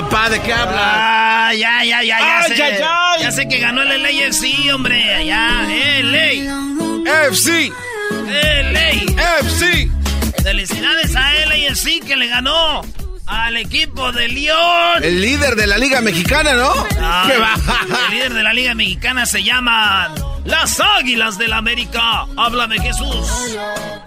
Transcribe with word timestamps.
Papá. 0.00 0.30
¿De 0.30 0.40
qué 0.40 0.52
habla? 0.52 1.48
Ah, 1.48 1.54
ya, 1.54 1.84
ya, 1.84 2.02
ya, 2.02 2.18
ya 2.18 2.38
Ay, 2.40 2.56
sé. 2.56 2.80
Ya 3.20 3.32
sé 3.32 3.48
que 3.48 3.58
ganó 3.58 3.82
el 3.82 4.02
LAFC, 4.02 4.72
hombre. 4.72 5.26
Ya, 5.26 5.66
LA. 6.02 7.26
FC, 7.28 7.70
LA. 8.10 8.90
FC. 9.40 9.90
Felicidades 10.42 11.14
a 11.14 11.32
LAFC 11.46 12.02
que 12.06 12.16
le 12.16 12.28
ganó 12.28 12.82
al 13.26 13.56
equipo 13.58 14.10
de 14.12 14.28
León. 14.28 15.02
El 15.02 15.20
líder 15.20 15.54
de 15.54 15.66
la 15.66 15.76
Liga 15.76 16.00
Mexicana, 16.00 16.54
¿no? 16.54 16.72
Ay, 17.00 17.30
¿Qué 17.30 17.38
va? 17.38 17.54
El 18.08 18.14
líder 18.14 18.34
de 18.34 18.42
la 18.42 18.52
Liga 18.54 18.74
Mexicana 18.74 19.26
se 19.26 19.42
llaman 19.42 20.14
las 20.46 20.80
Águilas 20.80 21.36
del 21.36 21.52
América. 21.52 22.26
Háblame, 22.38 22.80
Jesús. 22.80 23.58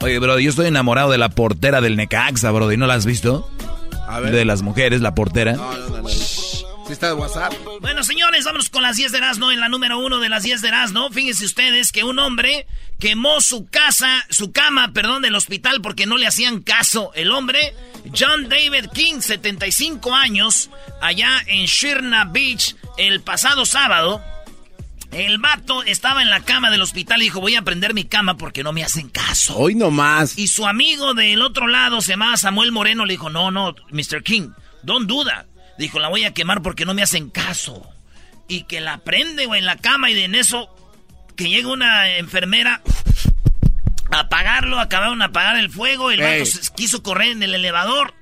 Oye, 0.02 0.18
bro, 0.18 0.40
yo 0.40 0.50
estoy 0.50 0.68
enamorado 0.68 1.12
de 1.12 1.20
la 1.20 1.30
portera 1.30 1.82
del 1.82 1.98
Necaxa, 1.98 2.50
bro. 2.50 2.72
¿Y 2.72 2.78
no 2.78 2.88
la 2.88 2.96
has 2.96 3.06
visto? 3.06 3.48
A 4.08 4.20
ver. 4.20 4.32
De 4.32 4.46
las 4.46 4.62
mujeres, 4.62 5.02
la 5.02 5.16
portera. 5.16 5.54
No, 5.54 5.78
no, 5.78 5.90
no, 5.90 6.02
no. 6.02 6.10
¿Sí 6.86 6.92
está 6.92 7.08
de 7.08 7.14
WhatsApp? 7.14 7.54
Bueno, 7.80 8.04
señores, 8.04 8.44
vámonos 8.44 8.70
con 8.70 8.84
las 8.84 8.98
10 8.98 9.14
de 9.14 9.18
Erasmo. 9.20 9.52
En 9.52 9.62
la 9.62 9.70
número 9.70 10.00
uno 10.00 10.20
de 10.20 10.28
las 10.28 10.44
10 10.44 10.62
de 10.62 10.68
Erasmo, 10.68 11.10
fíjense 11.12 11.46
ustedes 11.46 11.94
que 11.94 12.04
un 12.04 12.20
hombre 12.20 12.68
quemó 13.00 13.40
su 13.40 13.68
casa, 13.68 14.26
su 14.30 14.52
cama, 14.52 14.92
perdón, 14.94 15.22
del 15.22 15.36
hospital 15.36 15.82
porque 15.82 16.06
no 16.06 16.18
le 16.18 16.28
hacían 16.28 16.62
caso. 16.62 17.12
El 17.16 17.32
hombre, 17.32 17.74
John 18.18 18.50
David 18.50 18.90
King, 18.94 19.22
75 19.22 20.14
años, 20.14 20.70
allá 21.02 21.42
en 21.48 21.66
Shirna 21.66 22.26
Beach, 22.26 22.76
el 22.98 23.22
pasado 23.22 23.66
sábado. 23.66 24.22
El 25.14 25.38
vato 25.38 25.84
estaba 25.84 26.22
en 26.22 26.30
la 26.30 26.42
cama 26.42 26.72
del 26.72 26.82
hospital 26.82 27.22
y 27.22 27.26
dijo, 27.26 27.40
voy 27.40 27.56
a 27.56 27.62
prender 27.62 27.94
mi 27.94 28.06
cama 28.06 28.38
porque 28.38 28.64
no 28.64 28.74
me 28.74 28.84
hacen 28.84 29.10
caso. 29.10 29.56
Hoy 29.56 29.76
nomás. 29.76 30.38
Y 30.38 30.48
su 30.48 30.66
amigo 30.66 31.14
del 31.14 31.42
otro 31.42 31.68
lado, 31.68 32.02
se 32.02 32.14
llamaba 32.14 32.38
Samuel 32.38 32.72
Moreno, 32.72 33.06
le 33.06 33.14
dijo, 33.14 33.30
no, 33.30 33.52
no, 33.52 33.76
Mr. 33.92 34.24
King, 34.24 34.50
don't 34.82 35.08
duda. 35.08 35.46
Dijo, 35.78 36.00
la 36.00 36.10
voy 36.10 36.24
a 36.26 36.34
quemar 36.34 36.62
porque 36.62 36.86
no 36.86 36.94
me 36.94 37.04
hacen 37.04 37.30
caso. 37.30 37.88
Y 38.48 38.64
que 38.64 38.82
la 38.82 39.00
prende, 39.00 39.46
güey, 39.46 39.60
en 39.60 39.66
la 39.66 39.78
cama 39.78 40.10
y 40.10 40.14
de 40.14 40.26
en 40.26 40.36
eso, 40.36 40.70
que 41.36 41.50
llega 41.50 41.70
una 41.70 42.18
enfermera 42.18 42.82
a 44.12 44.20
apagarlo, 44.20 44.80
acabaron 44.80 45.20
de 45.20 45.26
apagar 45.26 45.58
el 45.58 45.70
fuego, 45.70 46.12
el 46.12 46.22
vato 46.22 46.46
se 46.46 46.74
quiso 46.76 47.02
correr 47.02 47.32
en 47.32 47.44
el 47.44 47.56
elevador, 47.56 48.14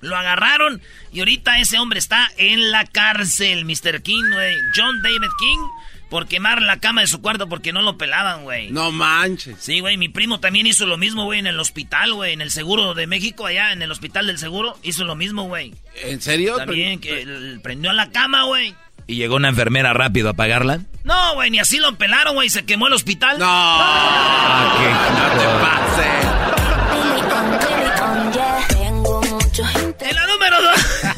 lo 0.00 0.16
agarraron 0.16 0.80
y 1.12 1.20
ahorita 1.20 1.58
ese 1.58 1.78
hombre 1.78 1.98
está 1.98 2.30
en 2.36 2.70
la 2.70 2.84
cárcel, 2.84 3.64
Mr. 3.64 4.02
King, 4.02 4.30
güey. 4.32 4.56
John 4.74 5.02
David 5.02 5.30
King, 5.38 5.58
por 6.08 6.26
quemar 6.26 6.62
la 6.62 6.78
cama 6.78 7.02
de 7.02 7.06
su 7.06 7.20
cuarto 7.20 7.48
porque 7.48 7.72
no 7.72 7.82
lo 7.82 7.98
pelaban, 7.98 8.42
güey. 8.44 8.70
No 8.70 8.90
manches. 8.92 9.56
Sí, 9.60 9.80
güey, 9.80 9.96
mi 9.96 10.08
primo 10.08 10.40
también 10.40 10.66
hizo 10.66 10.86
lo 10.86 10.96
mismo, 10.96 11.24
güey, 11.24 11.38
en 11.38 11.46
el 11.46 11.60
hospital, 11.60 12.14
güey, 12.14 12.32
en 12.32 12.40
el 12.40 12.50
seguro 12.50 12.94
de 12.94 13.06
México, 13.06 13.46
allá 13.46 13.72
en 13.72 13.82
el 13.82 13.90
hospital 13.90 14.26
del 14.26 14.38
seguro, 14.38 14.78
hizo 14.82 15.04
lo 15.04 15.14
mismo, 15.16 15.44
güey. 15.44 15.74
¿En 16.02 16.20
serio? 16.20 16.56
También 16.56 17.00
que 17.00 17.58
prendió 17.62 17.90
a 17.90 17.94
la 17.94 18.10
cama, 18.10 18.44
güey. 18.44 18.74
Y 19.06 19.16
llegó 19.16 19.36
una 19.36 19.48
enfermera 19.48 19.94
rápido 19.94 20.28
a 20.28 20.32
apagarla. 20.32 20.80
No, 21.04 21.34
güey, 21.34 21.50
ni 21.50 21.58
así 21.58 21.78
lo 21.78 21.96
pelaron, 21.96 22.34
güey, 22.34 22.50
se 22.50 22.66
quemó 22.66 22.88
el 22.88 22.92
hospital. 22.92 23.38
No. 23.38 23.46
Ah, 23.48 24.74
No 25.14 25.40
te 25.40 26.47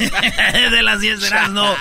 de 0.70 0.82
las 0.82 1.00
10 1.00 1.20
de 1.20 1.30
no. 1.50 1.74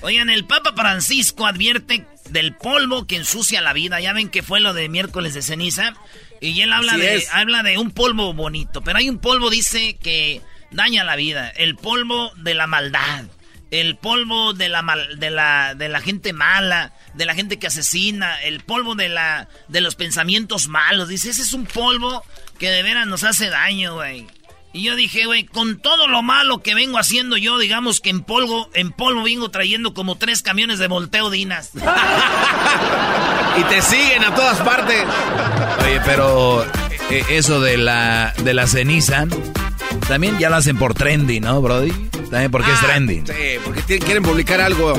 Oigan, 0.00 0.30
el 0.30 0.44
Papa 0.44 0.72
Francisco 0.76 1.46
advierte 1.46 2.04
del 2.30 2.54
polvo 2.54 3.06
que 3.06 3.16
ensucia 3.16 3.60
la 3.60 3.72
vida. 3.72 4.00
Ya 4.00 4.12
ven 4.12 4.28
que 4.28 4.42
fue 4.42 4.60
lo 4.60 4.74
de 4.74 4.88
miércoles 4.88 5.34
de 5.34 5.42
ceniza. 5.42 5.94
Y 6.40 6.60
él 6.60 6.72
habla 6.72 6.92
Así 6.92 7.00
de, 7.00 7.16
es. 7.16 7.28
habla 7.32 7.62
de 7.62 7.78
un 7.78 7.90
polvo 7.90 8.32
bonito. 8.32 8.80
Pero 8.82 8.98
hay 8.98 9.08
un 9.08 9.18
polvo, 9.18 9.50
dice, 9.50 9.96
que 10.02 10.40
daña 10.70 11.04
la 11.04 11.16
vida. 11.16 11.48
El 11.50 11.76
polvo 11.76 12.32
de 12.36 12.54
la 12.54 12.66
maldad. 12.66 13.24
El 13.70 13.96
polvo 13.96 14.54
de 14.54 14.68
la, 14.70 14.80
mal- 14.82 15.18
de 15.18 15.28
la, 15.30 15.74
de 15.74 15.88
la 15.90 16.00
gente 16.00 16.32
mala, 16.32 16.94
de 17.14 17.26
la 17.26 17.34
gente 17.34 17.58
que 17.58 17.66
asesina, 17.66 18.40
el 18.42 18.60
polvo 18.60 18.94
de, 18.94 19.10
la, 19.10 19.48
de 19.68 19.80
los 19.82 19.94
pensamientos 19.94 20.68
malos. 20.68 21.08
Dice, 21.08 21.28
ese 21.30 21.42
es 21.42 21.52
un 21.52 21.66
polvo 21.66 22.24
que 22.58 22.70
de 22.70 22.82
veras 22.82 23.06
nos 23.06 23.24
hace 23.24 23.50
daño, 23.50 23.94
güey. 23.96 24.26
Y 24.78 24.84
yo 24.84 24.94
dije, 24.94 25.26
güey, 25.26 25.44
con 25.44 25.78
todo 25.80 26.06
lo 26.06 26.22
malo 26.22 26.62
que 26.62 26.72
vengo 26.72 26.98
haciendo 26.98 27.36
yo, 27.36 27.58
digamos 27.58 27.98
que 28.00 28.10
en 28.10 28.20
polvo, 28.22 28.70
en 28.74 28.92
polvo 28.92 29.24
vengo 29.24 29.50
trayendo 29.50 29.92
como 29.92 30.14
tres 30.16 30.40
camiones 30.40 30.78
de 30.78 30.86
volteo 30.86 31.30
dinas. 31.30 31.70
Y 33.58 33.64
te 33.64 33.82
siguen 33.82 34.22
a 34.24 34.32
todas 34.36 34.58
partes. 34.58 35.02
Oye, 35.82 36.00
pero 36.04 36.64
eh, 37.10 37.24
eso 37.30 37.60
de 37.60 37.76
la, 37.76 38.32
de 38.44 38.54
la 38.54 38.68
ceniza, 38.68 39.26
también 40.06 40.38
ya 40.38 40.48
lo 40.48 40.54
hacen 40.56 40.78
por 40.78 40.94
trendy, 40.94 41.40
¿no, 41.40 41.60
Brody? 41.60 41.90
También 42.30 42.52
porque 42.52 42.70
es 42.70 42.78
Ah, 42.80 42.86
trendy. 42.86 43.22
Sí, 43.26 43.58
porque 43.64 43.98
quieren 43.98 44.22
publicar 44.22 44.60
algo 44.60 44.92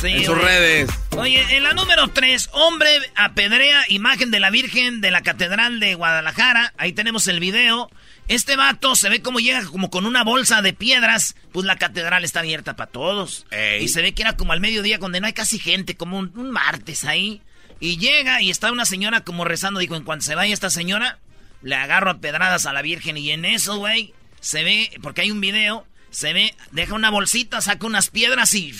Sí, 0.00 0.08
en 0.08 0.24
sus 0.24 0.38
redes. 0.38 0.90
Oye, 1.16 1.56
en 1.56 1.64
la 1.64 1.72
número 1.72 2.08
3, 2.08 2.50
hombre 2.52 2.88
apedrea 3.16 3.84
imagen 3.88 4.30
de 4.30 4.40
la 4.40 4.50
Virgen 4.50 5.00
de 5.00 5.10
la 5.10 5.22
Catedral 5.22 5.80
de 5.80 5.94
Guadalajara. 5.94 6.72
Ahí 6.78 6.92
tenemos 6.92 7.26
el 7.26 7.40
video. 7.40 7.90
Este 8.28 8.56
vato 8.56 8.94
se 8.94 9.08
ve 9.08 9.22
como 9.22 9.40
llega 9.40 9.64
como 9.64 9.90
con 9.90 10.06
una 10.06 10.22
bolsa 10.22 10.62
de 10.62 10.72
piedras. 10.72 11.34
Pues 11.52 11.66
la 11.66 11.76
catedral 11.76 12.24
está 12.24 12.40
abierta 12.40 12.76
para 12.76 12.90
todos. 12.90 13.46
Ey. 13.50 13.84
Y 13.84 13.88
se 13.88 14.02
ve 14.02 14.12
que 14.12 14.22
era 14.22 14.36
como 14.36 14.52
al 14.52 14.60
mediodía 14.60 14.98
donde 14.98 15.20
no 15.20 15.26
hay 15.26 15.32
casi 15.32 15.58
gente, 15.58 15.96
como 15.96 16.18
un, 16.18 16.32
un 16.36 16.50
martes 16.50 17.04
ahí. 17.04 17.42
Y 17.80 17.98
llega 17.98 18.42
y 18.42 18.50
está 18.50 18.70
una 18.70 18.84
señora 18.84 19.22
como 19.22 19.44
rezando. 19.44 19.80
Dijo, 19.80 19.96
en 19.96 20.04
cuanto 20.04 20.26
se 20.26 20.34
vaya 20.34 20.54
esta 20.54 20.70
señora, 20.70 21.18
le 21.62 21.74
agarro 21.74 22.10
a 22.10 22.18
pedradas 22.18 22.66
a 22.66 22.72
la 22.72 22.82
Virgen. 22.82 23.16
Y 23.16 23.30
en 23.30 23.44
eso, 23.44 23.78
güey, 23.78 24.14
se 24.40 24.62
ve, 24.62 24.90
porque 25.02 25.22
hay 25.22 25.30
un 25.30 25.40
video, 25.40 25.86
se 26.10 26.32
ve, 26.32 26.54
deja 26.70 26.94
una 26.94 27.10
bolsita, 27.10 27.60
saca 27.60 27.86
unas 27.86 28.10
piedras 28.10 28.54
y... 28.54 28.74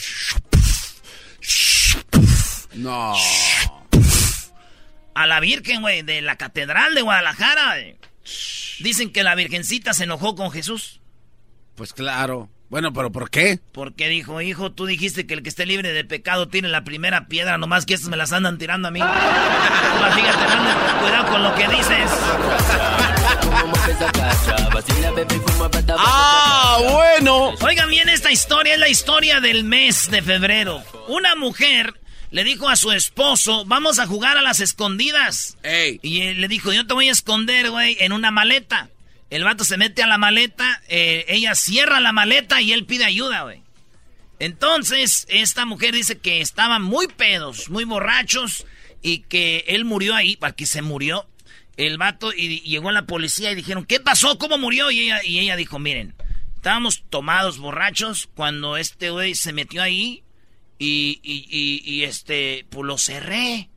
No. 2.79 3.13
a 5.15 5.27
la 5.27 5.41
Virgen, 5.41 5.81
güey, 5.81 6.03
de 6.03 6.23
la 6.23 6.37
Catedral 6.37 6.95
de 6.95 7.03
Guadalajara. 7.03 7.75
Dicen 8.79 9.13
que 9.13 9.25
la 9.25 9.35
Virgencita 9.35 9.93
se 9.95 10.05
enojó 10.05 10.37
con 10.37 10.53
Jesús. 10.53 11.01
Pues 11.75 11.93
claro. 11.93 12.49
Bueno, 12.71 12.93
pero 12.93 13.11
¿por 13.11 13.31
qué? 13.31 13.59
Porque 13.73 14.09
dijo, 14.09 14.41
hijo, 14.43 14.71
tú 14.71 14.87
dijiste 14.87 15.27
que 15.27 15.35
el 15.35 15.43
que 15.43 15.49
esté 15.49 15.67
libre 15.67 15.93
de 15.93 16.05
pecado 16.05 16.49
tiene 16.49 16.69
la 16.69 16.85
primera 16.85 17.27
piedra, 17.27 17.59
nomás 17.59 17.85
que 17.85 17.95
estas 17.95 18.11
me 18.11 18.17
las 18.17 18.33
andan 18.33 18.59
tirando 18.59 18.89
a 18.89 18.91
mí. 18.93 19.01
Fíjate, 19.01 20.45
anda, 20.45 20.99
cuidado 21.01 21.33
con 21.33 21.43
lo 21.43 21.55
que 21.57 21.67
dices. 21.67 22.11
Ah, 25.99 26.79
bueno. 26.81 27.55
Oigan 27.61 27.89
bien 27.89 28.09
esta 28.09 28.31
historia, 28.31 28.75
es 28.75 28.81
la 28.81 28.89
historia 28.89 29.41
del 29.41 29.65
mes 29.65 30.11
de 30.11 30.23
febrero. 30.23 30.83
Una 31.09 31.35
mujer 31.35 31.95
le 32.31 32.45
dijo 32.45 32.69
a 32.69 32.77
su 32.77 32.93
esposo, 32.93 33.65
vamos 33.65 33.99
a 33.99 34.07
jugar 34.07 34.37
a 34.37 34.43
las 34.43 34.61
escondidas. 34.61 35.57
Ey. 35.63 35.99
Y 36.03 36.23
él 36.23 36.41
le 36.41 36.49
dijo, 36.49 36.73
yo 36.73 36.87
te 36.87 36.95
voy 36.95 37.09
a 37.09 37.13
esconder, 37.13 37.71
güey, 37.71 37.97
en 38.01 38.13
una 38.13 38.31
maleta. 38.31 38.91
El 39.31 39.45
vato 39.45 39.65
se 39.65 39.77
mete 39.77 40.03
a 40.03 40.07
la 40.07 40.19
maleta, 40.19 40.83
eh, 40.89 41.25
ella 41.29 41.55
cierra 41.55 42.01
la 42.01 42.13
maleta 42.13 42.61
y 42.63 42.73
él 42.73 42.87
pide 42.87 43.05
ayuda, 43.05 43.43
güey. 43.43 43.63
Entonces, 44.39 45.27
esta 45.29 45.65
mujer 45.65 45.95
dice 45.95 46.19
que 46.19 46.41
estaban 46.41 46.83
muy 46.83 47.09
pedos, 47.09 47.69
muy 47.69 47.85
borrachos, 47.85 48.67
y 49.03 49.19
que 49.21 49.65
él 49.69 49.85
murió 49.85 50.15
ahí, 50.15 50.37
porque 50.37 50.65
se 50.65 50.81
murió. 50.81 51.27
El 51.77 51.99
vato, 51.99 52.33
y, 52.33 52.63
y 52.65 52.71
llegó 52.71 52.91
la 52.91 53.07
policía 53.07 53.53
y 53.53 53.55
dijeron, 53.55 53.85
¿qué 53.85 54.01
pasó? 54.01 54.39
¿Cómo 54.39 54.59
murió? 54.59 54.91
Y 54.91 55.01
ella, 55.01 55.21
y 55.25 55.41
ella 55.41 55.57
dijo, 55.57 55.79
miren, 55.79 56.15
Estábamos 56.59 57.05
tomados, 57.09 57.59
borrachos, 57.59 58.29
cuando 58.35 58.77
este 58.77 59.11
güey 59.11 59.37
se 59.37 59.53
metió 59.53 59.81
ahí 59.81 60.25
y, 60.79 61.21
y, 61.23 61.47
y, 61.51 61.83
y, 61.85 62.05
este, 62.05 62.67
pues 62.71 62.87
lo 62.87 62.99
cerré. 62.99 63.69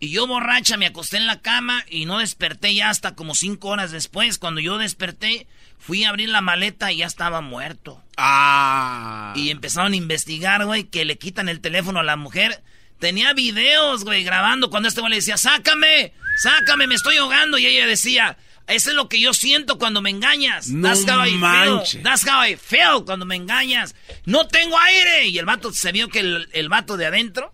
Y 0.00 0.10
yo 0.10 0.26
borracha 0.26 0.76
me 0.76 0.86
acosté 0.86 1.16
en 1.16 1.26
la 1.26 1.40
cama 1.40 1.84
y 1.88 2.04
no 2.04 2.18
desperté 2.18 2.74
ya 2.74 2.90
hasta 2.90 3.14
como 3.14 3.34
cinco 3.34 3.68
horas 3.68 3.90
después. 3.90 4.38
Cuando 4.38 4.60
yo 4.60 4.78
desperté, 4.78 5.46
fui 5.78 6.04
a 6.04 6.10
abrir 6.10 6.28
la 6.28 6.40
maleta 6.40 6.92
y 6.92 6.98
ya 6.98 7.06
estaba 7.06 7.40
muerto. 7.40 8.02
Ah. 8.16 9.32
Y 9.36 9.50
empezaron 9.50 9.92
a 9.92 9.96
investigar, 9.96 10.64
güey, 10.66 10.84
que 10.84 11.04
le 11.04 11.18
quitan 11.18 11.48
el 11.48 11.60
teléfono 11.60 12.00
a 12.00 12.04
la 12.04 12.16
mujer. 12.16 12.62
Tenía 13.00 13.32
videos, 13.32 14.04
güey, 14.04 14.24
grabando 14.24 14.70
cuando 14.70 14.88
este 14.88 15.00
güey 15.00 15.10
le 15.10 15.16
decía, 15.16 15.36
sácame, 15.36 16.12
sácame, 16.42 16.86
me 16.86 16.94
estoy 16.94 17.16
ahogando. 17.16 17.58
Y 17.58 17.66
ella 17.66 17.86
decía, 17.86 18.36
eso 18.68 18.90
es 18.90 18.96
lo 18.96 19.08
que 19.08 19.20
yo 19.20 19.34
siento 19.34 19.78
cuando 19.78 20.00
me 20.00 20.10
engañas. 20.10 20.68
No 20.68 20.88
That's 20.88 21.08
how 21.10 21.24
I 21.24 21.30
feel. 21.30 21.38
manches. 21.38 22.02
That's 22.02 22.28
how 22.28 22.44
I 22.44 22.56
feel 22.56 23.04
cuando 23.04 23.24
me 23.26 23.36
engañas. 23.36 23.94
No 24.24 24.46
tengo 24.46 24.78
aire. 24.78 25.26
Y 25.28 25.38
el 25.38 25.46
vato 25.46 25.72
se 25.72 25.92
vio 25.92 26.08
que 26.08 26.20
el, 26.20 26.48
el 26.52 26.68
vato 26.68 26.96
de 26.96 27.06
adentro 27.06 27.52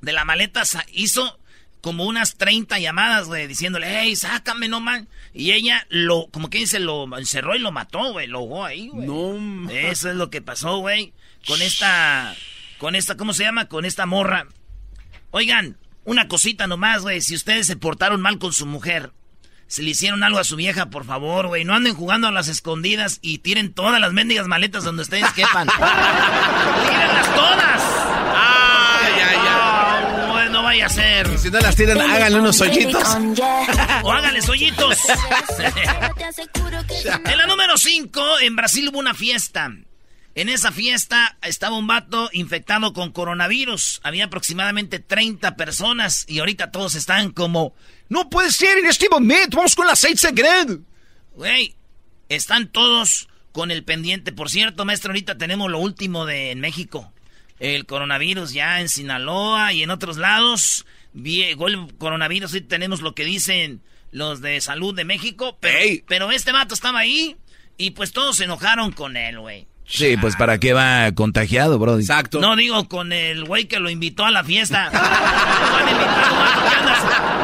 de 0.00 0.12
la 0.12 0.24
maleta 0.24 0.62
hizo 0.92 1.38
como 1.80 2.04
unas 2.04 2.36
30 2.36 2.78
llamadas, 2.78 3.26
güey, 3.26 3.48
diciéndole, 3.48 3.88
hey, 3.88 4.14
sácame, 4.14 4.68
no 4.68 4.80
man. 4.80 5.08
Y 5.34 5.50
ella 5.50 5.84
lo, 5.90 6.28
como 6.30 6.48
que 6.48 6.58
dice, 6.58 6.78
lo 6.78 7.16
encerró 7.18 7.56
y 7.56 7.58
lo 7.58 7.72
mató, 7.72 8.12
güey, 8.12 8.28
lo 8.28 8.38
ahogó 8.38 8.64
ahí, 8.64 8.88
güey. 8.88 9.06
No, 9.06 9.68
Eso 9.70 10.08
es 10.08 10.16
lo 10.16 10.30
que 10.30 10.40
pasó, 10.40 10.78
güey, 10.78 11.12
con 11.46 11.60
esta, 11.60 12.36
con 12.78 12.94
esta, 12.94 13.16
¿cómo 13.16 13.32
se 13.32 13.42
llama? 13.42 13.66
Con 13.66 13.84
esta 13.84 14.06
morra. 14.06 14.46
Oigan, 15.32 15.76
una 16.04 16.28
cosita 16.28 16.68
nomás, 16.68 17.02
güey, 17.02 17.20
si 17.20 17.34
ustedes 17.34 17.66
se 17.66 17.76
portaron 17.76 18.20
mal 18.20 18.38
con 18.38 18.52
su 18.52 18.64
mujer, 18.64 19.10
si 19.72 19.80
le 19.80 19.88
hicieron 19.92 20.22
algo 20.22 20.38
a 20.38 20.44
su 20.44 20.54
vieja, 20.54 20.90
por 20.90 21.06
favor, 21.06 21.46
güey, 21.46 21.64
no 21.64 21.72
anden 21.74 21.94
jugando 21.94 22.28
a 22.28 22.30
las 22.30 22.48
escondidas 22.48 23.18
y 23.22 23.38
tiren 23.38 23.72
todas 23.72 23.98
las 24.02 24.12
mendigas 24.12 24.46
maletas 24.46 24.84
donde 24.84 25.00
ustedes 25.00 25.32
quepan. 25.34 25.66
¡Tírenlas 25.66 27.34
todas! 27.34 27.82
Ay, 28.36 29.12
ay, 29.16 29.38
ay. 29.48 30.04
No, 30.26 30.32
güey, 30.32 30.50
no 30.50 30.62
vaya 30.62 30.84
a 30.84 30.88
ser. 30.90 31.38
Si 31.38 31.50
no 31.50 31.58
las 31.58 31.74
tiran, 31.74 31.98
háganle 32.02 32.40
unos 32.40 32.60
hoyitos. 32.60 33.02
O 34.02 34.12
háganles 34.12 34.46
hoyitos. 34.46 34.98
en 37.24 37.38
la 37.38 37.46
número 37.46 37.78
5, 37.78 38.40
en 38.40 38.56
Brasil 38.56 38.90
hubo 38.90 38.98
una 38.98 39.14
fiesta. 39.14 39.70
En 40.34 40.48
esa 40.48 40.72
fiesta 40.72 41.36
estaba 41.42 41.76
un 41.76 41.86
vato 41.86 42.30
infectado 42.32 42.94
con 42.94 43.12
coronavirus. 43.12 44.00
Había 44.02 44.24
aproximadamente 44.24 44.98
30 44.98 45.56
personas 45.56 46.24
y 46.26 46.38
ahorita 46.38 46.70
todos 46.70 46.94
están 46.94 47.32
como... 47.32 47.74
No 48.08 48.30
puede 48.30 48.50
ser 48.50 48.78
en 48.78 48.86
este 48.86 49.10
momento. 49.10 49.58
Vamos 49.58 49.74
con 49.74 49.86
la 49.86 49.92
aceite 49.92 50.16
sagrado. 50.16 50.80
Güey, 51.34 51.76
están 52.30 52.68
todos 52.68 53.28
con 53.52 53.70
el 53.70 53.84
pendiente. 53.84 54.32
Por 54.32 54.48
cierto, 54.48 54.86
maestro, 54.86 55.10
ahorita 55.10 55.36
tenemos 55.36 55.70
lo 55.70 55.78
último 55.78 56.24
de 56.24 56.50
en 56.50 56.60
México. 56.60 57.12
El 57.58 57.84
coronavirus 57.84 58.52
ya 58.52 58.80
en 58.80 58.88
Sinaloa 58.88 59.74
y 59.74 59.82
en 59.82 59.90
otros 59.90 60.16
lados. 60.16 60.86
Llegó 61.12 61.68
el 61.68 61.94
coronavirus 61.98 62.54
y 62.54 62.60
tenemos 62.62 63.02
lo 63.02 63.14
que 63.14 63.26
dicen 63.26 63.82
los 64.12 64.40
de 64.40 64.62
salud 64.62 64.94
de 64.94 65.04
México. 65.04 65.58
Pero, 65.60 66.02
pero 66.08 66.30
este 66.32 66.52
vato 66.52 66.72
estaba 66.72 67.00
ahí 67.00 67.36
y 67.76 67.90
pues 67.90 68.12
todos 68.12 68.38
se 68.38 68.44
enojaron 68.44 68.92
con 68.92 69.18
él, 69.18 69.38
güey. 69.38 69.66
Sí, 69.86 70.16
pues 70.16 70.36
para 70.36 70.58
qué 70.58 70.72
va 70.72 71.12
contagiado, 71.12 71.78
bro. 71.78 71.98
Exacto. 71.98 72.40
No 72.40 72.56
digo 72.56 72.88
con 72.88 73.12
el 73.12 73.44
güey 73.44 73.66
que 73.66 73.78
lo 73.80 73.90
invitó 73.90 74.24
a 74.24 74.30
la 74.30 74.42
fiesta. 74.44 74.90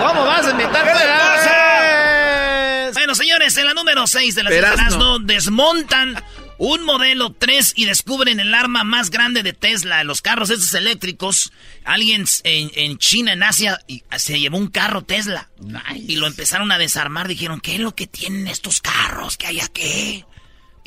¿Cómo 0.00 0.24
vas 0.24 0.46
a 0.46 0.50
invitar? 0.50 0.84
¿Qué 0.84 0.94
le 0.94 1.04
pasa? 1.06 2.90
Bueno, 2.94 3.14
señores, 3.14 3.56
en 3.56 3.66
la 3.66 3.74
número 3.74 4.06
6 4.06 4.34
de 4.34 4.42
las 4.42 4.52
Erasmo. 4.52 4.80
Erasmo 4.82 5.18
desmontan 5.20 6.22
un 6.58 6.84
modelo 6.84 7.32
3 7.38 7.74
y 7.76 7.84
descubren 7.84 8.40
el 8.40 8.52
arma 8.54 8.82
más 8.84 9.10
grande 9.10 9.42
de 9.42 9.52
Tesla. 9.52 10.02
Los 10.04 10.22
carros 10.22 10.50
esos 10.50 10.72
eléctricos. 10.74 11.52
Alguien 11.84 12.24
en, 12.44 12.70
en 12.74 12.98
China, 12.98 13.32
en 13.32 13.42
Asia, 13.42 13.78
y- 13.86 14.02
se 14.16 14.40
llevó 14.40 14.56
un 14.58 14.68
carro 14.68 15.02
Tesla. 15.02 15.48
Y 15.96 16.16
lo 16.16 16.26
empezaron 16.26 16.72
a 16.72 16.78
desarmar. 16.78 17.28
Dijeron, 17.28 17.60
¿qué 17.60 17.74
es 17.74 17.80
lo 17.80 17.94
que 17.94 18.06
tienen 18.06 18.46
estos 18.48 18.80
carros? 18.80 19.36
¿Qué 19.36 19.46
hay 19.48 19.60
aquí? 19.60 20.24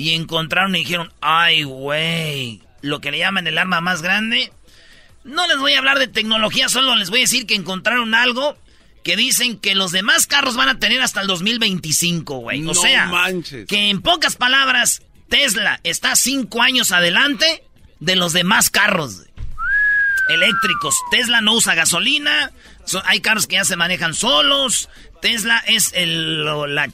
Y 0.02 0.16
encontraron 0.16 0.76
y 0.76 0.80
dijeron, 0.80 1.14
ay, 1.22 1.62
güey, 1.62 2.60
lo 2.82 3.00
que 3.02 3.12
le 3.12 3.20
llaman 3.20 3.46
el 3.46 3.60
arma 3.60 3.82
más 3.82 4.02
grande. 4.02 4.52
No 5.24 5.48
les 5.48 5.60
voy 5.60 5.74
a 5.74 5.78
hablar 5.78 6.00
de 6.00 6.08
tecnología, 6.08 6.70
solo 6.70 6.96
les 6.96 7.12
voy 7.12 7.20
a 7.20 7.22
decir 7.22 7.46
que 7.46 7.54
encontraron 7.54 8.16
algo 8.16 8.58
que 9.04 9.16
dicen 9.16 9.60
que 9.60 9.76
los 9.76 9.92
demás 9.92 10.26
carros 10.26 10.56
van 10.56 10.70
a 10.70 10.80
tener 10.80 11.02
hasta 11.04 11.22
el 11.22 11.28
2025, 11.28 12.38
güey. 12.38 12.62
No 12.62 12.72
o 12.72 12.74
sea, 12.74 13.06
manches. 13.06 13.68
que 13.68 13.90
en 13.92 14.02
pocas 14.02 14.36
palabras, 14.36 15.04
Tesla 15.30 15.80
está 15.84 16.16
cinco 16.16 16.64
años 16.64 16.92
adelante 16.92 17.64
de 18.00 18.16
los 18.16 18.34
demás 18.34 18.72
carros 18.72 19.22
eléctricos. 20.30 20.96
Tesla 21.12 21.42
no 21.42 21.54
usa 21.54 21.76
gasolina, 21.76 22.52
so- 22.86 23.04
hay 23.06 23.22
carros 23.22 23.46
que 23.46 23.56
ya 23.58 23.66
se 23.66 23.76
manejan 23.76 24.16
solos. 24.16 24.90
Tesla 25.22 25.60
es 25.68 25.92
el, 25.94 26.44
la, 26.74 26.90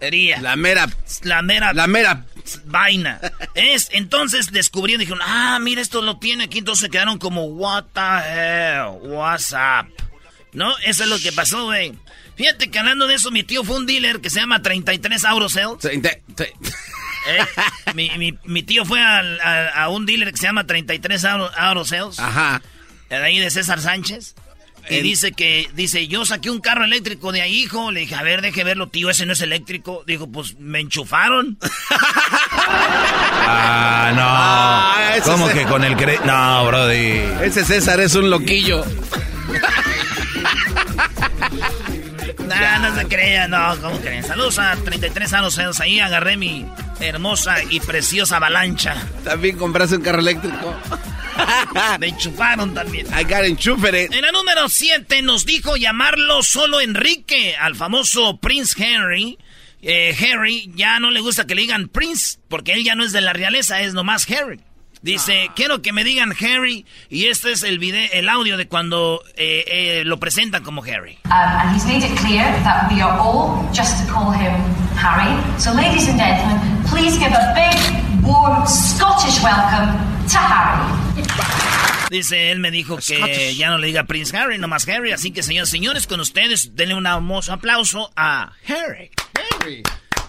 ch- 0.00 0.40
La 0.40 0.56
mera, 0.56 0.88
la 1.22 1.42
mera 1.42 1.72
la 1.72 1.86
mera. 1.86 2.24
vaina. 2.66 3.20
Es, 3.54 3.88
entonces 3.92 4.52
descubrieron, 4.52 5.00
dijeron, 5.00 5.20
ah, 5.24 5.58
mira, 5.60 5.80
esto 5.80 6.02
lo 6.02 6.18
tiene 6.18 6.44
aquí. 6.44 6.58
Entonces 6.58 6.82
se 6.82 6.90
quedaron 6.90 7.18
como, 7.18 7.44
what 7.46 7.84
the 7.94 8.00
hell, 8.00 9.10
what's 9.10 9.52
up? 9.52 9.90
¿No? 10.52 10.76
Eso 10.84 11.04
es 11.04 11.08
lo 11.08 11.18
que 11.18 11.32
pasó, 11.32 11.64
güey. 11.64 11.92
Fíjate 12.36 12.70
que 12.70 12.78
hablando 12.78 13.06
de 13.06 13.14
eso, 13.14 13.30
mi 13.30 13.42
tío 13.42 13.64
fue 13.64 13.76
un 13.76 13.86
dealer 13.86 14.20
que 14.20 14.28
se 14.30 14.40
llama 14.40 14.60
33 14.62 15.24
Aurosales. 15.24 15.78
te- 15.80 15.98
te- 15.98 16.22
te- 16.34 16.44
¿eh? 17.28 17.46
mi, 17.94 18.10
mi- 18.18 18.38
mi 18.44 18.62
tío 18.62 18.84
fue 18.84 19.00
a, 19.00 19.68
a 19.74 19.88
un 19.88 20.04
dealer 20.06 20.30
que 20.32 20.36
se 20.36 20.44
llama 20.44 20.66
33 20.66 21.24
Auro- 21.24 21.50
Aurosales. 21.56 22.18
Ajá. 22.18 22.60
De 23.08 23.16
ahí 23.16 23.38
de 23.38 23.50
César 23.50 23.80
Sánchez. 23.80 24.34
Y 24.88 24.98
En- 24.98 25.02
dice 25.02 25.32
que, 25.32 25.68
dice, 25.74 26.06
yo 26.08 26.24
saqué 26.24 26.48
un 26.50 26.60
carro 26.60 26.84
eléctrico 26.84 27.32
de 27.32 27.42
ahí, 27.42 27.62
hijo. 27.64 27.90
Le 27.90 28.00
dije, 28.00 28.14
a 28.14 28.22
ver, 28.22 28.40
deje 28.42 28.62
verlo, 28.64 28.88
tío, 28.88 29.10
ese 29.10 29.26
no 29.26 29.32
es 29.32 29.40
eléctrico. 29.40 30.04
Dijo, 30.06 30.30
pues 30.30 30.56
me 30.58 30.80
enchufaron. 30.80 31.58
Ah, 33.48 34.12
no. 34.16 34.22
Ah, 34.26 35.14
¿Cómo 35.24 35.48
que 35.48 35.64
con 35.66 35.84
el 35.84 35.96
cre... 35.96 36.18
No, 36.24 36.66
brody. 36.66 37.20
Ese 37.42 37.64
César 37.64 38.00
es 38.00 38.14
un 38.16 38.28
loquillo. 38.28 38.84
Nah, 42.46 42.78
no 42.78 42.94
se 42.96 43.06
crean, 43.08 43.50
no, 43.50 43.76
¿cómo 43.80 43.98
creen? 44.00 44.22
Saludos 44.24 44.58
a 44.58 44.76
33 44.76 45.32
años, 45.32 45.80
ahí 45.80 45.98
agarré 46.00 46.36
mi 46.36 46.64
hermosa 47.00 47.56
y 47.68 47.80
preciosa 47.80 48.36
avalancha. 48.36 48.94
También 49.24 49.56
compraste 49.58 49.96
un 49.96 50.02
carro 50.02 50.20
eléctrico. 50.20 50.74
Me 52.00 52.08
enchufaron 52.08 52.74
también. 52.74 53.06
I 53.08 53.24
got 53.24 53.44
enchufere. 53.44 54.08
En 54.10 54.22
la 54.22 54.32
número 54.32 54.68
7 54.68 55.22
nos 55.22 55.46
dijo 55.46 55.76
llamarlo 55.76 56.42
solo 56.42 56.80
Enrique 56.80 57.56
al 57.56 57.76
famoso 57.76 58.38
Prince 58.38 58.74
Henry. 58.82 59.38
Eh, 59.82 60.16
Harry 60.18 60.70
ya 60.74 60.98
no 60.98 61.10
le 61.10 61.20
gusta 61.20 61.46
que 61.46 61.54
le 61.54 61.62
digan 61.62 61.88
Prince 61.88 62.38
porque 62.48 62.72
él 62.72 62.84
ya 62.84 62.94
no 62.94 63.04
es 63.04 63.12
de 63.12 63.20
la 63.20 63.32
realeza, 63.32 63.80
es 63.80 63.94
nomás 63.94 64.28
Harry. 64.30 64.60
Dice, 65.02 65.50
quiero 65.54 65.82
que 65.82 65.92
me 65.92 66.02
digan 66.02 66.32
Harry 66.40 66.86
y 67.10 67.26
este 67.26 67.52
es 67.52 67.62
el 67.62 67.78
video, 67.78 68.08
el 68.12 68.28
audio 68.28 68.56
de 68.56 68.66
cuando 68.66 69.22
eh, 69.36 69.64
eh, 69.68 70.02
lo 70.04 70.18
presentan 70.18 70.64
como 70.64 70.82
Harry. 70.82 71.18
Um, 71.26 71.32
and 71.32 71.76
he's 71.76 71.84
made 71.84 72.02
it 72.02 72.16
clear 72.18 72.44
that 72.64 72.90
we 72.90 73.00
are 73.00 73.16
all 73.20 73.62
just 73.72 74.04
to 74.04 74.12
call 74.12 74.32
him 74.32 74.52
Harry. 74.96 75.30
So, 75.60 75.72
ladies 75.72 76.08
and 76.08 76.18
gentlemen, 76.18 76.58
please 76.88 77.16
give 77.18 77.30
a 77.30 77.54
big, 77.54 78.24
warm 78.24 78.66
Scottish 78.66 79.40
welcome 79.44 80.15
to 80.26 80.38
Harry. 80.38 81.22
Dice, 82.10 82.52
él 82.52 82.60
me 82.60 82.70
dijo 82.70 82.98
que 82.98 83.54
ya 83.56 83.70
no 83.70 83.78
le 83.78 83.88
diga 83.88 84.04
Prince 84.04 84.36
Harry, 84.36 84.58
nomás 84.58 84.86
Harry. 84.88 85.12
Así 85.12 85.32
que, 85.32 85.42
señores, 85.42 85.68
señores, 85.70 86.06
con 86.06 86.20
ustedes, 86.20 86.76
denle 86.76 86.94
un 86.94 87.06
hermoso 87.06 87.52
aplauso 87.52 88.12
a 88.16 88.52
Harry. 88.68 89.10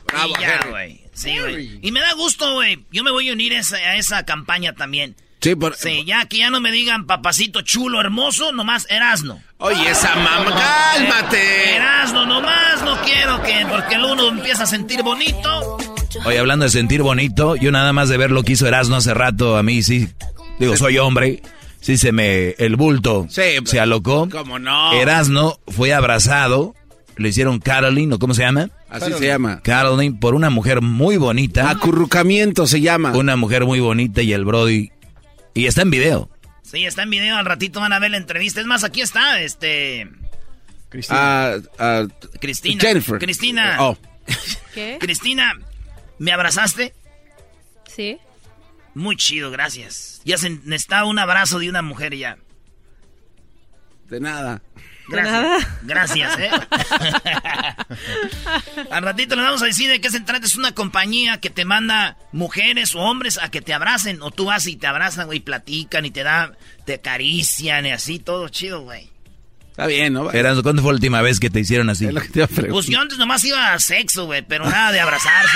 Bravo, 0.08 0.34
y 0.38 0.42
ya, 0.42 0.56
Harry. 0.56 0.70
güey. 0.70 1.02
Sí, 1.14 1.38
güey. 1.38 1.80
Y 1.82 1.92
me 1.92 2.00
da 2.00 2.14
gusto, 2.14 2.54
güey. 2.54 2.86
Yo 2.92 3.04
me 3.04 3.12
voy 3.12 3.30
a 3.30 3.34
unir 3.34 3.54
a 3.54 3.60
esa, 3.60 3.78
a 3.78 3.96
esa 3.98 4.26
campaña 4.26 4.74
también. 4.74 5.16
Sí, 5.48 5.56
por... 5.56 5.78
Sí, 5.78 6.04
ya 6.06 6.26
que 6.26 6.40
ya 6.40 6.50
no 6.50 6.60
me 6.60 6.74
digan 6.74 7.06
papacito 7.06 7.62
chulo, 7.62 8.02
hermoso, 8.02 8.52
nomás 8.52 8.86
Erasno. 8.90 9.40
Oye, 9.60 9.92
esa 9.92 10.14
mamá, 10.14 10.54
cálmate. 10.54 11.76
Erasno, 11.78 12.26
nomás 12.26 12.84
no 12.84 12.98
quiero 13.02 13.42
que, 13.44 13.66
porque 13.70 13.96
el 13.96 14.04
uno 14.04 14.28
empieza 14.28 14.64
a 14.64 14.66
sentir 14.66 15.04
bonito. 15.04 15.78
Oye, 16.26 16.38
hablando 16.38 16.66
de 16.66 16.72
sentir 16.72 17.02
bonito, 17.02 17.56
yo 17.56 17.72
nada 17.72 17.94
más 17.94 18.10
de 18.10 18.18
ver 18.18 18.30
lo 18.30 18.44
que 18.44 18.54
hizo 18.54 18.68
Erasmo 18.68 18.98
hace 18.98 19.14
rato, 19.14 19.56
a 19.56 19.64
mí 19.64 19.84
sí. 19.84 20.10
Digo, 20.60 20.76
soy 20.76 20.98
hombre. 20.98 21.42
Sí 21.80 21.96
se 21.96 22.12
me... 22.12 22.50
El 22.58 22.76
bulto 22.76 23.28
Sí, 23.30 23.42
se 23.64 23.80
alocó. 23.80 24.28
¿Cómo 24.30 24.60
no? 24.60 24.92
Erasmo 24.92 25.60
fue 25.70 25.94
abrazado. 25.94 26.76
Le 27.16 27.30
hicieron 27.30 27.60
Caroline, 27.60 28.16
¿o 28.16 28.20
cómo 28.20 28.34
se 28.34 28.42
llama? 28.42 28.70
Así 28.90 29.14
se 29.14 29.28
llama. 29.28 29.62
Caroline, 29.64 30.18
por 30.20 30.36
una 30.36 30.50
mujer 30.50 30.82
muy 30.82 31.16
bonita. 31.16 31.70
Acurrucamiento 31.70 32.68
se 32.68 32.82
llama. 32.82 33.14
Una 33.14 33.38
mujer 33.38 33.64
muy 33.64 33.80
bonita 33.80 34.22
y 34.22 34.34
el 34.34 34.44
Brody. 34.44 34.92
Y 35.58 35.66
está 35.66 35.82
en 35.82 35.90
video. 35.90 36.30
Sí, 36.62 36.86
está 36.86 37.02
en 37.02 37.10
video, 37.10 37.36
al 37.36 37.46
ratito 37.46 37.80
van 37.80 37.92
a 37.92 37.98
ver 37.98 38.12
la 38.12 38.18
entrevista. 38.18 38.62
Es 38.62 38.68
más, 38.68 38.84
aquí 38.84 39.02
está, 39.02 39.42
este... 39.42 40.08
Ah, 41.10 41.58
ah, 41.80 42.06
Cristina. 42.40 42.80
Jennifer. 42.80 43.18
Cristina. 43.18 43.78
Oh. 43.80 43.98
¿Qué? 44.76 44.98
Cristina, 45.02 45.58
¿me 46.20 46.32
abrazaste? 46.32 46.94
Sí. 47.88 48.20
Muy 48.94 49.18
chido, 49.18 49.50
gracias. 49.50 50.22
Ya 50.26 50.38
se 50.38 50.52
necesitaba 50.52 51.08
un 51.08 51.18
abrazo 51.18 51.58
de 51.58 51.70
una 51.70 51.82
mujer 51.82 52.16
ya. 52.16 52.38
De 54.08 54.20
nada. 54.20 54.62
Gracias. 55.08 55.32
nada. 55.32 55.80
Gracias, 55.84 56.40
¿eh? 56.40 56.50
Al 58.92 59.04
ratito 59.04 59.36
le 59.36 59.42
vamos 59.42 59.62
a 59.62 59.66
decir 59.66 59.90
de 59.90 60.02
qué 60.02 60.10
se 60.10 60.20
trata. 60.20 60.46
Es 60.46 60.56
una 60.56 60.74
compañía 60.74 61.40
que 61.40 61.50
te 61.50 61.66
manda 61.66 62.18
mujeres 62.32 62.96
o 62.96 63.00
hombres 63.00 63.40
a 63.42 63.50
que 63.50 63.62
te 63.62 63.74
abracen. 63.74 64.22
O 64.22 64.32
tú 64.32 64.46
vas 64.46 64.68
y 64.68 64.76
te 64.76 64.88
abrazan, 64.88 65.28
güey, 65.28 65.40
platican 65.40 66.06
y 66.06 66.12
te 66.12 66.24
dan, 66.24 66.56
te 66.86 66.96
acarician 66.96 67.86
y 67.86 67.92
así, 67.92 68.20
todo 68.20 68.50
chido, 68.50 68.82
güey. 68.82 69.10
Está 69.78 69.86
bien, 69.86 70.14
¿no? 70.14 70.32
Erasmo, 70.32 70.64
¿cuándo 70.64 70.82
fue 70.82 70.92
la 70.92 70.96
última 70.96 71.22
vez 71.22 71.40
que 71.40 71.52
te 71.52 71.60
hicieron 71.60 71.88
así? 71.92 72.08
Es 72.08 72.14
lo 72.14 72.20
que 72.20 72.30
te 72.30 72.40
iba 72.40 72.46
a 72.46 72.48
preguntar. 72.48 72.72
Pues 72.72 72.88
yo 72.88 73.00
antes 73.00 73.20
nomás 73.20 73.44
iba 73.44 73.74
a 73.74 73.80
sexo, 73.80 74.26
güey, 74.26 74.42
pero 74.42 74.66
nada 74.68 74.92
de 74.92 75.00
abrazarse. 75.00 75.56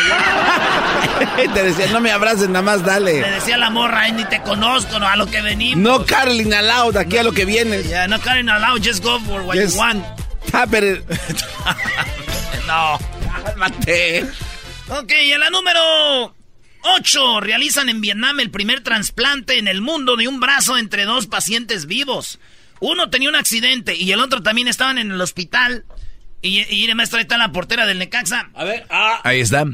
güey. 1.36 1.48
te 1.56 1.63
decía, 1.63 1.88
no 1.88 2.00
me 2.01 2.12
abraces, 2.12 2.48
nada 2.48 2.62
más 2.62 2.82
Le 2.82 2.86
dale. 2.86 3.13
decía 3.32 3.56
a 3.56 3.58
la 3.58 3.72
morra, 3.72 4.01
"Ay, 4.01 4.12
ni 4.12 4.24
te 4.25 4.40
conozco, 4.44 5.00
no, 5.00 5.08
a 5.08 5.16
lo 5.16 5.25
que 5.25 5.42
venimos. 5.42 5.78
No, 5.84 6.06
Carolina 6.06 6.62
Loud, 6.62 6.98
aquí 6.98 7.18
a 7.18 7.24
lo 7.24 7.32
que 7.32 7.46
vienes. 7.46 7.90
Ya, 7.90 8.08
no 8.08 8.22
Karen 8.22 8.48
allowed, 8.48 8.84
just 8.86 9.04
go 9.04 9.20
for 9.22 9.42
what 9.42 9.56
Yes. 9.56 9.74
you 9.74 9.80
want. 9.80 10.06
Ah, 10.54 10.68
pero... 10.70 11.01
No. 12.68 13.00
Cálmate. 13.44 14.25
Ok, 14.90 15.12
y 15.25 15.32
en 15.32 15.40
la 15.40 15.50
número 15.50 16.36
8 16.84 17.40
realizan 17.42 17.90
en 17.90 18.01
Vietnam 18.01 18.40
el 18.40 18.51
primer 18.51 18.82
trasplante 18.82 19.58
en 19.58 19.68
el 19.68 19.82
mundo 19.82 20.16
de 20.16 20.28
un 20.28 20.40
brazo 20.40 20.78
entre 20.78 21.06
dos 21.06 21.25
pacientes 21.28 21.86
vivos. 21.88 22.40
Uno 22.82 23.10
tenía 23.10 23.30
un 23.30 23.36
accidente 23.36 23.96
y 23.96 24.12
el 24.12 24.20
otro 24.20 24.44
también 24.44 24.68
estaban 24.68 24.98
en 24.98 25.12
el 25.12 25.22
hospital. 25.22 25.86
Y, 26.42 26.62
y 26.74 26.86
el 26.86 26.96
maestro 26.96 27.20
ahí 27.20 27.22
está 27.22 27.38
la 27.38 27.52
portera 27.52 27.86
del 27.86 28.00
Necaxa. 28.00 28.50
A 28.54 28.64
ver, 28.64 28.86
ah. 28.90 29.22
Ahí 29.24 29.40
está. 29.40 29.66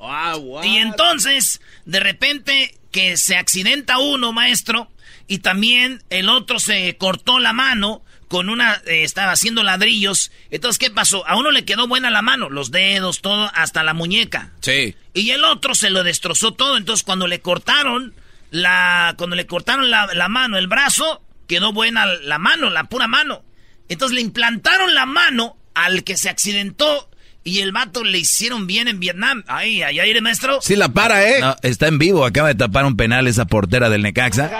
Ah? 0.00 0.36
Y 0.62 0.78
entonces, 0.78 1.60
de 1.84 2.00
repente, 2.00 2.74
que 2.90 3.16
se 3.16 3.36
accidenta 3.36 3.98
uno, 3.98 4.32
maestro, 4.32 4.90
y 5.26 5.38
también 5.38 6.02
el 6.10 6.28
otro 6.28 6.58
se 6.58 6.96
cortó 6.96 7.38
la 7.38 7.52
mano 7.52 8.02
con 8.28 8.48
una, 8.48 8.80
eh, 8.86 9.02
estaba 9.02 9.32
haciendo 9.32 9.62
ladrillos. 9.62 10.32
Entonces, 10.50 10.78
¿qué 10.78 10.90
pasó? 10.90 11.26
A 11.26 11.36
uno 11.36 11.50
le 11.50 11.64
quedó 11.64 11.86
buena 11.86 12.10
la 12.10 12.22
mano, 12.22 12.48
los 12.50 12.70
dedos, 12.70 13.20
todo, 13.20 13.50
hasta 13.54 13.82
la 13.82 13.94
muñeca. 13.94 14.52
Sí. 14.60 14.96
Y 15.14 15.30
el 15.30 15.44
otro 15.44 15.74
se 15.74 15.90
lo 15.90 16.02
destrozó 16.02 16.52
todo. 16.52 16.76
Entonces, 16.76 17.04
cuando 17.04 17.26
le 17.26 17.40
cortaron 17.40 18.14
la, 18.50 19.14
cuando 19.18 19.36
le 19.36 19.46
cortaron 19.46 19.90
la, 19.90 20.06
la 20.14 20.28
mano, 20.28 20.58
el 20.58 20.66
brazo, 20.66 21.21
quedó 21.52 21.74
buena 21.74 22.06
la 22.06 22.38
mano, 22.38 22.70
la 22.70 22.84
pura 22.84 23.08
mano. 23.08 23.44
Entonces 23.90 24.14
le 24.14 24.22
implantaron 24.22 24.94
la 24.94 25.04
mano 25.04 25.58
al 25.74 26.02
que 26.02 26.16
se 26.16 26.30
accidentó 26.30 27.10
y 27.44 27.60
el 27.60 27.72
vato 27.72 28.04
le 28.04 28.18
hicieron 28.18 28.66
bien 28.66 28.88
en 28.88 29.00
Vietnam. 29.00 29.44
Ay, 29.48 29.82
ay, 29.82 30.00
ay, 30.00 30.18
maestro. 30.22 30.62
Sí 30.62 30.76
la 30.76 30.88
para, 30.88 31.28
¿eh? 31.28 31.40
No, 31.40 31.54
está 31.60 31.88
en 31.88 31.98
vivo, 31.98 32.24
acaba 32.24 32.48
de 32.48 32.54
tapar 32.54 32.86
un 32.86 32.96
penal 32.96 33.26
esa 33.28 33.44
portera 33.44 33.90
del 33.90 34.00
Necaxa. 34.00 34.50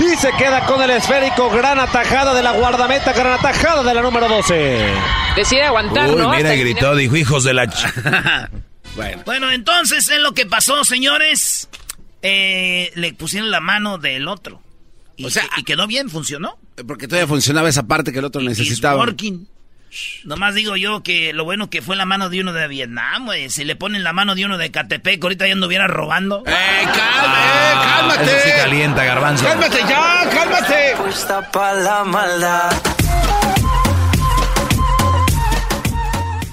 Y 0.00 0.16
se 0.16 0.32
queda 0.32 0.66
con 0.66 0.82
el 0.82 0.90
esférico. 0.90 1.48
Gran 1.50 1.78
atajada 1.78 2.34
de 2.34 2.42
la 2.42 2.50
guardameta. 2.52 3.12
Gran 3.12 3.34
atajada 3.34 3.84
de 3.84 3.94
la 3.94 4.02
número 4.02 4.28
12. 4.28 4.80
Decide 5.36 5.62
aguantar, 5.62 6.08
Uy, 6.08 6.16
¿no? 6.16 6.30
mira, 6.30 6.50
Hasta 6.50 6.60
gritó, 6.60 6.96
dijo, 6.96 7.16
hijos 7.16 7.44
de 7.44 7.54
la... 7.54 7.66
ch-". 7.66 8.50
Bueno. 8.96 9.22
Bueno, 9.26 9.52
entonces 9.52 10.08
es 10.08 10.20
lo 10.20 10.32
que 10.32 10.46
pasó, 10.46 10.82
señores. 10.82 11.68
Eh, 12.22 12.90
le 12.94 13.12
pusieron 13.12 13.50
la 13.50 13.60
mano 13.60 13.98
del 13.98 14.26
otro. 14.26 14.62
Y, 15.16 15.24
O 15.24 15.30
sea, 15.30 15.44
y 15.56 15.62
quedó 15.64 15.86
bien, 15.86 16.10
funcionó. 16.10 16.58
Porque 16.86 17.08
todavía 17.08 17.26
funcionaba 17.26 17.68
esa 17.68 17.86
parte 17.86 18.12
que 18.12 18.18
el 18.18 18.24
otro 18.24 18.40
necesitaba. 18.42 18.96
Working. 18.98 19.48
Nomás 20.24 20.54
digo 20.54 20.76
yo 20.76 21.02
que 21.02 21.32
lo 21.32 21.44
bueno 21.44 21.70
que 21.70 21.80
fue 21.80 21.96
la 21.96 22.04
mano 22.04 22.28
de 22.28 22.40
uno 22.40 22.52
de 22.52 22.68
Vietnam, 22.68 23.24
güey. 23.24 23.48
Si 23.48 23.64
le 23.64 23.76
ponen 23.76 24.04
la 24.04 24.12
mano 24.12 24.34
de 24.34 24.44
uno 24.44 24.58
de 24.58 24.70
Catepec, 24.70 25.22
ahorita 25.22 25.46
ya 25.46 25.54
anduviera 25.54 25.86
robando. 25.86 26.42
¡Eh, 26.46 26.52
calma, 26.84 26.94
Ah, 26.98 27.70
eh, 27.72 27.88
cálmate! 27.98 28.24
Eso 28.36 28.44
sí 28.46 28.50
calienta, 28.56 29.04
garbanzo. 29.04 29.44
¡Cálmate 29.46 29.78
ya, 29.88 30.28
cálmate! 30.30 30.94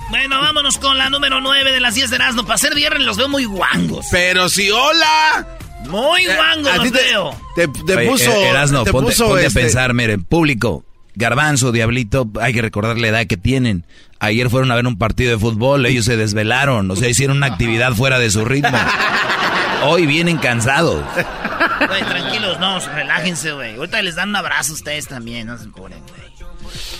Bueno, 0.09 0.39
vámonos 0.41 0.77
con 0.77 0.97
la 0.97 1.09
número 1.09 1.41
9 1.41 1.71
de 1.71 1.79
las 1.79 1.95
10 1.95 2.11
de 2.11 2.15
Erasmo. 2.17 2.45
Para 2.45 2.57
ser 2.57 2.75
viernes 2.75 3.01
los 3.05 3.17
veo 3.17 3.27
muy 3.27 3.45
guangos. 3.45 4.05
Pero 4.11 4.47
si 4.47 4.69
hola. 4.71 5.52
Muy 5.89 6.25
guangos 6.25 6.71
Eh, 6.85 6.91
te, 6.91 6.91
veo. 6.91 7.39
te, 7.55 7.67
te 7.67 7.95
Oye, 7.97 8.07
puso. 8.09 8.31
eh, 8.31 8.49
Erasno, 8.49 8.83
te 8.83 8.91
ponte, 8.91 9.11
puso, 9.11 9.27
ponte 9.29 9.45
este, 9.45 9.59
a 9.59 9.63
pensar, 9.63 9.93
miren, 9.93 10.23
público, 10.23 10.83
garbanzo, 11.15 11.71
diablito, 11.71 12.29
hay 12.41 12.53
que 12.53 12.61
recordar 12.61 12.97
la 12.97 13.07
edad 13.09 13.27
que 13.27 13.37
tienen. 13.37 13.85
Ayer 14.19 14.49
fueron 14.49 14.71
a 14.71 14.75
ver 14.75 14.87
un 14.87 14.97
partido 14.97 15.31
de 15.31 15.37
fútbol, 15.37 15.85
ellos 15.85 16.05
se 16.05 16.15
desvelaron, 16.17 16.89
o 16.89 16.95
sea, 16.95 17.09
hicieron 17.09 17.37
una 17.37 17.47
actividad 17.47 17.93
fuera 17.93 18.19
de 18.19 18.31
su 18.31 18.45
ritmo. 18.45 18.77
Hoy 19.85 20.05
vienen 20.07 20.37
cansados. 20.37 21.03
Güey, 21.87 22.03
tranquilos, 22.03 22.57
no, 22.59 22.79
relájense, 22.79 23.51
güey. 23.51 23.75
Ahorita 23.75 24.01
les 24.01 24.15
dan 24.15 24.29
un 24.29 24.37
abrazo 24.37 24.71
a 24.71 24.75
ustedes 24.75 25.07
también, 25.07 25.47
no 25.47 25.57
se 25.57 25.67
ponen, 25.67 25.99
güey. 26.07 26.23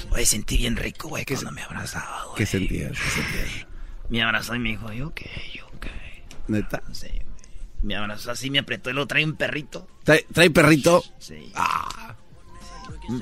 Güey, 0.09 0.25
sentí 0.25 0.57
bien 0.57 0.75
rico, 0.75 1.07
güey, 1.07 1.23
cuando 1.25 1.51
me 1.51 1.63
abrazaba, 1.63 2.23
güey. 2.25 2.35
¿Qué 2.37 2.45
sentías? 2.45 2.91
¿Qué 2.91 3.09
sentías? 3.09 3.67
Me 4.09 4.21
abrazó 4.21 4.53
y 4.53 4.59
me 4.59 4.69
dijo, 4.69 4.91
yo 4.91 5.13
qué. 5.13 5.29
Neta. 6.47 6.83
Sí, 6.91 7.07
güey. 7.07 7.22
Me 7.83 7.97
abrazó 7.97 8.31
así, 8.31 8.49
me 8.49 8.59
apretó 8.59 8.89
y 8.89 8.93
lo 8.93 9.05
trae 9.05 9.25
un 9.25 9.35
perrito. 9.35 9.87
¿Trae, 10.03 10.25
trae 10.33 10.49
perrito? 10.49 11.03
Sí. 11.19 11.51
Ah. 11.53 12.15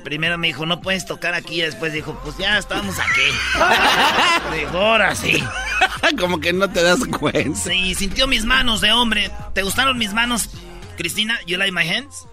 Primero 0.04 0.38
me 0.38 0.46
dijo, 0.46 0.64
no 0.64 0.80
puedes 0.80 1.04
tocar 1.04 1.34
aquí. 1.34 1.56
Y 1.58 1.62
después 1.62 1.92
dijo, 1.92 2.18
pues 2.22 2.38
ya 2.38 2.56
estamos 2.58 2.96
aquí. 2.98 4.56
dijo, 4.60 4.78
ahora 4.78 5.16
sí. 5.16 5.42
Como 6.18 6.40
que 6.40 6.52
no 6.52 6.70
te 6.70 6.82
das 6.82 7.00
cuenta. 7.06 7.58
Sí, 7.58 7.94
sintió 7.96 8.28
mis 8.28 8.44
manos 8.44 8.80
de 8.80 8.92
hombre. 8.92 9.32
¿Te 9.52 9.62
gustaron 9.62 9.98
mis 9.98 10.12
manos, 10.12 10.48
Cristina? 10.96 11.40
You 11.46 11.58
like 11.58 11.72
my 11.72 11.86
hands? 11.88 12.26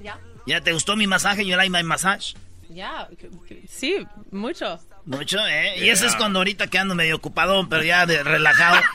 Ya. 0.00 0.20
¿Ya 0.46 0.60
te 0.60 0.72
gustó 0.72 0.94
mi 0.94 1.08
masaje? 1.08 1.44
You 1.44 1.56
like 1.56 1.70
my 1.70 1.82
massage? 1.82 2.34
Ya. 2.68 3.08
Sí, 3.68 4.06
mucho. 4.30 4.78
Mucho, 5.08 5.38
¿eh? 5.46 5.82
Y 5.82 5.88
eso 5.88 6.06
es 6.06 6.14
cuando 6.16 6.38
ahorita 6.40 6.66
que 6.66 6.76
ando 6.76 6.94
medio 6.94 7.16
ocupado, 7.16 7.66
pero 7.66 7.82
ya 7.82 8.04
de 8.06 8.22
relajado. 8.22 8.80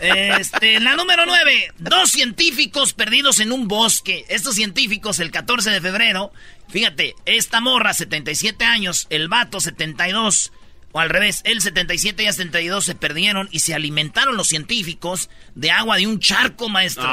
Este, 0.00 0.80
la 0.80 0.94
número 0.96 1.24
9. 1.26 1.72
Dos 1.78 2.10
científicos 2.10 2.92
perdidos 2.92 3.38
en 3.40 3.52
un 3.52 3.68
bosque. 3.68 4.26
Estos 4.28 4.56
científicos, 4.56 5.20
el 5.20 5.30
14 5.30 5.70
de 5.70 5.80
febrero, 5.80 6.32
fíjate, 6.68 7.14
esta 7.24 7.60
morra, 7.60 7.94
77 7.94 8.64
años, 8.64 9.06
el 9.10 9.28
vato, 9.28 9.60
72, 9.60 10.52
o 10.92 11.00
al 11.00 11.08
revés, 11.08 11.40
él 11.44 11.62
77 11.62 12.24
y 12.24 12.26
72 12.26 12.84
se 12.84 12.94
perdieron 12.96 13.48
y 13.52 13.60
se 13.60 13.74
alimentaron 13.74 14.36
los 14.36 14.48
científicos 14.48 15.30
de 15.54 15.70
agua 15.70 15.96
de 15.96 16.08
un 16.08 16.18
charco, 16.18 16.68
maestro. 16.68 17.08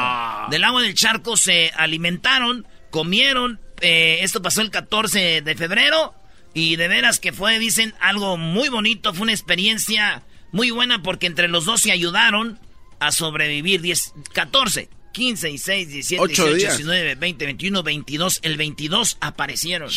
Del 0.50 0.64
agua 0.64 0.82
del 0.82 0.96
charco 0.96 1.38
se 1.38 1.72
alimentaron, 1.78 2.68
comieron. 2.90 3.62
eh, 3.82 4.20
esto 4.22 4.42
pasó 4.42 4.62
el 4.62 4.72
14 4.72 5.42
de 5.42 5.56
febrero. 5.56 6.16
Y 6.54 6.76
de 6.76 6.88
veras 6.88 7.20
que 7.20 7.34
fue, 7.34 7.58
dicen, 7.60 7.94
algo 8.00 8.38
muy 8.38 8.70
bonito, 8.70 9.14
fue 9.14 9.24
una 9.24 9.32
experiencia 9.32 10.24
muy 10.52 10.70
buena 10.72 11.02
porque 11.02 11.26
entre 11.26 11.48
los 11.48 11.66
dos 11.66 11.82
se 11.82 11.92
ayudaron 11.92 12.60
a 13.00 13.12
sobrevivir. 13.12 13.82
10, 13.82 14.14
14, 14.34 14.90
15, 15.12 15.48
16, 15.48 15.88
17, 15.90 16.22
Ocho 16.22 16.46
18, 16.46 16.56
días. 16.56 16.78
19, 16.78 17.16
20, 17.16 17.46
21, 17.46 17.84
22. 17.84 18.40
El 18.44 18.58
22 18.58 19.18
aparecieron. 19.20 19.90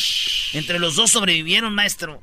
Entre 0.55 0.79
los 0.79 0.97
dos 0.97 1.11
sobrevivieron, 1.11 1.75
maestro. 1.75 2.23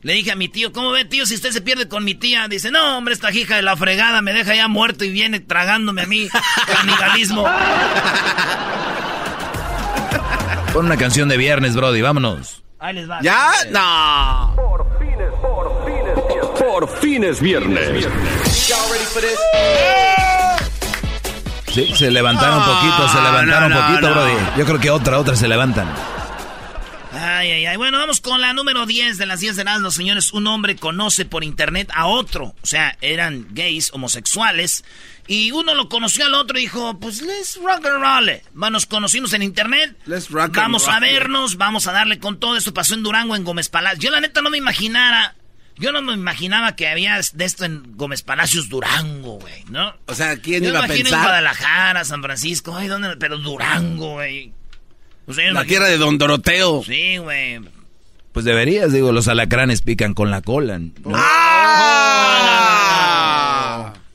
Le 0.00 0.12
dije 0.12 0.32
a 0.32 0.36
mi 0.36 0.48
tío, 0.48 0.70
¿cómo 0.72 0.90
ve, 0.90 1.06
tío, 1.06 1.24
si 1.24 1.34
usted 1.34 1.50
se 1.50 1.62
pierde 1.62 1.88
con 1.88 2.04
mi 2.04 2.14
tía? 2.14 2.46
Dice, 2.48 2.70
no, 2.70 2.98
hombre, 2.98 3.14
esta 3.14 3.32
hija 3.32 3.56
de 3.56 3.62
la 3.62 3.74
fregada 3.74 4.20
me 4.20 4.34
deja 4.34 4.54
ya 4.54 4.68
muerto 4.68 5.04
y 5.04 5.10
viene 5.10 5.40
tragándome 5.40 6.02
a 6.02 6.06
mí. 6.06 6.28
Canibalismo. 6.66 7.46
Pon 10.74 10.86
una 10.86 10.96
canción 10.96 11.28
de 11.28 11.36
viernes, 11.38 11.74
Brody, 11.74 12.02
vámonos. 12.02 12.63
Ahí 12.84 12.92
les 12.92 13.08
va. 13.08 13.18
¿Ya? 13.22 13.50
No. 13.70 14.54
Por 16.58 17.00
fines 17.00 17.40
viernes. 17.40 18.06
Sí, 21.72 21.94
se 21.96 22.10
levantaron 22.10 22.58
un 22.58 22.64
poquito, 22.64 23.08
se 23.08 23.22
levantaron 23.22 23.70
no, 23.70 23.78
un 23.78 23.86
poquito, 23.86 24.08
no. 24.08 24.14
Brody. 24.14 24.34
Yo 24.58 24.66
creo 24.66 24.80
que 24.80 24.90
otra, 24.90 25.18
otra 25.18 25.34
se 25.34 25.48
levantan. 25.48 25.90
Ay, 27.14 27.52
ay, 27.52 27.64
ay. 27.64 27.76
Bueno, 27.78 27.96
vamos 27.96 28.20
con 28.20 28.42
la 28.42 28.52
número 28.52 28.84
10 28.84 29.16
de 29.16 29.24
las 29.24 29.40
10 29.40 29.56
de 29.56 29.64
los 29.80 29.94
señores. 29.94 30.34
Un 30.34 30.46
hombre 30.46 30.76
conoce 30.76 31.24
por 31.24 31.42
internet 31.42 31.90
a 31.94 32.06
otro. 32.06 32.54
O 32.60 32.66
sea, 32.66 32.98
eran 33.00 33.46
gays, 33.52 33.94
homosexuales. 33.94 34.84
Y 35.26 35.52
uno 35.52 35.74
lo 35.74 35.88
conoció 35.88 36.26
al 36.26 36.34
otro 36.34 36.58
y 36.58 36.62
dijo, 36.62 36.98
pues 37.00 37.22
let's 37.22 37.56
rock 37.56 37.86
and 37.86 38.02
roll. 38.02 38.70
Nos 38.72 38.86
conocimos 38.86 39.32
en 39.32 39.42
internet. 39.42 39.96
Let's 40.06 40.28
rock 40.30 40.46
and 40.48 40.56
vamos 40.56 40.86
a 40.88 40.92
roll 41.00 41.00
vernos, 41.00 41.56
vamos 41.56 41.86
a 41.86 41.92
darle 41.92 42.18
con 42.18 42.38
todo. 42.38 42.56
Esto 42.56 42.74
pasó 42.74 42.94
en 42.94 43.02
Durango, 43.02 43.34
en 43.36 43.44
Gómez 43.44 43.68
Palacios. 43.68 44.04
Yo 44.04 44.10
la 44.10 44.20
neta 44.20 44.42
no 44.42 44.50
me 44.50 44.58
imaginara. 44.58 45.34
Yo 45.76 45.90
no 45.90 46.02
me 46.02 46.12
imaginaba 46.12 46.76
que 46.76 46.86
había 46.88 47.18
de 47.32 47.44
esto 47.44 47.64
en 47.64 47.96
Gómez 47.96 48.22
Palacios, 48.22 48.68
Durango, 48.68 49.40
güey, 49.40 49.64
¿no? 49.70 49.92
O 50.06 50.14
sea, 50.14 50.36
¿quién 50.36 50.62
Yo 50.62 50.68
me 50.70 50.76
iba 50.76 50.78
a 50.78 50.84
imagino 50.84 50.98
en 50.98 51.04
pensar? 51.06 51.22
Guadalajara, 51.22 52.04
San 52.04 52.22
Francisco, 52.22 52.76
ay, 52.76 52.86
¿dónde? 52.86 53.16
Pero 53.16 53.38
Durango, 53.38 54.12
güey. 54.12 54.52
O 55.26 55.32
sea, 55.32 55.44
La 55.46 55.50
imagino- 55.50 55.68
tierra 55.68 55.86
de 55.88 55.98
Don 55.98 56.16
Doroteo. 56.18 56.84
Sí, 56.84 57.16
güey. 57.16 57.60
Pues 58.32 58.44
deberías, 58.44 58.92
digo, 58.92 59.10
los 59.10 59.26
alacranes 59.26 59.80
pican 59.82 60.14
con 60.14 60.30
la 60.30 60.42
cola. 60.42 60.78
¿no? 60.78 60.92
¡Ah! 61.12 62.80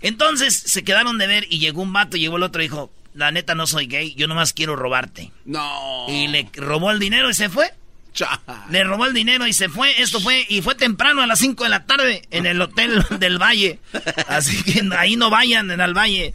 Entonces 0.02 0.56
se 0.56 0.84
quedaron 0.84 1.18
de 1.18 1.28
ver 1.28 1.46
y 1.50 1.60
llegó 1.60 1.82
un 1.82 1.94
vato, 1.94 2.18
llegó 2.18 2.38
el 2.38 2.44
otro 2.44 2.62
y 2.62 2.66
dijo, 2.66 2.92
la 3.14 3.32
neta 3.32 3.56
no 3.56 3.68
soy 3.68 3.88
gay, 3.88 4.14
yo 4.16 4.28
nomás 4.28 4.54
quiero 4.54 4.76
robarte. 4.76 5.32
No. 5.46 6.06
Y 6.08 6.28
le 6.28 6.50
robó 6.54 6.92
el 6.92 7.00
dinero 7.00 7.30
y 7.30 7.34
se 7.34 7.50
fue. 7.50 7.72
Cha. 8.14 8.42
Le 8.72 8.84
robó 8.84 9.06
el 9.06 9.14
dinero 9.14 9.46
y 9.46 9.54
se 9.54 9.70
fue. 9.70 10.02
Esto 10.02 10.20
fue, 10.20 10.46
y 10.50 10.62
fue 10.62 10.74
temprano 10.76 11.22
a 11.22 11.28
las 11.28 11.40
5 11.40 11.64
de 11.64 11.70
la 11.70 11.86
tarde 11.86 12.22
en 12.32 12.46
el 12.46 12.62
hotel 12.62 13.04
del 13.20 13.38
Valle. 13.42 13.80
Así 14.28 14.64
que 14.64 14.88
ahí 14.98 15.16
no 15.16 15.30
vayan 15.30 15.70
en 15.72 15.80
el 15.82 15.94
Valle, 15.96 16.34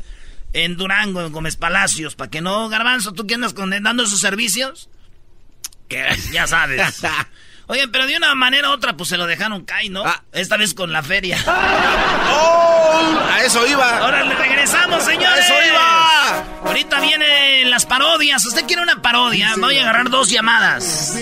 en 0.52 0.76
Durango, 0.76 1.22
en 1.22 1.32
Gómez 1.32 1.56
Palacios, 1.56 2.14
para 2.14 2.30
que 2.30 2.40
no, 2.40 2.68
Garbanzo, 2.68 3.12
¿tú 3.12 3.26
qué 3.26 3.34
andas 3.34 3.54
con- 3.54 3.70
dando 3.70 4.02
esos 4.04 4.20
servicios? 4.20 4.88
Que 5.88 6.06
ya 6.32 6.46
sabes. 6.46 6.80
Oye, 7.66 7.88
pero 7.88 8.06
de 8.06 8.16
una 8.16 8.34
manera 8.34 8.70
u 8.70 8.72
otra, 8.72 8.96
pues 8.96 9.08
se 9.08 9.16
lo 9.16 9.26
dejaron 9.26 9.64
caer, 9.64 9.90
¿no? 9.90 10.04
Ah. 10.04 10.22
Esta 10.32 10.56
vez 10.56 10.74
con 10.74 10.92
la 10.92 11.02
feria. 11.02 11.38
¡Oh! 11.46 13.18
A 13.32 13.42
eso 13.44 13.66
iba. 13.66 13.98
Ahora 13.98 14.22
le 14.24 14.34
regresamos, 14.34 15.02
señores. 15.04 15.28
¡A 15.28 15.38
eso 15.38 15.54
iba! 15.68 16.44
Ahorita 16.66 17.00
vienen 17.00 17.70
las 17.70 17.86
parodias. 17.86 18.44
¿Usted 18.46 18.64
quiere 18.66 18.82
una 18.82 19.02
parodia? 19.02 19.52
Voy 19.58 19.78
a 19.78 19.82
agarrar 19.82 20.10
dos 20.10 20.30
llamadas. 20.30 21.14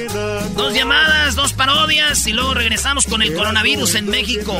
Dos 0.57 0.75
llamadas, 0.75 1.35
dos 1.35 1.53
parodias 1.53 2.27
y 2.27 2.33
luego 2.33 2.55
regresamos 2.55 3.07
con 3.07 3.23
el 3.23 3.35
coronavirus 3.35 3.97
en 3.97 4.09
México. 4.09 4.57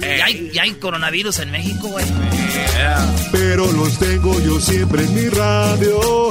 ¿Ya 0.00 0.24
hay, 0.24 0.50
ya 0.52 0.62
hay 0.62 0.74
coronavirus 0.74 1.40
en 1.40 1.50
México, 1.50 1.88
güey? 1.88 2.04
pero 3.32 3.70
los 3.72 3.98
tengo 3.98 4.38
yo 4.40 4.58
siempre 4.60 5.02
en 5.02 5.14
mi 5.14 5.28
radio. 5.28 6.30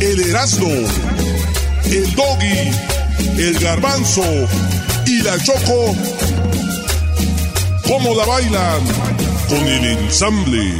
el 0.00 0.20
Erasmo, 0.30 0.68
el 1.84 2.14
Doggy, 2.14 2.70
el 3.38 3.58
Garbanzo 3.58 4.24
y 5.06 5.22
la 5.22 5.38
Choco, 5.42 5.94
¿cómo 7.86 8.14
la 8.14 8.24
bailan? 8.24 8.80
Con 9.48 9.66
el 9.66 9.84
ensamble. 9.84 10.72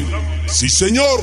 Sí, 0.46 0.68
señor. 0.68 1.20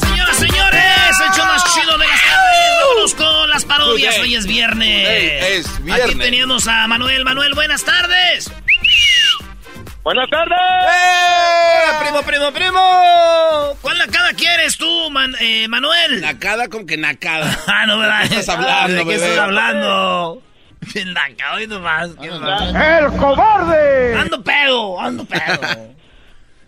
Señoras, 0.00 0.36
señores, 0.38 1.20
el 1.20 1.32
show 1.34 1.46
más 1.46 1.64
chido 1.74 1.98
de 1.98 2.06
las 2.06 2.20
tardes. 2.22 2.74
Vámonos 2.80 3.14
con 3.14 3.50
las 3.50 3.64
parodias. 3.64 4.18
Hoy 4.18 4.34
es 4.36 4.46
viernes. 4.46 5.66
Es 5.66 5.84
viernes. 5.84 6.06
Aquí 6.06 6.18
teníamos 6.18 6.66
a 6.68 6.86
Manuel. 6.86 7.24
Manuel, 7.24 7.54
buenas 7.54 7.84
tardes. 7.84 8.50
Buenas 10.02 10.28
tardes. 10.28 10.58
¡Eh! 10.58 11.43
Primo, 12.00 12.22
primo, 12.22 12.52
primo. 12.52 12.80
¿Cuál 13.80 13.98
nacada 13.98 14.32
quieres 14.36 14.76
tú, 14.76 15.10
Man- 15.10 15.34
eh, 15.40 15.66
Manuel? 15.68 16.20
Nacada 16.20 16.68
como 16.68 16.86
que 16.86 16.96
nacada. 16.96 17.46
Ah, 17.66 17.86
no, 17.86 17.98
¿verdad? 17.98 18.28
¿Qué 18.28 18.36
estás 18.40 18.56
hablando, 18.56 18.92
¿De 18.96 18.98
qué 19.04 19.04
bebé? 19.10 19.26
estás 19.26 19.38
hablando? 19.38 20.42
Nomás. 21.68 22.10
¿Qué 22.20 22.28
nomás? 22.28 22.74
¡El 22.74 23.06
cobarde! 23.18 24.14
Ando 24.16 24.42
pedo, 24.44 25.00
ando 25.00 25.24
pedo. 25.24 25.60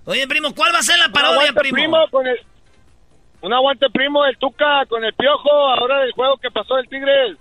Oye, 0.06 0.26
primo, 0.28 0.54
¿cuál 0.54 0.72
va 0.74 0.78
a 0.78 0.82
ser 0.82 0.98
la 0.98 1.08
parodia, 1.10 1.50
aguante 1.50 1.60
primo? 1.70 1.96
con 2.10 2.26
el... 2.26 2.38
Un 3.42 3.52
aguante 3.52 3.86
primo 3.92 4.24
del 4.24 4.36
Tuca 4.38 4.86
con 4.88 5.04
el 5.04 5.12
piojo 5.14 5.50
ahora 5.50 6.00
del 6.00 6.12
juego 6.12 6.38
que 6.38 6.50
pasó 6.50 6.76
del 6.76 6.88
Tigres. 6.88 7.36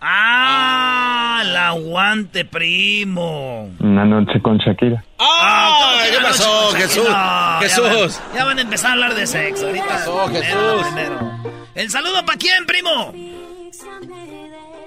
Ah, 0.00 1.40
el 1.44 1.56
aguante, 1.56 2.44
primo. 2.44 3.70
Una 3.80 4.04
noche 4.04 4.40
con 4.42 4.58
Shakira. 4.58 5.02
¡Ah! 5.18 6.02
¿Qué 6.10 6.18
pasó, 6.22 6.70
No, 6.72 6.78
Jesús? 6.78 7.04
ya 7.08 7.58
Jesús. 7.60 8.20
van- 8.28 8.36
Ya 8.36 8.44
van, 8.44 8.58
a 8.58 8.62
empezar 8.62 8.90
a 8.90 8.92
hablar 8.92 9.14
de 9.14 9.26
sexo. 9.26 9.66
Ahorita. 9.66 9.86
pasó, 9.86 10.24
primero, 10.26 10.44
Jesús? 10.78 10.86
primero. 10.92 11.42
El 11.74 11.90
saludo 11.90 12.24
para 12.24 12.38
quién, 12.38 12.64
primo. 12.66 13.12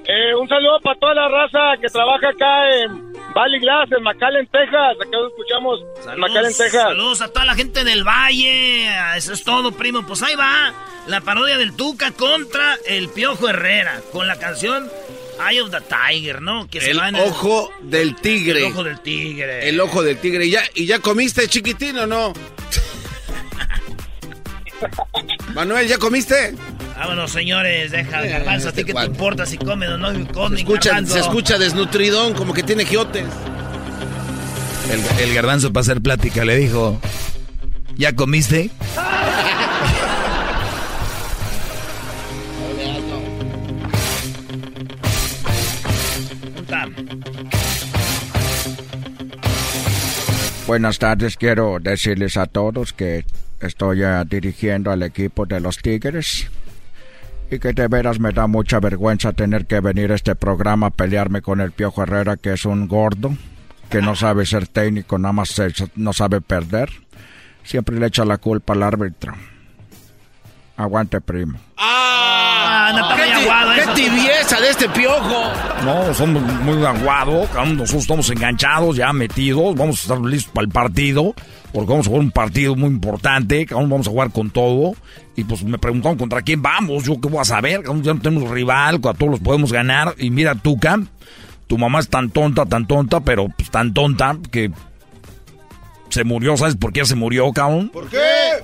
Eh, 0.07 0.35
un 0.35 0.47
saludo 0.49 0.79
para 0.81 0.99
toda 0.99 1.13
la 1.13 1.29
raza 1.29 1.79
que 1.79 1.87
trabaja 1.87 2.29
acá 2.29 2.69
en 2.83 3.13
Valley 3.33 3.59
Glass, 3.59 3.91
en 3.91 4.03
McAllen, 4.03 4.47
Texas. 4.47 4.97
Acá 4.99 5.09
lo 5.11 5.27
escuchamos 5.27 5.79
en 6.11 6.19
McAllen, 6.19 6.53
Texas. 6.57 6.81
saludos 6.83 7.21
a 7.21 7.27
toda 7.31 7.45
la 7.45 7.55
gente 7.55 7.83
del 7.83 8.03
Valle. 8.03 8.89
Eso 9.15 9.33
es 9.33 9.43
todo, 9.43 9.71
primo. 9.71 10.05
Pues 10.05 10.21
ahí 10.23 10.35
va 10.35 10.73
la 11.07 11.21
parodia 11.21 11.57
del 11.57 11.75
Tuca 11.75 12.11
contra 12.11 12.75
el 12.87 13.09
Piojo 13.09 13.47
Herrera 13.49 14.01
con 14.11 14.27
la 14.27 14.37
canción 14.37 14.89
Eye 15.49 15.61
of 15.61 15.71
the 15.71 15.81
Tiger, 15.81 16.41
¿no? 16.41 16.67
Que 16.69 16.81
se 16.81 16.91
El 16.91 16.99
ojo 17.15 17.71
del 17.81 18.15
tigre. 18.15 18.59
El 18.59 18.65
ojo 18.73 18.83
del 18.83 18.99
tigre. 19.01 19.69
El 19.69 19.79
ojo 19.79 20.03
del 20.03 20.17
tigre. 20.17 20.45
¿Y 20.45 20.51
ya, 20.51 20.61
¿Y 20.75 20.85
ya 20.85 20.99
comiste, 20.99 21.47
chiquitín, 21.47 21.97
o 21.97 22.07
no? 22.07 22.33
Manuel, 25.53 25.87
¿ya 25.87 25.97
comiste? 25.97 26.55
Vámonos, 27.01 27.31
señores. 27.31 27.89
Deja, 27.89 28.23
Eh, 28.23 28.29
garbanzo. 28.29 28.69
¿A 28.69 28.71
ti 28.71 28.81
este 28.81 28.93
qué 28.93 28.99
te 28.99 29.05
importa 29.05 29.43
si 29.47 29.57
comes 29.57 29.89
o 29.89 29.97
no 29.97 30.09
comes, 30.31 30.59
Se 30.59 30.63
escucha, 30.65 31.03
se 31.03 31.19
escucha 31.19 31.57
desnutridón, 31.57 32.35
como 32.35 32.53
que 32.53 32.61
tiene 32.61 32.85
giotes. 32.85 33.25
El, 34.91 35.27
el 35.29 35.33
garbanzo 35.33 35.73
para 35.73 35.81
hacer 35.81 35.99
plática 35.99 36.45
le 36.45 36.57
dijo, 36.57 37.01
¿ya 37.97 38.13
comiste? 38.15 38.69
Buenas 50.67 50.99
tardes, 50.99 51.35
quiero 51.35 51.79
decirles 51.81 52.37
a 52.37 52.45
todos 52.45 52.93
que 52.93 53.25
estoy 53.59 54.03
eh, 54.03 54.23
dirigiendo 54.29 54.91
al 54.91 55.01
equipo 55.01 55.47
de 55.47 55.59
los 55.59 55.77
Tigres 55.79 56.47
y 57.51 57.59
que 57.59 57.73
de 57.73 57.87
veras 57.87 58.19
me 58.19 58.31
da 58.31 58.47
mucha 58.47 58.79
vergüenza 58.79 59.33
tener 59.33 59.65
que 59.65 59.81
venir 59.81 60.11
a 60.11 60.15
este 60.15 60.35
programa 60.35 60.87
a 60.87 60.91
pelearme 60.91 61.41
con 61.41 61.59
el 61.59 61.71
Piojo 61.73 62.01
Herrera, 62.03 62.37
que 62.37 62.53
es 62.53 62.63
un 62.65 62.87
gordo, 62.87 63.35
que 63.89 64.01
no 64.01 64.15
sabe 64.15 64.45
ser 64.45 64.67
técnico, 64.67 65.17
nada 65.17 65.33
más 65.33 65.49
se- 65.49 65.71
no 65.95 66.13
sabe 66.13 66.39
perder. 66.39 66.89
Siempre 67.63 67.99
le 67.99 68.07
echa 68.07 68.23
la 68.25 68.37
culpa 68.37 68.73
al 68.73 68.83
árbitro. 68.83 69.33
Aguante, 70.81 71.21
primo. 71.21 71.57
Ah, 71.77 72.91
tan 72.93 73.17
¡Qué, 73.17 73.23
ti- 73.23 73.31
aguado 73.43 73.71
qué 73.73 73.81
eso. 73.81 73.93
tibieza 73.93 74.59
de 74.61 74.69
este 74.69 74.89
piojo! 74.89 75.43
No, 75.85 76.13
somos 76.13 76.41
muy 76.63 76.85
aguados, 76.85 77.49
nosotros 77.53 77.93
estamos 78.01 78.29
enganchados, 78.29 78.95
ya 78.97 79.13
metidos, 79.13 79.75
vamos 79.75 79.99
a 79.99 80.01
estar 80.01 80.19
listos 80.21 80.51
para 80.53 80.65
el 80.65 80.71
partido, 80.71 81.33
porque 81.71 81.89
vamos 81.89 82.05
a 82.07 82.09
jugar 82.09 82.23
un 82.25 82.31
partido 82.31 82.75
muy 82.75 82.89
importante, 82.89 83.65
vamos 83.71 84.07
a 84.07 84.11
jugar 84.11 84.31
con 84.31 84.49
todo, 84.49 84.93
y 85.35 85.43
pues 85.43 85.63
me 85.63 85.77
preguntaron 85.77 86.17
contra 86.17 86.41
quién 86.41 86.61
vamos, 86.61 87.03
yo 87.05 87.19
qué 87.21 87.29
voy 87.29 87.39
a 87.41 87.45
saber, 87.45 87.83
ya 88.01 88.13
no 88.13 88.19
tenemos 88.21 88.49
rival, 88.49 88.95
a 88.95 89.13
todos 89.13 89.31
los 89.31 89.39
podemos 89.39 89.71
ganar, 89.71 90.13
y 90.17 90.29
mira, 90.29 90.55
Tuca, 90.55 90.99
tu 91.67 91.77
mamá 91.77 91.99
es 91.99 92.09
tan 92.09 92.29
tonta, 92.29 92.65
tan 92.65 92.85
tonta, 92.87 93.19
pero 93.21 93.47
pues 93.55 93.69
tan 93.71 93.93
tonta 93.93 94.37
que 94.51 94.71
se 96.09 96.23
murió, 96.25 96.57
¿sabes 96.57 96.75
por 96.75 96.91
qué 96.91 97.05
se 97.05 97.15
murió, 97.15 97.49
cabrón? 97.53 97.89
¿Por 97.89 98.09
qué? 98.09 98.17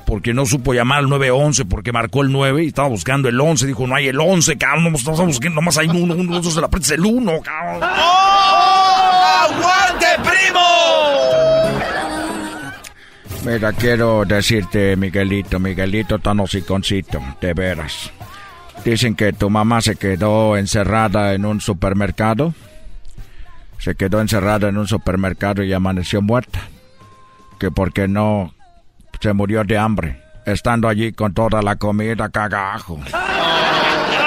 Porque 0.06 0.34
no 0.34 0.46
supo 0.46 0.74
llamar 0.74 1.00
al 1.00 1.10
911 1.10 1.66
porque 1.66 1.92
marcó 1.92 2.22
el 2.22 2.32
9 2.32 2.64
y 2.64 2.68
estaba 2.68 2.88
buscando 2.88 3.30
el 3.30 3.40
11. 3.40 3.68
Dijo, 3.68 3.88
no 3.88 3.96
hay 3.96 4.08
el 4.08 4.20
11, 4.20 4.58
cabrón. 4.58 4.92
No 4.92 4.98
estamos 4.98 5.20
buscando, 5.26 5.56
nomás 5.56 5.78
hay 5.78 5.88
uno, 5.88 6.16
uno, 6.16 6.42
dos, 6.42 6.54
se 6.54 6.62
la 6.62 6.68
aprietas 6.68 6.92
el 6.92 7.06
1, 7.06 7.42
cabrón. 7.42 7.84
¡Aguante, 9.44 10.08
primo! 10.24 10.62
Mira, 13.46 13.72
quiero 13.74 14.26
decirte, 14.26 14.96
Miguelito, 14.96 15.60
Miguelito 15.60 16.20
tan 16.20 16.40
hociconcito, 16.42 17.22
de 17.40 17.54
veras. 17.54 18.12
Dicen 18.84 19.16
que 19.16 19.34
tu 19.34 19.50
mamá 19.50 19.82
se 19.82 19.96
quedó 19.96 20.58
encerrada 20.58 21.34
en 21.34 21.46
un 21.46 21.62
supermercado. 21.62 22.54
Se 23.80 23.96
quedó 23.96 24.22
encerrada 24.22 24.70
en 24.70 24.78
un 24.78 24.88
supermercado 24.88 25.64
y 25.64 25.74
amaneció 25.74 26.22
muerta. 26.22 26.62
Que 27.60 27.72
porque 27.72 28.08
no 28.08 28.54
se 29.20 29.34
murió 29.34 29.64
de 29.64 29.78
hambre, 29.78 30.22
estando 30.46 30.88
allí 30.88 31.12
con 31.14 31.34
toda 31.34 31.62
la 31.62 31.76
comida 31.76 32.30
cagajo. 32.30 33.00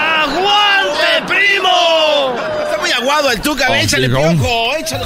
¡Aguante, 0.01 1.23
primo! 1.27 2.35
Está 2.65 2.79
muy 2.81 2.91
aguado 2.93 3.31
el 3.31 3.41
Tuca, 3.41 3.67
Oh, 3.71 3.75
échale 3.75 4.09
piojo, 4.09 4.77
échale. 4.79 5.05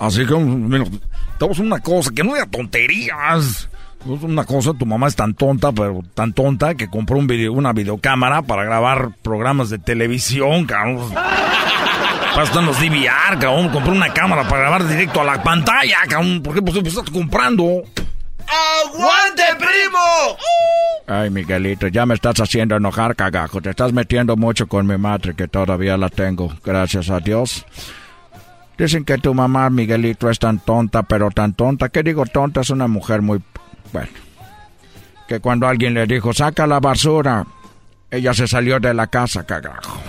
Así 0.00 0.26
que, 0.26 0.34
mira, 0.34 0.84
estamos 1.32 1.58
en 1.58 1.66
una 1.66 1.80
cosa 1.80 2.10
que 2.14 2.22
no 2.24 2.34
diga 2.34 2.46
tonterías. 2.46 3.68
Una 4.04 4.44
cosa, 4.44 4.72
tu 4.74 4.84
mamá 4.84 5.06
es 5.08 5.16
tan 5.16 5.32
tonta, 5.32 5.72
pero 5.72 6.02
tan 6.14 6.34
tonta 6.34 6.74
que 6.74 6.88
compró 6.90 7.16
un 7.16 7.26
video, 7.26 7.54
una 7.54 7.72
videocámara 7.72 8.42
para 8.42 8.62
grabar 8.64 9.12
programas 9.22 9.70
de 9.70 9.78
televisión, 9.78 10.66
cabrón. 10.66 11.10
Para 11.14 12.42
estar 12.44 12.60
en 12.60 12.66
los 12.66 12.78
DVR, 12.78 13.38
cabrón. 13.40 13.70
Compró 13.70 13.92
una 13.92 14.12
cámara 14.12 14.46
para 14.46 14.60
grabar 14.62 14.86
directo 14.86 15.22
a 15.22 15.24
la 15.24 15.42
pantalla, 15.42 15.98
cabrón. 16.06 16.42
¿Por 16.42 16.52
qué 16.54 16.60
pues, 16.60 16.76
pues 16.78 16.88
estás 16.88 17.08
comprando? 17.08 17.82
¡Aguante, 18.48 19.42
primo! 19.58 20.36
Ay, 21.06 21.30
Miguelito, 21.30 21.88
ya 21.88 22.06
me 22.06 22.14
estás 22.14 22.40
haciendo 22.40 22.76
enojar, 22.76 23.14
cagajo. 23.14 23.60
Te 23.60 23.70
estás 23.70 23.92
metiendo 23.92 24.36
mucho 24.36 24.66
con 24.66 24.86
mi 24.86 24.96
madre, 24.96 25.34
que 25.34 25.48
todavía 25.48 25.96
la 25.96 26.08
tengo, 26.08 26.52
gracias 26.64 27.10
a 27.10 27.20
Dios. 27.20 27.66
Dicen 28.78 29.04
que 29.04 29.18
tu 29.18 29.34
mamá, 29.34 29.70
Miguelito, 29.70 30.30
es 30.30 30.38
tan 30.38 30.58
tonta, 30.58 31.02
pero 31.02 31.30
tan 31.30 31.54
tonta. 31.54 31.90
¿Qué 31.90 32.02
digo 32.02 32.24
tonta? 32.26 32.62
Es 32.62 32.70
una 32.70 32.88
mujer 32.88 33.22
muy... 33.22 33.42
Bueno. 33.92 34.08
Que 35.28 35.40
cuando 35.40 35.66
alguien 35.68 35.94
le 35.94 36.06
dijo, 36.06 36.32
saca 36.32 36.66
la 36.66 36.80
basura, 36.80 37.46
ella 38.10 38.34
se 38.34 38.48
salió 38.48 38.80
de 38.80 38.92
la 38.92 39.06
casa, 39.06 39.44
cagajo. 39.44 40.00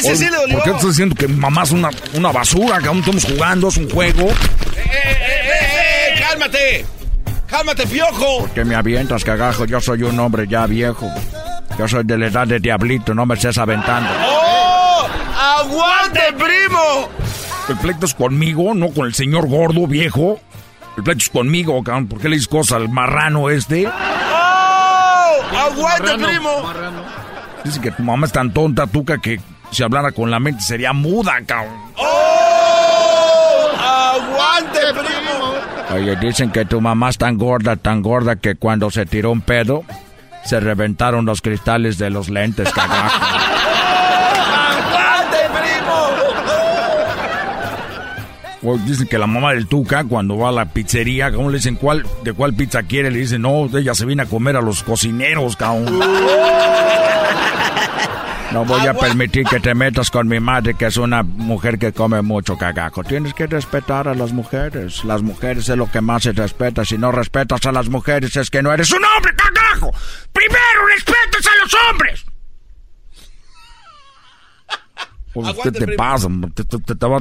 Ese 0.00 0.16
sí 0.16 0.24
le 0.30 0.36
dolió. 0.36 0.56
¿Por 0.56 0.64
qué 0.64 0.70
estás 0.70 0.88
diciendo 0.88 1.14
que 1.14 1.28
mi 1.28 1.36
mamá 1.36 1.62
es 1.62 1.70
una, 1.70 1.90
una 2.14 2.32
basura, 2.32 2.78
que 2.78 2.88
aún 2.88 3.00
estamos 3.00 3.24
jugando, 3.24 3.68
es 3.68 3.76
un 3.76 3.90
juego? 3.90 4.28
¡Eh, 4.28 4.34
eh, 4.76 4.92
eh, 4.94 6.14
eh! 6.16 6.20
¡Cálmate! 6.20 6.86
¡Cálmate, 7.46 7.86
piojo! 7.86 8.48
Que 8.54 8.64
me 8.64 8.74
avientas, 8.74 9.24
cagajo, 9.24 9.64
yo 9.66 9.80
soy 9.80 10.02
un 10.04 10.18
hombre 10.18 10.46
ya 10.48 10.66
viejo. 10.66 11.10
Yo 11.78 11.86
soy 11.88 12.04
de 12.04 12.16
la 12.16 12.26
edad 12.28 12.46
de 12.46 12.60
diablito, 12.60 13.14
no 13.14 13.26
me 13.26 13.34
estés 13.34 13.58
aventando. 13.58 14.10
¡Oh! 14.24 15.06
¡Aguante, 15.36 16.20
primo! 16.38 17.08
El 17.68 17.76
pleito 17.76 18.06
es 18.06 18.14
conmigo, 18.14 18.74
no 18.74 18.90
con 18.90 19.06
el 19.06 19.14
señor 19.14 19.48
gordo, 19.48 19.86
viejo. 19.86 20.40
El 20.96 21.04
pleito 21.04 21.22
es 21.22 21.30
conmigo, 21.30 21.82
cabrón. 21.82 22.08
¿Por 22.08 22.20
qué 22.20 22.28
le 22.28 22.36
dices 22.36 22.48
cosas 22.48 22.78
al 22.78 22.88
marrano 22.88 23.50
este? 23.50 23.86
¡Oh! 23.86 23.90
¡Aguante, 25.56 26.14
primo! 26.14 26.72
Dice 27.64 27.80
que 27.80 27.90
tu 27.90 28.02
mamá 28.02 28.26
es 28.26 28.32
tan 28.32 28.52
tonta, 28.52 28.86
tuca, 28.86 29.18
que 29.18 29.40
si 29.70 29.82
hablara 29.82 30.12
con 30.12 30.30
la 30.30 30.38
mente 30.40 30.62
sería 30.62 30.92
muda, 30.92 31.34
cabrón. 31.46 31.74
¡Oh! 31.96 33.68
¡Aguante, 33.78 34.80
primo! 34.92 35.54
Oye, 35.94 36.16
dicen 36.16 36.50
que 36.50 36.64
tu 36.64 36.80
mamá 36.80 37.10
es 37.10 37.18
tan 37.18 37.36
gorda, 37.36 37.76
tan 37.76 38.02
gorda 38.02 38.36
que 38.36 38.54
cuando 38.54 38.90
se 38.90 39.06
tiró 39.06 39.30
un 39.32 39.40
pedo, 39.40 39.84
se 40.44 40.60
reventaron 40.60 41.24
los 41.26 41.40
cristales 41.42 41.98
de 41.98 42.10
los 42.10 42.28
lentes, 42.28 42.72
cagajo. 42.74 43.24
¡Aguante, 44.36 45.38
primo! 45.52 45.92
O 48.72 48.78
dicen 48.78 49.08
que 49.08 49.18
la 49.18 49.26
mamá 49.26 49.52
del 49.52 49.66
Tuca, 49.66 50.04
cuando 50.04 50.36
va 50.36 50.50
a 50.50 50.52
la 50.52 50.66
pizzería, 50.66 51.32
¿cómo 51.32 51.50
le 51.50 51.56
dicen 51.58 51.76
cuál, 51.76 52.04
de 52.22 52.32
cuál 52.32 52.54
pizza 52.54 52.82
quiere? 52.82 53.10
Le 53.10 53.20
dicen, 53.20 53.42
no, 53.42 53.66
ella 53.76 53.94
se 53.94 54.04
viene 54.06 54.22
a 54.22 54.26
comer 54.26 54.56
a 54.56 54.60
los 54.60 54.82
cocineros, 54.82 55.56
cabrón. 55.56 56.00
No 58.52 58.64
voy 58.64 58.84
a 58.86 58.94
permitir 58.94 59.44
que 59.46 59.60
te 59.60 59.74
metas 59.74 60.10
con 60.10 60.26
mi 60.26 60.40
madre, 60.40 60.74
que 60.74 60.86
es 60.86 60.96
una 60.96 61.22
mujer 61.22 61.78
que 61.78 61.92
come 61.92 62.20
mucho 62.20 62.56
cagajo. 62.58 63.04
Tienes 63.04 63.32
que 63.32 63.46
respetar 63.46 64.08
a 64.08 64.14
las 64.14 64.32
mujeres. 64.32 65.04
Las 65.04 65.22
mujeres 65.22 65.68
es 65.68 65.76
lo 65.76 65.88
que 65.90 66.00
más 66.00 66.24
se 66.24 66.32
respeta. 66.32 66.84
Si 66.84 66.98
no 66.98 67.12
respetas 67.12 67.64
a 67.66 67.72
las 67.72 67.88
mujeres, 67.88 68.34
es 68.36 68.50
que 68.50 68.60
no 68.62 68.72
eres 68.72 68.90
un 68.92 69.04
hombre, 69.04 69.32
cagajo. 69.36 69.92
Primero 70.32 70.86
respetas 70.94 71.46
a 71.46 71.56
los 71.62 71.74
hombres. 71.90 72.24
Pues, 75.32 75.56
¿Qué 75.62 75.70
te 75.70 75.92
pasa? 75.94 76.26
Te, 76.54 76.64
te- 76.64 76.78
te- 76.80 76.94
te 76.96 77.06
va, 77.06 77.18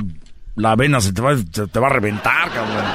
la 0.56 0.76
vena 0.76 1.00
se 1.00 1.14
te, 1.14 1.22
va, 1.22 1.38
se 1.38 1.68
te 1.68 1.80
va 1.80 1.88
a 1.88 1.92
reventar, 1.92 2.50
cabrón. 2.52 2.86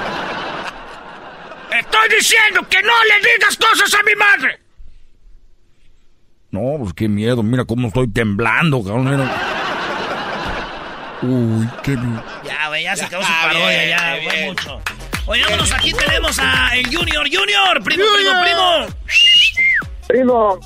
Estoy 1.78 2.08
diciendo 2.16 2.66
que 2.68 2.82
no 2.82 2.92
le 3.04 3.30
digas 3.32 3.56
cosas 3.56 3.94
a 3.94 4.02
mi 4.02 4.14
madre. 4.16 4.60
No, 6.54 6.78
pues 6.78 6.94
qué 6.94 7.08
miedo. 7.08 7.42
Mira 7.42 7.64
cómo 7.64 7.88
estoy 7.88 8.08
temblando, 8.08 8.82
cabrón. 8.84 9.10
mira. 9.10 9.34
Uy, 11.22 11.68
qué 11.82 11.96
miedo. 11.96 12.22
Ya, 12.44 12.68
güey, 12.68 12.84
ya 12.84 12.94
se 12.96 13.04
acabó 13.06 13.24
su 13.24 13.32
parodia, 13.32 13.88
ya, 13.88 14.16
fue 14.22 14.44
mucho. 14.46 14.80
Oye, 15.26 15.42
vámonos, 15.44 15.72
aquí 15.72 15.92
tenemos 15.94 16.38
a 16.38 16.76
el 16.76 16.84
Junior, 16.94 17.26
Junior, 17.32 17.82
primo, 17.82 18.04
primo, 18.14 18.30
primo. 18.42 18.86
Primo, 20.06 20.60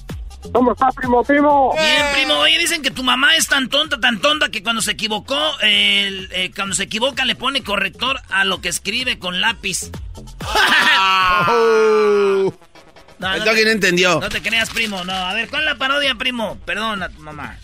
¿cómo 0.52 0.72
estás, 0.72 0.92
primo, 0.96 1.22
primo? 1.22 1.72
Bien, 1.74 2.06
primo, 2.12 2.34
oye, 2.40 2.58
dicen 2.58 2.82
que 2.82 2.90
tu 2.90 3.04
mamá 3.04 3.36
es 3.36 3.46
tan 3.46 3.68
tonta, 3.68 4.00
tan 4.00 4.18
tonta 4.20 4.48
que 4.50 4.64
cuando 4.64 4.82
se 4.82 4.90
equivocó, 4.90 5.38
el- 5.62 6.28
eh, 6.32 6.50
cuando 6.54 6.74
se 6.74 6.82
equivoca 6.82 7.24
le 7.24 7.36
pone 7.36 7.62
corrector 7.62 8.20
a 8.30 8.44
lo 8.44 8.60
que 8.60 8.68
escribe 8.68 9.18
con 9.20 9.40
lápiz. 9.40 9.90
No, 13.18 13.32
El 13.34 13.40
no 13.40 13.44
doggy 13.46 13.58
te- 13.58 13.64
no 13.64 13.70
entendió. 13.72 14.20
No 14.20 14.28
te 14.28 14.40
creas, 14.42 14.70
primo, 14.70 15.02
no. 15.04 15.12
A 15.12 15.34
ver, 15.34 15.48
¿cuál 15.48 15.62
es 15.62 15.66
la 15.66 15.74
parodia, 15.76 16.14
primo? 16.14 16.56
Perdón 16.64 17.02
a 17.02 17.08
tu 17.08 17.20
mamá. 17.20 17.56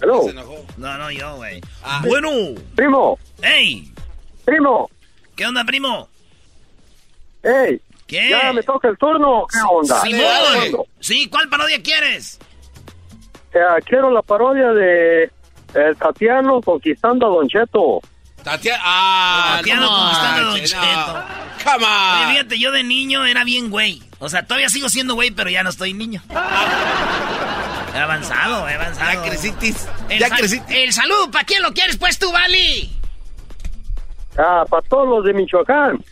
Hello, 0.00 0.22
Se 0.24 0.30
enojó. 0.30 0.66
No, 0.76 0.98
no, 0.98 1.10
yo, 1.12 1.36
güey. 1.36 1.60
Ah. 1.84 2.02
Bueno. 2.04 2.30
primo, 2.74 3.18
¡Ey! 3.40 3.92
primo, 4.44 4.90
¿Qué 5.36 5.46
onda, 5.46 5.64
primo? 5.64 6.08
hey, 7.44 7.80
¿Qué? 8.06 8.28
ya 8.30 8.52
me 8.52 8.62
toca 8.62 8.88
el 8.88 8.98
turno, 8.98 9.46
¿qué 9.50 9.58
onda? 9.68 10.00
Simón. 10.02 10.84
Sí, 11.00 11.28
¿cuál 11.28 11.48
parodia 11.48 11.80
quieres? 11.82 12.38
Eh, 13.54 13.60
quiero 13.86 14.10
la 14.10 14.22
parodia 14.22 14.72
de 14.72 15.30
el 15.74 15.96
Tatiano 15.96 16.60
conquistando 16.60 17.26
a 17.26 17.30
Don 17.30 17.48
Cheto. 17.48 18.00
Tatiana. 18.44 18.80
Ah, 18.84 19.54
Tatiana 19.58 19.80
no 19.82 19.88
conquistando 19.88 20.40
a 20.40 20.50
Don 20.50 20.60
Cheto. 20.64 21.24
Come 21.64 21.84
Oye, 21.86 22.24
on. 22.24 22.30
fíjate, 22.32 22.58
yo 22.58 22.70
de 22.72 22.82
niño 22.84 23.24
era 23.24 23.44
bien 23.44 23.70
güey. 23.70 24.02
O 24.18 24.28
sea, 24.28 24.44
todavía 24.46 24.68
sigo 24.68 24.88
siendo 24.88 25.14
güey, 25.14 25.30
pero 25.30 25.50
ya 25.50 25.62
no 25.62 25.70
estoy 25.70 25.92
niño. 25.94 26.22
He 27.94 27.98
avanzado, 27.98 28.68
he 28.68 28.74
avanzado. 28.74 29.12
Ya 29.12 29.22
crecitis. 29.28 29.86
El, 30.08 30.18
Ya 30.18 30.28
el 30.70 30.92
saludo, 30.92 31.30
¿para 31.30 31.44
quién 31.44 31.62
lo 31.62 31.72
quieres, 31.72 31.96
pues 31.98 32.18
tú, 32.18 32.30
Vali? 32.32 32.90
Ah, 34.38 34.64
para 34.68 34.82
todos 34.88 35.08
los 35.08 35.24
de 35.24 35.34
Michoacán. 35.34 36.02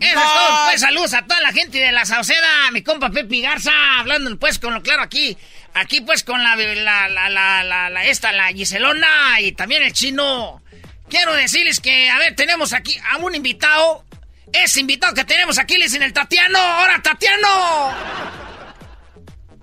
Eso 0.00 0.18
es 0.18 0.32
todo, 0.32 0.64
pues 0.70 0.80
saludos 0.80 1.12
a 1.14 1.22
toda 1.26 1.40
la 1.42 1.52
gente 1.52 1.78
de 1.78 1.92
la 1.92 2.06
Sauceda, 2.06 2.70
mi 2.72 2.82
compa 2.82 3.10
Pepe 3.10 3.40
Garza, 3.42 3.70
hablando 3.98 4.34
pues 4.38 4.58
con 4.58 4.72
lo 4.72 4.80
claro 4.82 5.02
aquí, 5.02 5.36
aquí 5.74 6.00
pues 6.00 6.24
con 6.24 6.42
la, 6.42 6.56
la, 6.56 7.08
la, 7.10 7.28
la, 7.28 7.62
la, 7.62 7.90
la- 7.90 8.04
esta, 8.06 8.32
la 8.32 8.46
Giselona 8.48 9.40
y 9.40 9.52
también 9.52 9.82
el 9.82 9.92
chino. 9.92 10.62
Quiero 11.10 11.34
decirles 11.34 11.80
que, 11.80 12.08
a 12.08 12.18
ver, 12.18 12.36
tenemos 12.36 12.72
aquí 12.72 12.94
a 13.12 13.16
un 13.18 13.34
invitado, 13.34 14.04
ese 14.52 14.80
invitado 14.80 15.12
que 15.12 15.24
tenemos 15.24 15.58
aquí 15.58 15.76
le 15.76 15.84
dicen 15.84 16.04
el 16.04 16.12
Tatiano, 16.12 16.58
¡Hola, 16.58 17.02
Tatiano! 17.02 17.48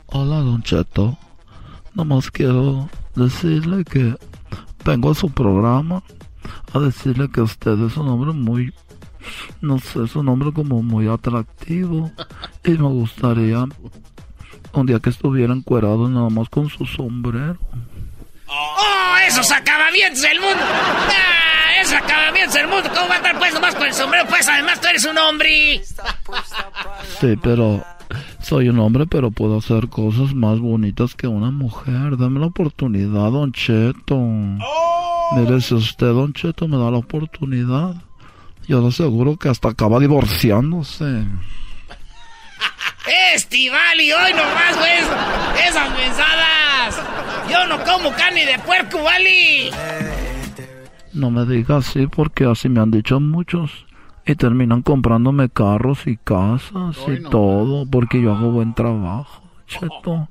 Hola, 0.08 0.40
Don 0.42 0.62
Cheto. 0.62 1.18
Nomás 1.94 2.30
quiero 2.30 2.90
decirle 3.16 3.86
que 3.86 4.14
vengo 4.84 5.12
a 5.12 5.16
su 5.16 5.30
programa 5.32 6.04
a 6.74 6.80
decirle 6.80 7.30
que 7.32 7.42
usted 7.42 7.80
es 7.80 7.96
un 7.96 8.10
hombre 8.10 8.34
muy, 8.34 8.74
no 9.62 9.80
sé, 9.80 10.04
es 10.04 10.18
un 10.18 10.28
hombre 10.28 10.52
como 10.52 10.84
muy 10.84 11.08
atractivo 11.08 12.12
y 12.66 12.72
me 12.72 12.90
gustaría 12.90 13.66
un 14.74 14.86
día 14.86 15.00
que 15.00 15.10
estuviera 15.10 15.54
encuerado 15.54 16.10
nada 16.10 16.30
más 16.30 16.50
con 16.50 16.70
su 16.70 16.86
sombrero. 16.86 17.58
¡Oh, 18.48 19.16
esos 19.28 19.52
acabamientos 19.52 20.22
del 20.22 20.40
mundo! 20.40 20.64
¡Ah, 20.64 21.82
esos 21.82 21.96
acabamientos 21.96 22.54
del 22.54 22.68
mundo! 22.68 22.90
¿Cómo 22.94 23.08
va 23.08 23.16
a 23.16 23.18
estar 23.18 23.38
pues 23.40 23.54
nomás 23.54 23.76
con 23.76 23.88
el 23.88 23.94
sombrero? 23.94 24.26
Pues 24.28 24.48
además 24.48 24.82
tú 24.82 24.88
eres 24.88 25.06
un 25.06 25.18
hombre. 25.18 25.82
Sí, 27.20 27.36
pero 27.42 27.84
soy 28.42 28.70
un 28.70 28.80
hombre, 28.80 29.06
pero 29.06 29.32
puedo 29.32 29.58
hacer 29.58 29.90
cosas 29.90 30.34
más 30.34 30.60
bonitas 30.60 31.16
que 31.16 31.28
una 31.28 31.52
mujer. 31.52 32.18
Dame 32.18 32.40
la 32.40 32.48
oportunidad, 32.48 33.32
Don 33.32 33.52
Cheto. 33.52 34.18
Mire, 35.36 35.62
si 35.62 35.76
usted, 35.76 36.08
Don 36.08 36.32
Cheto, 36.34 36.68
me 36.68 36.78
da 36.78 36.90
la 36.90 36.98
oportunidad, 36.98 37.96
yo 38.68 38.82
le 38.82 38.88
aseguro 38.88 39.36
que 39.38 39.50
hasta 39.50 39.70
acaba 39.70 40.00
divorciándose. 40.00 41.26
Estivali, 43.34 44.12
hoy 44.12 44.32
nomás, 44.34 44.78
güey. 44.78 45.67
Esas 45.67 45.89
mensadas. 45.91 47.02
Yo 47.50 47.65
no 47.67 47.84
como 47.84 48.12
carne 48.12 48.46
de 48.46 48.60
puerco, 48.60 49.04
Vali. 49.04 49.70
No 51.13 51.32
me 51.32 51.46
diga 51.46 51.78
así 51.78 52.08
porque 52.08 52.46
así 52.46 52.70
me 52.70 52.82
han 52.82 52.91
dicho 52.91 53.20
muchos. 53.20 53.86
Y 54.26 54.36
terminan 54.36 54.82
comprándome 54.82 55.50
carros 55.50 56.06
y 56.06 56.17
casas 56.17 56.98
y 57.08 57.22
todo 57.30 57.89
porque 57.89 58.22
yo 58.22 58.36
hago 58.36 58.52
buen 58.52 58.74
trabajo, 58.74 59.41
Cheto. 59.67 60.28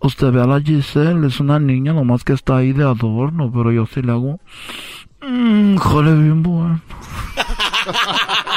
Usted 0.00 0.32
ve 0.32 0.42
a 0.42 0.46
la 0.46 0.60
Giselle, 0.60 1.26
es 1.26 1.38
una 1.38 1.60
niña 1.60 1.92
nomás 1.92 2.24
que 2.24 2.32
está 2.32 2.56
ahí 2.56 2.72
de 2.72 2.82
adorno, 2.82 3.50
pero 3.52 3.70
yo 3.70 3.86
sí 3.86 4.02
le 4.02 4.12
hago... 4.12 4.40
Mmm, 5.20 5.76
jole 5.76 6.14
bien 6.14 6.42
bueno. 6.42 6.80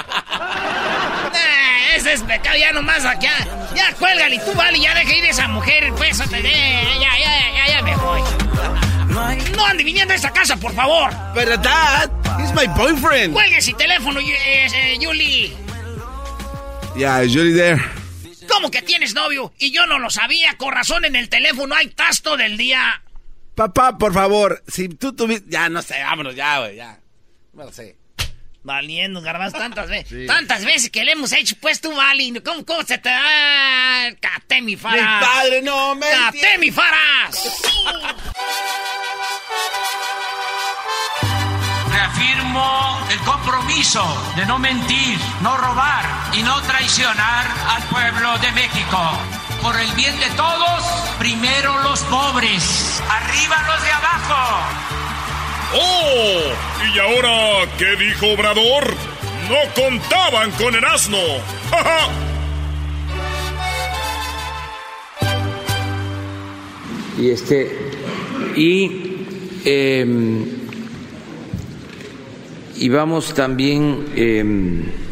Eh, 2.06 2.14
ese 2.14 2.14
es 2.14 2.24
pecado, 2.24 2.58
ya 2.58 2.72
nomás 2.72 3.06
acá. 3.06 3.48
Ya 3.76 3.94
cuélgale 3.94 4.40
tú, 4.40 4.54
Vali, 4.54 4.82
ya 4.82 4.94
deja 4.96 5.14
ir 5.16 5.26
esa 5.26 5.48
mujer, 5.48 5.92
pues. 5.98 6.20
eh, 6.20 6.84
Ya, 7.00 7.20
ya, 7.20 7.52
ya, 7.56 7.68
ya 7.68 7.82
me 7.82 7.96
voy. 7.98 8.22
No 9.56 9.66
ande 9.66 9.84
viniendo 9.84 10.14
a 10.14 10.16
esta 10.16 10.32
casa, 10.32 10.56
por 10.58 10.74
favor. 10.74 11.12
Pero 11.34 11.58
dad, 11.58 12.10
he's 12.40 12.54
my 12.54 12.68
boyfriend. 12.76 13.34
Cuelgue 13.34 13.58
ese 13.58 13.74
teléfono, 13.74 14.20
eh, 14.20 14.68
eh, 14.74 14.98
Yuli. 15.00 15.54
Yeah, 16.96 17.20
Julie 17.20 17.54
there? 17.54 17.82
¿Cómo 18.50 18.70
que 18.70 18.82
tienes 18.82 19.14
novio? 19.14 19.54
Y 19.60 19.72
yo 19.72 19.86
no 19.86 19.98
lo 20.00 20.10
sabía. 20.10 20.58
Con 20.58 20.74
razón 20.74 21.06
en 21.06 21.16
el 21.16 21.30
teléfono 21.30 21.76
hay 21.76 21.88
tasto 21.90 22.36
del 22.36 22.58
día. 22.58 23.02
Papá, 23.56 23.98
por 23.98 24.14
favor, 24.14 24.64
si 24.68 24.90
tú 24.90 25.14
tuviste... 25.14 25.46
Ya, 25.50 25.70
no 25.70 25.82
sé, 25.82 26.02
vámonos 26.04 26.36
ya, 26.36 26.60
güey, 26.60 26.76
ya. 26.78 27.00
No 27.54 27.64
lo 27.66 27.72
sé. 27.72 27.98
Valiendo, 28.64 29.22
garbanzo, 29.22 29.58
tantas 29.58 29.90
veces. 29.90 30.28
Tantas 30.28 30.64
veces 30.66 30.92
que 30.92 31.04
le 31.04 31.14
hemos 31.14 31.32
hecho, 31.32 31.56
pues 31.60 31.82
tú, 31.82 31.96
Vali. 31.96 32.32
¿Cómo, 32.46 32.64
cómo 32.64 32.84
se 32.84 33.00
te 33.00 33.10
da? 33.10 34.16
Cate 34.20 34.62
mi 34.62 34.76
faras. 34.76 35.00
Mi 35.22 35.26
padre 35.28 35.62
no 35.64 35.96
me 35.96 36.08
Cate 36.10 36.58
mi 36.60 36.70
faras. 36.70 37.62
Reafirmo 41.92 43.00
el 43.10 43.20
compromiso 43.20 44.34
de 44.36 44.46
no 44.46 44.60
mentir, 44.60 45.18
no 45.42 45.58
robar 45.58 46.06
y 46.34 46.44
no 46.44 46.62
traicionar 46.62 47.48
al 47.68 47.84
pueblo 47.84 48.38
de 48.38 48.52
México. 48.52 49.18
Por 49.62 49.80
el 49.80 49.92
bien 49.94 50.18
de 50.20 50.30
todos, 50.32 50.84
primero 51.18 51.82
los 51.84 52.02
pobres, 52.04 53.02
arriba 53.10 53.64
los 53.68 53.84
de 53.84 53.92
abajo. 53.92 55.01
¡Oh! 55.74 56.42
¿Y 56.94 57.00
ahora 57.00 57.68
qué 57.78 57.96
dijo 57.96 58.28
Obrador? 58.34 58.94
No 59.50 59.74
contaban 59.82 60.52
con 60.52 60.76
el 60.76 60.84
asno. 60.86 61.18
¡Ja, 61.70 61.84
ja! 61.84 62.10
Y 67.18 67.30
este. 67.32 67.78
Y. 68.56 69.16
eh, 69.66 70.46
y 72.82 72.90
vamos 72.90 73.36
también 73.36 74.08
eh, 74.16 74.44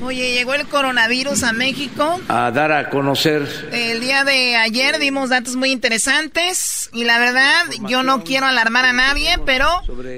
Oye, 0.02 0.34
llegó 0.34 0.56
el 0.56 0.66
coronavirus 0.66 1.44
a 1.44 1.54
México. 1.54 2.20
a 2.28 2.50
dar 2.50 2.72
a 2.72 2.90
conocer 2.90 3.48
El 3.72 4.00
día 4.00 4.24
de 4.24 4.56
ayer 4.56 4.98
dimos 4.98 5.30
datos 5.30 5.56
muy 5.56 5.70
interesantes 5.70 6.90
y 6.94 7.04
la 7.04 7.20
verdad 7.20 7.54
yo 7.88 8.02
no 8.02 8.24
quiero 8.24 8.48
alarmar 8.48 8.86
a 8.86 8.94
nadie, 8.94 9.38
pero 9.46 9.68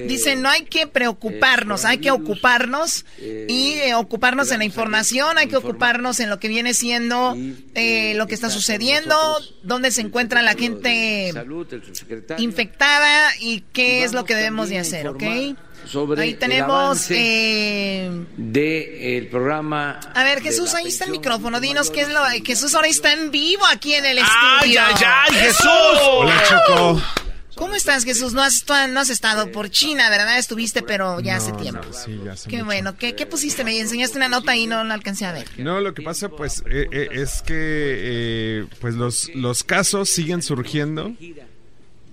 dicen 0.08 0.42
no 0.42 0.48
hay 0.48 0.62
que 0.62 0.88
preocuparnos, 0.88 1.84
hay 1.84 1.98
que 1.98 2.12
ocuparnos 2.12 3.06
y 3.20 3.74
eh, 3.74 3.96
ocuparnos 3.96 4.50
en 4.54 4.60
la 4.60 4.66
información, 4.66 5.38
hay 5.38 5.48
que 5.48 5.58
ocuparnos 5.58 6.22
en 6.22 6.30
lo 6.30 6.40
que 6.40 6.48
viene 6.48 6.74
siendo 6.74 7.36
eh, 7.76 8.14
lo 8.16 8.28
que 8.28 8.36
está 8.36 8.50
sucediendo, 8.50 9.16
dónde 9.62 9.92
se 9.92 10.00
encuentra 10.00 10.42
la 10.42 10.54
gente 10.54 11.34
infectada 12.38 13.30
y 13.42 13.66
qué 13.74 14.06
es 14.06 14.14
lo 14.14 14.24
que 14.24 14.36
debemos 14.36 14.70
de 14.70 14.80
hacer, 14.80 15.10
¿ok? 15.10 15.24
Sobre 15.86 16.22
Ahí 16.22 16.30
el 16.32 16.38
tenemos... 16.38 16.70
avance 16.72 17.15
eh, 17.17 18.12
de 18.38 19.17
el 19.17 19.28
programa. 19.28 20.00
a 20.13 20.24
ver, 20.24 20.41
Jesús, 20.41 20.74
ahí 20.74 20.88
está 20.88 21.06
el 21.06 21.12
micrófono. 21.12 21.60
Dinos 21.60 21.89
qué 21.89 22.02
es 22.02 22.10
lo. 22.10 22.22
Jesús 22.46 22.74
ahora 22.76 22.88
está 22.88 23.13
en 23.13 23.32
vivo 23.32 23.65
aquí 23.72 23.94
en 23.94 24.06
el 24.06 24.17
¡Ay, 24.20 24.24
estudio. 24.76 24.82
ay, 24.86 25.04
ay, 25.06 25.36
Jesús! 25.36 25.67
Hola, 26.10 26.44
Choco. 26.48 27.02
¿Cómo 27.56 27.76
estás, 27.76 28.06
Jesús? 28.06 28.34
No 28.34 28.41
has, 28.41 28.65
no 28.89 29.00
has 29.02 29.10
estado 29.12 29.52
por 29.52 29.70
China, 29.70 30.10
¿verdad? 30.10 30.39
Estuviste, 30.39 30.82
pero 30.82 31.20
ya 31.20 31.36
hace 31.36 31.52
tiempo. 31.52 31.84
Sí, 31.94 32.20
ya 32.26 32.32
hace 32.32 32.50
Qué 32.50 32.56
mucho. 32.58 32.65
bueno. 32.65 32.98
¿Qué, 32.98 33.13
qué 33.13 33.28
pusiste? 33.28 33.63
Me 33.63 33.78
enseñaste 33.78 34.17
una 34.17 34.30
nota 34.30 34.56
y 34.56 34.65
no 34.65 34.84
la 34.84 34.96
alcancé 34.96 35.26
a 35.26 35.32
ver. 35.32 35.46
No, 35.58 35.80
lo 35.80 35.94
que 35.94 36.02
pasa 36.02 36.30
pues 36.30 36.63
eh, 36.72 36.88
eh, 36.91 37.10
es 37.12 37.44
que 37.44 37.54
eh, 37.56 38.65
pues 38.80 38.96
los, 38.96 39.30
los 39.36 39.63
casos 39.63 40.10
siguen 40.10 40.41
surgiendo 40.41 41.13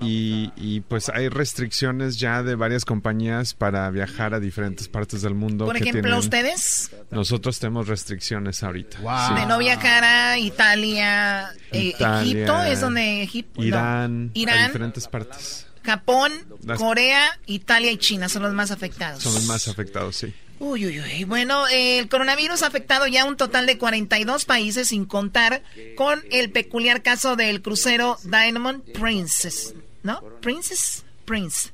y, 0.01 0.53
y, 0.57 0.81
pues 0.81 1.09
hay 1.09 1.29
restricciones 1.29 2.19
ya 2.19 2.43
de 2.43 2.55
varias 2.55 2.85
compañías 2.85 3.55
para 3.55 3.91
viajar 3.91 4.35
a 4.35 4.41
diferentes 4.41 4.89
partes 4.89 5.23
del 5.23 5.35
mundo. 5.35 5.65
Por 5.67 5.77
ejemplo, 5.77 6.03
tienen- 6.03 6.19
ustedes, 6.19 6.91
Nosotros 7.11 7.59
tenemos 7.59 7.89
restricciones 7.89 8.63
ahorita. 8.63 8.99
de 9.35 9.47
no 9.47 9.59
viajar 9.59 10.05
a 10.05 10.39
Italia, 10.39 11.51
eh, 11.73 11.83
Italia, 11.97 12.21
Egipto, 12.33 12.63
es 12.65 12.81
donde 12.81 13.23
Egipto. 13.23 13.61
no. 13.61 13.67
Irán, 13.67 14.31
a 14.35 14.39
Irán, 14.39 14.67
diferentes 14.67 15.09
partes. 15.09 15.67
Japón, 15.85 16.33
Las- 16.65 16.79
Corea, 16.79 17.39
Italia 17.47 17.91
y 17.91 17.97
China 17.99 18.29
son 18.29 18.43
los 18.43 18.53
más 18.53 18.71
afectados. 18.71 19.23
Son 19.23 19.35
los 19.35 19.45
más 19.47 19.69
afectados, 19.69 20.17
sí. 20.17 20.33
Uy, 20.61 20.85
uy, 20.87 21.01
uy. 21.01 21.25
Bueno, 21.25 21.69
eh, 21.69 22.01
el 22.01 22.09
coronavirus 22.09 22.63
ha 22.63 22.67
afectado 22.67 23.07
ya 23.07 23.25
un 23.25 23.37
total 23.37 23.65
de 23.67 23.79
42 23.79 24.45
países, 24.45 24.89
sin 24.89 25.05
contar 25.07 25.63
con 25.97 26.21
el 26.33 26.51
peculiar 26.51 27.03
caso 27.03 27.37
del 27.37 27.63
crucero 27.63 28.19
Diamond 28.25 28.83
Princess. 28.93 29.75
¿No? 30.03 30.21
Princess? 30.41 31.05
Prince. 31.25 31.71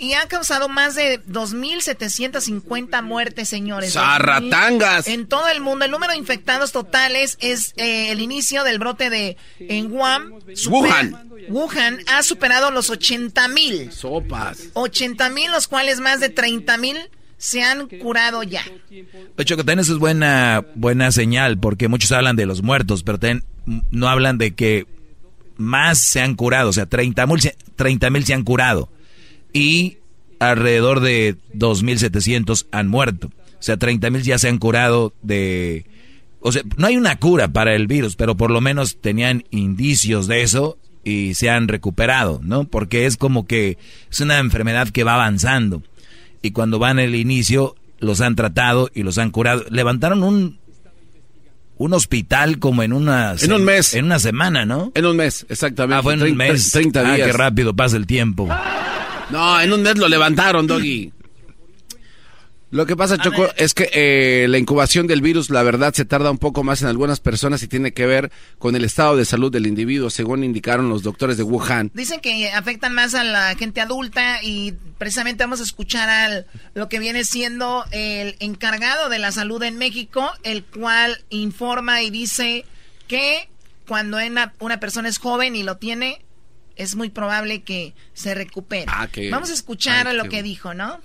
Y 0.00 0.12
ha 0.12 0.28
causado 0.28 0.68
más 0.68 0.94
de 0.94 1.20
2.750 1.24 3.02
muertes, 3.02 3.48
señores. 3.48 3.94
¡Zarratangas! 3.94 5.08
En 5.08 5.26
todo 5.26 5.48
el 5.48 5.60
mundo. 5.60 5.84
El 5.84 5.90
número 5.90 6.12
de 6.12 6.18
infectados 6.18 6.70
totales 6.70 7.36
es 7.40 7.74
eh, 7.76 8.12
el 8.12 8.20
inicio 8.20 8.62
del 8.62 8.78
brote 8.78 9.10
de 9.10 9.36
en 9.58 9.90
Wuhan. 9.90 10.34
Wuhan. 10.68 11.28
Wuhan 11.48 11.98
ha 12.06 12.22
superado 12.22 12.70
los 12.70 12.90
80.000. 12.92 13.90
Sopas. 13.90 14.68
80 14.74 15.30
mil, 15.30 15.50
los 15.50 15.66
cuales 15.66 15.98
más 15.98 16.20
de 16.20 16.28
30 16.28 16.76
mil 16.76 16.96
se 17.36 17.64
han 17.64 17.88
curado 17.88 18.44
ya. 18.44 18.64
De 18.90 19.06
hecho, 19.38 19.56
que 19.56 19.62
también 19.62 19.80
eso 19.80 19.94
es 19.94 19.98
buena, 19.98 20.64
buena 20.76 21.10
señal, 21.10 21.58
porque 21.58 21.88
muchos 21.88 22.12
hablan 22.12 22.36
de 22.36 22.46
los 22.46 22.62
muertos, 22.62 23.02
pero 23.02 23.18
también 23.18 23.42
no 23.90 24.08
hablan 24.08 24.38
de 24.38 24.54
que 24.54 24.86
más 25.58 25.98
se 25.98 26.20
han 26.22 26.34
curado, 26.34 26.70
o 26.70 26.72
sea, 26.72 26.86
30 26.86 27.26
mil 27.26 27.40
se- 27.40 27.56
30 27.76 28.08
mil 28.10 28.24
se 28.24 28.32
han 28.34 28.44
curado 28.44 28.88
y 29.52 29.98
alrededor 30.38 31.00
de 31.00 31.36
2.700 31.54 32.66
han 32.70 32.88
muerto. 32.88 33.28
O 33.58 33.62
sea, 33.62 33.76
30 33.76 34.10
mil 34.10 34.22
ya 34.22 34.38
se 34.38 34.48
han 34.48 34.58
curado 34.58 35.12
de... 35.22 35.84
O 36.40 36.52
sea, 36.52 36.62
no 36.76 36.86
hay 36.86 36.96
una 36.96 37.18
cura 37.18 37.48
para 37.48 37.74
el 37.74 37.88
virus, 37.88 38.14
pero 38.14 38.36
por 38.36 38.50
lo 38.52 38.60
menos 38.60 38.98
tenían 39.00 39.44
indicios 39.50 40.28
de 40.28 40.42
eso 40.42 40.78
y 41.02 41.34
se 41.34 41.50
han 41.50 41.66
recuperado, 41.66 42.40
¿no? 42.44 42.64
Porque 42.64 43.06
es 43.06 43.16
como 43.16 43.46
que 43.46 43.78
es 44.10 44.20
una 44.20 44.38
enfermedad 44.38 44.88
que 44.90 45.02
va 45.02 45.14
avanzando 45.14 45.82
y 46.40 46.52
cuando 46.52 46.78
van 46.78 47.00
al 47.00 47.16
inicio 47.16 47.74
los 47.98 48.20
han 48.20 48.36
tratado 48.36 48.88
y 48.94 49.02
los 49.02 49.18
han 49.18 49.32
curado. 49.32 49.64
Levantaron 49.70 50.22
un 50.22 50.58
un 51.78 51.94
hospital 51.94 52.58
como 52.58 52.82
en 52.82 52.92
una 52.92 53.34
En 53.40 53.52
un 53.52 53.64
mes. 53.64 53.94
en 53.94 54.04
una 54.04 54.18
semana, 54.18 54.64
¿no? 54.66 54.92
En 54.94 55.06
un 55.06 55.16
mes, 55.16 55.46
exactamente. 55.48 55.96
Ah, 55.98 56.02
fue 56.02 56.14
en 56.14 56.22
un 56.22 56.36
mes. 56.36 56.70
30 56.72 57.00
Ah, 57.00 57.14
días. 57.14 57.26
qué 57.28 57.32
rápido 57.32 57.74
pasa 57.74 57.96
el 57.96 58.06
tiempo. 58.06 58.48
No, 59.30 59.60
en 59.60 59.72
un 59.72 59.82
mes 59.82 59.96
lo 59.98 60.08
levantaron, 60.08 60.66
Doggy. 60.66 61.12
Lo 62.70 62.84
que 62.84 62.96
pasa, 62.96 63.16
Choco, 63.16 63.48
es 63.56 63.72
que 63.72 63.88
eh, 63.94 64.46
la 64.48 64.58
incubación 64.58 65.06
del 65.06 65.22
virus, 65.22 65.48
la 65.48 65.62
verdad, 65.62 65.94
se 65.94 66.04
tarda 66.04 66.30
un 66.30 66.36
poco 66.36 66.62
más 66.64 66.82
en 66.82 66.88
algunas 66.88 67.18
personas 67.18 67.62
y 67.62 67.68
tiene 67.68 67.92
que 67.92 68.04
ver 68.04 68.30
con 68.58 68.76
el 68.76 68.84
estado 68.84 69.16
de 69.16 69.24
salud 69.24 69.50
del 69.50 69.66
individuo, 69.66 70.10
según 70.10 70.44
indicaron 70.44 70.90
los 70.90 71.02
doctores 71.02 71.38
de 71.38 71.44
Wuhan. 71.44 71.90
Dicen 71.94 72.20
que 72.20 72.50
afectan 72.50 72.92
más 72.92 73.14
a 73.14 73.24
la 73.24 73.54
gente 73.56 73.80
adulta 73.80 74.42
y 74.42 74.74
precisamente 74.98 75.44
vamos 75.44 75.60
a 75.60 75.62
escuchar 75.62 76.10
al 76.10 76.46
lo 76.74 76.90
que 76.90 76.98
viene 76.98 77.24
siendo 77.24 77.86
el 77.90 78.36
encargado 78.38 79.08
de 79.08 79.18
la 79.18 79.32
salud 79.32 79.62
en 79.62 79.78
México, 79.78 80.30
el 80.42 80.62
cual 80.62 81.24
informa 81.30 82.02
y 82.02 82.10
dice 82.10 82.66
que 83.06 83.48
cuando 83.86 84.18
una, 84.18 84.52
una 84.58 84.78
persona 84.78 85.08
es 85.08 85.16
joven 85.16 85.56
y 85.56 85.62
lo 85.62 85.78
tiene, 85.78 86.20
es 86.76 86.96
muy 86.96 87.08
probable 87.08 87.62
que 87.62 87.94
se 88.12 88.34
recupere. 88.34 88.84
Ah, 88.88 89.08
Vamos 89.30 89.48
a 89.48 89.54
escuchar 89.54 90.06
ay, 90.06 90.16
lo 90.16 90.28
que 90.28 90.42
dijo, 90.42 90.74
¿no? 90.74 91.00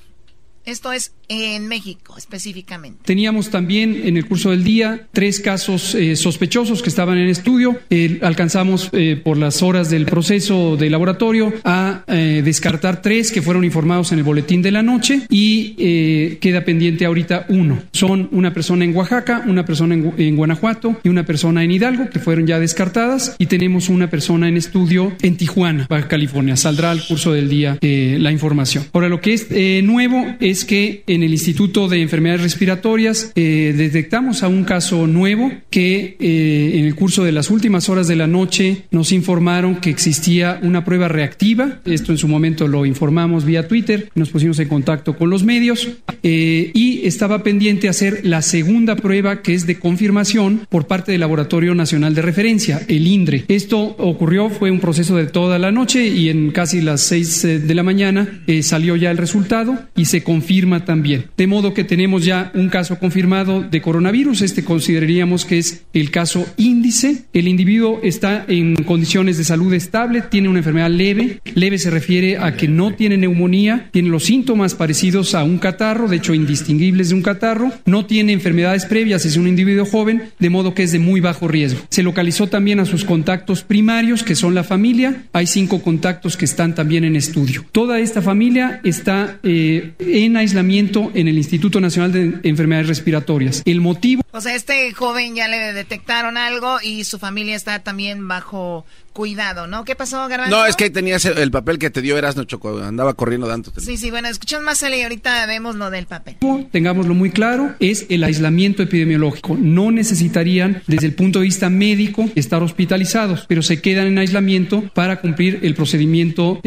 Esto 0.65 0.93
es 0.93 1.13
en 1.27 1.67
México 1.67 2.15
específicamente. 2.17 2.99
Teníamos 3.03 3.49
también 3.49 4.01
en 4.05 4.17
el 4.17 4.25
curso 4.27 4.51
del 4.51 4.63
día 4.63 5.07
tres 5.11 5.39
casos 5.39 5.93
eh, 5.95 6.15
sospechosos 6.15 6.81
que 6.81 6.89
estaban 6.89 7.17
en 7.17 7.27
estudio. 7.27 7.79
Eh, 7.89 8.19
alcanzamos 8.21 8.89
eh, 8.93 9.19
por 9.21 9.37
las 9.37 9.61
horas 9.61 9.89
del 9.89 10.05
proceso 10.05 10.77
de 10.77 10.89
laboratorio 10.89 11.53
a 11.63 12.02
eh, 12.13 12.41
descartar 12.43 13.01
tres 13.01 13.31
que 13.31 13.41
fueron 13.41 13.63
informados 13.63 14.11
en 14.11 14.19
el 14.19 14.23
boletín 14.23 14.61
de 14.61 14.71
la 14.71 14.83
noche 14.83 15.21
y 15.29 15.75
eh, 15.77 16.37
queda 16.39 16.63
pendiente 16.63 17.05
ahorita 17.05 17.45
uno. 17.49 17.81
Son 17.91 18.29
una 18.31 18.53
persona 18.53 18.85
en 18.85 18.95
Oaxaca, 18.95 19.43
una 19.47 19.65
persona 19.65 19.93
en, 19.95 20.05
Gu- 20.05 20.13
en 20.17 20.35
Guanajuato 20.35 20.99
y 21.03 21.09
una 21.09 21.25
persona 21.25 21.63
en 21.63 21.71
Hidalgo 21.71 22.09
que 22.09 22.19
fueron 22.19 22.47
ya 22.47 22.59
descartadas 22.59 23.35
y 23.39 23.47
tenemos 23.47 23.89
una 23.89 24.09
persona 24.09 24.47
en 24.47 24.57
estudio 24.57 25.13
en 25.21 25.35
Tijuana, 25.37 25.87
Baja 25.89 26.07
California. 26.07 26.55
Saldrá 26.55 26.91
al 26.91 27.05
curso 27.05 27.33
del 27.33 27.49
día 27.49 27.77
eh, 27.81 28.17
la 28.19 28.31
información. 28.31 28.85
Ahora, 28.93 29.09
lo 29.09 29.19
que 29.21 29.33
es 29.33 29.47
nuevo 29.83 30.25
es 30.39 30.65
que 30.65 31.03
en 31.07 31.23
el 31.23 31.31
Instituto 31.31 31.87
de 31.87 32.01
Enfermedades 32.01 32.41
Respiratorias 32.41 33.31
detectamos 33.35 34.43
a 34.43 34.47
un 34.47 34.63
caso 34.63 35.07
nuevo 35.07 35.51
que 35.69 36.15
en 36.19 36.85
el 36.85 36.95
curso 36.95 37.23
de 37.23 37.31
las 37.31 37.49
últimas 37.49 37.89
horas 37.89 38.07
de 38.07 38.15
la 38.15 38.27
noche 38.27 38.83
nos 38.91 39.11
informaron 39.11 39.77
que 39.77 39.89
existía 39.89 40.59
una 40.61 40.83
prueba 40.85 41.07
reactiva. 41.07 41.79
Esto 42.03 42.11
en 42.11 42.17
su 42.17 42.27
momento 42.27 42.67
lo 42.67 42.85
informamos 42.85 43.45
vía 43.45 43.69
Twitter, 43.69 44.09
nos 44.13 44.29
pusimos 44.29 44.59
en 44.59 44.67
contacto 44.67 45.15
con 45.15 45.29
los 45.29 45.45
medios 45.45 45.87
eh, 46.21 46.69
y 46.73 47.07
estaba 47.07 47.43
pendiente 47.43 47.87
hacer 47.87 48.25
la 48.25 48.41
segunda 48.41 48.97
prueba 48.97 49.41
que 49.41 49.53
es 49.53 49.65
de 49.67 49.79
confirmación 49.79 50.67
por 50.67 50.85
parte 50.85 51.13
del 51.13 51.21
Laboratorio 51.21 51.73
Nacional 51.75 52.13
de 52.13 52.21
Referencia, 52.21 52.81
el 52.89 53.07
INDRE. 53.07 53.45
Esto 53.47 53.79
ocurrió, 53.79 54.49
fue 54.49 54.69
un 54.69 54.81
proceso 54.81 55.15
de 55.15 55.27
toda 55.27 55.59
la 55.59 55.71
noche 55.71 56.05
y 56.05 56.27
en 56.27 56.51
casi 56.51 56.81
las 56.81 56.99
6 57.03 57.45
eh, 57.45 57.59
de 57.59 57.73
la 57.73 57.83
mañana 57.83 58.41
eh, 58.47 58.63
salió 58.63 58.97
ya 58.97 59.09
el 59.09 59.17
resultado 59.17 59.79
y 59.95 60.03
se 60.03 60.23
confirma 60.23 60.83
también. 60.83 61.27
De 61.37 61.47
modo 61.47 61.73
que 61.73 61.85
tenemos 61.85 62.25
ya 62.25 62.51
un 62.53 62.67
caso 62.67 62.99
confirmado 62.99 63.61
de 63.61 63.81
coronavirus. 63.81 64.41
Este 64.41 64.65
consideraríamos 64.65 65.45
que 65.45 65.59
es 65.59 65.83
el 65.93 66.11
caso 66.11 66.45
índice. 66.57 67.23
El 67.31 67.47
individuo 67.47 68.01
está 68.03 68.43
en 68.49 68.75
condiciones 68.83 69.37
de 69.37 69.45
salud 69.45 69.73
estable, 69.73 70.21
tiene 70.21 70.49
una 70.49 70.59
enfermedad 70.59 70.89
leve. 70.89 71.39
Leve 71.55 71.77
se 71.83 71.89
refiere 71.89 72.37
a 72.37 72.55
que 72.55 72.67
no 72.67 72.93
tiene 72.93 73.17
neumonía, 73.17 73.89
tiene 73.91 74.09
los 74.09 74.25
síntomas 74.25 74.73
parecidos 74.73 75.35
a 75.35 75.43
un 75.43 75.59
catarro, 75.59 76.07
de 76.07 76.17
hecho 76.17 76.33
indistinguibles 76.33 77.09
de 77.09 77.15
un 77.15 77.21
catarro, 77.21 77.71
no 77.85 78.05
tiene 78.05 78.33
enfermedades 78.33 78.85
previas, 78.85 79.25
es 79.25 79.37
un 79.37 79.47
individuo 79.47 79.85
joven, 79.85 80.31
de 80.39 80.49
modo 80.49 80.73
que 80.73 80.83
es 80.83 80.91
de 80.91 80.99
muy 80.99 81.19
bajo 81.19 81.47
riesgo. 81.47 81.81
Se 81.89 82.03
localizó 82.03 82.47
también 82.47 82.79
a 82.79 82.85
sus 82.85 83.05
contactos 83.05 83.63
primarios, 83.63 84.23
que 84.23 84.35
son 84.35 84.55
la 84.55 84.63
familia. 84.63 85.23
Hay 85.33 85.47
cinco 85.47 85.81
contactos 85.81 86.37
que 86.37 86.45
están 86.45 86.75
también 86.75 87.03
en 87.03 87.15
estudio. 87.15 87.65
Toda 87.71 87.99
esta 87.99 88.21
familia 88.21 88.79
está 88.83 89.39
eh, 89.43 89.93
en 89.99 90.37
aislamiento 90.37 91.11
en 91.13 91.27
el 91.27 91.37
Instituto 91.37 91.79
Nacional 91.79 92.11
de 92.11 92.39
Enfermedades 92.43 92.87
Respiratorias. 92.87 93.61
El 93.65 93.81
motivo... 93.81 94.23
O 94.31 94.41
sea, 94.41 94.55
este 94.55 94.91
joven 94.93 95.35
ya 95.35 95.47
le 95.47 95.73
detectaron 95.73 96.37
algo 96.37 96.77
y 96.81 97.03
su 97.03 97.19
familia 97.19 97.55
está 97.55 97.79
también 97.79 98.27
bajo 98.27 98.85
cuidado, 99.13 99.67
¿no? 99.67 99.85
¿Qué 99.85 99.95
pasó, 99.95 100.27
Garbanzo? 100.27 100.55
No, 100.55 100.65
es 100.65 100.75
que 100.75 100.85
ahí 100.85 100.89
tenías 100.89 101.25
el, 101.25 101.51
papel 101.51 101.77
que 101.77 101.89
te 101.89 102.01
dio 102.01 102.17
Erasno 102.17 102.43
Choco, 102.43 102.79
andaba 102.79 103.13
corriendo 103.13 103.47
dando. 103.47 103.71
Sí, 103.77 103.97
sí, 103.97 104.11
bueno, 104.11 104.27
escuchamos 104.27 104.65
más 104.65 104.83
y 104.83 105.01
ahorita 105.01 105.45
vemos 105.45 105.75
lo 105.75 105.89
del 105.89 106.07
papel. 106.07 106.35
Tengámoslo 106.71 107.13
muy 107.13 107.29
claro, 107.29 107.73
es 107.79 108.05
el 108.09 108.23
aislamiento 108.23 108.83
epidemiológico. 108.83 109.55
No 109.59 109.91
necesitarían, 109.91 110.81
desde 110.87 111.07
el 111.07 111.13
punto 111.13 111.39
de 111.39 111.45
vista 111.45 111.69
médico, 111.69 112.29
estar 112.35 112.61
hospitalizados, 112.61 113.45
pero 113.47 113.61
se 113.61 113.81
quedan 113.81 114.07
en 114.07 114.17
aislamiento 114.17 114.83
para 114.93 115.21
cumplir 115.21 115.59
el 115.63 115.75
procedimiento 115.75 116.59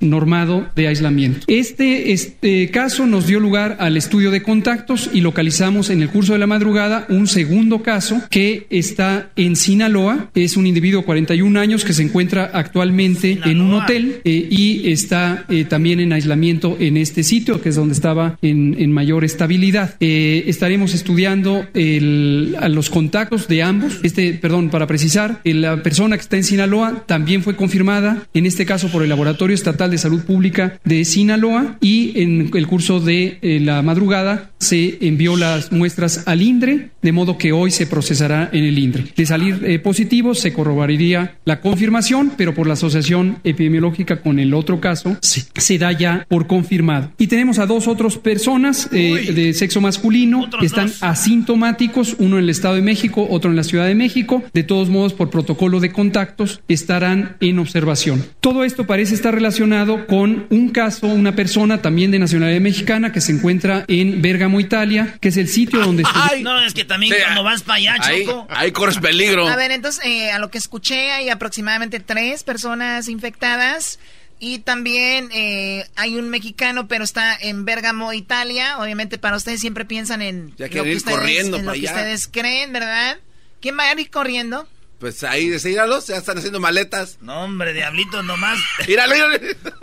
normado 0.00 0.68
de 0.76 0.88
aislamiento. 0.88 1.40
Este, 1.48 2.12
este 2.12 2.70
caso 2.70 3.06
nos 3.06 3.26
dio 3.26 3.40
lugar 3.40 3.76
al 3.80 3.96
estudio 3.96 4.30
de 4.30 4.42
contactos 4.42 5.10
y 5.12 5.22
localizamos 5.22 5.90
en 5.90 6.02
el 6.02 6.10
curso 6.10 6.34
de 6.34 6.38
la 6.38 6.46
madrugada 6.46 7.06
un 7.08 7.26
segundo 7.26 7.82
caso 7.82 8.22
que 8.30 8.66
está 8.70 9.30
en 9.36 9.56
Sinaloa. 9.56 10.30
Es 10.34 10.56
un 10.56 10.66
individuo 10.66 11.00
de 11.00 11.06
41 11.06 11.58
años 11.58 11.84
que 11.86 11.94
se 11.94 12.02
encuentra 12.02 12.50
actualmente 12.52 13.38
en 13.44 13.60
un 13.60 13.72
hotel 13.72 14.20
eh, 14.24 14.48
y 14.50 14.90
está 14.90 15.46
eh, 15.48 15.64
también 15.64 16.00
en 16.00 16.12
aislamiento 16.12 16.76
en 16.78 16.96
este 16.96 17.22
sitio, 17.22 17.62
que 17.62 17.70
es 17.70 17.76
donde 17.76 17.94
estaba 17.94 18.38
en, 18.42 18.92
mayor 18.92 19.24
estabilidad. 19.24 19.94
Eh, 20.00 20.44
estaremos 20.46 20.94
estudiando 20.94 21.66
el, 21.74 22.56
a 22.60 22.68
los 22.68 22.90
contactos 22.90 23.46
de 23.46 23.62
ambos. 23.62 24.00
Este, 24.02 24.32
perdón, 24.34 24.70
para 24.70 24.86
precisar, 24.86 25.40
la 25.44 25.82
persona 25.82 26.16
que 26.16 26.22
está 26.22 26.36
en 26.36 26.44
Sinaloa 26.44 27.04
también 27.06 27.42
fue 27.42 27.56
confirmada, 27.56 28.26
en 28.34 28.46
este 28.46 28.66
caso 28.66 28.88
por 28.88 29.02
el 29.02 29.08
Laboratorio 29.08 29.54
Estatal 29.54 29.90
de 29.90 29.98
Salud 29.98 30.22
Pública 30.22 30.80
de 30.84 31.04
Sinaloa 31.04 31.76
y 31.80 32.20
en 32.20 32.50
el 32.54 32.66
curso 32.66 33.00
de 33.00 33.38
la 33.62 33.82
madrugada 33.82 34.50
se 34.58 34.98
envió 35.06 35.36
las 35.36 35.70
muestras 35.72 36.24
al 36.26 36.42
INDRE, 36.42 36.90
de 37.02 37.12
modo 37.12 37.38
que 37.38 37.52
hoy 37.52 37.70
se 37.70 37.86
procesará 37.86 38.48
en 38.52 38.64
el 38.64 38.78
INDRE. 38.78 39.04
De 39.14 39.26
salir 39.26 39.82
positivo, 39.82 40.34
se 40.34 40.52
corroboraría 40.52 41.36
la 41.44 41.60
confirmación, 41.76 42.32
pero 42.38 42.54
por 42.54 42.66
la 42.66 42.72
asociación 42.72 43.38
epidemiológica 43.44 44.22
con 44.22 44.38
el 44.38 44.54
otro 44.54 44.80
caso, 44.80 45.18
se, 45.20 45.76
da 45.76 45.92
ya 45.92 46.24
por 46.26 46.46
confirmado. 46.46 47.12
Y 47.18 47.26
tenemos 47.26 47.58
a 47.58 47.66
dos 47.66 47.86
otras 47.86 48.16
personas 48.16 48.88
eh, 48.92 49.30
de 49.34 49.52
sexo 49.52 49.82
masculino 49.82 50.48
que 50.58 50.64
están 50.64 50.90
asintomáticos, 51.02 52.16
uno 52.18 52.38
en 52.38 52.44
el 52.44 52.50
Estado 52.50 52.76
de 52.76 52.80
México, 52.80 53.26
otro 53.28 53.50
en 53.50 53.56
la 53.56 53.62
Ciudad 53.62 53.84
de 53.84 53.94
México. 53.94 54.42
De 54.54 54.62
todos 54.62 54.88
modos, 54.88 55.12
por 55.12 55.28
protocolo 55.28 55.78
de 55.80 55.92
contactos, 55.92 56.62
estarán 56.66 57.36
en 57.40 57.58
observación. 57.58 58.24
Todo 58.40 58.64
esto 58.64 58.86
parece 58.86 59.14
estar 59.14 59.34
relacionado 59.34 60.06
con 60.06 60.46
un 60.48 60.70
caso, 60.70 61.08
una 61.08 61.36
persona 61.36 61.82
también 61.82 62.10
de 62.10 62.18
nacionalidad 62.18 62.62
mexicana 62.62 63.12
que 63.12 63.20
se 63.20 63.32
encuentra 63.32 63.84
en 63.88 64.22
Bérgamo, 64.22 64.60
Italia, 64.60 65.18
que 65.20 65.28
es 65.28 65.36
el 65.36 65.48
sitio 65.48 65.80
donde... 65.80 66.04
Ay, 66.10 66.42
no, 66.42 66.58
es 66.64 66.72
que 66.72 66.86
también 66.86 67.12
cuando 67.22 67.44
vas 67.44 67.62
para 67.62 67.76
allá, 67.76 67.96
Choco... 68.00 68.46
Ahí, 68.48 68.72
corres 68.72 68.96
peligro. 68.96 69.46
A 69.46 69.56
ver, 69.56 69.72
entonces, 69.72 70.02
eh, 70.06 70.30
a 70.30 70.38
lo 70.38 70.50
que 70.50 70.56
escuché, 70.56 71.12
hay 71.12 71.28
aproximadamente 71.28 71.65
aproximadamente 71.66 72.00
tres 72.00 72.44
personas 72.44 73.08
infectadas. 73.08 73.98
Y 74.38 74.58
también 74.58 75.30
eh, 75.32 75.86
hay 75.96 76.16
un 76.16 76.28
mexicano, 76.28 76.88
pero 76.88 77.04
está 77.04 77.34
en 77.34 77.64
Bérgamo, 77.64 78.12
Italia. 78.12 78.78
Obviamente 78.78 79.18
para 79.18 79.36
ustedes 79.36 79.60
siempre 79.60 79.84
piensan 79.84 80.20
en 80.20 80.54
lo, 80.58 80.68
que 80.68 80.80
ustedes, 80.82 81.46
en 81.46 81.64
lo 81.64 81.72
que 81.72 81.86
ustedes 81.86 82.28
creen, 82.28 82.72
¿verdad? 82.72 83.18
¿Quién 83.60 83.78
va 83.78 83.84
a 83.84 84.00
ir 84.00 84.10
corriendo? 84.10 84.68
Pues 84.98 85.24
ahí, 85.24 85.50
míralos, 85.64 86.06
ya 86.06 86.16
están 86.16 86.38
haciendo 86.38 86.60
maletas. 86.60 87.18
No, 87.20 87.44
hombre, 87.44 87.72
diablito, 87.72 88.22
nomás. 88.22 88.58
Míralo, 88.86 89.14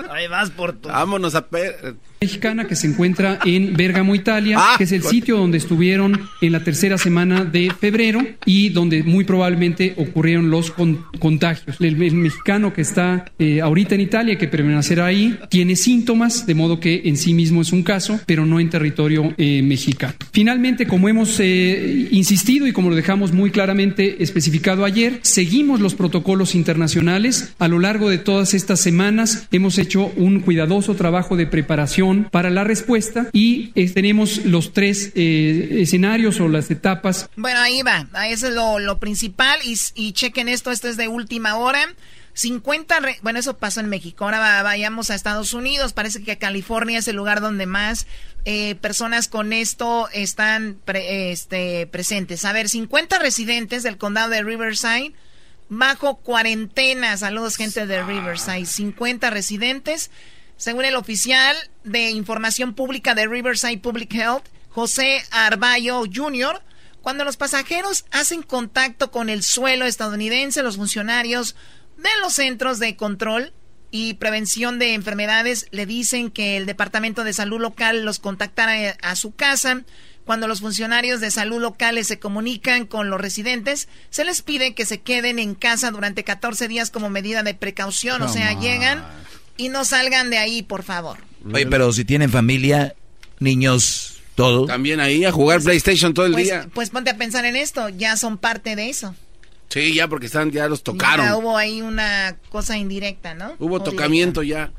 Ahí 0.09 0.27
vas 0.27 0.51
por 0.51 0.73
tu... 0.73 0.89
Vámonos 0.89 1.35
a 1.35 1.47
mexicana 2.23 2.67
que 2.67 2.77
se 2.77 2.87
encuentra 2.87 3.39
en 3.43 3.73
Bérgamo, 3.73 4.15
Italia, 4.15 4.55
ah, 4.57 4.75
que 4.77 4.85
es 4.85 4.93
el 4.93 5.03
sitio 5.03 5.35
donde 5.37 5.57
estuvieron 5.57 6.21
en 6.39 6.51
la 6.53 6.63
tercera 6.63 6.97
semana 6.97 7.43
de 7.43 7.69
febrero 7.77 8.25
y 8.45 8.69
donde 8.69 9.03
muy 9.03 9.25
probablemente 9.25 9.93
ocurrieron 9.97 10.49
los 10.49 10.71
contagios. 11.19 11.75
El, 11.81 11.97
mexicano 11.97 12.73
que 12.73 12.81
está 12.81 13.25
eh, 13.39 13.59
ahorita 13.59 13.95
en 13.95 14.01
Italia, 14.01 14.37
que 14.37 14.47
permanecerá 14.47 15.05
ahí, 15.05 15.37
tiene 15.49 15.75
síntomas, 15.75 16.45
de 16.45 16.55
modo 16.55 16.79
que 16.79 17.01
en 17.05 17.17
sí 17.17 17.33
mismo 17.33 17.61
es 17.61 17.73
un 17.73 17.83
caso, 17.83 18.17
pero 18.25 18.45
no 18.45 18.61
en 18.61 18.69
territorio 18.69 19.33
eh, 19.37 19.61
mexicano. 19.61 20.13
Finalmente, 20.31 20.87
como 20.87 21.09
hemos 21.09 21.37
eh, 21.41 22.07
insistido 22.11 22.67
y 22.67 22.71
como 22.71 22.89
lo 22.89 22.95
dejamos 22.95 23.33
muy 23.33 23.51
claramente 23.51 24.23
especificado 24.23 24.85
ayer, 24.85 25.19
seguimos 25.23 25.81
los 25.81 25.93
protocolos 25.93 26.55
internacionales. 26.55 27.53
A 27.59 27.67
lo 27.67 27.79
largo 27.79 28.09
de 28.09 28.17
todas 28.17 28.53
estas 28.53 28.79
semanas 28.79 29.49
hemos 29.51 29.77
hecho 29.77 30.11
un 30.15 30.39
cuidadoso 30.39 30.95
trabajo 30.95 31.35
de 31.35 31.47
preparación 31.47 32.12
para 32.31 32.49
la 32.49 32.63
respuesta 32.63 33.29
y 33.33 33.71
eh, 33.75 33.89
tenemos 33.89 34.45
los 34.45 34.73
tres 34.73 35.11
eh, 35.15 35.81
escenarios 35.81 36.39
o 36.39 36.47
las 36.47 36.71
etapas. 36.71 37.29
Bueno, 37.35 37.59
ahí 37.59 37.81
va, 37.81 38.07
eso 38.27 38.47
es 38.47 38.53
lo, 38.53 38.99
principal 38.99 39.59
y, 39.63 40.11
chequen 40.13 40.49
esto, 40.49 40.71
esto 40.71 40.87
es 40.87 40.97
de 40.97 41.07
última 41.07 41.55
hora. 41.57 41.93
50, 42.35 42.99
bueno, 43.21 43.37
eso 43.37 43.57
pasó 43.57 43.79
en 43.79 43.89
México. 43.89 44.25
Ahora 44.25 44.63
vayamos 44.63 45.11
a 45.11 45.15
Estados 45.15 45.53
Unidos. 45.53 45.93
Parece 45.93 46.23
que 46.23 46.37
California 46.39 46.97
es 46.97 47.07
el 47.07 47.15
lugar 47.15 47.41
donde 47.41 47.67
más 47.67 48.07
eh, 48.45 48.73
personas 48.75 49.27
con 49.27 49.53
esto 49.53 50.09
están 50.13 50.77
este, 50.87 51.85
presentes. 51.87 52.43
A 52.45 52.53
ver, 52.53 52.69
50 52.69 53.19
residentes 53.19 53.83
del 53.83 53.97
condado 53.97 54.29
de 54.29 54.41
Riverside 54.41 55.13
bajo 55.69 56.15
cuarentena. 56.17 57.17
Saludos, 57.17 57.55
gente 57.55 57.85
de 57.85 58.03
Riverside. 58.03 58.65
50 58.65 59.29
residentes 59.29 60.11
según 60.57 60.85
el 60.85 60.95
oficial 60.95 61.55
de 61.83 62.11
información 62.11 62.73
pública 62.73 63.15
de 63.15 63.27
Riverside 63.27 63.79
Public 63.79 64.13
Health, 64.13 64.45
José 64.69 65.23
Arballo 65.31 66.03
Jr., 66.11 66.61
cuando 67.01 67.25
los 67.25 67.35
pasajeros 67.35 68.05
hacen 68.11 68.43
contacto 68.43 69.11
con 69.11 69.29
el 69.29 69.43
suelo 69.43 69.85
estadounidense, 69.85 70.63
los 70.63 70.77
funcionarios 70.77 71.55
de 71.97 72.09
los 72.21 72.33
centros 72.33 72.79
de 72.79 72.95
control 72.95 73.53
y 73.91 74.15
prevención 74.15 74.79
de 74.79 74.93
enfermedades 74.93 75.67
le 75.71 75.85
dicen 75.85 76.31
que 76.31 76.57
el 76.57 76.65
Departamento 76.65 77.23
de 77.23 77.33
Salud 77.33 77.59
local 77.59 78.05
los 78.05 78.19
contactará 78.19 78.97
a 79.01 79.15
su 79.15 79.35
casa. 79.35 79.83
Cuando 80.25 80.47
los 80.47 80.61
funcionarios 80.61 81.19
de 81.19 81.29
salud 81.29 81.61
locales 81.61 82.07
se 82.07 82.17
comunican 82.17 82.87
con 82.87 83.09
los 83.09 83.19
residentes, 83.19 83.89
se 84.09 84.23
les 84.23 84.41
pide 84.41 84.73
que 84.73 84.85
se 84.85 85.01
queden 85.01 85.37
en 85.37 85.53
casa 85.53 85.91
durante 85.91 86.23
14 86.23 86.67
días 86.69 86.89
como 86.89 87.09
medida 87.09 87.43
de 87.43 87.53
precaución. 87.53 88.21
o 88.21 88.29
sea, 88.29 88.57
llegan, 88.59 89.05
y 89.57 89.69
no 89.69 89.85
salgan 89.85 90.29
de 90.29 90.37
ahí, 90.37 90.63
por 90.63 90.83
favor. 90.83 91.17
Oye, 91.51 91.65
pero 91.67 91.91
si 91.91 92.05
tienen 92.05 92.29
familia, 92.29 92.95
niños, 93.39 94.21
todo. 94.35 94.65
También 94.65 94.99
ahí 94.99 95.25
a 95.25 95.31
jugar 95.31 95.61
PlayStation 95.61 96.13
todo 96.13 96.25
el 96.25 96.33
pues, 96.33 96.45
día. 96.45 96.67
Pues 96.73 96.89
ponte 96.89 97.09
a 97.09 97.17
pensar 97.17 97.45
en 97.45 97.55
esto, 97.55 97.89
ya 97.89 98.17
son 98.17 98.37
parte 98.37 98.75
de 98.75 98.89
eso. 98.89 99.15
Sí, 99.69 99.93
ya 99.93 100.07
porque 100.07 100.27
están, 100.27 100.51
ya 100.51 100.67
los 100.67 100.83
tocaron. 100.83 101.25
Ya 101.25 101.35
hubo 101.35 101.57
ahí 101.57 101.81
una 101.81 102.37
cosa 102.49 102.77
indirecta, 102.77 103.33
¿no? 103.33 103.55
Hubo 103.59 103.81
tocamiento 103.81 104.43
ya. 104.43 104.71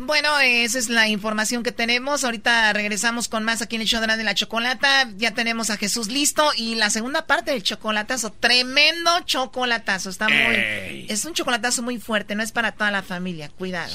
Bueno, 0.00 0.38
esa 0.38 0.78
es 0.78 0.90
la 0.90 1.08
información 1.08 1.64
que 1.64 1.72
tenemos. 1.72 2.22
Ahorita 2.22 2.72
regresamos 2.72 3.26
con 3.26 3.42
más 3.42 3.62
aquí 3.62 3.74
en 3.74 3.82
el 3.82 3.88
show 3.88 4.00
de 4.00 4.22
la 4.22 4.32
chocolata. 4.32 5.10
Ya 5.16 5.34
tenemos 5.34 5.70
a 5.70 5.76
Jesús 5.76 6.06
listo 6.06 6.52
y 6.56 6.76
la 6.76 6.88
segunda 6.88 7.26
parte 7.26 7.50
del 7.50 7.64
chocolatazo. 7.64 8.30
Tremendo 8.30 9.10
chocolatazo. 9.24 10.10
Está 10.10 10.28
muy. 10.28 11.06
Es 11.08 11.24
un 11.24 11.34
chocolatazo 11.34 11.82
muy 11.82 11.98
fuerte, 11.98 12.36
no 12.36 12.44
es 12.44 12.52
para 12.52 12.70
toda 12.70 12.92
la 12.92 13.02
familia. 13.02 13.48
Cuidado. 13.48 13.92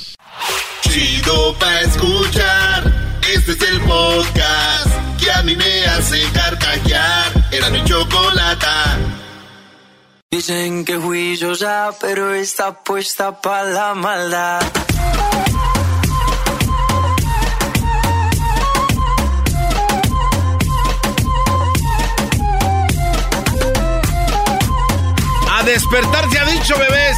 Chido 0.82 1.58
pa 1.58 1.80
escuchar. 1.80 2.84
Este 3.34 3.54
es 3.54 3.62
el 3.62 3.80
podcast 3.80 4.90
que 5.24 5.32
a 5.32 5.42
mí 5.44 5.56
me 5.56 5.86
hace 5.86 6.22
carcajear. 6.34 7.32
Era 7.50 7.70
mi 7.70 7.82
chocolata. 7.86 8.98
Dicen 10.30 10.84
que 10.84 11.00
fui 11.00 11.38
yo 11.38 11.54
ya, 11.54 11.92
pero 12.02 12.34
está 12.34 12.84
puesta 12.84 13.40
para 13.40 13.70
la 13.70 13.94
maldad. 13.94 14.62
A 25.74 25.76
despertar 25.76 26.30
se 26.30 26.38
ha 26.38 26.46
dicho, 26.46 26.78
bebés. 26.78 27.18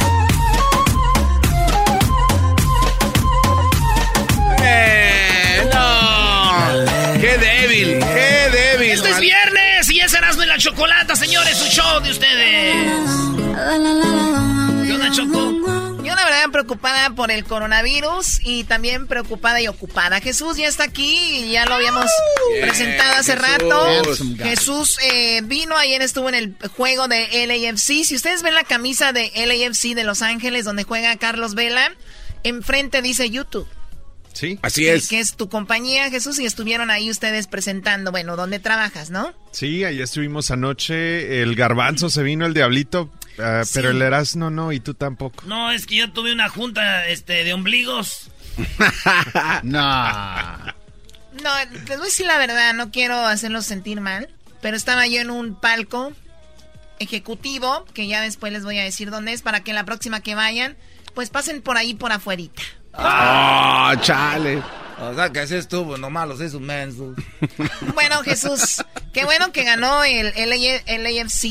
Eh, 4.62 5.68
no. 5.70 7.20
Qué 7.20 7.36
débil, 7.36 7.98
qué 7.98 8.48
débil. 8.50 8.90
Este 8.92 9.10
es 9.10 9.20
viernes 9.20 9.90
y 9.90 10.00
es 10.00 10.14
Erasmo 10.14 10.44
y 10.44 10.46
la 10.46 10.56
Chocolata, 10.56 11.14
señores, 11.16 11.60
un 11.60 11.68
show 11.68 12.00
de 12.00 12.10
ustedes. 12.12 13.10
¿Qué 14.86 14.92
onda, 14.94 15.10
Choco? 15.10 15.75
Preocupada 16.56 17.10
por 17.10 17.30
el 17.30 17.44
coronavirus 17.44 18.40
y 18.42 18.64
también 18.64 19.06
preocupada 19.06 19.60
y 19.60 19.68
ocupada. 19.68 20.20
Jesús 20.20 20.56
ya 20.56 20.66
está 20.66 20.84
aquí 20.84 21.18
y 21.44 21.50
ya 21.52 21.66
lo 21.66 21.74
habíamos 21.74 22.06
presentado 22.62 23.12
hace 23.18 23.36
Jesús. 23.36 23.46
rato. 23.46 24.02
Jesús 24.38 24.96
eh, 25.04 25.42
vino 25.44 25.76
ayer, 25.76 26.00
estuvo 26.00 26.30
en 26.30 26.34
el 26.34 26.56
juego 26.74 27.08
de 27.08 27.46
LAFC. 27.46 28.04
Si 28.04 28.14
ustedes 28.14 28.42
ven 28.42 28.54
la 28.54 28.64
camisa 28.64 29.12
de 29.12 29.30
LAFC 29.34 29.94
de 29.94 30.04
Los 30.04 30.22
Ángeles 30.22 30.64
donde 30.64 30.84
juega 30.84 31.14
Carlos 31.16 31.54
Vela, 31.54 31.92
enfrente 32.42 33.02
dice 33.02 33.28
YouTube. 33.28 33.68
Sí. 34.32 34.58
Así 34.62 34.86
es. 34.86 35.08
Que 35.08 35.20
es 35.20 35.36
tu 35.36 35.50
compañía, 35.50 36.10
Jesús, 36.10 36.38
y 36.38 36.46
estuvieron 36.46 36.90
ahí 36.90 37.10
ustedes 37.10 37.48
presentando, 37.48 38.12
bueno, 38.12 38.34
¿dónde 38.36 38.60
trabajas, 38.60 39.10
no? 39.10 39.34
Sí, 39.50 39.84
ahí 39.84 40.00
estuvimos 40.00 40.50
anoche. 40.50 41.42
El 41.42 41.54
garbanzo 41.54 42.08
se 42.08 42.22
vino, 42.22 42.46
el 42.46 42.54
diablito. 42.54 43.10
Ah, 43.38 43.62
Pero 43.72 43.90
el 43.90 44.02
Erasmo 44.02 44.50
no, 44.50 44.72
y 44.72 44.80
tú 44.80 44.94
tampoco. 44.94 45.44
No, 45.46 45.70
es 45.70 45.86
que 45.86 45.96
yo 45.96 46.12
tuve 46.12 46.32
una 46.32 46.48
junta 46.48 47.06
este, 47.06 47.44
de 47.44 47.54
ombligos. 47.54 48.30
no. 49.62 50.74
No, 51.42 51.50
les 51.72 51.86
voy 51.86 51.96
a 51.96 52.04
decir 52.04 52.26
la 52.26 52.38
verdad, 52.38 52.74
no 52.74 52.90
quiero 52.90 53.18
hacerlos 53.18 53.66
sentir 53.66 54.00
mal, 54.00 54.28
pero 54.62 54.76
estaba 54.76 55.06
yo 55.06 55.20
en 55.20 55.30
un 55.30 55.54
palco 55.54 56.12
ejecutivo, 56.98 57.84
que 57.92 58.06
ya 58.06 58.20
después 58.20 58.52
les 58.52 58.64
voy 58.64 58.78
a 58.78 58.84
decir 58.84 59.10
dónde 59.10 59.32
es, 59.32 59.42
para 59.42 59.60
que 59.60 59.72
la 59.72 59.84
próxima 59.84 60.20
que 60.20 60.34
vayan, 60.34 60.76
pues 61.14 61.30
pasen 61.30 61.62
por 61.62 61.76
ahí 61.76 61.94
por 61.94 62.12
afuerita. 62.12 62.62
Ah, 62.94 63.94
chale. 64.00 64.62
O 64.98 65.14
sea, 65.14 65.30
que 65.30 65.40
así 65.40 65.54
estuvo, 65.54 65.98
nomás 65.98 66.26
los 66.28 66.40
hizo 66.40 66.58
mensos. 66.60 67.14
Bueno, 67.94 68.22
Jesús, 68.22 68.82
qué 69.12 69.24
bueno 69.24 69.52
que 69.52 69.62
ganó 69.64 70.04
el 70.04 70.26
LA 70.36 70.98
LAFC 70.98 71.44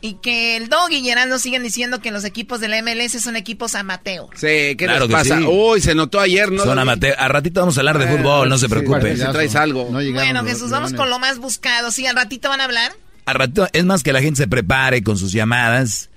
y 0.00 0.14
que 0.22 0.56
el 0.56 0.68
Dog 0.68 0.90
y 0.90 1.02
Gerardo 1.02 1.38
siguen 1.38 1.62
diciendo 1.62 2.00
que 2.00 2.10
los 2.10 2.24
equipos 2.24 2.60
de 2.60 2.68
la 2.68 2.80
MLS 2.82 3.20
son 3.22 3.36
equipos 3.36 3.74
amateur. 3.74 4.26
Sí, 4.34 4.46
¿qué 4.46 4.76
Claro 4.78 5.06
les 5.06 5.08
que 5.08 5.12
pasa? 5.14 5.38
sí. 5.38 5.44
Uy, 5.44 5.80
se 5.80 5.94
notó 5.94 6.20
ayer, 6.20 6.50
¿no? 6.50 6.62
Son 6.64 6.78
amateur. 6.78 7.14
A 7.18 7.28
ratito 7.28 7.60
vamos 7.60 7.76
a 7.76 7.80
hablar 7.80 7.98
de 7.98 8.04
Eh, 8.06 8.16
fútbol, 8.16 8.48
no 8.48 8.58
se 8.58 8.66
sí, 8.66 8.70
preocupe. 8.70 9.16
si 9.16 9.22
traes 9.24 9.54
algo. 9.56 9.84
Bueno, 9.86 10.44
Jesús, 10.44 10.70
vamos 10.70 10.92
con 10.92 11.08
lo 11.10 11.18
más 11.18 11.38
buscado. 11.38 11.90
Sí, 11.90 12.06
al 12.06 12.16
ratito 12.16 12.48
van 12.48 12.60
a 12.60 12.64
hablar. 12.64 12.92
A 13.26 13.32
ratito, 13.32 13.68
es 13.72 13.84
más 13.84 14.02
que 14.02 14.12
la 14.12 14.20
gente 14.22 14.38
se 14.38 14.48
prepare 14.48 15.02
con 15.02 15.16
sus 15.18 15.32
llamadas, 15.32 16.10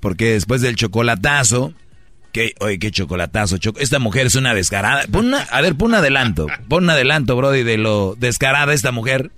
porque 0.00 0.32
después 0.34 0.60
del 0.60 0.76
chocolatazo, 0.76 1.72
que, 2.32 2.54
oye, 2.60 2.78
qué 2.78 2.90
chocolatazo, 2.90 3.58
choco- 3.58 3.78
esta 3.80 3.98
mujer 3.98 4.26
es 4.26 4.34
una 4.34 4.54
descarada. 4.54 5.02
Pon 5.10 5.26
una- 5.26 5.42
a 5.42 5.60
ver, 5.60 5.74
pon 5.76 5.88
un 5.90 5.94
adelanto, 5.96 6.46
pon 6.68 6.84
un 6.84 6.90
adelanto, 6.90 7.36
Brody, 7.36 7.62
de 7.62 7.78
lo 7.78 8.14
descarada 8.16 8.72
esta 8.72 8.90
mujer. 8.92 9.30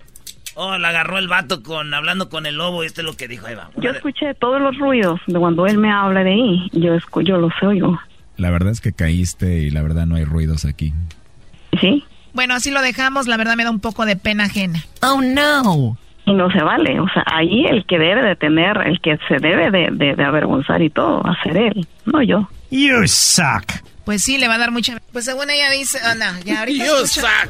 Oh, 0.57 0.79
la 0.79 0.91
agarró 0.91 1.19
el 1.19 1.27
vato 1.27 1.63
con 1.65 1.93
hablando 1.93 2.29
con 2.29 2.47
el 2.47 2.55
lobo. 2.55 2.85
Este 2.85 3.01
es 3.01 3.05
lo 3.05 3.17
que 3.17 3.27
dijo 3.27 3.49
Eva. 3.49 3.71
Yo 3.77 3.91
escuché 3.91 4.35
todos 4.35 4.61
los 4.61 4.79
ruidos 4.79 5.21
de 5.27 5.37
cuando 5.39 5.67
él 5.67 5.79
me 5.79 5.91
habla 5.91 6.23
de 6.23 6.31
ahí. 6.31 6.69
Yo, 6.73 6.95
escu- 6.95 7.25
yo 7.25 7.39
los 7.39 7.53
oigo. 7.63 7.99
La 8.37 8.51
verdad 8.51 8.71
es 8.73 8.81
que 8.81 8.93
caíste 8.93 9.59
y 9.63 9.71
la 9.71 9.83
verdad 9.83 10.07
no 10.07 10.15
hay 10.15 10.25
ruidos 10.25 10.65
aquí. 10.65 10.93
¿Sí? 11.81 12.05
Bueno, 12.33 12.55
así 12.55 12.71
lo 12.71 12.83
dejamos. 12.83 13.27
La 13.27 13.37
verdad 13.37 13.57
me 13.57 13.65
da 13.65 13.71
un 13.71 13.81
poco 13.81 14.07
de 14.07 14.15
pena 14.17 14.45
ajena. 14.45 14.85
Oh, 15.03 15.21
no. 15.23 15.97
Y 16.27 16.33
no 16.33 16.51
se 16.53 16.63
vale. 16.63 17.01
O 17.01 17.09
sea, 17.09 17.25
ahí 17.27 17.67
el 17.67 17.85
que 17.87 17.99
debe 17.99 18.23
de 18.23 18.37
tener, 18.37 18.77
el 18.87 19.01
que 19.01 19.19
se 19.29 19.39
debe 19.39 19.71
de, 19.73 19.89
de- 19.91 20.15
de 20.15 20.25
avergonzar 20.25 20.83
y 20.83 20.91
todo, 20.91 21.21
va 21.23 21.33
a 21.33 21.43
ser 21.43 21.57
él, 21.57 21.87
no 22.07 22.23
yo. 22.23 22.49
You 22.75 23.07
suck. 23.07 23.65
Pues 24.05 24.23
sí, 24.23 24.37
le 24.37 24.49
va 24.49 24.57
a 24.57 24.59
dar 24.59 24.71
mucha... 24.71 25.01
Pues 25.13 25.25
según 25.25 25.49
ella 25.49 25.71
dice... 25.71 25.99
Oh, 26.11 26.15
no, 26.17 26.41
ya 26.45 26.59
ahorita 26.61 26.85
You 26.85 26.97
escucha- 27.05 27.49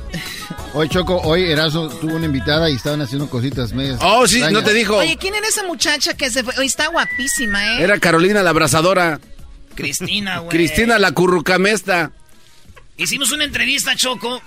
Hoy 0.74 0.88
Choco, 0.88 1.16
hoy 1.22 1.50
Erazo 1.50 1.88
tuvo 1.88 2.16
una 2.16 2.26
invitada 2.26 2.68
y 2.68 2.74
estaban 2.74 3.00
haciendo 3.00 3.28
cositas 3.30 3.72
medias. 3.72 3.98
Oh, 4.02 4.26
sí, 4.28 4.40
no 4.52 4.62
te 4.62 4.72
dijo. 4.74 4.96
Oye, 4.98 5.16
¿quién 5.16 5.34
era 5.34 5.48
esa 5.48 5.64
muchacha 5.64 6.14
que 6.14 6.30
se 6.30 6.44
fue? 6.44 6.52
Hoy 6.58 6.66
está 6.66 6.88
guapísima, 6.88 7.76
¿eh? 7.78 7.82
Era 7.84 7.98
Carolina 7.98 8.42
la 8.42 8.50
abrazadora. 8.50 9.18
Cristina, 9.74 10.38
güey. 10.40 10.50
Cristina 10.50 10.98
la 10.98 11.12
currucamesta. 11.12 12.12
Hicimos 12.96 13.32
una 13.32 13.44
entrevista, 13.44 13.96
Choco, 13.96 14.42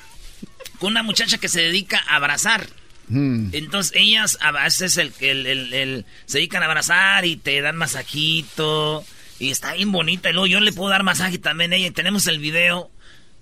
con 0.79 0.91
una 0.91 1.03
muchacha 1.03 1.37
que 1.39 1.49
se 1.49 1.61
dedica 1.61 2.01
a 2.07 2.15
abrazar. 2.17 2.67
Hmm. 3.09 3.49
Entonces 3.53 3.93
ellas 3.95 4.37
a 4.41 4.51
veces 4.51 4.95
el, 4.97 5.13
el- 5.19 5.47
el- 5.47 5.73
el- 5.73 6.05
se 6.25 6.37
dedican 6.37 6.61
a 6.61 6.67
abrazar 6.67 7.25
y 7.25 7.35
te 7.37 7.59
dan 7.61 7.75
masajito. 7.77 9.03
Y 9.39 9.51
está 9.51 9.73
bien 9.73 9.91
bonita. 9.91 10.29
Y 10.29 10.33
luego 10.33 10.47
yo 10.47 10.59
le 10.59 10.73
puedo 10.73 10.89
dar 10.89 11.03
masaje 11.03 11.37
también 11.37 11.73
a 11.73 11.75
ella. 11.75 11.91
Tenemos 11.91 12.27
el 12.27 12.39
video. 12.39 12.91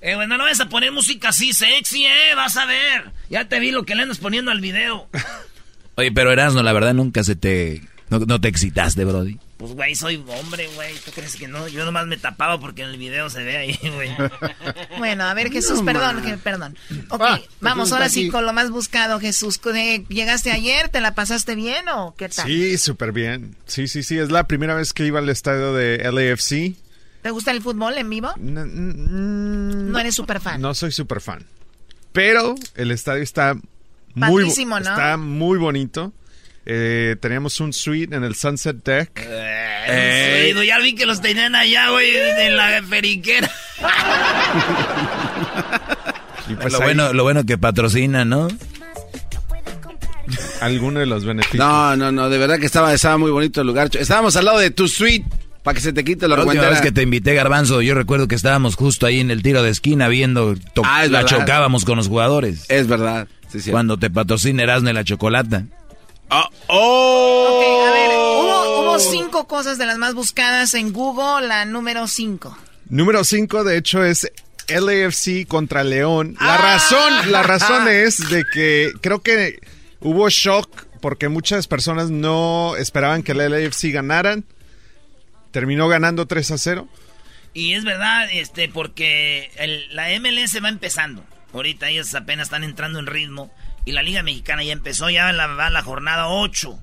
Eh, 0.02 0.16
bueno, 0.16 0.38
no 0.38 0.44
vas 0.44 0.60
a 0.60 0.70
poner 0.70 0.92
música 0.92 1.30
así 1.30 1.54
sexy, 1.54 2.06
eh. 2.06 2.36
Vas 2.36 2.58
a 2.58 2.66
ver. 2.66 3.12
Ya 3.30 3.48
te 3.48 3.60
vi 3.60 3.72
lo 3.72 3.86
que 3.86 3.96
le 3.96 4.04
andas 4.04 4.20
poniendo 4.20 4.52
al 4.52 4.62
video. 4.62 5.10
Oye, 5.96 6.12
pero 6.12 6.32
Erasmo, 6.32 6.62
la 6.62 6.74
verdad 6.74 6.94
nunca 6.94 7.24
se 7.24 7.36
te... 7.36 7.82
No, 8.10 8.20
no 8.20 8.40
te 8.40 8.48
excitaste, 8.48 9.04
Brody. 9.04 9.40
Pues, 9.58 9.72
güey, 9.72 9.96
soy 9.96 10.24
hombre, 10.28 10.68
güey. 10.76 10.94
¿Tú 11.04 11.12
crees 11.12 11.36
que 11.36 11.48
no? 11.48 11.68
Yo 11.68 11.86
nomás 11.86 12.06
me 12.06 12.18
tapaba 12.18 12.60
porque 12.60 12.84
en 12.84 12.90
el 12.90 12.98
video 12.98 13.30
se 13.30 13.44
ve 13.44 13.58
ahí, 13.58 13.80
güey. 13.96 14.12
Bueno, 15.00 15.24
a 15.24 15.34
ver, 15.34 15.52
Jesús, 15.52 15.80
No, 15.80 15.86
perdón, 15.86 16.22
que- 16.22 16.38
perdón. 16.38 16.78
Ok, 17.10 17.22
Ah, 17.24 17.40
vamos 17.62 17.86
Jesús 17.86 17.94
ahora 17.94 18.10
sí 18.10 18.30
con 18.30 18.46
lo 18.46 18.54
más 18.54 18.70
buscado, 18.70 19.20
Jesús. 19.20 19.60
¿Llegaste 20.10 20.52
ayer? 20.52 20.90
¿Te 20.90 21.02
la 21.02 21.16
pasaste 21.16 21.56
bien 21.56 21.88
o 21.90 22.14
qué 22.16 22.30
tal? 22.30 22.46
Sí, 22.46 22.78
súper 22.78 23.12
bien. 23.12 23.56
Sí, 23.66 23.88
sí, 23.88 24.04
sí. 24.04 24.20
Es 24.20 24.30
la 24.30 24.46
primera 24.46 24.76
vez 24.76 24.94
que 24.94 25.06
iba 25.06 25.20
al 25.20 25.30
estadio 25.30 25.74
de 25.74 25.98
LAFC. 26.12 26.76
¿Te 27.24 27.32
gusta 27.32 27.50
el 27.52 27.62
fútbol 27.64 27.98
en 27.98 28.10
vivo? 28.10 28.30
No 28.38 30.00
eres 30.00 30.14
súper 30.16 30.40
fan. 30.40 30.62
No 30.62 30.74
soy 30.76 30.92
súper 30.92 31.22
fan. 31.22 31.44
Pero 32.12 32.56
el 32.76 32.92
estadio 32.92 33.24
está 33.24 33.56
muy, 34.14 34.46
¿no? 34.46 34.78
está 34.78 35.18
muy 35.18 35.58
bonito. 35.58 36.14
Eh, 36.68 37.16
teníamos 37.20 37.60
un 37.60 37.74
suite 37.74 38.16
en 38.16 38.24
el 38.24 38.34
Sunset 38.36 38.78
Deck. 38.84 39.12
Eh, 39.88 40.54
ya 40.66 40.80
vi 40.80 40.96
que 40.96 41.06
los 41.06 41.22
tenían 41.22 41.54
allá, 41.56 41.90
güey, 41.92 42.10
en 42.16 42.58
la 42.58 42.82
periquera. 42.90 43.50
Y 46.50 46.54
pues 46.56 46.74
lo, 46.74 46.80
ahí- 46.80 46.84
bueno, 46.86 47.14
lo 47.14 47.24
bueno 47.24 47.46
que 47.46 47.58
patrocina, 47.58 48.26
¿no? 48.26 48.48
Alguno 50.62 51.00
de 51.00 51.06
los 51.06 51.26
beneficios. 51.26 51.60
No, 51.60 51.96
no, 51.96 52.12
no, 52.12 52.30
de 52.30 52.38
verdad 52.38 52.60
que 52.60 52.66
estaba, 52.66 52.94
estaba 52.94 53.18
muy 53.18 53.30
bonito 53.32 53.62
el 53.62 53.68
lugar. 53.68 53.90
Estábamos 53.94 54.36
al 54.36 54.46
lado 54.46 54.60
de 54.60 54.72
tu 54.72 54.88
suite 54.88 55.26
para 55.64 55.76
que 55.76 55.82
se 55.82 55.94
te 55.94 56.04
quite 56.04 56.28
la 56.28 56.38
La 56.38 56.44
última 56.46 56.68
vez 56.70 56.82
que 56.82 56.92
te 56.92 57.02
invité, 57.04 57.34
Garbanzo, 57.34 57.82
yo 57.82 57.94
recuerdo 57.96 58.28
que 58.28 58.36
estábamos 58.36 58.76
justo 58.76 59.06
ahí 59.06 59.20
en 59.20 59.32
el 59.32 59.42
tiro 59.44 59.62
de 59.64 59.70
esquina 59.70 60.08
viendo, 60.08 60.56
Ah, 60.84 61.06
es 61.06 61.12
la 61.12 61.22
verdad. 61.24 61.40
chocábamos 61.40 61.86
con 61.86 61.98
los 61.98 62.08
jugadores. 62.08 62.66
Es 62.70 62.88
verdad. 62.88 63.28
Sí, 63.52 63.60
sí. 63.62 63.72
Cuando 63.72 63.98
te 63.98 64.10
patrocina 64.10 64.64
Erasmo 64.64 64.90
y 64.90 64.94
la 64.94 65.04
chocolata. 65.04 65.66
¡Oh! 66.68 67.48
Ok, 67.50 67.88
a 67.90 67.92
ver, 67.94 68.10
hubo, 68.18 68.82
hubo 68.82 69.00
cinco 69.00 69.48
cosas 69.48 69.78
de 69.78 69.86
las 69.86 69.98
más 69.98 70.14
buscadas 70.14 70.74
en 70.74 70.92
Google, 70.94 71.48
la 71.48 71.66
número 71.66 72.08
cinco. 72.08 72.58
Número 72.88 73.24
5, 73.24 73.64
de 73.64 73.78
hecho, 73.78 74.04
es 74.04 74.32
LAFC 74.68 75.48
contra 75.48 75.84
León. 75.84 76.36
Ah. 76.40 76.46
La 76.46 76.58
razón, 76.58 77.32
la 77.32 77.42
razón 77.44 77.88
es 77.90 78.30
de 78.30 78.44
que 78.54 78.92
creo 79.02 79.22
que 79.24 79.60
hubo 80.02 80.30
shock 80.30 80.86
porque 81.02 81.28
muchas 81.30 81.68
personas 81.68 82.12
no 82.12 82.76
esperaban 82.78 83.24
que 83.24 83.32
el 83.32 83.40
LAFC 83.50 83.92
ganaran. 83.92 84.46
Terminó 85.52 85.88
ganando 85.88 86.26
3 86.28 86.52
a 86.52 86.58
0. 86.58 86.88
Y 87.54 87.74
es 87.74 87.84
verdad, 87.86 88.28
este, 88.32 88.68
porque 88.70 89.50
el- 89.56 89.88
la 89.96 90.10
MLS 90.20 90.62
va 90.64 90.70
empezando. 90.70 91.24
Ahorita 91.54 91.90
ellos 91.90 92.14
apenas 92.14 92.48
están 92.48 92.64
entrando 92.64 93.00
en 93.00 93.08
ritmo. 93.08 93.52
Y 93.86 93.92
la 93.92 94.02
Liga 94.02 94.24
Mexicana 94.24 94.64
ya 94.64 94.74
empezó, 94.74 95.10
ya 95.10 95.32
la, 95.32 95.48
va 95.48 95.70
la 95.70 95.84
jornada 95.84 96.28
8. 96.28 96.80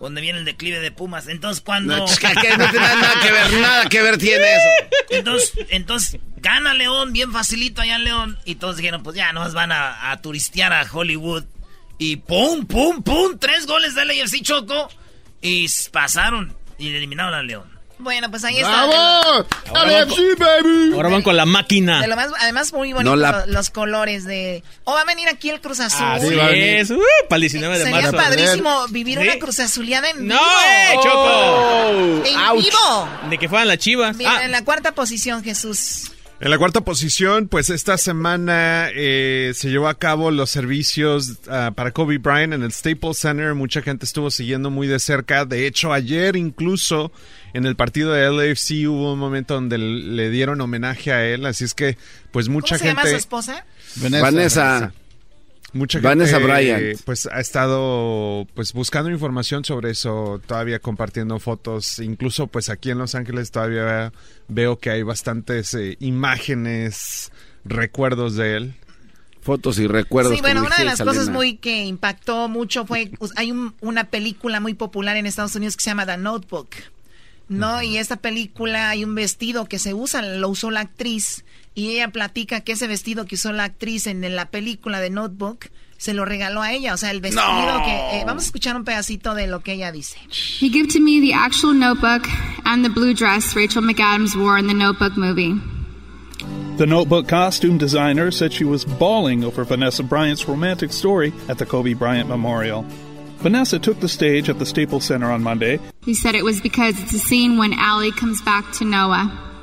Donde 0.00 0.20
viene 0.20 0.38
el 0.38 0.44
declive 0.44 0.80
de 0.80 0.90
Pumas. 0.90 1.28
Entonces, 1.28 1.62
cuando. 1.62 1.96
No, 1.96 2.06
chica, 2.06 2.34
que 2.34 2.56
no 2.56 2.70
tiene 2.70 2.86
nada 2.86 3.20
que 3.22 3.32
ver, 3.32 3.52
nada 3.54 3.88
que 3.88 4.02
ver 4.02 4.18
tiene 4.18 4.44
eso. 4.44 4.68
Entonces, 5.08 5.52
entonces 5.70 6.20
gana 6.36 6.74
León 6.74 7.12
bien 7.12 7.32
facilito 7.32 7.80
allá 7.80 7.96
en 7.96 8.04
León. 8.04 8.38
Y 8.44 8.56
todos 8.56 8.76
dijeron, 8.76 9.02
pues 9.02 9.16
ya, 9.16 9.32
nomás 9.32 9.54
van 9.54 9.72
a, 9.72 10.10
a 10.10 10.20
turistear 10.20 10.72
a 10.74 10.86
Hollywood. 10.90 11.44
Y 11.96 12.16
pum, 12.16 12.66
pum, 12.66 13.02
pum, 13.02 13.38
tres 13.38 13.66
goles 13.66 13.94
de 13.94 14.04
LAFC 14.04 14.42
Choco. 14.42 14.90
Y 15.40 15.66
pasaron 15.90 16.54
y 16.78 16.94
eliminaron 16.94 17.34
a 17.34 17.42
León. 17.42 17.73
Bueno, 18.04 18.30
pues 18.30 18.44
ahí 18.44 18.58
está. 18.58 18.82
Ahora 18.82 19.46
van, 19.72 20.08
con, 20.08 20.94
ahora 20.94 21.08
van 21.08 21.22
con 21.22 21.36
la 21.36 21.46
máquina. 21.46 22.02
De 22.02 22.06
lo 22.06 22.16
más, 22.16 22.28
además, 22.38 22.70
muy 22.74 22.92
bonito 22.92 23.16
los, 23.16 23.46
los, 23.46 23.70
colores 23.70 24.24
de... 24.24 24.62
O 24.84 24.92
va 24.92 25.00
a 25.00 25.04
venir 25.06 25.26
aquí 25.26 25.48
el 25.48 25.62
Cruz 25.62 25.80
Azul. 25.80 26.04
Así 26.04 26.28
es. 26.28 26.90
Uh, 26.90 27.00
para 27.30 27.36
el 27.36 27.40
19 27.40 27.78
de 27.78 27.84
Sería 27.84 28.12
marzo. 28.12 28.16
padrísimo 28.16 28.86
vivir 28.88 29.18
¿Sí? 29.18 29.24
una 29.24 29.38
Cruz 29.38 29.58
Azuleada 29.58 30.10
en 30.10 30.28
vivo. 30.28 30.34
¡No, 30.34 30.40
eh, 30.40 30.94
Choco! 31.02 31.18
Oh, 31.18 32.22
¡En 32.26 32.36
Ouch. 32.50 32.64
vivo! 32.64 33.08
De 33.30 33.38
que 33.38 33.48
fueran 33.48 33.68
las 33.68 33.78
chivas. 33.78 34.16
Bien, 34.18 34.30
ah. 34.30 34.44
En 34.44 34.50
la 34.50 34.62
cuarta 34.62 34.92
posición, 34.92 35.42
Jesús. 35.42 36.12
En 36.44 36.50
la 36.50 36.58
cuarta 36.58 36.82
posición, 36.82 37.48
pues 37.48 37.70
esta 37.70 37.96
semana 37.96 38.90
eh, 38.94 39.52
se 39.54 39.70
llevó 39.70 39.88
a 39.88 39.94
cabo 39.94 40.30
los 40.30 40.50
servicios 40.50 41.38
uh, 41.46 41.72
para 41.72 41.90
Kobe 41.92 42.18
Bryant 42.18 42.52
en 42.52 42.62
el 42.62 42.70
Staples 42.70 43.16
Center. 43.16 43.54
Mucha 43.54 43.80
gente 43.80 44.04
estuvo 44.04 44.30
siguiendo 44.30 44.68
muy 44.68 44.86
de 44.86 44.98
cerca. 44.98 45.46
De 45.46 45.66
hecho, 45.66 45.90
ayer 45.90 46.36
incluso 46.36 47.12
en 47.54 47.64
el 47.64 47.76
partido 47.76 48.12
de 48.12 48.30
LAFC 48.30 48.86
hubo 48.86 49.14
un 49.14 49.18
momento 49.18 49.54
donde 49.54 49.78
le 49.78 50.28
dieron 50.28 50.60
homenaje 50.60 51.14
a 51.14 51.24
él. 51.24 51.46
Así 51.46 51.64
es 51.64 51.72
que, 51.72 51.96
pues 52.30 52.50
mucha 52.50 52.76
¿Cómo 52.76 52.90
gente. 52.90 53.00
se 53.00 53.06
llama 53.06 53.10
su 53.10 53.16
esposa? 53.16 53.66
Vanessa. 53.96 54.22
Vanessa. 54.22 54.92
Mucha 55.74 55.98
Vanessa 56.00 56.38
gente, 56.38 56.52
Bryant. 56.52 57.00
pues 57.04 57.26
ha 57.26 57.40
estado 57.40 58.46
pues 58.54 58.72
buscando 58.72 59.10
información 59.10 59.64
sobre 59.64 59.90
eso, 59.90 60.40
todavía 60.46 60.78
compartiendo 60.78 61.38
fotos, 61.40 61.98
incluso 61.98 62.46
pues 62.46 62.68
aquí 62.70 62.90
en 62.90 62.98
Los 62.98 63.16
Ángeles 63.16 63.50
todavía 63.50 64.12
veo 64.46 64.78
que 64.78 64.90
hay 64.90 65.02
bastantes 65.02 65.74
eh, 65.74 65.96
imágenes, 65.98 67.32
recuerdos 67.64 68.36
de 68.36 68.56
él. 68.56 68.74
Fotos 69.42 69.78
y 69.78 69.86
recuerdos. 69.86 70.32
Sí, 70.34 70.40
bueno, 70.40 70.62
una 70.62 70.76
de 70.78 70.86
las 70.86 70.98
Salena. 70.98 71.18
cosas 71.18 71.28
muy 71.28 71.56
que 71.56 71.84
impactó 71.84 72.48
mucho 72.48 72.86
fue, 72.86 73.10
pues, 73.18 73.32
hay 73.36 73.50
un, 73.50 73.74
una 73.82 74.04
película 74.04 74.58
muy 74.58 74.72
popular 74.72 75.18
en 75.18 75.26
Estados 75.26 75.54
Unidos 75.54 75.76
que 75.76 75.82
se 75.82 75.90
llama 75.90 76.06
The 76.06 76.16
Notebook, 76.16 76.68
¿no? 77.48 77.74
Uh 77.74 77.78
-huh. 77.80 77.86
Y 77.86 77.98
esta 77.98 78.16
película 78.16 78.88
hay 78.88 79.04
un 79.04 79.14
vestido 79.14 79.66
que 79.66 79.78
se 79.78 79.92
usa, 79.92 80.22
lo 80.22 80.48
usó 80.48 80.70
la 80.70 80.80
actriz 80.80 81.44
y 81.74 81.90
ella 81.90 82.08
platica 82.08 82.60
que 82.60 82.72
ese 82.72 82.86
vestido 82.86 83.26
que 83.26 83.34
usó 83.34 83.52
la 83.52 83.64
actriz 83.64 84.06
en, 84.06 84.24
en 84.24 84.36
la 84.36 84.50
película 84.50 85.00
de 85.00 85.10
Notebook 85.10 85.70
se 85.96 86.12
lo 86.12 86.24
regaló 86.24 86.60
a 86.60 86.72
ella, 86.72 86.92
o 86.92 86.96
sea, 86.96 87.10
el 87.10 87.20
vestido 87.20 87.44
no. 87.46 87.84
que... 87.84 88.20
Eh, 88.20 88.24
vamos 88.26 88.44
a 88.44 88.46
escuchar 88.46 88.76
un 88.76 88.84
pedacito 88.84 89.34
de 89.34 89.46
lo 89.46 89.60
que 89.60 89.72
ella 89.72 89.90
dice. 89.90 90.18
He 90.60 90.68
gave 90.68 90.88
to 90.88 91.00
me 91.00 91.20
the 91.20 91.32
actual 91.32 91.72
notebook 91.72 92.28
and 92.64 92.84
the 92.84 92.90
blue 92.90 93.14
dress 93.14 93.56
Rachel 93.56 93.82
McAdams 93.82 94.36
wore 94.36 94.58
in 94.58 94.66
the 94.66 94.74
Notebook 94.74 95.16
movie. 95.16 95.54
The 96.76 96.86
Notebook 96.86 97.28
costume 97.28 97.78
designer 97.78 98.30
said 98.32 98.52
she 98.52 98.64
was 98.64 98.84
bawling 98.84 99.44
over 99.44 99.64
Vanessa 99.64 100.02
Bryant's 100.02 100.46
romantic 100.48 100.92
story 100.92 101.32
at 101.48 101.58
the 101.58 101.64
Kobe 101.64 101.94
Bryant 101.94 102.28
Memorial. 102.28 102.84
Vanessa 103.38 103.78
took 103.78 104.00
the 104.00 104.08
stage 104.08 104.48
at 104.48 104.58
the 104.58 104.66
Staples 104.66 105.04
Center 105.04 105.30
on 105.30 105.42
Monday. 105.42 105.78
He 106.04 106.14
said 106.14 106.34
it 106.34 106.44
was 106.44 106.60
because 106.60 107.00
it's 107.00 107.14
a 107.14 107.18
scene 107.18 107.58
when 107.58 107.72
Allie 107.74 108.10
comes 108.10 108.42
back 108.42 108.70
to 108.72 108.84
Noah. 108.84 109.53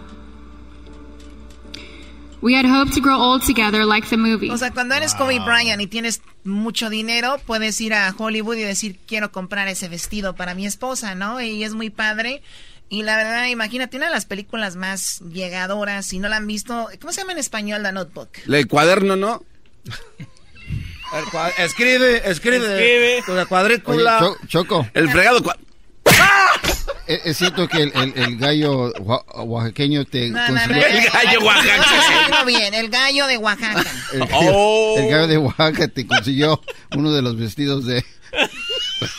We 2.41 2.55
had 2.55 2.65
hoped 2.65 2.93
to 2.95 3.01
grow 3.01 3.17
old 3.17 3.43
together 3.43 3.85
like 3.85 4.07
the 4.09 4.17
movie. 4.17 4.49
O 4.49 4.57
sea, 4.57 4.71
cuando 4.71 4.95
eres 4.95 5.13
Kobe 5.13 5.39
Bryant 5.39 5.81
y 5.81 5.87
tienes 5.87 6.21
mucho 6.43 6.89
dinero, 6.89 7.37
puedes 7.45 7.79
ir 7.81 7.93
a 7.93 8.13
Hollywood 8.17 8.55
y 8.55 8.63
decir, 8.63 8.99
quiero 9.07 9.31
comprar 9.31 9.67
ese 9.67 9.87
vestido 9.89 10.35
para 10.35 10.55
mi 10.55 10.65
esposa, 10.65 11.13
¿no? 11.13 11.39
Y 11.39 11.63
es 11.63 11.73
muy 11.75 11.91
padre. 11.91 12.41
Y 12.89 13.03
la 13.03 13.15
verdad, 13.15 13.47
imagínate, 13.47 13.95
una 13.95 14.07
de 14.07 14.11
las 14.11 14.25
películas 14.25 14.75
más 14.75 15.19
llegadoras, 15.19 16.05
si 16.05 16.19
no 16.19 16.29
la 16.29 16.37
han 16.37 16.47
visto, 16.47 16.89
¿cómo 16.99 17.13
se 17.13 17.21
llama 17.21 17.33
en 17.33 17.37
español 17.37 17.83
la 17.83 17.91
notebook? 17.91 18.29
El 18.47 18.67
cuaderno, 18.67 19.15
¿no? 19.15 19.43
El 21.13 21.25
escribe, 21.65 22.29
escribe, 22.29 22.57
escribe. 22.57 23.23
Con 23.25 23.35
la 23.35 23.45
cuadrícula. 23.45 24.19
Oye, 24.19 24.35
Cho 24.47 24.47
Choco. 24.47 24.89
El 24.93 25.09
fregado. 25.09 25.41
¿Es, 27.07 27.21
¿Es, 27.25 27.37
cierto 27.37 27.67
que 27.67 27.83
el, 27.83 27.91
el, 27.95 28.13
el 28.15 28.37
gallo 28.37 28.93
oaxaqueño 29.35 30.05
te 30.05 30.29
no, 30.29 30.39
consiguió? 30.47 30.75
No, 30.75 30.81
no, 30.81 30.87
el 30.87 31.09
gallo 31.09 31.39
oaxaqueño. 31.41 32.45
bien, 32.45 32.73
el 32.73 32.89
gallo 32.89 33.27
de 33.27 33.37
Oaxaca. 33.37 33.83
El 34.13 34.19
gallo, 34.19 34.51
oh. 34.53 34.97
el 34.97 35.09
gallo 35.09 35.27
de 35.27 35.37
Oaxaca 35.37 35.87
te 35.87 36.07
consiguió 36.07 36.61
uno 36.95 37.11
de 37.11 37.21
los 37.21 37.37
vestidos 37.37 37.85
de... 37.85 38.05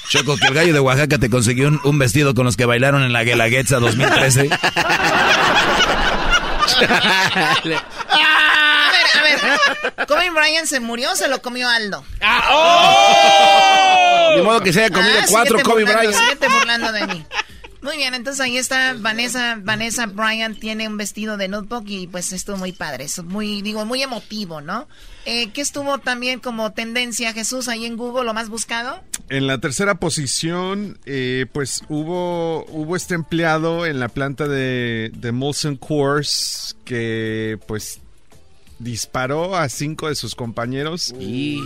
Choco, 0.09 0.37
que 0.37 0.47
el 0.47 0.55
gallo 0.55 0.73
de 0.73 0.81
Oaxaca 0.81 1.19
te 1.19 1.29
consiguió 1.29 1.69
un, 1.69 1.81
un 1.85 1.99
vestido 1.99 2.35
con 2.35 2.47
los 2.47 2.57
que 2.57 2.65
bailaron 2.65 3.03
en 3.03 3.13
la 3.13 3.25
Guelaguetza 3.25 3.79
2013. 3.79 4.49
Kobe 10.09 10.31
Bryant 10.31 10.67
se 10.67 10.81
murió, 10.81 11.15
se 11.17 11.29
lo 11.29 11.43
comió 11.43 11.69
Aldo. 11.69 12.05
Ah, 12.21 12.49
oh. 12.53 14.37
De 14.37 14.43
modo 14.43 14.61
que 14.61 14.73
se 14.73 14.85
haya 14.85 14.95
comido 14.95 15.19
ah, 15.21 15.27
cuatro 15.29 15.59
Kobe 15.63 15.85
Bryant. 15.85 16.15
Síguete 16.15 16.49
burlando 16.49 16.93
de 16.93 17.07
mí. 17.07 17.27
Muy 17.83 17.97
bien, 17.97 18.15
entonces 18.15 18.41
ahí 18.41 18.57
está 18.59 18.95
Vanessa, 18.97 19.59
Vanessa 19.61 20.07
Bryant 20.07 20.57
tiene 20.61 20.87
un 20.87 20.97
vestido 20.97 21.37
de 21.37 21.49
notebook 21.49 21.83
y 21.89 22.07
pues 22.07 22.33
estuvo 22.33 22.57
muy 22.57 22.71
padre, 22.71 23.05
es 23.05 23.21
muy, 23.25 23.61
digo, 23.61 23.85
muy 23.85 24.01
emotivo, 24.05 24.61
¿no? 24.61 24.87
Eh, 25.25 25.51
¿Qué 25.51 25.61
estuvo 25.61 25.99
también 25.99 26.39
como 26.39 26.73
tendencia, 26.73 27.33
Jesús, 27.33 27.67
ahí 27.67 27.85
en 27.85 27.97
Google, 27.97 28.25
lo 28.25 28.35
más 28.35 28.49
buscado? 28.49 29.03
En 29.31 29.49
la 29.49 29.59
tercera 29.59 29.97
posición, 29.97 30.97
eh, 31.07 31.47
pues 31.53 31.83
hubo, 31.89 32.65
hubo 32.67 32.95
este 32.95 33.15
empleado 33.15 33.85
en 33.85 33.99
la 33.99 34.09
planta 34.09 34.47
de, 34.47 35.11
de 35.17 35.33
Molson 35.33 35.75
Coors 35.77 36.77
que 36.85 37.59
pues 37.67 38.02
disparó 38.83 39.57
a 39.57 39.69
cinco 39.69 40.09
de 40.09 40.15
sus 40.15 40.35
compañeros. 40.35 41.15
Eh, 41.19 41.59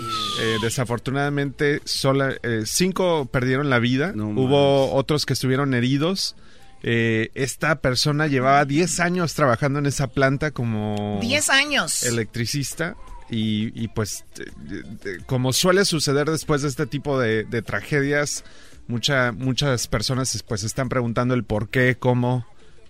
desafortunadamente, 0.63 1.81
sola, 1.85 2.35
eh, 2.43 2.63
cinco 2.65 3.27
perdieron 3.27 3.71
la 3.71 3.79
vida. 3.79 4.13
No 4.15 4.29
Hubo 4.29 4.93
otros 4.95 5.27
que 5.27 5.33
estuvieron 5.33 5.75
heridos. 5.75 6.37
Eh, 6.83 7.31
esta 7.35 7.81
persona 7.81 8.27
llevaba 8.27 8.65
10 8.65 9.01
años 9.01 9.35
trabajando 9.35 9.79
en 9.79 9.87
esa 9.87 10.09
planta 10.09 10.51
como... 10.51 11.19
10 11.21 11.51
años. 11.51 12.03
Electricista. 12.05 12.97
Y, 13.29 13.73
y 13.75 13.89
pues, 13.89 14.25
de, 14.37 15.19
como 15.27 15.53
suele 15.53 15.85
suceder 15.85 16.31
después 16.31 16.63
de 16.63 16.69
este 16.69 16.87
tipo 16.87 17.19
de, 17.19 17.43
de 17.45 17.63
tragedias, 17.63 18.45
mucha, 18.87 19.33
muchas 19.33 19.89
personas 19.89 20.45
pues 20.47 20.63
están 20.63 20.89
preguntando 20.89 21.35
el 21.35 21.43
por 21.43 21.69
qué, 21.69 21.97
cómo 21.99 22.47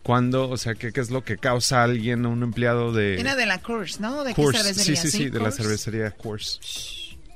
cuándo, 0.07 0.49
o 0.49 0.57
sea, 0.57 0.77
¿qué, 0.77 0.93
qué 0.93 1.01
es 1.01 1.11
lo 1.11 1.25
que 1.25 1.37
causa 1.37 1.81
a 1.81 1.83
alguien, 1.83 2.27
un 2.27 2.45
empleado 2.45 2.93
de... 2.93 3.19
Era 3.19 3.35
de 3.35 3.45
la 3.45 3.59
Coors, 3.59 3.99
¿no? 3.99 4.23
¿De 4.23 4.35
Coors. 4.35 4.57
qué 4.57 4.63
cervecería? 4.63 5.03
Sí, 5.03 5.11
sí, 5.11 5.19
sí, 5.19 5.25
de 5.25 5.41
Coors? 5.41 5.45
la 5.45 5.51
cervecería 5.51 6.11
Coors. 6.13 6.61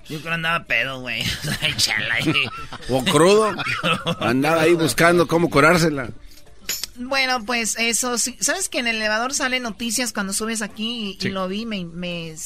Yo 0.08 0.18
creo 0.18 0.22
que 0.22 0.28
andaba 0.28 0.64
pedo, 0.66 1.00
güey. 1.00 1.24
o 2.88 3.04
crudo. 3.06 3.56
andaba 4.20 4.62
ahí 4.62 4.74
buscando 4.74 5.26
cómo 5.26 5.50
curársela. 5.50 6.10
Bueno, 6.94 7.44
pues 7.44 7.76
eso, 7.76 8.18
sí. 8.18 8.36
¿sabes 8.38 8.68
que 8.68 8.78
en 8.78 8.86
el 8.86 8.96
elevador 8.96 9.34
salen 9.34 9.64
noticias 9.64 10.12
cuando 10.12 10.32
subes 10.32 10.62
aquí 10.62 11.10
y, 11.10 11.20
sí. 11.20 11.26
y 11.26 11.30
lo 11.32 11.48
vi? 11.48 11.66
Me, 11.66 11.84
me, 11.84 12.36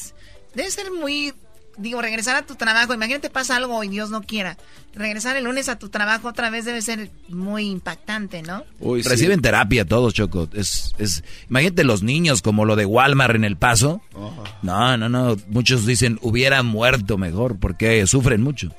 debe 0.54 0.70
ser 0.70 0.90
muy 0.90 1.34
digo, 1.76 2.00
regresar 2.02 2.36
a 2.36 2.42
tu 2.42 2.54
trabajo, 2.54 2.94
imagínate 2.94 3.30
pasa 3.30 3.56
algo 3.56 3.82
y 3.84 3.88
Dios 3.88 4.10
no 4.10 4.22
quiera. 4.22 4.56
Regresar 4.94 5.36
el 5.36 5.44
lunes 5.44 5.68
a 5.68 5.78
tu 5.78 5.88
trabajo 5.88 6.28
otra 6.28 6.50
vez 6.50 6.64
debe 6.64 6.80
ser 6.82 7.10
muy 7.28 7.68
impactante, 7.68 8.42
¿no? 8.42 8.64
Uy, 8.80 9.02
Reciben 9.02 9.38
sí. 9.38 9.42
terapia 9.42 9.84
todos, 9.84 10.14
Choco. 10.14 10.48
Es, 10.52 10.94
es, 10.98 11.24
imagínate 11.50 11.84
los 11.84 12.02
niños 12.02 12.42
como 12.42 12.64
lo 12.64 12.76
de 12.76 12.86
Walmart 12.86 13.34
en 13.34 13.44
El 13.44 13.56
Paso. 13.56 14.00
Oh. 14.14 14.32
No, 14.62 14.96
no, 14.96 15.08
no. 15.08 15.36
Muchos 15.48 15.86
dicen 15.86 16.18
hubiera 16.22 16.62
muerto 16.62 17.18
mejor 17.18 17.58
porque 17.58 18.06
sufren 18.06 18.42
mucho. 18.42 18.70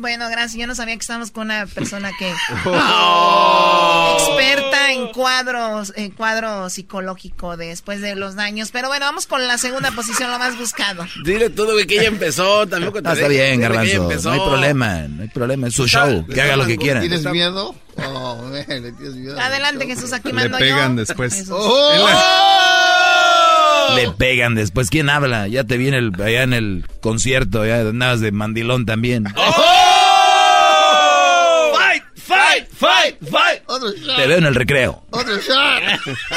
Bueno, 0.00 0.30
gracias. 0.30 0.58
Yo 0.58 0.66
no 0.66 0.74
sabía 0.74 0.94
que 0.94 1.02
estábamos 1.02 1.30
con 1.30 1.44
una 1.44 1.66
persona 1.66 2.10
que 2.18 2.32
oh. 2.64 4.16
experta 4.18 4.92
en 4.92 5.08
cuadros, 5.08 5.92
en 5.94 6.10
cuadro 6.10 6.70
psicológico 6.70 7.58
después 7.58 8.00
de 8.00 8.14
los 8.14 8.34
daños. 8.34 8.70
Pero 8.70 8.88
bueno, 8.88 9.04
vamos 9.04 9.26
con 9.26 9.46
la 9.46 9.58
segunda 9.58 9.90
posición, 9.90 10.30
lo 10.30 10.38
más 10.38 10.58
buscado. 10.58 11.06
Dile 11.22 11.50
todo 11.50 11.76
que 11.86 11.96
ella 11.96 12.08
empezó, 12.08 12.66
tampoco 12.66 13.02
te 13.02 13.12
Está 13.12 13.28
bien, 13.28 13.60
Garbanzo. 13.60 14.08
No 14.24 14.30
hay 14.30 14.40
problema, 14.40 15.02
no 15.08 15.22
hay 15.22 15.28
problema. 15.28 15.68
Es 15.68 15.74
su 15.74 15.86
show, 15.86 16.26
que 16.26 16.40
haga 16.40 16.56
lo 16.56 16.66
que 16.66 16.78
quiera. 16.78 17.00
¿Tienes 17.00 17.24
miedo? 17.26 17.74
Oh, 17.96 18.36
man, 18.36 18.64
¿le 18.68 18.92
tienes 18.92 19.16
miedo? 19.16 19.38
Adelante, 19.38 19.86
Jesús, 19.86 20.14
aquí 20.14 20.32
mando 20.32 20.58
Le 20.58 20.64
pegan 20.64 20.96
yo. 20.96 21.00
después. 21.04 21.44
Oh. 21.50 22.08
Le 23.96 24.10
pegan 24.12 24.54
después. 24.54 24.88
¿Quién 24.88 25.10
habla? 25.10 25.46
Ya 25.48 25.64
te 25.64 25.76
viene 25.76 25.98
el, 25.98 26.12
allá 26.22 26.42
en 26.42 26.54
el 26.54 26.86
concierto, 27.00 27.66
ya 27.66 27.80
andabas 27.80 28.20
de 28.20 28.32
mandilón 28.32 28.86
también. 28.86 29.26
¡Oh! 29.36 29.89
¡Fight! 32.80 33.18
¡Fight! 33.20 33.30
¡Fight! 33.30 33.62
¡Fight! 33.66 34.16
Te 34.16 34.26
veo 34.26 34.38
en 34.38 34.46
el 34.46 34.54
recreo. 34.54 35.04
Otro 35.10 35.36
shot. 35.36 35.82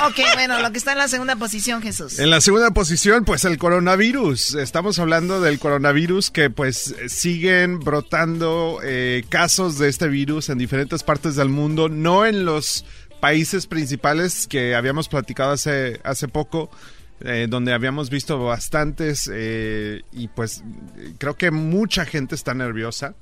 ok, 0.10 0.20
bueno, 0.34 0.60
lo 0.62 0.74
que 0.74 0.78
está 0.78 0.92
en 0.92 0.98
la 0.98 1.08
segunda 1.08 1.38
posición, 1.38 1.82
Jesús. 1.82 2.20
En 2.20 2.30
la 2.30 2.42
segunda 2.42 2.72
posición, 2.72 3.24
pues 3.24 3.46
el 3.46 3.58
coronavirus. 3.58 4.56
Estamos 4.56 5.00
hablando 5.00 5.40
del 5.40 5.58
coronavirus 5.58 6.32
que 6.32 6.50
pues 6.50 6.96
siguen 7.08 7.80
brotando 7.80 8.82
eh, 8.84 9.24
casos 9.30 9.78
de 9.78 9.88
este 9.88 10.10
virus 10.10 10.50
en 10.50 10.58
diferentes 10.58 11.02
partes 11.04 11.38
del 11.38 11.48
mundo, 11.48 11.88
no 11.88 12.26
en 12.26 12.44
los 12.44 12.84
países 13.22 13.66
principales 13.66 14.46
que 14.48 14.76
habíamos 14.76 15.08
platicado 15.08 15.54
hace, 15.54 16.02
hace 16.04 16.28
poco, 16.28 16.70
eh, 17.22 17.48
donde 17.50 17.72
habíamos 17.72 18.10
visto 18.10 18.38
bastantes 18.38 19.32
eh, 19.34 20.02
y 20.12 20.28
pues 20.28 20.62
creo 21.20 21.38
que 21.38 21.52
mucha 21.52 22.04
gente 22.04 22.36
está 22.36 22.54
nerviosa 22.54 23.16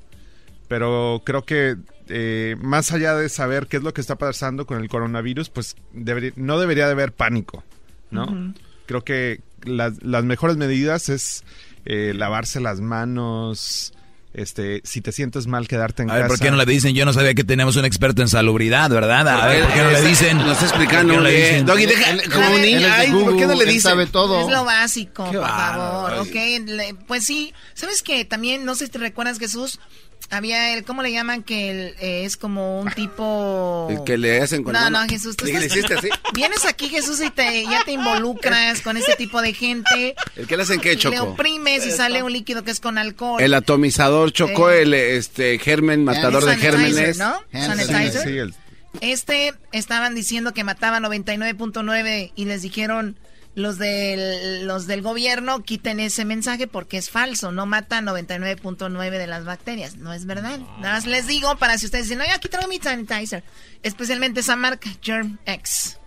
pero 0.72 1.22
creo 1.26 1.44
que 1.44 1.76
eh, 2.08 2.56
más 2.62 2.94
allá 2.94 3.14
de 3.14 3.28
saber 3.28 3.68
qué 3.68 3.76
es 3.76 3.84
lo 3.84 3.94
que 3.94 4.00
está 4.00 4.16
pasando 4.16 4.66
con 4.66 4.80
el 4.82 4.88
coronavirus, 4.88 5.50
pues 5.50 5.76
debería- 5.92 6.32
no 6.38 6.58
debería 6.62 6.86
de 6.86 6.94
haber 6.94 7.12
pánico, 7.12 7.62
¿no? 8.10 8.54
Creo 8.86 9.04
que 9.04 9.42
las, 9.66 10.02
las 10.02 10.24
mejores 10.24 10.56
medidas 10.56 11.10
es 11.10 11.44
eh, 11.86 12.14
lavarse 12.16 12.62
las 12.62 12.80
manos, 12.80 13.92
este, 14.34 14.80
si 14.86 15.02
te 15.02 15.12
sientes 15.12 15.46
mal, 15.46 15.68
quedarte 15.68 16.04
en 16.04 16.10
A 16.10 16.14
ver, 16.14 16.22
casa. 16.24 16.36
¿por 16.36 16.40
qué 16.40 16.52
no 16.52 16.56
le 16.58 16.66
dicen? 16.66 16.96
Yo 16.96 17.04
no 17.04 17.12
sabía 17.12 17.34
que 17.34 17.44
teníamos 17.44 17.76
un 17.76 17.84
experto 17.84 18.22
en 18.22 18.30
salubridad, 18.30 18.90
¿verdad? 18.90 19.28
A 19.28 19.48
ver, 19.48 19.66
¿por 19.66 19.74
qué 19.74 19.82
no 19.84 19.92
le 19.92 20.02
dicen? 20.04 20.38
lo 20.38 20.54
está 20.54 20.66
explicando 20.68 21.16
¿Por 21.16 21.24
qué 21.24 21.30
no 21.30 21.36
le 21.36 21.42
dicen? 21.50 21.66
Doggy, 21.66 21.86
deja- 21.86 22.12
Él- 22.12 22.32
como 22.32 22.50
un 22.56 22.62
niño, 22.62 22.88
ay, 22.90 23.12
¿por 23.12 23.36
qué 23.36 23.46
no 23.46 23.56
le 23.56 23.64
Él 23.66 23.70
dice? 23.72 23.90
sabe 23.90 24.06
todo. 24.08 24.40
Es 24.40 24.48
lo 24.48 24.64
básico, 24.64 25.30
Qué 25.32 25.38
por 25.38 25.48
favor, 25.50 26.14
¿ok? 26.20 26.36
Pues 27.08 27.26
sí, 27.26 27.54
¿sabes 27.74 28.02
qué? 28.02 28.24
También, 28.24 28.64
no 28.64 28.76
sé 28.76 28.86
si 28.86 28.92
te 28.92 29.00
recuerdas, 29.00 29.38
Jesús, 29.38 29.80
había 30.30 30.74
el, 30.74 30.84
¿cómo 30.84 31.02
le 31.02 31.12
llaman? 31.12 31.44
Que 31.44 31.70
el, 31.72 31.78
eh, 32.00 32.24
es 32.26 32.38
como 32.38 32.80
un 32.80 32.90
tipo... 32.92 33.88
El 33.90 34.04
que 34.04 34.18
le 34.18 34.42
hacen 34.42 34.64
con 34.64 34.74
No, 34.74 34.90
no. 34.90 35.02
Jesús, 35.10 35.36
tú 35.36 35.46
¿Le 35.46 35.52
estás- 35.54 35.66
hiciste 35.78 35.94
así? 35.96 36.10
Vienes 36.34 36.66
aquí, 36.66 36.88
Jesús, 36.90 37.20
y 37.22 37.30
te, 37.32 37.64
ya 37.64 37.84
te 37.84 37.92
involucras 37.92 38.82
con 38.82 38.96
ese 38.98 39.16
tipo 39.16 39.42
de 39.42 39.54
gente. 39.54 40.16
¿El 40.36 40.48
que 40.48 40.56
le 40.58 40.64
hacen 40.64 40.80
qué, 40.80 40.92
Le 40.92 40.98
Choco? 40.98 41.24
oprimes 41.24 41.86
y 41.86 41.92
sale 41.92 42.24
un 42.24 42.32
líquido 42.32 42.64
que 42.64 42.72
es 42.72 42.80
con 42.80 42.98
alcohol. 42.98 43.42
El 43.42 43.54
atomizador 43.54 44.32
chocó 44.32 44.70
Eh, 44.72 44.84
el 44.84 44.94
este 44.94 45.60
germen 45.60 46.04
matador 46.06 46.46
de 46.46 46.52
sanitizer, 46.58 46.72
gérmenes. 46.72 47.18
¿no? 47.18 47.42
Sanitizer. 47.52 48.24
Sí, 48.24 48.38
el- 48.38 48.54
Este 49.02 49.54
estaban 49.72 50.16
diciendo 50.16 50.54
que 50.54 50.64
mataba 50.64 51.00
99.9 51.00 52.32
y 52.36 52.46
les 52.46 52.62
dijeron 52.62 53.18
los 53.54 53.78
del, 53.78 54.66
los 54.66 54.88
del 54.88 55.02
gobierno 55.02 55.64
quiten 55.64 56.00
ese 56.00 56.26
mensaje 56.26 56.68
porque 56.68 56.98
es 56.98 57.10
falso, 57.10 57.52
no 57.52 57.66
mata 57.66 58.02
99.9 58.02 59.10
de 59.10 59.28
las 59.28 59.46
bacterias, 59.46 59.98
no 59.98 60.14
es 60.14 60.26
verdad. 60.26 60.60
Nada 60.80 60.96
más 60.96 61.06
les 61.06 61.28
digo 61.28 61.58
para 61.58 61.78
si 61.78 61.86
ustedes 61.86 62.06
dicen, 62.06 62.20
no, 62.20 62.26
yo 62.26 62.34
aquí 62.34 62.48
traigo 62.48 62.70
mi 62.70 62.80
sanitizer, 62.80 63.44
especialmente 63.84 64.40
esa 64.40 64.56
marca, 64.56 64.90
Germ 65.02 65.38
X. 65.46 65.98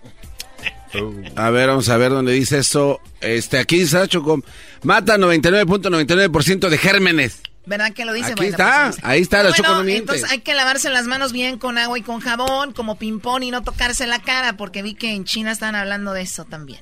A 1.36 1.50
ver, 1.50 1.68
vamos 1.68 1.88
a 1.88 1.96
ver 1.96 2.12
dónde 2.12 2.32
dice 2.32 2.58
eso. 2.58 3.00
Este, 3.20 3.58
aquí 3.58 3.80
dice 3.80 4.06
Choco, 4.08 4.40
mata 4.82 5.18
99.99% 5.18 6.68
de 6.68 6.78
gérmenes. 6.78 7.40
¿Verdad 7.66 7.92
que 7.92 8.04
lo 8.04 8.12
dice? 8.12 8.32
Aquí 8.32 8.36
Bueno, 8.36 8.50
está, 8.50 8.90
pues, 8.90 9.04
ahí 9.04 9.22
está, 9.22 9.38
la 9.38 9.48
Bueno, 9.48 9.56
Choco 9.56 9.74
no 9.76 9.84
miente. 9.84 10.00
Entonces 10.00 10.30
hay 10.30 10.40
que 10.40 10.54
lavarse 10.54 10.90
las 10.90 11.06
manos 11.06 11.32
bien 11.32 11.58
con 11.58 11.78
agua 11.78 11.98
y 11.98 12.02
con 12.02 12.20
jabón, 12.20 12.72
como 12.72 12.96
ping-pong 12.96 13.42
y 13.42 13.50
no 13.50 13.62
tocarse 13.62 14.06
la 14.06 14.20
cara, 14.20 14.56
porque 14.56 14.82
vi 14.82 14.94
que 14.94 15.12
en 15.12 15.24
China 15.24 15.50
están 15.50 15.74
hablando 15.74 16.12
de 16.12 16.22
eso 16.22 16.44
también. 16.44 16.80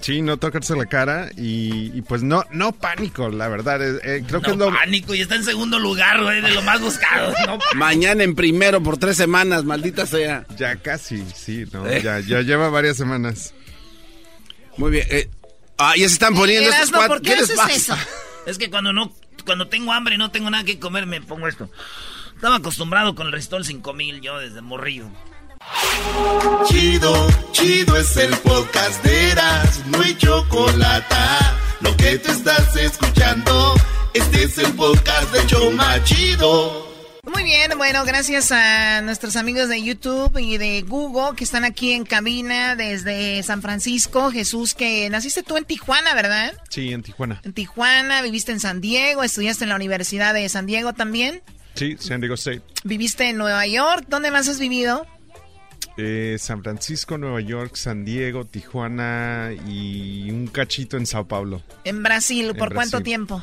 Sí, 0.00 0.22
no 0.22 0.36
tocarse 0.36 0.74
la 0.76 0.86
cara 0.86 1.30
y, 1.36 1.96
y 1.96 2.02
pues 2.02 2.22
no, 2.22 2.44
no 2.50 2.72
pánico, 2.72 3.28
la 3.28 3.48
verdad. 3.48 3.80
eh, 3.82 4.00
eh, 4.02 4.24
creo 4.26 4.40
que 4.40 4.50
es 4.50 4.56
No, 4.56 4.70
lo, 4.70 4.76
pánico, 4.76 5.14
y 5.14 5.20
está 5.20 5.36
en 5.36 5.44
segundo 5.44 5.78
lugar, 5.78 6.22
güey, 6.22 6.40
de 6.40 6.50
lo 6.50 6.62
más 6.62 6.80
buscado. 6.80 7.32
No, 7.46 7.58
Mañana 7.74 8.24
en 8.24 8.34
primero 8.34 8.82
por 8.82 8.98
tres 8.98 9.16
semanas, 9.16 9.64
maldita 9.64 10.06
sea. 10.06 10.44
Ya 10.56 10.76
casi, 10.76 11.24
sí, 11.34 11.64
¿no? 11.72 11.86
Eh. 11.86 12.02
Ya, 12.02 12.20
ya 12.20 12.40
lleva 12.40 12.68
varias 12.68 12.96
semanas. 12.96 13.54
Muy 14.76 14.90
bien. 14.90 15.06
eh, 15.10 15.28
ah, 15.78 15.92
ya 15.96 16.08
se 16.08 16.14
están 16.14 16.34
poniendo 16.34 16.70
estos 16.70 16.90
cuatro. 16.90 17.08
¿por 17.08 17.22
qué 17.22 17.36
les 17.36 17.44
haces 17.44 17.56
pasa? 17.56 17.72
eso? 17.74 17.96
Es 18.46 18.58
que 18.58 18.70
cuando 18.70 18.92
no, 18.92 19.14
cuando 19.46 19.68
tengo 19.68 19.92
hambre 19.92 20.16
y 20.16 20.18
no 20.18 20.32
tengo 20.32 20.50
nada 20.50 20.64
que 20.64 20.80
comer, 20.80 21.06
me 21.06 21.20
pongo 21.20 21.46
esto. 21.46 21.70
Estaba 22.34 22.56
acostumbrado 22.56 23.14
con 23.14 23.28
el 23.28 23.32
Restol 23.32 23.64
5000 23.64 24.20
yo 24.20 24.38
desde 24.38 24.60
morrillo. 24.62 25.08
Chido, 26.66 27.28
chido 27.52 27.96
es 27.96 28.16
el 28.16 28.36
podcast 28.38 29.02
de 29.04 29.30
Eras, 29.30 29.86
no 29.86 30.00
hay 30.00 30.16
chocolate. 30.16 31.14
Lo 31.80 31.96
que 31.96 32.18
te 32.18 32.30
estás 32.30 32.76
escuchando, 32.76 33.74
este 34.14 34.44
es 34.44 34.58
el 34.58 34.72
podcast 34.74 35.32
de 35.32 35.46
Choma 35.46 36.02
Chido. 36.04 36.92
Muy 37.24 37.44
bien, 37.44 37.72
bueno, 37.76 38.04
gracias 38.04 38.50
a 38.52 39.00
nuestros 39.02 39.36
amigos 39.36 39.68
de 39.68 39.82
YouTube 39.82 40.36
y 40.38 40.58
de 40.58 40.82
Google 40.82 41.36
que 41.36 41.44
están 41.44 41.64
aquí 41.64 41.92
en 41.92 42.04
cabina 42.04 42.76
desde 42.76 43.42
San 43.42 43.62
Francisco. 43.62 44.30
Jesús, 44.30 44.74
que 44.74 45.08
naciste 45.08 45.42
tú 45.42 45.56
en 45.56 45.64
Tijuana, 45.64 46.14
¿verdad? 46.14 46.52
Sí, 46.68 46.92
en 46.92 47.02
Tijuana. 47.02 47.40
En 47.44 47.52
Tijuana, 47.52 48.22
viviste 48.22 48.52
en 48.52 48.60
San 48.60 48.80
Diego, 48.80 49.22
estudiaste 49.22 49.64
en 49.64 49.70
la 49.70 49.76
Universidad 49.76 50.34
de 50.34 50.48
San 50.48 50.66
Diego 50.66 50.92
también. 50.92 51.42
Sí, 51.74 51.96
San 51.98 52.20
Diego 52.20 52.34
State. 52.34 52.62
Viviste 52.84 53.28
en 53.28 53.38
Nueva 53.38 53.66
York. 53.66 54.04
¿Dónde 54.08 54.30
más 54.30 54.48
has 54.48 54.58
vivido? 54.58 55.06
Eh, 55.98 56.36
San 56.38 56.62
Francisco, 56.62 57.18
Nueva 57.18 57.40
York, 57.40 57.76
San 57.76 58.04
Diego, 58.04 58.44
Tijuana 58.46 59.50
y 59.68 60.30
un 60.30 60.46
cachito 60.46 60.96
en 60.96 61.04
Sao 61.06 61.26
Paulo. 61.28 61.62
En 61.84 62.02
Brasil. 62.02 62.50
En 62.50 62.56
¿Por 62.56 62.72
cuánto 62.72 62.96
Brasil. 62.98 63.04
tiempo? 63.04 63.42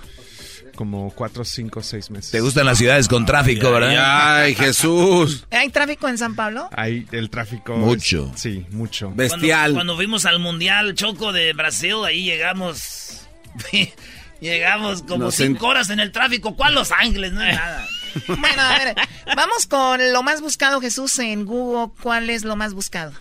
Como 0.75 1.11
cuatro, 1.11 1.43
cinco, 1.43 1.83
seis 1.83 2.09
meses. 2.09 2.31
¿Te 2.31 2.39
gustan 2.39 2.65
las 2.65 2.77
ciudades 2.77 3.07
con 3.09 3.25
tráfico, 3.25 3.69
verdad? 3.71 4.39
Ay, 4.43 4.55
Jesús. 4.55 5.45
¿Hay 5.51 5.69
tráfico 5.69 6.07
en 6.07 6.17
San 6.17 6.35
Pablo? 6.35 6.69
Ahí 6.71 7.05
el 7.11 7.29
tráfico. 7.29 7.75
Mucho. 7.75 8.31
es- 8.33 8.39
sí, 8.41 8.65
mucho. 8.71 9.11
Bestial. 9.13 9.59
Cuando, 9.59 9.75
cuando 9.75 9.95
fuimos 9.97 10.25
al 10.25 10.39
Mundial 10.39 10.93
Choco 10.95 11.33
de 11.33 11.51
Brasil, 11.53 11.95
ahí 12.05 12.23
llegamos. 12.23 13.27
llegamos 14.39 15.01
como 15.03 15.25
Nos 15.25 15.35
cinco 15.35 15.67
horas 15.67 15.89
en 15.89 15.99
el 15.99 16.11
tráfico. 16.11 16.55
¿Cuál 16.55 16.75
Los 16.75 16.91
Ángeles? 16.91 17.33
No 17.33 17.43
es 17.43 17.55
nada. 17.55 17.85
Bueno, 18.27 18.61
a 18.61 18.77
ver, 18.77 18.95
vamos 19.35 19.67
con 19.67 19.99
lo 20.13 20.23
más 20.23 20.41
buscado, 20.41 20.81
Jesús, 20.81 21.17
en 21.19 21.45
Google. 21.45 21.91
¿Cuál 22.01 22.29
es 22.29 22.43
lo 22.43 22.55
más 22.55 22.73
buscado? 22.73 23.13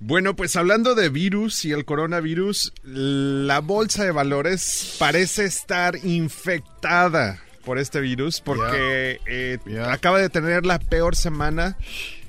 Bueno, 0.00 0.36
pues 0.36 0.54
hablando 0.54 0.94
de 0.94 1.08
virus 1.08 1.64
y 1.64 1.72
el 1.72 1.84
coronavirus, 1.84 2.72
la 2.84 3.60
bolsa 3.60 4.04
de 4.04 4.12
valores 4.12 4.94
parece 4.98 5.44
estar 5.44 5.96
infectada 6.04 7.40
por 7.64 7.78
este 7.78 8.00
virus 8.00 8.40
porque 8.40 9.20
eh, 9.26 9.58
acaba 9.86 10.20
de 10.20 10.28
tener 10.28 10.64
la 10.64 10.78
peor 10.78 11.16
semana 11.16 11.76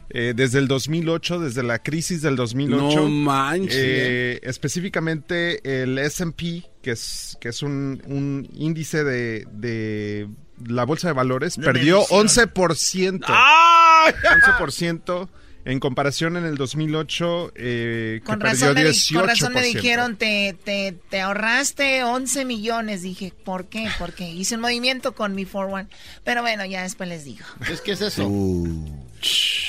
eh, 0.10 0.34
desde 0.36 0.58
el 0.58 0.68
2008, 0.68 1.40
desde 1.40 1.62
la 1.62 1.78
crisis 1.78 2.24
del 2.24 2.36
2008. 2.36 3.02
No 3.02 3.08
manches. 3.08 3.76
Eh, 3.78 4.40
específicamente 4.42 5.84
el 5.84 5.98
S&P, 6.00 6.64
que 6.82 6.92
es, 6.92 7.38
que 7.40 7.50
es 7.50 7.62
un, 7.62 8.02
un 8.08 8.50
índice 8.56 9.04
de, 9.04 9.46
de 9.52 10.28
la 10.68 10.84
bolsa 10.86 11.08
de 11.08 11.14
valores, 11.14 11.56
De 11.58 11.64
perdió 11.64 12.00
medición. 12.12 12.28
11%. 12.28 13.22
11% 13.24 15.30
en 15.66 15.80
comparación 15.80 16.38
en 16.38 16.46
el 16.46 16.56
2008, 16.56 17.52
eh, 17.56 18.20
que 18.22 18.26
Con 18.26 18.40
perdió 18.40 18.74
razón, 18.74 18.76
me, 18.76 18.84
di- 18.86 18.90
18%. 18.90 19.14
con 19.20 19.28
razón 19.28 19.54
me 19.54 19.62
dijeron, 19.62 20.16
te, 20.16 20.56
te, 20.64 20.96
te 21.10 21.22
ahorraste 21.22 22.04
11 22.04 22.46
millones. 22.46 23.02
Dije, 23.04 23.34
¿por 23.44 23.66
qué? 23.66 23.90
Porque 24.00 24.28
hice 24.30 24.56
un 24.56 24.62
movimiento 24.62 25.14
con 25.14 25.36
mi 25.36 25.46
4-1. 25.46 25.88
Pero 26.24 26.42
bueno, 26.42 26.66
ya 26.66 26.84
después 26.84 27.10
les 27.10 27.26
digo. 27.26 27.46
Es 27.72 27.82
que 27.82 27.92
es 27.92 28.02
eso. 28.02 28.28
Uh, 28.28 28.86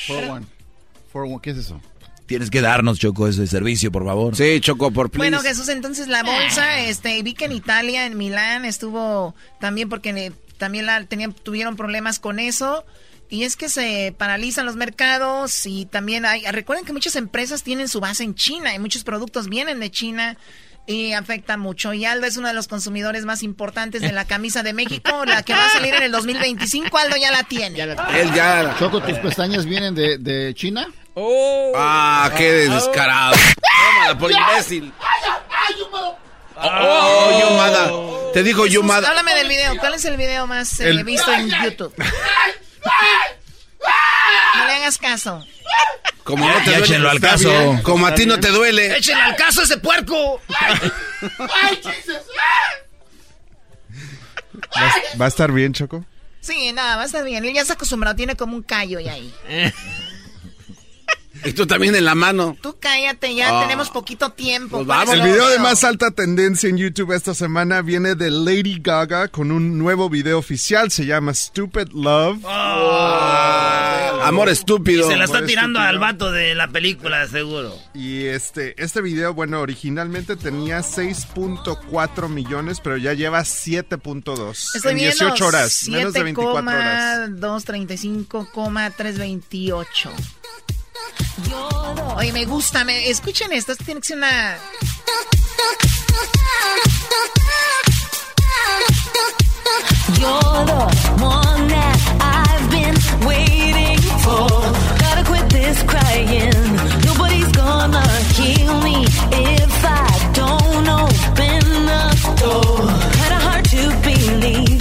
4-1. 0.08 0.44
4-1, 1.12 1.40
¿qué 1.40 1.50
es 1.50 1.58
eso? 1.58 1.80
tienes 2.26 2.48
que 2.48 2.60
darnos, 2.60 3.00
Choco, 3.00 3.26
ese 3.26 3.44
servicio, 3.48 3.90
por 3.90 4.04
favor. 4.04 4.36
Sí, 4.36 4.60
Choco, 4.60 4.92
por 4.92 5.10
please. 5.10 5.18
Bueno, 5.18 5.40
Jesús, 5.42 5.68
entonces 5.68 6.06
la 6.06 6.22
bolsa, 6.22 6.78
este, 6.78 7.20
vi 7.24 7.34
que 7.34 7.46
en 7.46 7.50
Italia, 7.50 8.06
en 8.06 8.16
Milán, 8.16 8.64
estuvo 8.64 9.34
también 9.58 9.88
porque 9.88 10.32
también 10.60 10.86
la, 10.86 11.02
tenían, 11.04 11.32
tuvieron 11.32 11.74
problemas 11.74 12.20
con 12.20 12.38
eso. 12.38 12.84
Y 13.30 13.44
es 13.44 13.56
que 13.56 13.68
se 13.68 14.14
paralizan 14.16 14.66
los 14.66 14.76
mercados 14.76 15.64
y 15.64 15.86
también 15.86 16.26
hay, 16.26 16.44
recuerden 16.50 16.84
que 16.84 16.92
muchas 16.92 17.16
empresas 17.16 17.62
tienen 17.62 17.88
su 17.88 18.00
base 18.00 18.24
en 18.24 18.34
China 18.34 18.74
y 18.74 18.78
muchos 18.78 19.04
productos 19.04 19.48
vienen 19.48 19.78
de 19.78 19.90
China 19.90 20.36
y 20.86 21.12
afecta 21.12 21.56
mucho. 21.56 21.92
Y 21.92 22.04
Aldo 22.04 22.26
es 22.26 22.36
uno 22.36 22.48
de 22.48 22.54
los 22.54 22.66
consumidores 22.66 23.24
más 23.24 23.44
importantes 23.44 24.02
de 24.02 24.12
la 24.12 24.24
camisa 24.24 24.64
de 24.64 24.72
México, 24.72 25.24
la 25.24 25.44
que 25.44 25.52
va 25.52 25.64
a 25.64 25.70
salir 25.70 25.94
en 25.94 26.02
el 26.02 26.12
2025. 26.12 26.98
Aldo 26.98 27.16
ya 27.16 27.30
la 27.30 27.44
tiene. 27.44 27.80
Él 27.80 28.34
ya. 28.34 28.74
Choco, 28.78 29.00
¿tus 29.00 29.18
pestañas 29.18 29.64
vienen 29.64 29.94
de, 29.94 30.18
de 30.18 30.52
China? 30.54 30.88
Ah, 31.76 32.30
qué 32.36 32.68
descarado. 32.68 33.36
Tómala 33.36 34.18
por 34.18 34.32
imbécil. 34.32 34.92
Oh, 36.62 37.40
Yumada. 37.40 37.90
Te 38.32 38.42
dijo 38.42 38.66
Yumada. 38.66 39.08
Háblame 39.08 39.34
del 39.34 39.48
video. 39.48 39.76
¿Cuál 39.78 39.94
es 39.94 40.04
el 40.04 40.16
video 40.16 40.46
más 40.46 40.80
eh, 40.80 40.88
El- 40.90 41.04
visto 41.04 41.32
en 41.32 41.48
YouTube? 41.50 41.92
No 44.54 44.66
le 44.66 44.72
hagas 44.74 44.98
caso. 44.98 45.44
Como 46.24 46.46
no 46.46 46.54
te 46.58 46.64
duele, 46.70 46.78
échenlo 46.84 47.10
al 47.10 47.20
caso. 47.20 47.48
bien. 47.50 47.82
Como 47.82 48.06
a 48.06 48.14
ti 48.14 48.26
no 48.26 48.38
te 48.38 48.48
duele. 48.50 48.96
¡Échenle 48.96 49.22
al 49.22 49.36
caso 49.36 49.62
a 49.62 49.64
ese 49.64 49.78
puerco! 49.78 50.40
¿Va, 54.76 54.94
va 55.20 55.24
a 55.24 55.28
estar 55.28 55.50
bien, 55.52 55.72
Choco? 55.72 56.04
Sí, 56.40 56.72
nada, 56.72 56.96
va 56.96 57.02
a 57.02 57.06
estar 57.06 57.24
bien. 57.24 57.44
Él 57.44 57.52
ya 57.54 57.62
está 57.62 57.74
acostumbrado, 57.74 58.16
tiene 58.16 58.36
como 58.36 58.56
un 58.56 58.62
callo 58.62 59.00
ya 59.00 59.12
ahí. 59.14 59.32
Y 61.44 61.52
tú 61.52 61.66
también 61.66 61.94
en 61.94 62.04
la 62.04 62.14
mano. 62.14 62.56
Tú 62.60 62.76
cállate, 62.78 63.34
ya 63.34 63.58
Ah. 63.58 63.62
tenemos 63.62 63.88
poquito 63.90 64.30
tiempo. 64.30 64.76
Pues 64.78 64.86
¿Cuál 64.86 64.98
vamos. 65.06 65.14
El 65.14 65.22
video 65.22 65.48
de 65.48 65.58
más 65.58 65.84
alta 65.84 66.10
tendencia 66.10 66.68
en 66.68 66.76
YouTube 66.76 67.12
esta 67.12 67.34
semana 67.34 67.80
viene 67.82 68.14
de 68.14 68.30
Lady 68.30 68.78
Gaga 68.80 69.28
con 69.28 69.50
un 69.50 69.78
nuevo 69.78 70.08
video 70.10 70.38
oficial. 70.38 70.90
Se 70.90 71.06
llama 71.06 71.32
Stupid 71.34 71.88
Love. 71.92 72.40
Ah. 72.46 74.20
Amor 74.24 74.48
estúpido. 74.50 75.06
Y 75.06 75.10
se 75.12 75.16
la 75.16 75.24
está 75.24 75.38
Amor 75.38 75.48
tirando 75.48 75.78
estúpido. 75.78 75.88
al 75.88 75.98
vato 75.98 76.30
de 76.30 76.54
la 76.54 76.68
película, 76.68 77.26
seguro. 77.26 77.74
Y 77.94 78.24
este, 78.26 78.74
este 78.82 79.00
video, 79.00 79.32
bueno, 79.32 79.60
originalmente 79.60 80.36
tenía 80.36 80.82
6.4 80.82 82.28
millones, 82.28 82.80
pero 82.82 82.98
ya 82.98 83.14
lleva 83.14 83.40
7.2 83.44 84.76
Estoy 84.76 84.90
en 84.92 84.96
viendo 84.98 85.16
18 85.24 85.46
horas, 85.46 85.88
menos 85.88 86.12
de 86.12 86.22
24 86.22 86.70
horas. 86.70 87.40
235,328. 87.40 90.10
Oye, 92.16 92.32
me 92.32 92.44
gusta, 92.44 92.84
me, 92.84 93.08
escuchen 93.08 93.52
esto, 93.52 93.72
esto 93.72 93.84
tiene 93.84 94.00
que 94.00 94.08
ser 94.08 94.18
una... 94.18 94.58
You're 100.18 100.64
the 100.66 100.84
one 101.22 101.68
that 101.68 101.98
I've 102.20 102.70
been 102.70 102.96
waiting 103.26 103.98
for. 104.24 104.48
Gotta 104.98 105.24
quit 105.24 105.48
this 105.48 105.82
crying. 105.84 106.52
Nobody's 107.06 107.50
gonna 107.52 108.06
heal 108.36 108.80
me 108.82 109.04
if 109.32 109.84
I 109.84 110.32
don't 110.34 110.88
open 110.88 111.62
the 111.90 112.04
door. 112.42 112.86
Kinda 113.16 113.38
hard 113.46 113.64
to 113.64 113.82
believe. 114.02 114.79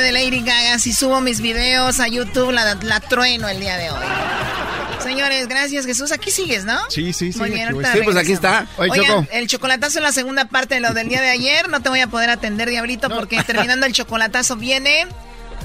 De 0.00 0.12
Lady 0.12 0.40
Gaga, 0.40 0.78
si 0.78 0.92
subo 0.92 1.20
mis 1.20 1.40
videos 1.40 2.00
a 2.00 2.08
YouTube, 2.08 2.52
la, 2.52 2.74
la 2.82 3.00
trueno 3.00 3.48
el 3.48 3.60
día 3.60 3.76
de 3.76 3.90
hoy. 3.90 4.04
Señores, 5.02 5.46
gracias 5.46 5.86
Jesús. 5.86 6.10
Aquí 6.10 6.30
sigues, 6.30 6.64
¿no? 6.64 6.78
Sí, 6.88 7.12
sí, 7.12 7.32
sí. 7.32 7.38
Muy 7.38 7.50
bien, 7.50 7.68
aquí 7.68 7.74
voy. 7.74 7.84
ahorita 7.84 7.98
Sí, 8.00 8.04
pues 8.04 8.16
aquí 8.16 8.32
está. 8.32 8.66
Oye, 8.76 8.90
Oigan, 8.90 9.06
Choco. 9.06 9.28
el 9.32 9.46
chocolatazo 9.46 9.98
es 9.98 10.02
la 10.02 10.12
segunda 10.12 10.46
parte 10.46 10.74
de 10.76 10.80
lo 10.80 10.92
del 10.94 11.08
día 11.08 11.20
de 11.20 11.30
ayer. 11.30 11.68
No 11.68 11.80
te 11.80 11.88
voy 11.88 12.00
a 12.00 12.08
poder 12.08 12.30
atender, 12.30 12.68
Diablito, 12.68 13.08
porque 13.08 13.42
terminando 13.44 13.86
el 13.86 13.92
chocolatazo 13.92 14.56
viene... 14.56 15.06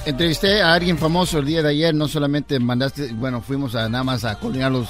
Entrevisté 0.06 0.62
a 0.62 0.74
alguien 0.74 0.98
famoso 0.98 1.40
el 1.40 1.46
día 1.46 1.62
de 1.62 1.70
ayer, 1.70 1.94
no 1.94 2.08
solamente 2.08 2.60
mandaste, 2.60 3.14
bueno, 3.14 3.42
fuimos 3.42 3.76
a 3.76 3.88
nada 3.88 4.04
más 4.04 4.26
a 4.26 4.36
coordinarlos 4.40 4.90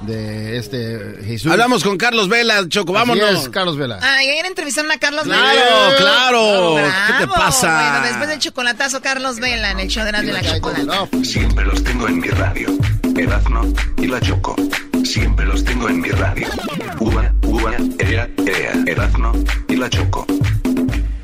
de 0.00 0.56
este 0.58 1.16
Jesús. 1.24 1.50
Hablamos 1.50 1.82
con 1.82 1.96
Carlos 1.96 2.28
Vela, 2.28 2.68
Choco, 2.68 2.96
Así 2.96 3.08
vámonos. 3.08 3.42
es, 3.42 3.48
Carlos 3.48 3.76
Vela. 3.76 3.98
Ah, 4.02 4.22
y 4.22 4.28
ayer 4.30 4.46
entrevistaron 4.46 4.90
a 4.90 4.98
Carlos 4.98 5.24
Claro, 5.24 5.44
Vela. 5.46 5.96
claro. 5.98 6.76
¿Qué 7.06 7.26
te 7.26 7.26
pasa? 7.28 7.90
Bueno, 7.90 8.06
después 8.06 8.28
del 8.28 8.38
chocolatazo, 8.38 9.00
Carlos 9.00 9.40
Vela 9.40 9.70
en 9.72 9.80
el 9.80 9.88
show 9.88 10.04
de 10.04 10.12
la, 10.12 10.22
de 10.22 10.32
la 10.32 10.42
chocolata. 10.42 11.08
Siempre 11.24 11.64
los 11.64 11.82
tengo 11.82 12.08
en 12.08 12.20
mi 12.20 12.28
radio. 12.28 12.68
Erazno 13.16 13.72
y 13.96 14.06
la 14.06 14.20
Choco. 14.20 14.54
Siempre 15.04 15.46
los 15.46 15.64
tengo 15.64 15.88
en 15.88 16.00
mi 16.00 16.08
radio. 16.10 16.46
Uva, 17.00 17.32
uva, 17.42 17.72
ea, 17.98 18.28
ea. 18.46 18.72
Erazno 18.86 19.32
y 19.68 19.76
la 19.76 19.90
Choco. 19.90 20.26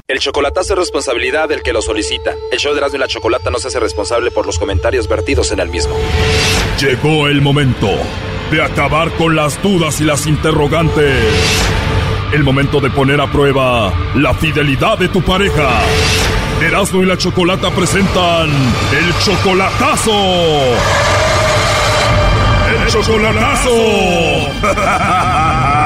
El 0.07 0.19
chocolatazo 0.19 0.75
es 0.75 0.79
responsabilidad 0.81 1.49
del 1.49 1.63
que 1.63 1.73
lo 1.73 1.81
solicita. 1.81 2.33
El 2.53 2.59
show 2.59 2.73
de 2.73 2.79
Erasmo 2.79 2.97
y 2.97 3.01
la 3.01 3.09
Chocolata 3.09 3.51
no 3.51 3.59
se 3.59 3.69
hace 3.69 3.81
responsable 3.81 4.31
por 4.31 4.45
los 4.47 4.59
comentarios 4.59 5.09
vertidos 5.09 5.51
en 5.53 5.61
el 5.61 5.69
mismo. 5.71 5.97
Llegó 6.79 7.27
el 7.29 7.41
momento 7.41 7.89
de 8.51 8.63
acabar 8.63 9.11
con 9.13 9.35
las 9.37 9.61
dudas 9.63 10.01
y 10.01 10.05
las 10.05 10.27
interrogantes. 10.27 11.25
El 12.33 12.43
momento 12.43 12.81
de 12.81 12.91
poner 12.91 13.21
a 13.21 13.31
prueba 13.31 13.93
la 14.15 14.35
fidelidad 14.35 14.99
de 14.99 15.09
tu 15.09 15.23
pareja. 15.23 15.81
Erasmo 16.61 17.03
y 17.03 17.07
la 17.07 17.17
Chocolata 17.17 17.71
presentan 17.71 18.51
el 18.51 19.19
chocolatazo. 19.25 20.13
El 22.81 22.87
chocolatazo. 22.89 23.71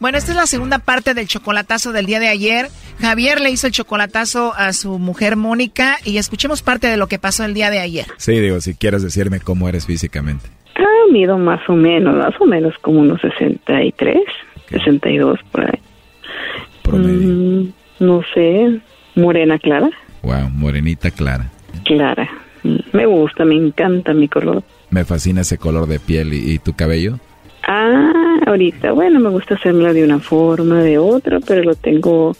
Bueno, 0.00 0.16
esta 0.16 0.30
es 0.30 0.36
la 0.36 0.46
segunda 0.46 0.78
parte 0.78 1.12
del 1.12 1.26
chocolatazo 1.26 1.90
del 1.90 2.06
día 2.06 2.20
de 2.20 2.28
ayer. 2.28 2.70
Javier 3.00 3.40
le 3.40 3.50
hizo 3.50 3.66
el 3.66 3.72
chocolatazo 3.72 4.52
a 4.56 4.72
su 4.72 4.98
mujer 4.98 5.36
Mónica 5.36 5.96
y 6.04 6.18
escuchemos 6.18 6.62
parte 6.62 6.86
de 6.88 6.96
lo 6.96 7.06
que 7.06 7.18
pasó 7.18 7.44
el 7.44 7.54
día 7.54 7.70
de 7.70 7.78
ayer. 7.80 8.06
Sí, 8.16 8.32
digo, 8.40 8.60
si 8.60 8.74
quieres 8.74 9.02
decirme 9.02 9.40
cómo 9.40 9.68
eres 9.68 9.86
físicamente. 9.86 10.46
Ah, 10.76 10.84
mido 11.12 11.38
más 11.38 11.60
o 11.68 11.74
menos, 11.74 12.14
más 12.16 12.34
o 12.40 12.44
menos 12.46 12.74
como 12.80 13.00
unos 13.00 13.20
63, 13.20 14.16
62 14.70 15.38
por 15.52 15.64
ahí. 15.64 15.80
Mm, 16.90 17.68
no 18.00 18.22
sé, 18.34 18.80
morena 19.14 19.58
clara, 19.58 19.90
Wow, 20.22 20.50
morenita 20.50 21.10
clara. 21.10 21.50
clara. 21.84 22.28
Me 22.92 23.06
gusta, 23.06 23.44
me 23.44 23.54
encanta 23.54 24.12
mi 24.14 24.28
color. 24.28 24.62
Me 24.90 25.04
fascina 25.04 25.42
ese 25.42 25.58
color 25.58 25.86
de 25.86 26.00
piel 26.00 26.32
y, 26.34 26.52
y 26.54 26.58
tu 26.58 26.72
cabello. 26.74 27.18
Ah, 27.66 28.27
ahorita, 28.48 28.92
bueno, 28.92 29.20
me 29.20 29.30
gusta 29.30 29.54
hacerlo 29.54 29.92
de 29.92 30.04
una 30.04 30.18
forma, 30.18 30.82
de 30.82 30.98
otra, 30.98 31.38
pero 31.40 31.62
lo 31.62 31.74
tengo 31.74 32.36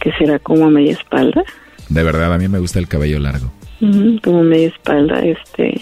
que 0.00 0.12
será 0.12 0.38
como 0.38 0.66
a 0.66 0.70
media 0.70 0.92
espalda, 0.92 1.42
De 1.88 2.02
verdad, 2.02 2.32
a 2.32 2.38
mí 2.38 2.48
me 2.48 2.58
gusta 2.58 2.78
el 2.78 2.88
cabello 2.88 3.18
largo. 3.18 3.50
Ujú, 3.80 4.20
como 4.22 4.42
media 4.42 4.68
espalda, 4.68 5.20
este, 5.20 5.80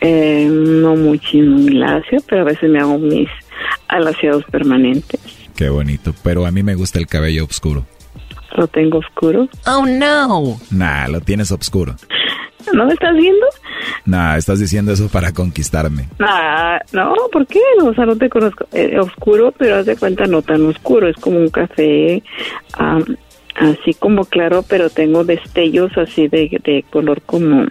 eh, 0.00 0.46
no 0.50 0.96
muy 0.96 1.18
chino, 1.18 1.56
muy 1.56 1.72
lacio, 1.74 2.18
pero 2.28 2.42
a 2.42 2.44
veces 2.44 2.70
me 2.70 2.78
hago 2.78 2.98
mis 2.98 3.28
alaciados 3.88 4.44
permanentes. 4.50 5.20
Qué 5.56 5.68
bonito. 5.68 6.14
Pero 6.22 6.46
a 6.46 6.50
mí 6.50 6.62
me 6.62 6.74
gusta 6.74 6.98
el 6.98 7.06
cabello 7.06 7.44
oscuro. 7.44 7.86
Lo 8.56 8.66
tengo 8.68 8.98
oscuro. 8.98 9.48
Oh, 9.66 9.86
no. 9.86 10.58
Nah, 10.70 11.08
lo 11.08 11.20
tienes 11.20 11.50
oscuro. 11.52 11.96
¿No 12.72 12.86
me 12.86 12.94
estás 12.94 13.14
viendo? 13.16 13.46
Nah, 14.04 14.36
estás 14.36 14.58
diciendo 14.58 14.92
eso 14.92 15.08
para 15.08 15.32
conquistarme. 15.32 16.08
Ah, 16.20 16.80
no, 16.92 17.14
¿por 17.32 17.46
qué? 17.46 17.60
O 17.82 17.94
sea, 17.94 18.06
no 18.06 18.16
te 18.16 18.28
conozco. 18.28 18.66
Eh, 18.72 18.98
oscuro, 18.98 19.52
pero 19.56 19.76
haz 19.76 19.86
de 19.86 19.96
cuenta 19.96 20.26
no 20.26 20.42
tan 20.42 20.64
oscuro. 20.66 21.08
Es 21.08 21.16
como 21.16 21.38
un 21.38 21.48
café 21.48 22.22
am, 22.74 23.04
así 23.56 23.94
como 23.94 24.24
claro, 24.24 24.64
pero 24.68 24.90
tengo 24.90 25.24
destellos 25.24 25.96
así 25.96 26.28
de, 26.28 26.60
de 26.64 26.84
color 26.90 27.22
como, 27.22 27.66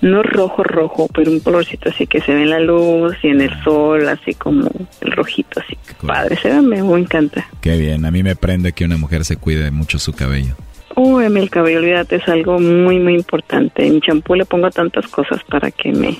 no 0.00 0.22
rojo, 0.22 0.62
rojo, 0.62 1.08
pero 1.12 1.30
un 1.30 1.40
colorcito 1.40 1.90
así 1.90 2.06
que 2.06 2.20
se 2.20 2.34
ve 2.34 2.42
en 2.42 2.50
la 2.50 2.60
luz 2.60 3.16
y 3.22 3.28
en 3.28 3.40
el 3.40 3.62
sol, 3.62 4.08
así 4.08 4.34
como 4.34 4.70
el 5.00 5.12
rojito, 5.12 5.60
así. 5.60 5.76
Padre, 6.06 6.36
se 6.36 6.48
ve, 6.48 6.62
me 6.62 6.82
me 6.82 7.00
encanta. 7.00 7.46
Qué 7.60 7.76
bien, 7.76 8.04
a 8.04 8.10
mí 8.10 8.22
me 8.22 8.36
prende 8.36 8.72
que 8.72 8.84
una 8.84 8.96
mujer 8.96 9.24
se 9.24 9.36
cuide 9.36 9.70
mucho 9.70 9.98
su 9.98 10.12
cabello. 10.12 10.54
Mí 10.96 11.40
el 11.40 11.50
cabello, 11.50 11.80
olvídate, 11.80 12.16
es 12.16 12.28
algo 12.28 12.58
muy, 12.58 12.98
muy 12.98 13.14
importante. 13.14 13.86
En 13.86 13.94
mi 13.94 14.00
champú 14.00 14.34
le 14.34 14.44
pongo 14.44 14.70
tantas 14.70 15.06
cosas 15.08 15.42
para 15.44 15.70
que 15.70 15.92
me, 15.92 16.16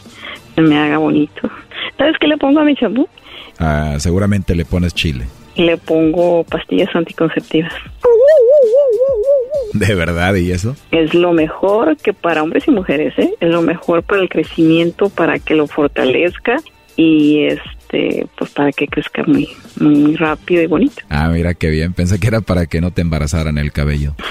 me 0.57 0.79
haga 0.79 0.99
bonito. 0.99 1.49
¿Sabes 1.97 2.17
qué 2.21 2.27
le 2.27 2.37
pongo 2.37 2.61
a 2.61 2.65
mi 2.65 2.75
champú? 2.75 3.09
Ah, 3.59 3.95
seguramente 3.99 4.55
le 4.55 4.65
pones 4.65 4.95
chile. 4.95 5.27
Le 5.55 5.77
pongo 5.79 6.45
pastillas 6.45 6.95
anticonceptivas. 6.95 7.73
¿De 9.73 9.95
verdad? 9.95 10.35
¿Y 10.35 10.51
eso? 10.51 10.77
Es 10.91 11.15
lo 11.15 11.33
mejor 11.33 11.97
que 11.97 12.13
para 12.13 12.43
hombres 12.43 12.65
y 12.67 12.73
mujeres, 12.73 13.15
¿eh? 13.19 13.33
Es 13.41 13.51
lo 13.51 13.63
mejor 13.63 14.03
para 14.03 14.21
el 14.21 14.29
crecimiento, 14.29 15.09
para 15.09 15.39
que 15.39 15.55
lo 15.55 15.67
fortalezca 15.67 16.57
y 16.97 17.45
este, 17.87 18.27
pues 18.37 18.51
para 18.51 18.73
que 18.73 18.87
crezca 18.87 19.23
muy, 19.27 19.49
muy 19.81 20.17
rápido 20.17 20.63
y 20.63 20.67
bonito. 20.67 20.97
Ah, 21.09 21.29
mira 21.29 21.55
qué 21.55 21.71
bien. 21.71 21.93
Pensé 21.93 22.19
que 22.19 22.27
era 22.27 22.41
para 22.41 22.67
que 22.67 22.81
no 22.81 22.91
te 22.91 23.03
embarazaran 23.03 23.59
el 23.59 23.73
cabello. 23.73 24.15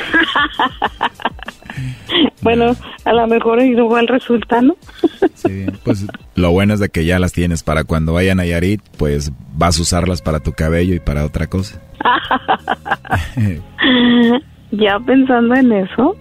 Bueno, 2.41 2.73
a 3.03 3.11
lo 3.11 3.27
mejor 3.27 3.61
igual 3.61 4.07
resulta, 4.07 4.61
¿no? 4.61 4.77
Pues 5.83 6.05
lo 6.35 6.51
bueno 6.51 6.73
es 6.73 6.79
de 6.79 6.89
que 6.89 7.03
ya 7.03 7.19
las 7.19 7.33
tienes 7.33 7.63
para 7.63 7.83
cuando 7.83 8.13
vayan 8.13 8.39
a 8.39 8.43
Nayarit, 8.43 8.81
pues 8.97 9.31
vas 9.53 9.77
a 9.77 9.81
usarlas 9.81 10.21
para 10.21 10.39
tu 10.39 10.53
cabello 10.53 10.95
y 10.95 10.99
para 10.99 11.25
otra 11.25 11.47
cosa. 11.47 11.81
ya 14.71 14.99
pensando 14.99 15.55
en 15.55 15.71
eso. 15.73 16.15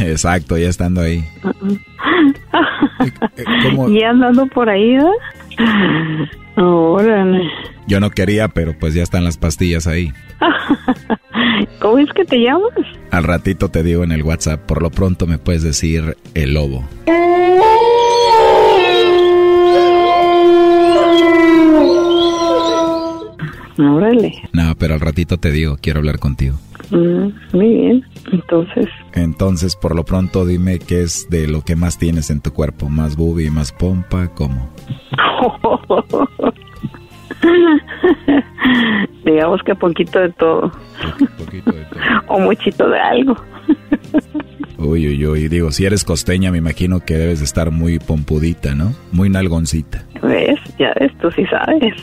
Exacto, 0.00 0.56
ya 0.56 0.68
estando 0.68 1.02
ahí. 1.02 1.22
¿Cómo? 3.64 3.90
Y 3.90 4.02
andando 4.02 4.46
por 4.46 4.70
ahí, 4.70 4.94
¿eh? 4.94 5.02
Órale. 6.56 7.50
Yo 7.86 8.00
no 8.00 8.10
quería, 8.10 8.48
pero 8.48 8.78
pues 8.78 8.94
ya 8.94 9.02
están 9.02 9.24
las 9.24 9.36
pastillas 9.36 9.86
ahí. 9.86 10.12
¿Cómo 11.80 11.98
es 11.98 12.08
que 12.14 12.24
te 12.24 12.38
llamas? 12.38 12.72
Al 13.10 13.24
ratito 13.24 13.68
te 13.70 13.82
digo 13.82 14.04
en 14.04 14.12
el 14.12 14.22
WhatsApp, 14.22 14.60
por 14.60 14.82
lo 14.82 14.90
pronto 14.90 15.26
me 15.26 15.38
puedes 15.38 15.62
decir 15.62 16.16
el 16.34 16.54
lobo. 16.54 16.84
Órale. 23.78 24.34
No, 24.52 24.74
pero 24.78 24.94
al 24.94 25.00
ratito 25.00 25.38
te 25.38 25.50
digo, 25.50 25.76
quiero 25.80 26.00
hablar 26.00 26.18
contigo. 26.18 26.56
Mm, 26.90 27.56
muy 27.56 27.68
bien. 27.68 28.04
Entonces, 28.32 28.86
Entonces, 29.14 29.76
por 29.76 29.94
lo 29.94 30.04
pronto, 30.04 30.44
dime 30.44 30.78
qué 30.78 31.02
es 31.02 31.28
de 31.30 31.48
lo 31.48 31.62
que 31.62 31.76
más 31.76 31.98
tienes 31.98 32.30
en 32.30 32.40
tu 32.40 32.52
cuerpo. 32.52 32.88
¿Más 32.88 33.16
boobie, 33.16 33.50
más 33.50 33.72
pompa? 33.72 34.28
¿Cómo? 34.34 34.68
digamos 39.24 39.62
que 39.62 39.74
poquito 39.74 40.20
de 40.20 40.30
todo. 40.30 40.70
o 42.28 42.38
muchito 42.38 42.88
de 42.88 43.00
algo. 43.00 43.36
Uy, 44.82 45.06
uy, 45.06 45.26
uy. 45.26 45.48
Digo, 45.48 45.70
si 45.70 45.86
eres 45.86 46.04
costeña, 46.04 46.50
me 46.50 46.58
imagino 46.58 47.00
que 47.00 47.14
debes 47.14 47.38
de 47.38 47.44
estar 47.44 47.70
muy 47.70 48.00
pompudita, 48.00 48.74
¿no? 48.74 48.92
Muy 49.12 49.30
nalgoncita. 49.30 50.04
¿Ves? 50.22 50.58
Ya 50.78 50.92
ves, 50.98 51.12
tú 51.20 51.30
sí 51.30 51.44
sabes. 51.46 51.94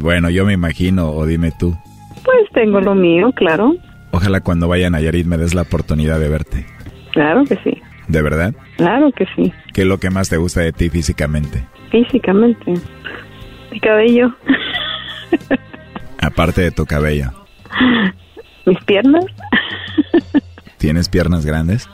bueno, 0.00 0.30
yo 0.30 0.46
me 0.46 0.54
imagino, 0.54 1.10
o 1.10 1.26
dime 1.26 1.52
tú. 1.58 1.76
Pues 2.24 2.50
tengo 2.54 2.80
lo 2.80 2.94
mío, 2.94 3.32
claro. 3.36 3.74
Ojalá 4.12 4.40
cuando 4.40 4.66
vaya 4.66 4.86
a 4.86 4.90
Nayarit 4.90 5.26
me 5.26 5.36
des 5.36 5.54
la 5.54 5.62
oportunidad 5.62 6.18
de 6.18 6.28
verte. 6.28 6.66
Claro 7.12 7.44
que 7.44 7.56
sí. 7.56 7.82
¿De 8.08 8.22
verdad? 8.22 8.54
Claro 8.76 9.12
que 9.12 9.26
sí. 9.36 9.52
¿Qué 9.72 9.82
es 9.82 9.86
lo 9.86 9.98
que 9.98 10.10
más 10.10 10.30
te 10.30 10.36
gusta 10.36 10.60
de 10.60 10.72
ti 10.72 10.88
físicamente? 10.88 11.64
Físicamente. 11.90 12.74
Mi 13.70 13.80
cabello. 13.80 14.34
Aparte 16.18 16.62
de 16.62 16.70
tu 16.70 16.86
cabello. 16.86 17.30
Mis 18.66 18.82
piernas. 18.84 19.24
¿Tienes 20.84 21.08
piernas 21.08 21.46
grandes? 21.46 21.88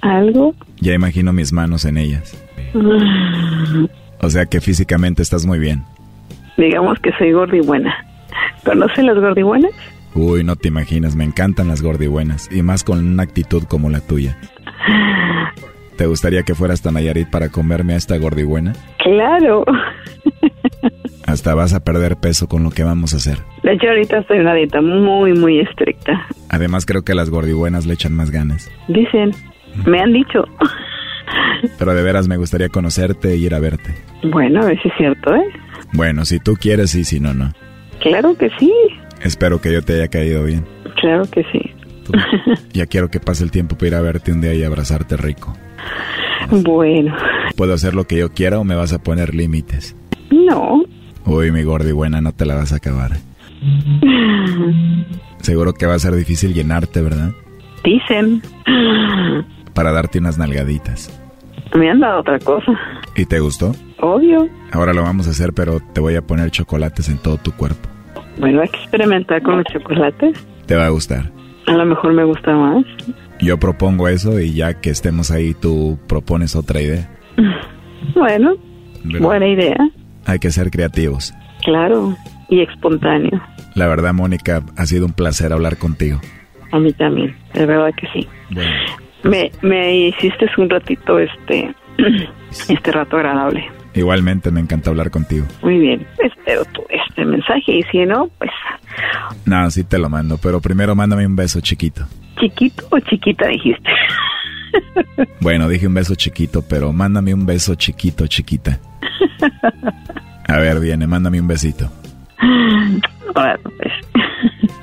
Algo. 0.00 0.54
Ya 0.80 0.94
imagino 0.94 1.34
mis 1.34 1.52
manos 1.52 1.84
en 1.84 1.98
ellas. 1.98 2.34
O 4.22 4.30
sea 4.30 4.46
que 4.46 4.62
físicamente 4.62 5.20
estás 5.20 5.44
muy 5.44 5.58
bien. 5.58 5.84
Digamos 6.56 6.98
que 7.00 7.12
soy 7.18 7.32
gordi 7.32 7.60
buena. 7.60 7.94
¿Conocen 8.64 9.04
las 9.04 9.16
gordibuenas? 9.16 9.72
Uy, 10.14 10.42
no 10.44 10.56
te 10.56 10.68
imaginas, 10.68 11.14
me 11.14 11.24
encantan 11.24 11.68
las 11.68 11.82
gordibuenas. 11.82 12.50
Y 12.50 12.62
más 12.62 12.84
con 12.84 13.06
una 13.06 13.22
actitud 13.22 13.64
como 13.64 13.90
la 13.90 14.00
tuya. 14.00 14.38
¿Te 15.98 16.06
gustaría 16.06 16.42
que 16.42 16.54
fueras 16.54 16.80
tan 16.80 16.94
Nayarit 16.94 17.28
para 17.28 17.50
comerme 17.50 17.92
a 17.92 17.96
esta 17.96 18.16
gordibuena? 18.16 18.72
Claro. 19.00 19.62
Hasta 21.26 21.54
vas 21.54 21.72
a 21.72 21.80
perder 21.82 22.16
peso 22.16 22.48
con 22.48 22.62
lo 22.62 22.70
que 22.70 22.84
vamos 22.84 23.14
a 23.14 23.16
hacer. 23.16 23.38
De 23.62 23.72
hecho, 23.72 23.88
ahorita 23.88 24.18
estoy 24.18 24.36
en 24.36 24.42
una 24.42 24.54
dieta 24.54 24.80
muy, 24.82 25.32
muy 25.32 25.60
estricta. 25.60 26.26
Además 26.50 26.84
creo 26.84 27.02
que 27.02 27.14
las 27.14 27.30
gordibuenas 27.30 27.86
le 27.86 27.94
echan 27.94 28.14
más 28.14 28.30
ganas. 28.30 28.70
Dicen, 28.88 29.30
me 29.86 30.00
han 30.00 30.12
dicho. 30.12 30.44
Pero 31.78 31.94
de 31.94 32.02
veras 32.02 32.28
me 32.28 32.36
gustaría 32.36 32.68
conocerte 32.68 33.32
e 33.32 33.36
ir 33.36 33.54
a 33.54 33.58
verte. 33.58 33.94
Bueno, 34.24 34.60
a 34.62 34.66
ver 34.66 34.80
si 34.82 34.88
es 34.88 34.94
cierto, 34.98 35.34
¿eh? 35.34 35.44
Bueno, 35.94 36.24
si 36.26 36.38
tú 36.40 36.56
quieres 36.60 36.94
y 36.94 37.04
si 37.04 37.20
no, 37.20 37.32
no. 37.32 37.52
Claro 38.00 38.36
que 38.36 38.50
sí. 38.58 38.72
Espero 39.22 39.60
que 39.60 39.72
yo 39.72 39.82
te 39.82 39.94
haya 39.94 40.08
caído 40.08 40.44
bien. 40.44 40.64
Claro 41.00 41.24
que 41.30 41.42
sí. 41.50 41.60
Ya 42.74 42.84
quiero 42.84 43.08
que 43.10 43.18
pase 43.18 43.44
el 43.44 43.50
tiempo 43.50 43.76
para 43.76 43.86
ir 43.88 43.94
a 43.94 44.00
verte 44.02 44.30
un 44.30 44.42
día 44.42 44.52
y 44.52 44.62
abrazarte 44.62 45.16
rico. 45.16 45.56
Bueno, 46.50 47.16
¿Puedo 47.56 47.72
hacer 47.72 47.94
lo 47.94 48.04
que 48.04 48.18
yo 48.18 48.30
quiera 48.32 48.58
o 48.58 48.64
me 48.64 48.74
vas 48.74 48.92
a 48.92 49.02
poner 49.02 49.34
límites? 49.34 49.96
no. 50.30 50.84
Uy, 51.26 51.50
mi 51.50 51.62
gordi 51.62 51.92
buena, 51.92 52.20
no 52.20 52.32
te 52.32 52.44
la 52.46 52.54
vas 52.56 52.72
a 52.72 52.76
acabar. 52.76 53.12
Seguro 55.40 55.72
que 55.74 55.86
va 55.86 55.94
a 55.94 55.98
ser 55.98 56.14
difícil 56.14 56.54
llenarte, 56.54 57.00
¿verdad? 57.02 57.30
Dicen. 57.82 58.42
Para 59.74 59.92
darte 59.92 60.18
unas 60.18 60.38
nalgaditas. 60.38 61.10
Me 61.74 61.90
han 61.90 62.00
dado 62.00 62.20
otra 62.20 62.38
cosa. 62.38 62.72
¿Y 63.16 63.24
te 63.26 63.40
gustó? 63.40 63.74
Obvio. 64.00 64.48
Ahora 64.72 64.92
lo 64.92 65.02
vamos 65.02 65.26
a 65.26 65.30
hacer, 65.30 65.52
pero 65.52 65.80
te 65.92 66.00
voy 66.00 66.14
a 66.14 66.22
poner 66.22 66.50
chocolates 66.50 67.08
en 67.08 67.18
todo 67.18 67.36
tu 67.38 67.52
cuerpo. 67.52 67.88
Bueno, 68.38 68.60
hay 68.62 68.68
que 68.68 68.78
experimentar 68.78 69.42
con 69.42 69.56
los 69.58 69.64
chocolates. 69.72 70.38
Te 70.66 70.76
va 70.76 70.86
a 70.86 70.90
gustar. 70.90 71.30
A 71.66 71.72
lo 71.72 71.84
mejor 71.86 72.12
me 72.12 72.24
gusta 72.24 72.54
más. 72.54 72.84
Yo 73.40 73.58
propongo 73.58 74.08
eso 74.08 74.38
y 74.40 74.54
ya 74.54 74.74
que 74.80 74.90
estemos 74.90 75.30
ahí 75.30 75.54
tú 75.54 75.98
propones 76.06 76.54
otra 76.54 76.80
idea. 76.80 77.10
Bueno, 78.14 78.54
¿Verdad? 79.04 79.20
buena 79.26 79.48
idea. 79.48 79.76
Hay 80.26 80.38
que 80.38 80.50
ser 80.50 80.70
creativos. 80.70 81.32
Claro. 81.62 82.16
Y 82.48 82.60
espontáneo. 82.62 83.40
La 83.74 83.86
verdad, 83.86 84.12
Mónica, 84.14 84.62
ha 84.76 84.86
sido 84.86 85.06
un 85.06 85.12
placer 85.12 85.52
hablar 85.52 85.76
contigo. 85.78 86.20
A 86.72 86.78
mí 86.78 86.92
también. 86.92 87.34
De 87.54 87.66
verdad 87.66 87.90
que 87.96 88.06
sí. 88.12 88.28
Bueno, 88.50 88.70
Me, 89.24 89.50
me 89.62 90.08
hiciste 90.08 90.46
un 90.58 90.68
ratito 90.70 91.18
este, 91.18 91.74
este 92.68 92.92
rato 92.92 93.16
agradable. 93.16 93.64
igualmente 93.94 94.50
me 94.50 94.60
encanta 94.60 94.90
hablar 94.90 95.10
contigo. 95.10 95.46
Muy 95.62 95.78
bien. 95.78 96.06
Espero 96.22 96.64
tu 96.66 96.82
este 96.90 97.24
mensaje 97.24 97.72
y 97.78 97.82
si 97.84 98.04
no, 98.04 98.28
pues 98.38 98.50
No, 99.46 99.70
sí 99.70 99.84
te 99.84 99.98
lo 99.98 100.08
mando, 100.10 100.36
pero 100.42 100.60
primero 100.60 100.94
mándame 100.94 101.26
un 101.26 101.36
beso 101.36 101.60
chiquito. 101.60 102.06
chiquito 102.40 102.86
o 102.90 102.98
chiquita 103.00 103.48
dijiste. 103.48 103.88
Bueno, 105.40 105.68
dije 105.68 105.86
un 105.86 105.94
beso 105.94 106.14
chiquito, 106.14 106.62
pero 106.62 106.92
mándame 106.92 107.32
un 107.34 107.46
beso 107.46 107.74
chiquito, 107.74 108.26
chiquita. 108.26 108.78
A 110.48 110.56
ver, 110.58 110.80
viene, 110.80 111.06
mándame 111.06 111.40
un 111.40 111.46
besito. 111.48 111.90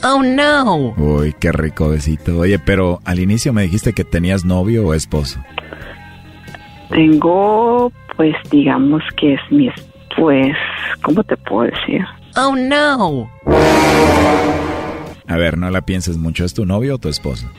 Oh 0.04 0.22
no. 0.24 0.94
Uy, 0.98 1.36
qué 1.40 1.52
rico 1.52 1.90
besito. 1.90 2.40
Oye, 2.40 2.58
pero 2.60 3.00
al 3.06 3.20
inicio 3.20 3.54
me 3.54 3.62
dijiste 3.64 3.94
que 3.94 4.04
tenías 4.04 4.44
novio 4.46 4.88
o 4.88 4.94
esposo. 4.94 5.40
Tengo, 6.90 7.92
pues 8.18 8.36
digamos 8.50 9.02
que 9.18 9.36
es 9.36 9.40
mi, 9.52 9.68
es- 9.68 9.88
pues, 10.18 10.56
¿cómo 11.04 11.24
te 11.24 11.38
puedo 11.38 11.70
decir? 11.72 12.02
Oh 12.36 12.56
no. 12.56 13.30
A 15.28 15.38
ver, 15.38 15.58
no 15.58 15.70
la 15.70 15.82
pienses 15.82 16.18
mucho, 16.18 16.44
¿es 16.44 16.54
tu 16.54 16.66
novio 16.66 16.96
o 16.96 16.98
tu 16.98 17.08
esposo? 17.08 17.50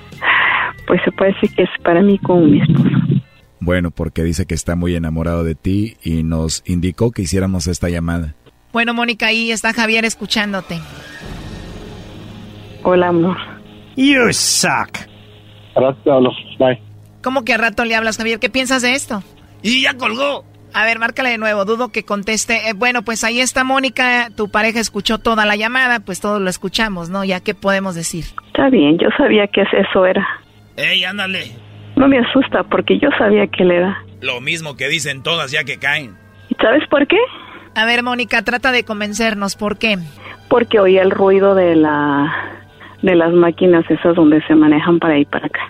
Pues 0.87 1.01
se 1.05 1.13
puede 1.13 1.33
decir 1.33 1.55
que 1.55 1.63
es 1.63 1.71
para 1.83 2.03
mí 2.03 2.19
como 2.19 2.43
mi 2.43 2.61
esposo. 2.61 2.89
Bueno, 3.61 3.91
porque 3.93 4.25
dice 4.25 4.47
que 4.47 4.55
está 4.55 4.75
muy 4.75 4.97
enamorado 4.97 5.45
de 5.45 5.55
ti 5.55 5.97
y 6.03 6.25
nos 6.25 6.63
indicó 6.67 7.13
que 7.13 7.23
hiciéramos 7.23 7.69
esta 7.69 7.89
llamada. 7.89 8.35
Bueno, 8.73 8.95
Mónica, 8.95 9.27
ahí 9.27 9.51
está 9.51 9.73
Javier 9.73 10.05
escuchándote. 10.05 10.81
Hola, 12.83 13.09
amor. 13.09 13.37
You 13.97 14.33
suck. 14.33 14.99
Bye. 16.59 16.81
¿Cómo 17.23 17.45
que 17.45 17.53
a 17.53 17.59
rato 17.59 17.85
le 17.85 17.95
hablas, 17.95 18.19
Javier? 18.19 18.41
¿Qué 18.41 18.51
piensas 18.51 18.83
de 18.83 18.95
esto? 18.95 19.23
Y 19.63 19.83
ya 19.83 19.95
colgó. 19.95 20.45
A 20.75 20.85
ver, 20.87 20.99
márcale 20.99 21.31
de 21.31 21.39
nuevo, 21.39 21.65
dudo 21.65 21.91
que 21.91 22.03
conteste. 22.03 22.69
Eh, 22.69 22.73
bueno, 22.75 23.03
pues 23.03 23.25
ahí 23.25 23.41
está 23.41 23.63
Mónica, 23.63 24.29
tu 24.35 24.51
pareja 24.51 24.81
escuchó 24.81 25.19
toda 25.19 25.45
la 25.45 25.55
llamada, 25.55 26.01
pues 26.01 26.21
todos 26.21 26.41
lo 26.41 26.49
escuchamos, 26.49 27.11
¿no? 27.11 27.25
Ya, 27.25 27.41
¿qué 27.41 27.55
podemos 27.55 27.95
decir? 27.95 28.25
Está 28.47 28.71
bien, 28.71 28.97
yo 28.99 29.09
sabía 29.19 29.47
que 29.49 29.63
eso 29.63 30.07
era. 30.07 30.27
Ey, 30.77 31.05
ándale. 31.05 31.53
No 31.97 32.09
me 32.09 32.19
asusta 32.19 32.63
porque 32.65 32.99
yo 32.99 33.09
sabía 33.19 33.47
que 33.47 33.63
él 33.63 33.73
era. 33.73 34.05
Lo 34.21 34.41
mismo 34.41 34.77
que 34.77 34.89
dicen 34.89 35.23
todas 35.23 35.51
ya 35.51 35.65
que 35.65 35.79
caen. 35.79 36.17
¿Y 36.49 36.55
sabes 36.55 36.87
por 36.89 37.07
qué? 37.07 37.19
A 37.75 37.85
ver, 37.85 38.03
Mónica, 38.03 38.43
trata 38.43 38.73
de 38.73 38.85
convencernos, 38.85 39.57
¿por 39.57 39.79
qué? 39.79 39.99
Porque 40.49 40.79
oía 40.79 41.03
el 41.03 41.11
ruido 41.11 41.55
de 41.55 41.77
la 41.77 42.61
de 43.03 43.17
las 43.17 43.33
máquinas 43.33 43.85
esas 43.91 44.15
donde 44.15 44.43
se 44.47 44.55
manejan 44.55 44.99
para 44.99 45.19
ir 45.19 45.27
para 45.27 45.47
acá. 45.47 45.61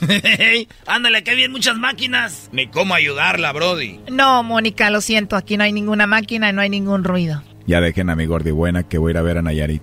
Ey, 0.38 0.68
ándale, 0.86 1.24
que 1.24 1.34
bien 1.34 1.50
muchas 1.50 1.76
máquinas. 1.76 2.50
Ni 2.52 2.66
cómo 2.66 2.94
ayudarla, 2.94 3.52
Brody. 3.52 4.00
No, 4.10 4.42
Mónica, 4.42 4.90
lo 4.90 5.00
siento, 5.00 5.36
aquí 5.36 5.56
no 5.56 5.64
hay 5.64 5.72
ninguna 5.72 6.06
máquina 6.06 6.50
y 6.50 6.52
no 6.52 6.60
hay 6.60 6.70
ningún 6.70 7.04
ruido. 7.04 7.42
Ya 7.66 7.80
dejen 7.80 8.10
a 8.10 8.16
mi 8.16 8.26
gordibuena 8.26 8.82
que 8.82 8.98
voy 8.98 9.10
a 9.10 9.12
ir 9.12 9.18
a 9.18 9.22
ver 9.22 9.38
a 9.38 9.42
Nayarit. 9.42 9.82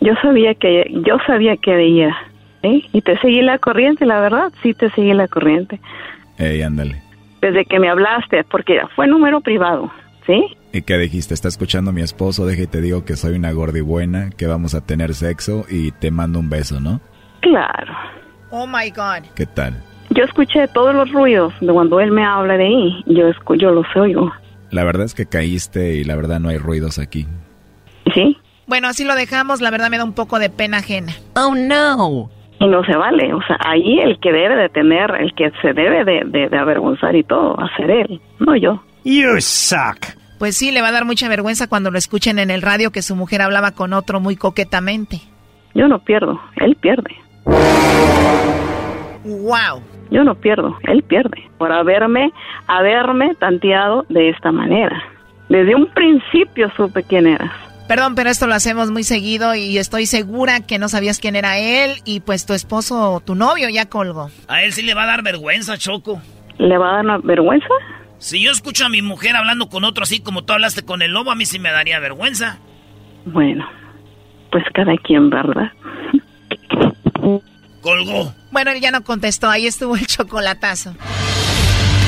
Yo 0.00 0.14
sabía 0.22 0.54
que 0.54 0.90
yo 1.06 1.18
sabía 1.26 1.56
que 1.56 1.74
veía, 1.74 2.16
¿eh? 2.62 2.82
Y 2.92 3.02
te 3.02 3.18
seguí 3.18 3.42
la 3.42 3.58
corriente, 3.58 4.06
la 4.06 4.20
verdad, 4.20 4.52
sí 4.62 4.74
te 4.74 4.90
seguí 4.90 5.12
la 5.12 5.28
corriente. 5.28 5.80
Ey, 6.38 6.62
ándale. 6.62 7.02
Desde 7.40 7.64
que 7.64 7.78
me 7.78 7.88
hablaste, 7.88 8.44
porque 8.44 8.80
fue 8.96 9.06
número 9.06 9.40
privado, 9.40 9.90
¿sí? 10.26 10.56
¿Y 10.72 10.82
qué 10.82 10.96
dijiste? 10.98 11.34
Está 11.34 11.48
escuchando 11.48 11.92
mi 11.92 12.00
esposo, 12.00 12.46
deja 12.46 12.62
y 12.62 12.66
te 12.66 12.80
digo 12.80 13.04
que 13.04 13.16
soy 13.16 13.34
una 13.36 13.52
gordibuena, 13.52 14.30
que 14.30 14.46
vamos 14.46 14.74
a 14.74 14.84
tener 14.84 15.14
sexo 15.14 15.64
y 15.68 15.90
te 15.90 16.10
mando 16.10 16.38
un 16.38 16.48
beso, 16.48 16.80
¿no? 16.80 17.00
Claro. 17.40 17.92
Oh 18.50 18.66
my 18.66 18.90
God. 18.90 19.28
¿Qué 19.34 19.46
tal? 19.46 19.82
Yo 20.10 20.24
escuché 20.24 20.66
todos 20.68 20.94
los 20.94 21.10
ruidos 21.12 21.52
de 21.60 21.72
cuando 21.72 22.00
él 22.00 22.10
me 22.10 22.24
habla 22.24 22.56
de 22.56 22.64
ahí. 22.64 23.04
Yo 23.06 23.28
escu 23.28 23.54
yo 23.54 23.70
los 23.70 23.86
oigo. 23.96 24.32
La 24.70 24.84
verdad 24.84 25.04
es 25.04 25.14
que 25.14 25.26
caíste 25.26 25.94
y 25.94 26.04
la 26.04 26.16
verdad 26.16 26.40
no 26.40 26.48
hay 26.48 26.58
ruidos 26.58 26.98
aquí. 26.98 27.26
¿Sí? 28.14 28.36
Bueno, 28.70 28.86
así 28.86 29.04
lo 29.04 29.16
dejamos, 29.16 29.60
la 29.60 29.72
verdad 29.72 29.90
me 29.90 29.98
da 29.98 30.04
un 30.04 30.12
poco 30.12 30.38
de 30.38 30.48
pena 30.48 30.76
ajena. 30.76 31.12
Oh 31.34 31.56
no. 31.56 32.30
Y 32.60 32.68
no 32.68 32.84
se 32.84 32.94
vale. 32.94 33.34
O 33.34 33.42
sea, 33.42 33.56
ahí 33.58 33.98
el 33.98 34.20
que 34.20 34.30
debe 34.30 34.54
de 34.54 34.68
tener, 34.68 35.10
el 35.18 35.34
que 35.34 35.50
se 35.60 35.72
debe 35.72 36.04
de, 36.04 36.22
de, 36.24 36.48
de 36.48 36.56
avergonzar 36.56 37.16
y 37.16 37.24
todo, 37.24 37.56
va 37.56 37.64
a 37.64 37.76
ser 37.76 37.90
él, 37.90 38.20
no 38.38 38.54
yo. 38.54 38.80
You 39.02 39.40
suck. 39.40 40.14
Pues 40.38 40.56
sí, 40.56 40.70
le 40.70 40.82
va 40.82 40.88
a 40.88 40.92
dar 40.92 41.04
mucha 41.04 41.28
vergüenza 41.28 41.66
cuando 41.66 41.90
lo 41.90 41.98
escuchen 41.98 42.38
en 42.38 42.48
el 42.52 42.62
radio 42.62 42.92
que 42.92 43.02
su 43.02 43.16
mujer 43.16 43.42
hablaba 43.42 43.72
con 43.72 43.92
otro 43.92 44.20
muy 44.20 44.36
coquetamente. 44.36 45.20
Yo 45.74 45.88
no 45.88 45.98
pierdo, 45.98 46.40
él 46.54 46.76
pierde. 46.76 47.16
Wow. 49.24 49.82
Yo 50.12 50.22
no 50.22 50.36
pierdo, 50.36 50.78
él 50.84 51.02
pierde. 51.02 51.42
Por 51.58 51.72
haberme, 51.72 52.30
haberme 52.68 53.34
tanteado 53.34 54.06
de 54.08 54.28
esta 54.28 54.52
manera. 54.52 55.02
Desde 55.48 55.74
un 55.74 55.86
principio 55.86 56.70
supe 56.76 57.02
quién 57.02 57.26
eras. 57.26 57.69
Perdón, 57.90 58.14
pero 58.14 58.30
esto 58.30 58.46
lo 58.46 58.54
hacemos 58.54 58.92
muy 58.92 59.02
seguido 59.02 59.56
y 59.56 59.76
estoy 59.76 60.06
segura 60.06 60.60
que 60.64 60.78
no 60.78 60.88
sabías 60.88 61.18
quién 61.18 61.34
era 61.34 61.58
él 61.58 61.96
y 62.04 62.20
pues 62.20 62.46
tu 62.46 62.54
esposo 62.54 63.14
o 63.14 63.18
tu 63.18 63.34
novio 63.34 63.68
ya 63.68 63.88
colgó. 63.88 64.30
A 64.46 64.62
él 64.62 64.72
sí 64.72 64.82
le 64.82 64.94
va 64.94 65.02
a 65.02 65.06
dar 65.06 65.24
vergüenza, 65.24 65.76
Choco. 65.76 66.22
¿Le 66.58 66.78
va 66.78 67.00
a 67.00 67.02
dar 67.02 67.20
vergüenza? 67.22 67.66
Si 68.18 68.40
yo 68.40 68.52
escucho 68.52 68.86
a 68.86 68.88
mi 68.88 69.02
mujer 69.02 69.34
hablando 69.34 69.68
con 69.68 69.82
otro 69.82 70.04
así 70.04 70.20
como 70.20 70.44
tú 70.44 70.52
hablaste 70.52 70.84
con 70.84 71.02
el 71.02 71.10
lobo, 71.10 71.32
a 71.32 71.34
mí 71.34 71.46
sí 71.46 71.58
me 71.58 71.72
daría 71.72 71.98
vergüenza. 71.98 72.60
Bueno, 73.24 73.68
pues 74.52 74.62
cada 74.72 74.96
quien, 74.98 75.28
¿verdad? 75.28 75.72
Colgó. 77.80 78.32
Bueno, 78.52 78.70
él 78.70 78.80
ya 78.80 78.92
no 78.92 79.02
contestó, 79.02 79.50
ahí 79.50 79.66
estuvo 79.66 79.96
el 79.96 80.06
chocolatazo. 80.06 80.94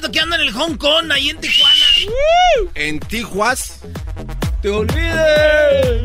siento 0.00 0.12
que 0.12 0.20
ando 0.20 0.36
en 0.36 0.40
el 0.40 0.52
Hong 0.52 0.76
Kong, 0.78 1.12
ahí 1.12 1.28
en 1.28 1.38
Tijuana. 1.40 1.86
En 2.74 3.00
Tijuas. 3.00 3.80
Te 4.62 4.70
olvides. 4.70 6.02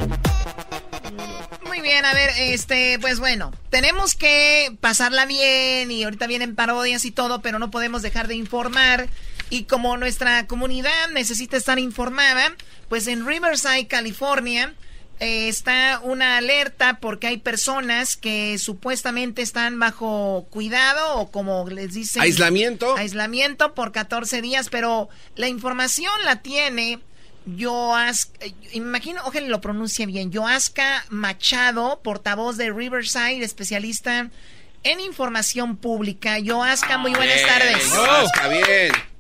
Muy 1.66 1.80
bien, 1.80 2.04
a 2.04 2.14
ver, 2.14 2.30
este, 2.38 3.00
pues 3.00 3.20
bueno, 3.20 3.54
tenemos 3.70 4.16
que 4.16 4.76
pasarla 4.82 5.26
bien 5.26 5.92
y 5.92 6.04
ahorita 6.04 6.28
vienen 6.28 6.56
parodias 6.56 7.06
y 7.06 7.12
todo, 7.12 7.42
pero 7.42 7.58
no 7.58 7.72
podemos 7.72 8.02
dejar 8.02 8.28
de 8.28 8.36
informar. 8.36 9.08
Y 9.50 9.64
como 9.64 9.96
nuestra 9.96 10.46
comunidad 10.46 11.10
necesita 11.14 11.56
estar 11.56 11.80
informada, 11.80 12.54
pues 12.90 13.08
en 13.08 13.26
Riverside, 13.26 13.88
California, 13.88 14.74
eh, 15.20 15.48
está 15.48 16.00
una 16.04 16.38
alerta 16.38 17.00
porque 17.00 17.28
hay 17.28 17.38
personas 17.38 18.18
que 18.18 18.58
supuestamente 18.58 19.42
están 19.42 19.80
bajo 19.80 20.48
cuidado 20.50 21.16
o 21.16 21.32
como 21.32 21.70
les 21.70 21.94
dicen... 21.94 22.22
Aislamiento. 22.22 22.96
Aislamiento 22.98 23.74
por 23.74 23.92
14 23.92 24.42
días, 24.42 24.70
pero 24.70 25.10
la 25.36 25.48
información 25.48 26.12
la 26.26 26.42
tiene 26.42 27.00
Yoaska, 27.46 28.46
imagino, 28.74 29.22
ojalá 29.26 29.48
lo 29.48 29.62
pronuncie 29.62 30.06
bien, 30.06 30.32
Yoaska 30.32 31.06
Machado, 31.10 32.02
portavoz 32.04 32.58
de 32.58 32.72
Riverside, 32.72 33.44
especialista 33.44 34.30
en 34.84 35.00
información 35.00 35.78
pública. 35.78 36.40
Yoaska, 36.40 36.98
muy 36.98 37.14
buenas 37.14 37.42
tardes. 37.42 37.84
Está 37.84 38.48
bien. 38.48 39.15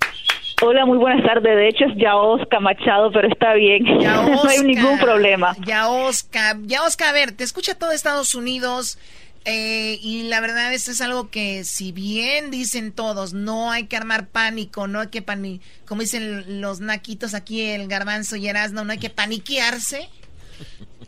Hola, 0.62 0.86
muy 0.86 0.97
buenas 0.97 1.26
tardes. 1.26 1.56
De 1.56 1.68
hecho 1.68 1.86
es 1.86 1.97
Yaosca 1.97 2.60
Machado, 2.60 3.12
pero 3.12 3.28
está 3.28 3.53
bien. 3.53 3.84
no 3.84 4.43
hay 4.47 4.60
ningún 4.64 4.97
problema. 4.99 5.56
Yaosca, 5.66 6.58
Yaosca, 6.64 7.10
a 7.10 7.14
ver, 7.14 7.34
te 7.34 7.43
escucha 7.43 7.76
todo 7.76 7.91
Estados 7.91 8.36
Unidos 8.36 8.97
eh, 9.43 9.99
y 10.01 10.24
la 10.24 10.39
verdad 10.39 10.74
esto 10.74 10.89
es 10.89 11.01
algo 11.01 11.30
que 11.30 11.64
si 11.66 11.91
bien 11.91 12.49
dicen 12.49 12.91
todos, 12.91 13.34
no 13.34 13.72
hay 13.72 13.86
que 13.86 13.95
armar 13.95 14.28
pánico, 14.28 14.88
no 14.88 15.01
hay 15.01 15.08
que 15.08 15.22
pani 15.22 15.62
como 15.86 16.01
dicen 16.01 16.62
los 16.62 16.80
naquitos 16.80 17.36
aquí, 17.36 17.62
el 17.62 17.88
garbanzo 17.88 18.38
y 18.38 18.47
Erasmo, 18.47 18.84
no 18.84 18.91
hay 18.91 18.97
que 18.97 19.12
paniquearse. 19.12 20.10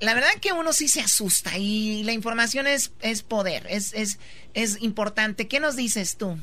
La 0.02 0.14
verdad 0.14 0.30
que 0.39 0.54
uno 0.54 0.74
sí 0.74 0.88
se 0.88 1.02
asusta 1.02 1.58
y 1.58 2.04
la 2.04 2.12
información 2.12 2.68
es, 2.68 2.91
es 3.02 3.24
poder, 3.24 3.66
es, 3.70 3.93
es, 3.93 4.20
es 4.54 4.84
importante. 4.84 5.48
¿Qué 5.48 5.60
nos 5.60 5.76
dices 5.76 6.18
tú? 6.18 6.38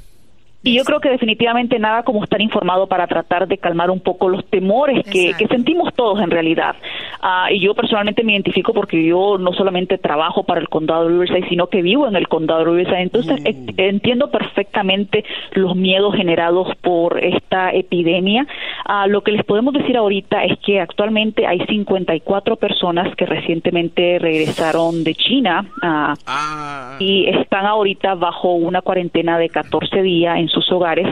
Y 0.64 0.74
yo 0.74 0.84
creo 0.84 0.98
que 1.00 1.10
definitivamente 1.10 1.78
nada 1.78 2.02
como 2.02 2.24
estar 2.24 2.40
informado 2.40 2.86
para 2.86 3.06
tratar 3.06 3.46
de 3.46 3.58
calmar 3.58 3.90
un 3.90 4.00
poco 4.00 4.28
los 4.28 4.44
temores 4.46 5.04
que, 5.04 5.34
que 5.38 5.46
sentimos 5.48 5.92
todos 5.94 6.20
en 6.20 6.30
realidad. 6.30 6.74
Ah, 7.20 7.48
y 7.50 7.60
yo 7.60 7.74
personalmente 7.74 8.24
me 8.24 8.32
identifico 8.32 8.72
porque 8.72 9.04
yo 9.04 9.36
no 9.38 9.52
solamente 9.52 9.98
trabajo 9.98 10.42
para 10.44 10.60
el 10.60 10.68
condado 10.68 11.04
de 11.04 11.10
Riverside, 11.10 11.48
sino 11.48 11.68
que 11.68 11.82
vivo 11.82 12.08
en 12.08 12.16
el 12.16 12.28
condado 12.28 12.60
de 12.60 12.64
Riverside. 12.70 13.02
Entonces 13.02 13.40
Mm. 13.42 13.46
e- 13.46 13.88
entiendo 13.88 14.30
perfectamente 14.30 15.24
los 15.52 15.76
miedos 15.76 16.14
generados 16.16 16.68
por 16.80 17.22
esta 17.22 17.70
epidemia. 17.72 18.46
Ah, 18.86 19.06
lo 19.06 19.22
que 19.22 19.32
les 19.32 19.44
podemos 19.44 19.74
decir 19.74 19.96
ahorita 19.96 20.44
es 20.44 20.58
que 20.60 20.80
actualmente 20.80 21.46
hay 21.46 21.60
54 21.66 22.56
personas 22.56 23.14
que 23.16 23.26
recientemente 23.26 24.18
regresaron 24.18 25.04
de 25.04 25.14
China. 25.14 25.66
ah, 25.82 26.14
y 26.98 27.26
están 27.28 27.66
ahorita 27.66 28.14
bajo 28.14 28.54
una 28.54 28.80
cuarentena 28.80 29.38
de 29.38 29.48
14 29.48 30.02
días 30.02 30.38
en 30.38 30.48
sus 30.54 30.70
hogares. 30.72 31.06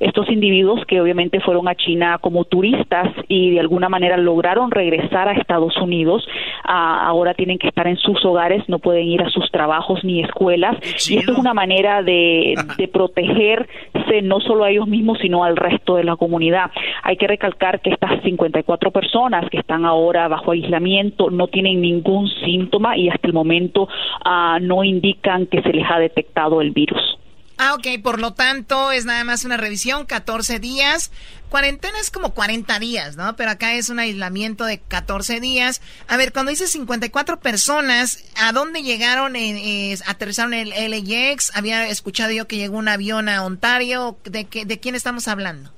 Estos 0.00 0.28
individuos 0.30 0.84
que 0.86 1.00
obviamente 1.00 1.40
fueron 1.40 1.68
a 1.68 1.74
China 1.74 2.18
como 2.20 2.44
turistas 2.44 3.08
y 3.28 3.50
de 3.50 3.60
alguna 3.60 3.88
manera 3.88 4.16
lograron 4.16 4.70
regresar 4.70 5.28
a 5.28 5.32
Estados 5.32 5.76
Unidos, 5.76 6.26
ah, 6.64 7.06
ahora 7.06 7.34
tienen 7.34 7.58
que 7.58 7.68
estar 7.68 7.86
en 7.86 7.96
sus 7.98 8.24
hogares, 8.24 8.64
no 8.68 8.78
pueden 8.78 9.06
ir 9.06 9.22
a 9.22 9.30
sus 9.30 9.50
trabajos 9.50 10.02
ni 10.04 10.22
escuelas. 10.22 10.76
Y 11.08 11.18
esto 11.18 11.32
es 11.32 11.38
una 11.38 11.54
manera 11.54 12.02
de, 12.02 12.54
de 12.76 12.88
protegerse 12.92 14.22
no 14.22 14.40
solo 14.40 14.64
a 14.64 14.70
ellos 14.70 14.88
mismos, 14.88 15.18
sino 15.20 15.44
al 15.44 15.56
resto 15.56 15.96
de 15.96 16.04
la 16.04 16.16
comunidad. 16.16 16.70
Hay 17.02 17.16
que 17.16 17.26
recalcar 17.26 17.80
que 17.80 17.90
estas 17.90 18.22
54 18.22 18.90
personas 18.90 19.48
que 19.50 19.58
están 19.58 19.84
ahora 19.84 20.28
bajo 20.28 20.52
aislamiento 20.52 21.30
no 21.30 21.48
tienen 21.48 21.80
ningún 21.80 22.28
síntoma 22.44 22.96
y 22.96 23.08
hasta 23.08 23.26
el 23.26 23.32
momento 23.32 23.88
ah, 24.24 24.58
no 24.60 24.84
indican 24.84 25.46
que 25.46 25.62
se 25.62 25.72
les 25.72 25.88
ha 25.90 25.98
detectado 25.98 26.60
el 26.60 26.70
virus. 26.70 27.18
Ah, 27.58 27.74
ok, 27.74 28.02
por 28.02 28.20
lo 28.20 28.34
tanto 28.34 28.92
es 28.92 29.06
nada 29.06 29.24
más 29.24 29.44
una 29.44 29.56
revisión, 29.56 30.04
14 30.04 30.58
días. 30.58 31.10
Cuarentena 31.48 31.98
es 32.00 32.10
como 32.10 32.34
40 32.34 32.78
días, 32.78 33.16
¿no? 33.16 33.34
Pero 33.36 33.50
acá 33.50 33.74
es 33.74 33.88
un 33.88 33.98
aislamiento 33.98 34.64
de 34.64 34.78
14 34.78 35.40
días. 35.40 35.80
A 36.06 36.18
ver, 36.18 36.32
cuando 36.32 36.50
dices 36.50 36.70
54 36.72 37.40
personas, 37.40 38.24
¿a 38.36 38.52
dónde 38.52 38.82
llegaron? 38.82 39.36
Eh, 39.36 39.92
eh, 39.92 39.98
¿Aterrizaron 40.06 40.52
el 40.52 40.70
LAX? 40.70 41.52
Había 41.54 41.88
escuchado 41.88 42.30
yo 42.30 42.46
que 42.46 42.56
llegó 42.56 42.76
un 42.76 42.88
avión 42.88 43.28
a 43.30 43.42
Ontario. 43.42 44.18
¿De, 44.24 44.44
qué, 44.44 44.66
de 44.66 44.78
quién 44.78 44.94
estamos 44.94 45.26
hablando? 45.26 45.72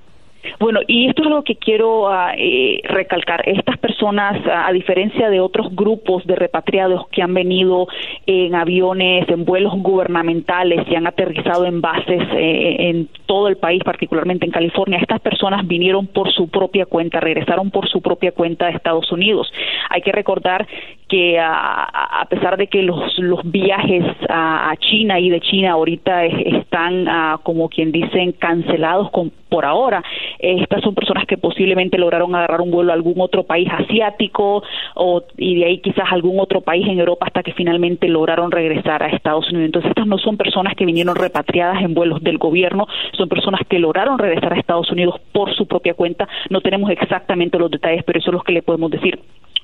Bueno, 0.59 0.81
y 0.87 1.09
esto 1.09 1.23
es 1.23 1.29
algo 1.29 1.43
que 1.43 1.57
quiero 1.57 2.09
ah, 2.09 2.33
eh, 2.37 2.81
recalcar. 2.85 3.43
Estas 3.49 3.79
personas, 3.79 4.41
ah, 4.47 4.67
a 4.67 4.73
diferencia 4.73 5.31
de 5.31 5.41
otros 5.41 5.75
grupos 5.75 6.27
de 6.27 6.37
repatriados 6.37 7.09
que 7.09 7.23
han 7.23 7.35
venido 7.35 7.87
en 8.27 8.55
aviones, 8.55 9.29
en 9.29 9.45
vuelos 9.45 9.75
gubernamentales 9.77 10.87
y 10.91 10.95
han 10.95 11.07
aterrizado 11.07 11.65
en 11.67 11.81
bases 11.81 12.23
eh, 12.33 12.77
en 12.89 13.09
todo 13.27 13.49
el 13.49 13.57
país, 13.57 13.83
particularmente 13.85 14.47
en 14.47 14.53
California, 14.53 14.99
estas 15.01 15.21
personas 15.21 15.67
vinieron 15.67 16.07
por 16.07 16.33
su 16.33 16.49
propia 16.49 16.87
cuenta, 16.87 17.21
regresaron 17.21 17.71
por 17.71 17.89
su 17.89 18.01
propia 18.01 18.33
cuenta 18.33 18.67
a 18.67 18.71
Estados 18.71 19.11
Unidos. 19.13 19.53
Hay 19.91 20.03
que 20.03 20.13
recordar 20.13 20.67
que 21.09 21.39
ah, 21.39 22.21
a 22.21 22.25
pesar 22.27 22.57
de 22.57 22.67
que 22.67 22.83
los, 22.83 23.19
los 23.19 23.41
viajes 23.51 24.05
a, 24.29 24.71
a 24.71 24.77
China 24.77 25.19
y 25.19 25.31
de 25.31 25.41
China 25.41 25.73
ahorita 25.73 26.25
es- 26.27 26.55
están, 26.57 27.07
como 27.43 27.69
quien 27.69 27.93
dicen, 27.93 28.33
cancelados 28.33 29.11
con, 29.11 29.33
por 29.49 29.65
ahora, 29.65 30.03
estas 30.39 30.83
son 30.83 30.95
personas 30.95 31.25
que 31.27 31.39
posiblemente 31.39 31.97
lograron 31.99 32.35
agarrar 32.35 32.61
un 32.61 32.71
vuelo 32.71 32.93
a 32.93 32.95
algún 32.95 33.15
otro 33.21 33.45
país 33.45 33.69
asiático 33.73 34.63
o, 34.95 35.23
y 35.39 35.57
de 35.57 35.65
ahí 35.65 35.79
quizás 35.79 36.05
algún 36.13 36.39
otro 36.41 36.61
país 36.61 36.87
en 36.87 36.99
Europa 36.99 37.27
hasta 37.27 37.43
que 37.43 37.53
finalmente 37.55 38.07
lograron 38.09 38.51
regresar 38.51 39.03
a 39.03 39.09
Estados 39.09 39.49
Unidos. 39.51 39.67
Entonces 39.67 39.89
estas 39.91 40.07
no 40.07 40.19
son 40.19 40.37
personas 40.37 40.75
que 40.75 40.85
vinieron 40.85 41.17
repatriadas 41.17 41.83
en 41.83 41.95
vuelos 41.95 42.23
del 42.23 42.37
gobierno, 42.39 42.87
son 43.17 43.29
personas 43.29 43.63
que 43.69 43.79
lograron 43.79 44.19
regresar 44.19 44.53
a 44.53 44.59
Estados 44.59 44.91
Unidos 44.93 45.15
por 45.33 45.55
su 45.55 45.67
propia 45.67 45.95
cuenta. 45.95 46.29
No 46.51 46.61
tenemos 46.61 46.91
exactamente 46.91 47.59
los 47.59 47.71
detalles, 47.71 48.05
pero 48.05 48.19
eso 48.19 48.31
es 48.31 48.35
lo 48.35 48.43
que 48.43 48.53
le 48.53 48.63
podemos 48.63 48.91
decir. 48.91 49.19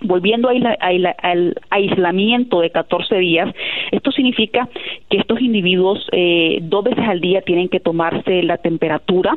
Volviendo 0.04 0.48
al 0.48 1.54
aislamiento 1.70 2.60
de 2.60 2.70
14 2.70 3.16
días, 3.16 3.54
esto 3.90 4.12
significa 4.12 4.68
que 5.10 5.18
estos 5.18 5.40
individuos 5.40 6.06
eh, 6.12 6.58
dos 6.62 6.84
veces 6.84 7.04
al 7.08 7.20
día 7.20 7.40
tienen 7.42 7.68
que 7.68 7.80
tomarse 7.80 8.42
la 8.42 8.58
temperatura. 8.58 9.36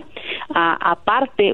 A- 0.54 0.92
aparte, 0.92 1.54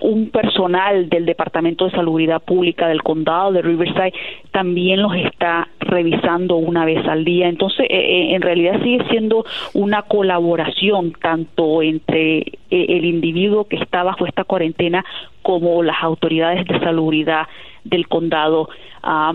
un 0.00 0.30
personal 0.30 1.08
del 1.08 1.24
Departamento 1.24 1.86
de 1.86 1.92
Salubridad 1.92 2.42
Pública 2.42 2.88
del 2.88 3.02
Condado 3.02 3.52
de 3.52 3.62
Riverside 3.62 4.12
también 4.50 5.00
los 5.00 5.14
está 5.16 5.68
revisando 5.80 6.56
una 6.56 6.84
vez 6.84 7.06
al 7.06 7.24
día. 7.24 7.48
Entonces, 7.48 7.86
eh, 7.88 7.96
eh, 7.96 8.34
en 8.34 8.42
realidad 8.42 8.82
sigue 8.82 9.04
siendo 9.08 9.44
una 9.72 10.02
colaboración 10.02 11.12
tanto 11.12 11.82
entre 11.82 12.38
eh, 12.38 12.46
el 12.70 13.04
individuo 13.04 13.64
que 13.64 13.76
está 13.76 14.02
bajo 14.02 14.26
esta 14.26 14.44
cuarentena 14.44 15.04
como 15.42 15.82
las 15.82 16.02
autoridades 16.02 16.66
de 16.66 16.78
salubridad 16.80 17.46
del 17.84 18.06
condado. 18.08 18.68
Ah, 19.02 19.32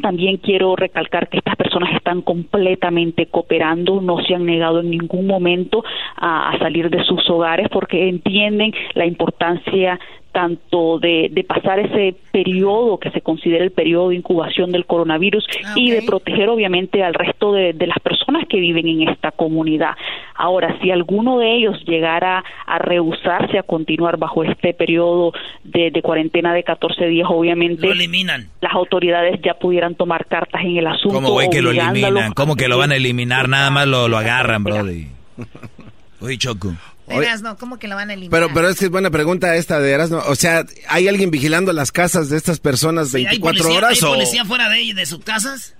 también 0.00 0.38
quiero 0.38 0.76
recalcar 0.76 1.28
que 1.28 1.38
estas 1.38 1.56
personas 1.56 1.94
están 1.94 2.22
completamente 2.22 3.26
cooperando, 3.26 4.00
no 4.00 4.22
se 4.24 4.34
han 4.34 4.46
negado 4.46 4.80
en 4.80 4.90
ningún 4.90 5.26
momento 5.26 5.84
a, 6.16 6.56
salir 6.58 6.90
de 6.90 7.04
sus 7.04 7.28
hogares 7.30 7.68
porque 7.70 8.08
entienden 8.08 8.72
la 8.94 9.06
importancia 9.06 9.98
tanto 10.34 10.98
de, 10.98 11.28
de 11.30 11.44
pasar 11.44 11.78
ese 11.78 12.16
periodo 12.32 12.98
que 12.98 13.10
se 13.12 13.20
considera 13.20 13.62
el 13.62 13.70
periodo 13.70 14.08
de 14.08 14.16
incubación 14.16 14.72
del 14.72 14.84
coronavirus 14.84 15.46
y 15.76 15.92
de 15.92 16.02
proteger 16.02 16.48
obviamente 16.48 17.04
al 17.04 17.14
resto 17.14 17.52
de, 17.52 17.72
de 17.72 17.86
las 17.86 17.98
personas 18.00 18.46
que 18.48 18.58
viven 18.58 18.88
en 18.88 19.08
esta 19.08 19.30
comunidad. 19.30 19.92
Ahora, 20.34 20.76
si 20.82 20.90
alguno 20.90 21.38
de 21.38 21.54
ellos 21.54 21.76
llegara 21.86 22.42
a 22.66 22.78
rehusarse 22.78 23.58
a 23.58 23.62
continuar 23.62 24.16
bajo 24.18 24.42
este 24.42 24.74
periodo 24.74 25.32
de, 25.62 25.92
de 25.92 26.02
cuarentena 26.02 26.52
de 26.52 26.64
14 26.64 27.06
días, 27.06 27.28
obviamente 27.30 27.88
eliminan. 27.88 28.48
las 28.60 28.74
autoridades 28.74 29.40
ya 29.40 29.54
pudieran 29.54 29.94
tomar 29.94 30.26
cartas 30.26 30.62
en 30.62 30.78
el 30.78 30.88
asunto. 30.88 31.20
¿Cómo 31.20 31.38
que 31.48 31.62
lo 31.62 31.70
eliminan? 31.70 32.32
¿Cómo 32.32 32.56
que 32.56 32.66
lo 32.66 32.76
van 32.76 32.90
a 32.90 32.96
eliminar? 32.96 33.48
Nada 33.48 33.70
más 33.70 33.86
lo, 33.86 34.08
lo 34.08 34.16
agarran, 34.18 34.64
brody. 34.64 35.06
Oye, 36.20 36.38
Choco. 36.38 36.72
Erasno, 37.08 37.56
¿cómo 37.58 37.78
que 37.78 37.86
la 37.88 37.94
van 37.94 38.10
a 38.10 38.14
eliminar? 38.14 38.30
Pero, 38.30 38.54
pero 38.54 38.68
es 38.68 38.78
que 38.78 38.86
es 38.86 38.90
buena 38.90 39.10
pregunta 39.10 39.54
esta 39.56 39.78
de 39.80 39.90
Erasmo. 39.90 40.22
O 40.26 40.34
sea, 40.34 40.64
¿hay 40.88 41.08
alguien 41.08 41.30
vigilando 41.30 41.72
las 41.72 41.92
casas 41.92 42.30
de 42.30 42.36
estas 42.36 42.60
personas 42.60 43.14
¿Hay 43.14 43.24
24 43.24 43.62
policía, 43.62 43.78
horas 43.78 43.90
¿Hay 44.02 44.08
o...? 44.08 44.14
policía 44.14 44.44
fuera 44.44 44.68
de, 44.70 44.94
de 44.94 45.06
sus 45.06 45.22
casas? 45.22 45.74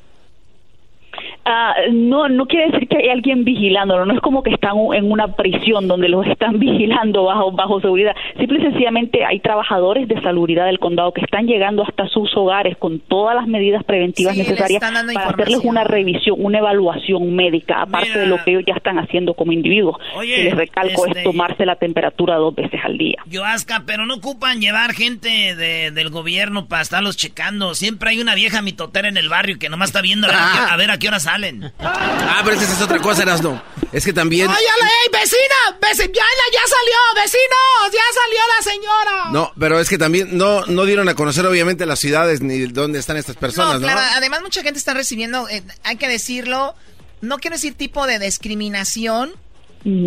Ah, 1.45 1.75
no, 1.93 2.29
no 2.29 2.47
quiere 2.47 2.71
decir 2.71 2.89
que 2.89 2.97
hay 2.97 3.09
alguien 3.11 3.45
vigilándolo, 3.45 4.07
no 4.07 4.15
es 4.15 4.21
como 4.21 4.43
que 4.43 4.51
están 4.51 4.77
en 4.95 5.11
una 5.11 5.29
prisión 5.37 5.87
donde 5.89 6.09
los 6.09 6.27
están 6.35 6.59
vigilando 6.59 7.25
bajo, 7.25 7.53
bajo 7.53 7.81
seguridad. 7.81 8.15
Simple 8.39 8.59
y 8.61 8.63
sencillamente 8.63 9.25
hay 9.25 9.41
trabajadores 9.41 10.09
de 10.09 10.21
salubridad 10.23 10.67
del 10.67 10.79
condado 10.79 11.13
que 11.13 11.21
están 11.21 11.47
llegando 11.47 11.83
hasta 11.87 12.09
sus 12.09 12.35
hogares 12.37 12.77
con 12.79 12.99
todas 13.01 13.35
las 13.37 13.47
medidas 13.47 13.85
preventivas 13.85 14.35
Sí, 14.35 14.41
necesarias 14.41 14.81
para 15.15 15.29
hacerles 15.31 15.61
una 15.65 15.85
revisión, 15.85 16.37
una 16.39 16.59
evaluación 16.59 17.35
médica, 17.35 17.83
aparte 17.83 18.19
de 18.19 18.27
lo 18.27 18.43
que 18.43 18.51
ellos 18.53 18.65
ya 18.67 18.75
están 18.75 18.99
haciendo 18.99 19.35
como 19.35 19.53
individuos. 19.53 19.97
Oye, 20.17 20.37
que 20.37 20.45
les 20.45 20.55
recalco 20.57 21.07
este- 21.07 21.19
es 21.21 21.25
tomarse 21.25 21.67
la 21.67 21.77
temperatura 21.77 22.37
dos 22.37 22.55
veces 22.55 22.81
al 22.85 22.97
día. 22.99 23.17
Yoasca, 23.27 23.83
pero 23.87 24.07
no 24.07 24.15
ocupan 24.15 24.61
llevar 24.61 24.93
gente 24.93 25.55
de- 25.57 25.91
del 25.91 26.11
gobierno 26.11 26.67
para 26.67 26.83
estarlos 26.83 27.17
checando. 27.17 27.75
Siempre 27.75 28.11
hay 28.11 28.21
una 28.21 28.35
vieja 28.35 28.63
mitotera 28.63 29.09
en 29.09 29.17
el 29.17 29.29
barrio 29.29 29.59
que 29.59 29.69
nomás 29.69 29.91
está 29.91 30.01
viendo 30.03 30.27
a 30.29 30.77
ver 30.77 30.91
a 30.91 30.99
qué 30.99 31.09
hora 31.09 31.14
salen. 31.21 31.73
Ah, 31.79 32.43
pero 32.45 32.57
esa 32.57 32.73
es 32.73 32.81
otra 32.81 32.99
cosa, 32.99 33.23
Erasmo. 33.23 33.61
Es 33.93 34.05
que 34.05 34.13
también... 34.13 34.49
¡Ay, 34.51 34.57
ey, 34.65 35.11
vecina! 35.13 35.79
Veci- 35.81 36.13
ya, 36.13 36.25
ya 36.53 36.61
salió! 36.67 37.23
¡Vecinos! 37.23 37.93
¡Ya 37.93 38.01
salió 38.23 38.41
la 38.57 38.65
señora! 38.73 39.31
No, 39.33 39.53
pero 39.59 39.79
es 39.81 39.89
que 39.89 39.99
también 39.99 40.37
no, 40.37 40.67
no 40.67 40.85
dieron 40.85 41.09
a 41.09 41.15
conocer 41.15 41.47
obviamente 41.47 41.87
las 41.87 41.99
ciudades 42.01 42.41
ni 42.41 42.67
dónde 42.67 42.99
están 42.99 43.17
estas 43.17 43.37
personas, 43.37 43.81
¿no? 43.81 43.87
claro, 43.87 44.01
además 44.17 44.43
mucha 44.43 44.63
gente 44.63 44.79
está 44.79 44.95
recibiendo, 44.95 45.49
eh, 45.49 45.63
hay 45.85 45.97
que 45.97 46.09
decirlo, 46.09 46.75
no 47.21 47.39
quiero 47.39 47.57
decir 47.57 47.75
tipo 47.75 48.07
de 48.07 48.19
discriminación, 48.19 49.33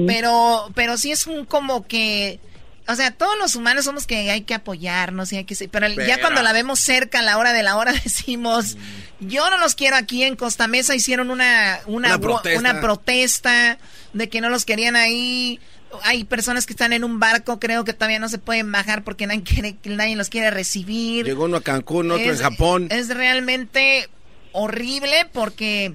pero, 0.08 0.70
pero 0.74 0.98
sí 0.98 1.12
es 1.12 1.28
un 1.28 1.46
como 1.46 1.88
que, 1.88 2.40
o 2.88 2.96
sea, 2.96 3.12
todos 3.12 3.38
los 3.38 3.56
humanos 3.56 3.86
somos 3.86 4.08
que 4.08 4.30
hay 4.32 4.42
que 4.42 4.54
apoyarnos 4.54 5.32
y 5.34 5.38
hay 5.38 5.44
que 5.46 5.56
ser- 5.56 5.70
pero, 5.70 5.88
ya 5.90 5.96
Pero- 5.96 6.22
cuando 6.22 6.42
la 6.42 6.54
vemos 6.54 6.80
cerca 6.80 7.20
a 7.20 7.22
la 7.22 7.38
hora 7.38 7.54
de 7.54 7.64
la 7.64 7.76
hora 7.78 7.92
decimos, 8.04 8.78
yo 9.20 9.50
no 9.50 9.58
los 9.58 9.76
quiero 9.76 9.96
aquí 9.98 10.24
en 10.24 10.36
Costa 10.36 10.68
Mesa, 10.68 10.96
hicieron 10.96 11.30
una, 11.32 11.80
una, 11.86 12.10
Una 12.10 12.20
protesta. 12.20 12.60
una 12.60 12.82
protesta 12.82 13.78
de 14.14 14.30
que 14.30 14.42
no 14.42 14.50
los 14.50 14.66
querían 14.66 14.96
ahí. 14.96 15.60
Hay 16.04 16.26
personas 16.26 16.66
que 16.66 16.74
están 16.74 16.92
en 16.92 17.04
un 17.04 17.20
barco, 17.20 17.60
creo 17.60 17.84
que 17.86 17.94
todavía 17.94 18.20
no 18.20 18.28
se 18.30 18.38
pueden 18.40 18.72
bajar 18.72 19.04
porque 19.04 19.26
nadie, 19.28 19.44
quiere- 19.44 19.78
nadie 19.86 20.16
los 20.16 20.30
quiere 20.30 20.52
recibir. 20.52 21.26
Llegó 21.26 21.46
uno 21.46 21.58
a 21.58 21.62
Cancún, 21.62 22.12
otro 22.12 22.24
Es- 22.32 22.40
en 22.40 22.44
Japón. 22.44 22.88
Es 22.92 23.08
realmente 23.10 24.10
horrible 24.52 25.28
porque 25.32 25.94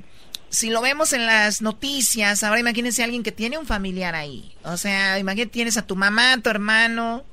si 0.53 0.68
lo 0.68 0.82
vemos 0.82 1.14
en 1.14 1.24
las 1.24 1.62
noticias, 1.62 2.44
ahora 2.44 2.61
imagínense 2.61 3.00
a 3.00 3.07
alguien 3.07 3.22
que 3.22 3.32
tiene 3.32 3.57
un 3.57 3.66
familiar 3.66 4.14
ahí. 4.14 4.55
O 4.64 4.76
sea, 4.76 5.18
imagínate, 5.18 5.50
tienes 5.50 5.78
a 5.78 5.86
tu 5.86 5.96
mamá, 5.96 6.34
a 6.34 6.38
tu 6.38 6.50
hermano. 6.50 7.24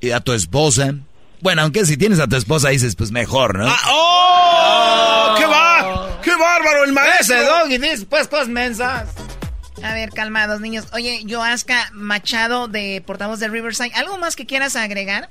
Y 0.00 0.10
a 0.10 0.20
tu 0.20 0.32
esposa. 0.32 0.94
Bueno, 1.42 1.62
aunque 1.62 1.84
si 1.84 1.98
tienes 1.98 2.18
a 2.18 2.26
tu 2.26 2.34
esposa 2.34 2.70
dices, 2.70 2.96
pues 2.96 3.12
mejor, 3.12 3.58
¿no? 3.58 3.66
¡Oh! 3.90 5.34
¡Qué 5.36 5.44
va! 5.44 6.18
¡Qué 6.22 6.30
bárbaro 6.30 6.84
el 6.84 6.92
maestro! 6.94 7.36
Ese 7.36 7.44
doggy 7.44 7.78
dice 7.78 8.06
pues 8.06 8.26
cosas 8.26 8.48
mensas. 8.48 9.10
A 9.82 9.92
ver, 9.92 10.08
calmados, 10.08 10.60
niños. 10.60 10.86
Oye, 10.94 11.22
Yoaska 11.26 11.90
Machado 11.92 12.68
de 12.68 13.02
Portavoz 13.06 13.38
de 13.38 13.48
Riverside, 13.48 13.92
¿algo 13.94 14.16
más 14.16 14.34
que 14.34 14.46
quieras 14.46 14.76
agregar? 14.76 15.28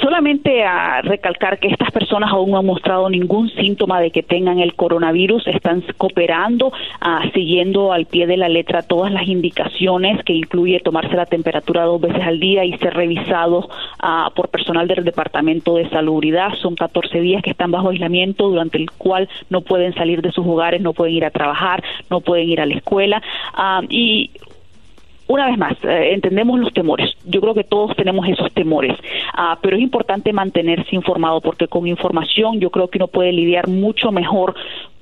Solamente 0.00 0.64
a 0.64 1.02
recalcar 1.02 1.58
que 1.58 1.68
estas 1.68 1.90
personas 1.90 2.30
aún 2.30 2.52
no 2.52 2.58
han 2.58 2.64
mostrado 2.64 3.10
ningún 3.10 3.50
síntoma 3.50 4.00
de 4.00 4.10
que 4.10 4.22
tengan 4.22 4.58
el 4.58 4.74
coronavirus, 4.74 5.46
están 5.48 5.84
cooperando, 5.98 6.72
ah, 7.02 7.22
siguiendo 7.34 7.92
al 7.92 8.06
pie 8.06 8.26
de 8.26 8.38
la 8.38 8.48
letra 8.48 8.80
todas 8.80 9.12
las 9.12 9.28
indicaciones 9.28 10.24
que 10.24 10.32
incluye 10.32 10.80
tomarse 10.80 11.14
la 11.14 11.26
temperatura 11.26 11.84
dos 11.84 12.00
veces 12.00 12.22
al 12.22 12.40
día 12.40 12.64
y 12.64 12.78
ser 12.78 12.94
revisados 12.94 13.66
ah, 14.00 14.30
por 14.34 14.48
personal 14.48 14.88
del 14.88 15.04
Departamento 15.04 15.74
de 15.74 15.88
Salubridad. 15.90 16.54
Son 16.62 16.76
14 16.76 17.20
días 17.20 17.42
que 17.42 17.50
están 17.50 17.70
bajo 17.70 17.90
aislamiento 17.90 18.48
durante 18.48 18.78
el 18.78 18.90
cual 18.90 19.28
no 19.50 19.60
pueden 19.60 19.92
salir 19.94 20.22
de 20.22 20.32
sus 20.32 20.46
hogares, 20.46 20.80
no 20.80 20.94
pueden 20.94 21.14
ir 21.14 21.26
a 21.26 21.30
trabajar, 21.30 21.84
no 22.08 22.22
pueden 22.22 22.48
ir 22.48 22.62
a 22.62 22.66
la 22.66 22.74
escuela 22.74 23.22
ah, 23.52 23.82
y 23.90 24.30
una 25.26 25.46
vez 25.46 25.58
más, 25.58 25.72
eh, 25.84 26.12
entendemos 26.12 26.58
los 26.60 26.72
temores. 26.72 27.10
Yo 27.24 27.40
creo 27.40 27.54
que 27.54 27.64
todos 27.64 27.96
tenemos 27.96 28.28
esos 28.28 28.52
temores, 28.52 28.94
Ah, 29.36 29.58
pero 29.60 29.76
es 29.76 29.82
importante 29.82 30.32
mantenerse 30.32 30.94
informado 30.94 31.40
porque 31.40 31.66
con 31.66 31.88
información 31.88 32.60
yo 32.60 32.70
creo 32.70 32.88
que 32.88 32.98
uno 32.98 33.08
puede 33.08 33.32
lidiar 33.32 33.66
mucho 33.68 34.12
mejor 34.12 34.54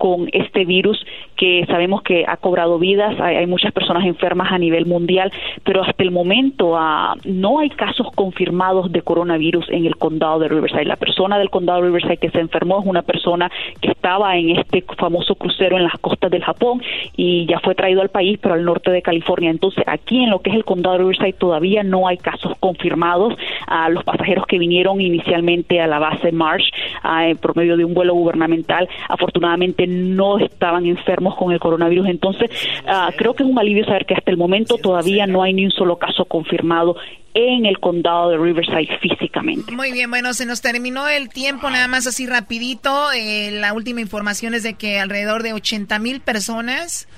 con 0.02 0.28
este 0.32 0.64
virus 0.64 0.98
que 1.36 1.64
sabemos 1.66 2.02
que 2.02 2.24
ha 2.26 2.36
cobrado 2.36 2.76
vidas. 2.80 3.14
Hay, 3.20 3.46
muchas 3.46 3.70
personas 3.70 4.04
enfermas 4.04 4.50
a 4.50 4.58
nivel 4.58 4.84
mundial, 4.84 5.30
pero 5.62 5.84
hasta 5.84 6.02
el 6.02 6.10
momento 6.10 6.76
ah, 6.76 7.14
no 7.24 7.60
hay 7.60 7.70
casos 7.70 8.08
confirmados 8.16 8.90
de 8.90 9.02
coronavirus 9.02 9.70
en 9.70 9.86
el 9.86 9.94
condado 9.94 10.40
de 10.40 10.48
Riverside. 10.48 10.86
La 10.86 10.96
persona 10.96 11.38
del 11.38 11.50
condado 11.50 11.82
de 11.82 11.86
Riverside 11.86 12.16
que 12.16 12.30
se 12.30 12.40
enfermó 12.40 12.80
es 12.80 12.86
una 12.86 13.02
persona 13.02 13.48
que 13.80 13.92
estaba 13.92 14.36
en 14.36 14.56
este 14.58 14.84
famoso 14.98 15.36
crucero 15.36 15.76
en 15.76 15.84
las 15.84 15.96
costas 16.00 16.32
del 16.32 16.42
Japón 16.42 16.82
y 17.16 17.46
ya 17.46 17.60
fue 17.60 17.76
traído 17.76 18.02
al 18.02 18.08
país, 18.08 18.40
pero 18.42 18.54
al 18.54 18.64
norte 18.64 18.90
de 18.90 19.02
California. 19.02 19.50
Entonces, 19.50 19.84
aquí 19.86 20.24
en 20.24 20.30
lo 20.30 20.40
que 20.40 20.50
es 20.50 20.56
el 20.56 20.64
condado 20.64 20.96
de 20.96 21.04
Riverside 21.04 21.34
todavía 21.34 21.84
no 21.84 22.08
hay 22.08 22.16
casos 22.16 22.54
confirmados. 22.58 23.34
a 23.68 23.88
los 23.88 24.02
pasajeros 24.02 24.46
que 24.46 24.58
vinieron 24.58 25.00
inicialmente 25.00 25.80
a 25.80 25.86
la 25.86 26.00
base 26.00 26.32
Marsh 26.32 26.68
ah, 27.02 27.28
eh, 27.28 27.36
por 27.36 27.56
medio 27.56 27.76
de 27.76 27.84
un 27.84 27.94
vuelo 27.94 28.14
gubernamental, 28.14 28.88
afortunadamente 29.08 29.86
no 29.92 30.38
estaban 30.38 30.86
enfermos 30.86 31.36
con 31.36 31.52
el 31.52 31.60
coronavirus. 31.60 32.08
Entonces, 32.08 32.50
ah, 32.86 33.10
creo 33.16 33.34
que 33.34 33.42
es 33.42 33.48
un 33.48 33.58
alivio 33.58 33.84
saber 33.84 34.06
que 34.06 34.14
hasta 34.14 34.30
el 34.30 34.36
momento 34.36 34.76
todavía 34.78 35.26
no 35.26 35.42
hay 35.42 35.52
ni 35.52 35.64
un 35.64 35.70
solo 35.70 35.96
caso 35.96 36.24
confirmado 36.24 36.96
en 37.34 37.64
el 37.64 37.78
condado 37.78 38.30
de 38.30 38.38
Riverside 38.38 38.98
físicamente. 39.00 39.72
Muy 39.72 39.92
bien, 39.92 40.10
bueno, 40.10 40.34
se 40.34 40.44
nos 40.44 40.60
terminó 40.60 41.08
el 41.08 41.28
tiempo, 41.28 41.70
nada 41.70 41.88
más 41.88 42.06
así 42.06 42.26
rapidito. 42.26 43.10
Eh, 43.12 43.50
la 43.52 43.72
última 43.72 44.00
información 44.00 44.54
es 44.54 44.62
de 44.62 44.74
que 44.74 44.98
alrededor 44.98 45.42
de 45.42 45.52
80 45.52 45.98
mil 45.98 46.20
personas, 46.20 47.08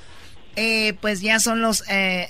eh, 0.56 0.94
pues 1.00 1.20
ya 1.20 1.40
son 1.40 1.62
los 1.62 1.88
eh, 1.90 2.28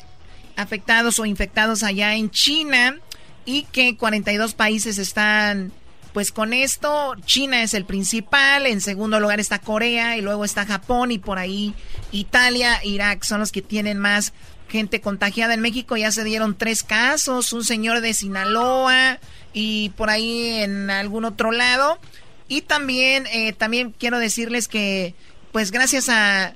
afectados 0.56 1.18
o 1.18 1.26
infectados 1.26 1.82
allá 1.82 2.14
en 2.14 2.30
China 2.30 2.96
y 3.44 3.64
que 3.64 3.96
42 3.96 4.54
países 4.54 4.98
están 4.98 5.72
pues 6.14 6.30
con 6.30 6.54
esto. 6.54 7.16
China 7.26 7.62
es 7.62 7.74
el 7.74 7.84
principal, 7.84 8.66
en 8.66 8.80
segundo 8.80 9.18
lugar 9.18 9.40
está 9.40 9.58
Corea 9.58 10.16
y 10.16 10.22
luego 10.22 10.44
está 10.44 10.64
Japón 10.64 11.10
y 11.10 11.18
por 11.18 11.38
ahí 11.38 11.74
Italia, 12.12 12.80
Irak 12.84 13.24
son 13.24 13.40
los 13.40 13.50
que 13.50 13.60
tienen 13.60 13.98
más 13.98 14.32
gente 14.68 15.00
contagiada 15.00 15.54
en 15.54 15.60
México. 15.60 15.96
Ya 15.96 16.12
se 16.12 16.22
dieron 16.22 16.56
tres 16.56 16.84
casos, 16.84 17.52
un 17.52 17.64
señor 17.64 18.00
de 18.00 18.14
Sinaloa 18.14 19.18
y 19.52 19.90
por 19.90 20.08
ahí 20.08 20.62
en 20.62 20.88
algún 20.88 21.24
otro 21.24 21.50
lado. 21.50 21.98
Y 22.46 22.62
también, 22.62 23.26
eh, 23.32 23.52
también 23.52 23.92
quiero 23.98 24.20
decirles 24.20 24.68
que, 24.68 25.16
pues 25.50 25.72
gracias 25.72 26.08
a 26.08 26.54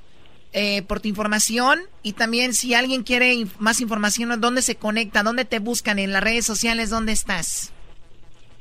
eh, 0.53 0.83
por 0.83 1.01
tu 1.01 1.09
información 1.09 1.81
y 2.05 2.13
también 2.13 2.55
si 2.55 2.75
alguien 2.75 3.03
quiere 3.03 3.45
más 3.59 3.81
información, 3.81 4.41
¿dónde 4.41 4.63
se 4.63 4.77
conecta? 4.77 5.25
¿Dónde 5.25 5.45
te 5.45 5.59
buscan? 5.59 5.99
¿En 5.99 6.13
las 6.13 6.23
redes 6.23 6.47
sociales? 6.47 6.91
¿Dónde 6.91 7.11
estás? 7.11 7.73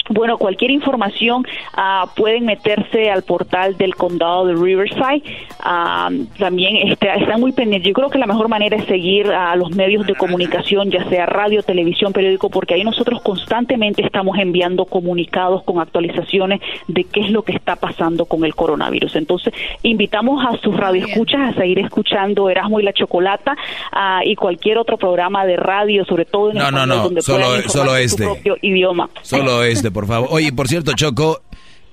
Bueno, 0.10 0.38
cualquier 0.38 0.72
información 0.72 1.46
ah, 1.74 2.08
pueden 2.16 2.46
meterse 2.46 3.10
al 3.10 3.24
portal 3.24 3.78
del 3.78 3.96
condado 3.96 4.46
de 4.46 4.54
Riverside. 4.56 5.24
Ah, 5.60 6.10
también 6.38 6.88
está, 6.90 7.16
están 7.16 7.40
muy 7.40 7.52
pendientes. 7.52 7.88
Yo 7.90 7.94
creo 7.94 8.10
que 8.10 8.18
la 8.18 8.26
mejor 8.28 8.48
manera 8.48 8.78
es 8.78 8.86
seguir 8.86 9.28
a 9.32 9.56
los 9.56 9.72
medios 9.72 10.06
de 10.08 10.16
comunicación, 10.16 10.90
ya 10.92 11.08
sea 11.10 11.26
radio, 11.26 11.64
televisión, 11.64 12.14
periódico, 12.14 12.50
porque 12.50 12.74
ahí 12.76 12.84
nosotros 12.84 13.22
constantemente 13.22 14.02
estamos 14.06 14.38
enviando 14.38 14.86
comunicados 14.86 15.64
con 15.64 15.80
actualizaciones 15.80 16.62
de 16.88 17.04
qué 17.04 17.22
es 17.22 17.32
lo 17.32 17.42
que 17.44 17.52
está 17.54 17.76
pasando 17.76 18.26
con 18.26 18.46
el 18.46 18.56
coronavirus. 18.56 19.16
Entonces, 19.16 19.54
invitamos 19.84 20.44
a 20.46 20.58
sus 20.62 20.76
radioescuchas 20.76 21.54
a 21.56 21.60
seguir 21.60 21.80
escuchando 21.80 22.50
Erasmo 22.50 22.80
y 22.80 22.84
la 22.84 22.94
Chocolata 22.94 23.56
ah, 23.92 24.22
y 24.24 24.36
cualquier 24.36 24.78
otro 24.78 24.98
programa 24.98 25.46
de 25.46 25.58
radio, 25.58 26.06
sobre 26.06 26.26
todo 26.26 26.52
en 26.52 26.58
No, 26.58 26.72
no, 26.72 26.78
español, 26.80 26.88
no, 26.98 27.04
donde 27.04 27.22
solo- 27.22 27.46
puedan 27.48 27.70
solo 27.70 27.92
su 27.92 27.96
este. 27.98 28.24
propio 28.24 28.58
idioma. 28.62 29.10
Solo 29.22 29.64
este, 29.64 29.92
por 29.98 30.06
favor. 30.06 30.30
Oye, 30.32 30.54
por 30.54 30.68
cierto, 30.68 30.94
Choco, 30.94 31.42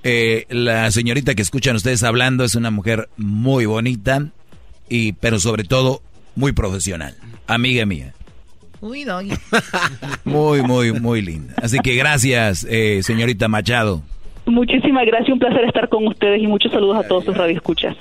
eh, 0.03 0.45
la 0.49 0.91
señorita 0.91 1.33
que 1.33 1.41
escuchan 1.41 1.75
ustedes 1.75 2.03
hablando 2.03 2.43
es 2.43 2.53
una 2.53 2.69
mujer 2.69 3.09
muy 3.17 3.65
bonita, 3.65 4.27
y 4.87 5.13
pero 5.13 5.39
sobre 5.39 5.63
todo 5.63 6.03
muy 6.35 6.51
profesional. 6.51 7.15
Amiga 7.47 7.83
mía. 7.87 8.13
Uy, 8.79 9.05
Doggy. 9.05 9.31
Muy, 10.23 10.61
muy, 10.61 10.91
muy 10.91 11.23
linda. 11.23 11.55
Así 11.59 11.79
que 11.79 11.95
gracias, 11.95 12.67
eh, 12.69 13.01
señorita 13.01 13.47
Machado. 13.47 14.03
Muchísimas 14.45 15.07
gracias, 15.07 15.29
un 15.29 15.39
placer 15.39 15.63
estar 15.63 15.89
con 15.89 16.05
ustedes 16.05 16.43
y 16.43 16.45
muchos 16.45 16.71
saludos 16.71 17.03
a 17.03 17.07
todos 17.07 17.25
sus 17.25 17.35
radioescuchas. 17.35 17.95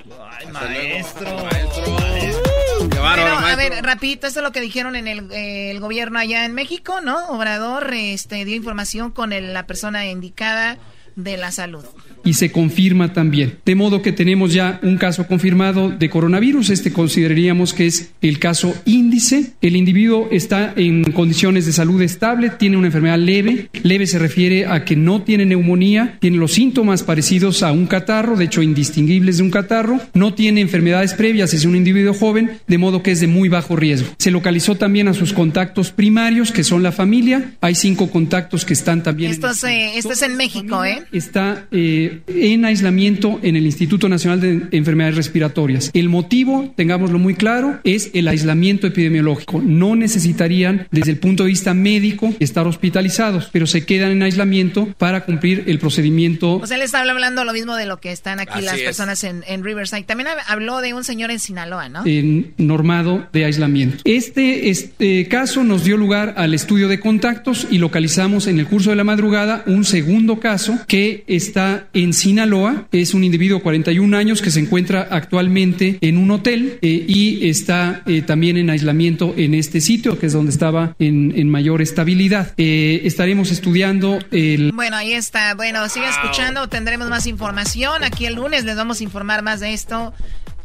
Bueno, 3.05 3.39
a 3.47 3.57
ver, 3.57 3.85
rapidito, 3.85 4.27
esto 4.27 4.41
es 4.41 4.45
lo 4.45 4.53
que 4.53 4.61
dijeron 4.61 4.97
en 4.97 5.07
el, 5.09 5.31
eh, 5.33 5.71
el 5.71 5.81
gobierno 5.81 6.19
allá 6.19 6.45
en 6.45 6.55
México, 6.55 7.01
¿no? 7.01 7.27
Obrador 7.29 7.93
este, 7.95 8.45
dio 8.45 8.57
información 8.57 9.11
con 9.11 9.33
el- 9.33 9.53
la 9.53 9.67
persona 9.67 10.07
indicada 10.07 10.79
de 11.17 11.37
la 11.37 11.51
salud. 11.53 11.85
Y 12.25 12.35
se 12.35 12.51
confirma 12.51 13.13
también. 13.13 13.55
De 13.65 13.75
modo 13.75 14.03
que 14.03 14.13
tenemos 14.13 14.53
ya 14.53 14.81
un 14.83 14.97
caso 14.97 15.27
confirmado 15.27 15.91
de 15.91 16.11
coronavirus. 16.11 16.71
Este 16.71 16.93
consideraríamos 16.93 17.75
que 17.75 17.87
es 17.87 18.13
el 18.21 18.39
caso 18.39 18.75
índice. 18.85 19.53
El 19.61 19.77
individuo 19.77 20.29
está 20.31 20.73
en 20.77 21.05
condiciones 21.13 21.67
de 21.67 21.73
salud 21.73 22.01
estable, 22.03 22.51
tiene 22.51 22.77
una 22.77 22.87
enfermedad 22.87 23.19
leve. 23.19 23.69
Leve 23.83 24.07
se 24.07 24.19
refiere 24.19 24.67
a 24.67 24.85
que 24.85 24.97
no 24.97 25.23
tiene 25.23 25.47
neumonía, 25.47 26.17
tiene 26.21 26.37
los 26.37 26.53
síntomas 26.53 27.03
parecidos 27.03 27.63
a 27.63 27.73
un 27.73 27.87
catarro, 27.87 28.37
de 28.37 28.45
hecho 28.45 28.63
indistinguibles 28.63 29.39
de 29.39 29.43
un 29.43 29.51
catarro, 29.51 30.01
no 30.15 30.35
tiene 30.35 30.61
enfermedades 30.61 31.15
previas, 31.15 31.55
es 31.55 31.65
un 31.65 31.77
individuo 31.77 32.15
joven, 32.15 32.59
de 32.67 32.79
modo 32.79 33.03
que 33.03 33.13
es 33.13 33.21
de 33.21 33.27
muy 33.27 33.49
bajo 33.49 33.77
riesgo. 33.77 34.09
Se 34.19 34.31
localizó 34.31 34.75
también 34.75 35.09
a 35.09 35.15
sus 35.15 35.33
contactos 35.33 35.91
primarios, 35.91 36.53
que 36.53 36.65
son 36.65 36.83
la 36.83 36.93
familia. 36.93 37.55
Hay 37.61 37.75
cinco 37.75 38.11
contactos 38.11 38.65
que 38.65 38.73
están 38.73 39.03
también. 39.03 39.33
Esto 39.33 39.51
es, 39.51 39.65
eh, 39.65 39.93
esto 39.97 40.13
es 40.13 40.23
en 40.23 40.37
México, 40.37 40.85
¿eh? 40.85 41.05
está 41.13 41.67
eh, 41.71 42.14
en 42.27 42.65
aislamiento 42.65 43.41
en 43.43 43.57
el 43.57 43.65
Instituto 43.67 44.09
Nacional 44.09 44.41
de 44.41 44.63
Enfermedades 44.77 45.17
Respiratorias. 45.17 45.91
El 45.95 46.09
motivo, 46.09 46.73
tengámoslo 46.77 47.19
muy 47.19 47.35
claro, 47.35 47.79
es 47.85 48.11
el 48.15 48.29
aislamiento 48.29 48.87
epidemiológico. 48.87 49.61
No 49.65 49.97
necesitarían, 49.97 50.87
desde 50.91 51.11
el 51.13 51.19
punto 51.19 51.45
de 51.45 51.51
vista 51.51 51.75
médico, 51.75 52.35
estar 52.41 52.67
hospitalizados, 52.67 53.49
pero 53.53 53.67
se 53.67 53.85
quedan 53.87 54.13
en 54.13 54.23
aislamiento 54.23 54.89
para 54.99 55.25
cumplir 55.25 55.65
el 55.67 55.79
procedimiento. 55.79 56.57
O 56.57 56.67
sea, 56.67 56.77
él 56.77 56.83
está 56.83 57.01
hablando 57.01 57.45
lo 57.45 57.53
mismo 57.53 57.77
de 57.77 57.87
lo 57.87 57.99
que 58.01 58.13
están 58.13 58.41
aquí 58.41 58.53
Así 58.59 58.65
las 58.65 58.77
es. 58.77 58.83
personas 58.83 59.25
en, 59.25 59.43
en 59.47 59.65
Riverside. 59.65 60.03
También 60.05 60.29
hab- 60.29 60.43
habló 60.47 60.81
de 60.81 60.95
un 60.95 61.05
señor 61.05 61.31
en 61.31 61.39
Sinaloa, 61.39 61.89
¿no? 61.89 62.03
en 62.07 62.53
normado 62.59 63.27
de 63.33 63.45
aislamiento. 63.45 63.99
Este, 64.05 64.71
este 64.71 65.27
caso 65.29 65.65
nos 65.65 65.85
dio 65.85 65.97
lugar 65.97 66.35
al 66.37 66.55
estudio 66.55 66.89
de 66.89 67.01
contactos 67.01 67.67
y 67.71 67.79
localizamos 67.79 68.47
en 68.47 68.59
el 68.59 68.67
curso 68.67 68.91
de 68.91 68.97
la 68.97 69.05
madrugada 69.05 69.63
un 69.67 69.85
segundo 69.85 70.41
caso 70.41 70.79
que 70.87 71.25
está 71.27 71.89
en 71.93 72.04
Sinaloa. 72.13 72.89
Es 72.93 73.15
un 73.15 73.25
individuo 73.25 73.59
de 73.59 73.63
41 73.63 74.17
años 74.17 74.43
que 74.43 74.51
se 74.51 74.61
encuentra 74.61 75.09
actualmente 75.11 75.99
en 76.01 76.19
un 76.19 76.31
hotel 76.31 76.79
eh, 76.83 77.05
y 77.09 77.49
está 77.49 78.03
eh, 78.07 78.23
también 78.23 78.57
en 78.57 78.71
aislamiento 78.71 79.35
en 79.37 79.55
este 79.55 79.81
sitio, 79.81 80.19
que 80.19 80.27
es 80.27 80.33
donde 80.33 80.51
estaba 80.51 80.95
en, 80.99 81.33
en 81.37 81.49
mayor 81.49 81.83
estabilidad. 81.83 82.53
Eh, 82.57 83.03
estaremos 83.05 83.51
estudiando 83.51 84.19
el... 84.31 84.73
Bueno, 84.73 84.97
ahí 84.97 85.13
está. 85.13 85.55
Bueno, 85.55 85.89
sigue 85.89 86.09
escuchando. 86.09 86.69
Tendremos 86.69 87.09
más 87.09 87.27
información. 87.27 88.05
Aquí 88.05 88.27
el 88.27 88.35
lunes 88.35 88.65
les 88.65 88.77
vamos 88.77 89.01
a 89.01 89.05
informar 89.05 89.43
más 89.43 89.61
de 89.61 89.73
esto. 89.73 90.13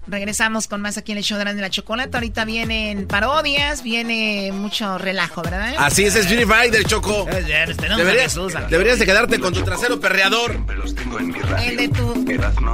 Regresamos 0.09 0.67
con 0.67 0.81
más 0.81 0.97
aquí 0.97 1.11
en 1.11 1.19
el 1.19 1.23
show 1.23 1.37
de 1.37 1.43
Erasmo 1.43 1.59
y 1.59 1.61
la 1.61 1.69
Chocolata. 1.69 2.17
Ahorita 2.17 2.43
vienen 2.45 3.07
parodias, 3.07 3.83
viene 3.83 4.51
mucho 4.51 4.97
relajo, 4.97 5.43
¿verdad? 5.43 5.75
Así 5.77 6.05
es, 6.05 6.15
es 6.15 6.27
Jimmy 6.27 6.45
Friday 6.45 6.71
del 6.71 6.85
Choco. 6.85 7.25
Deberías, 7.25 8.35
deberías 8.69 8.99
de 8.99 9.05
quedarte 9.05 9.39
con 9.39 9.53
tu 9.53 9.61
trasero 9.61 9.99
perreador. 9.99 10.59
Los 10.75 10.95
tengo 10.95 11.19
en 11.19 11.27
mi 11.27 11.39
radio. 11.39 11.69
El 11.69 11.77
de 11.77 11.87
tu 11.89 12.25
Erazno, 12.29 12.73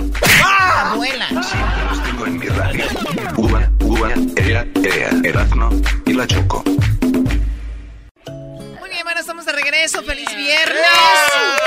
abuela. 0.77 1.27
los 1.31 2.03
tengo 2.03 2.25
en 2.25 2.39
mi 2.39 2.47
radio. 2.47 2.85
Uva, 3.37 3.69
uva, 3.81 4.09
ea, 4.37 4.65
ea, 4.83 5.09
Erazno 5.23 5.69
y 6.05 6.13
la 6.13 6.25
Choco. 6.27 6.63
Estamos 9.45 9.61
de 9.63 9.63
regreso. 9.63 10.03
¡Feliz 10.03 10.35
viernes! 10.35 10.81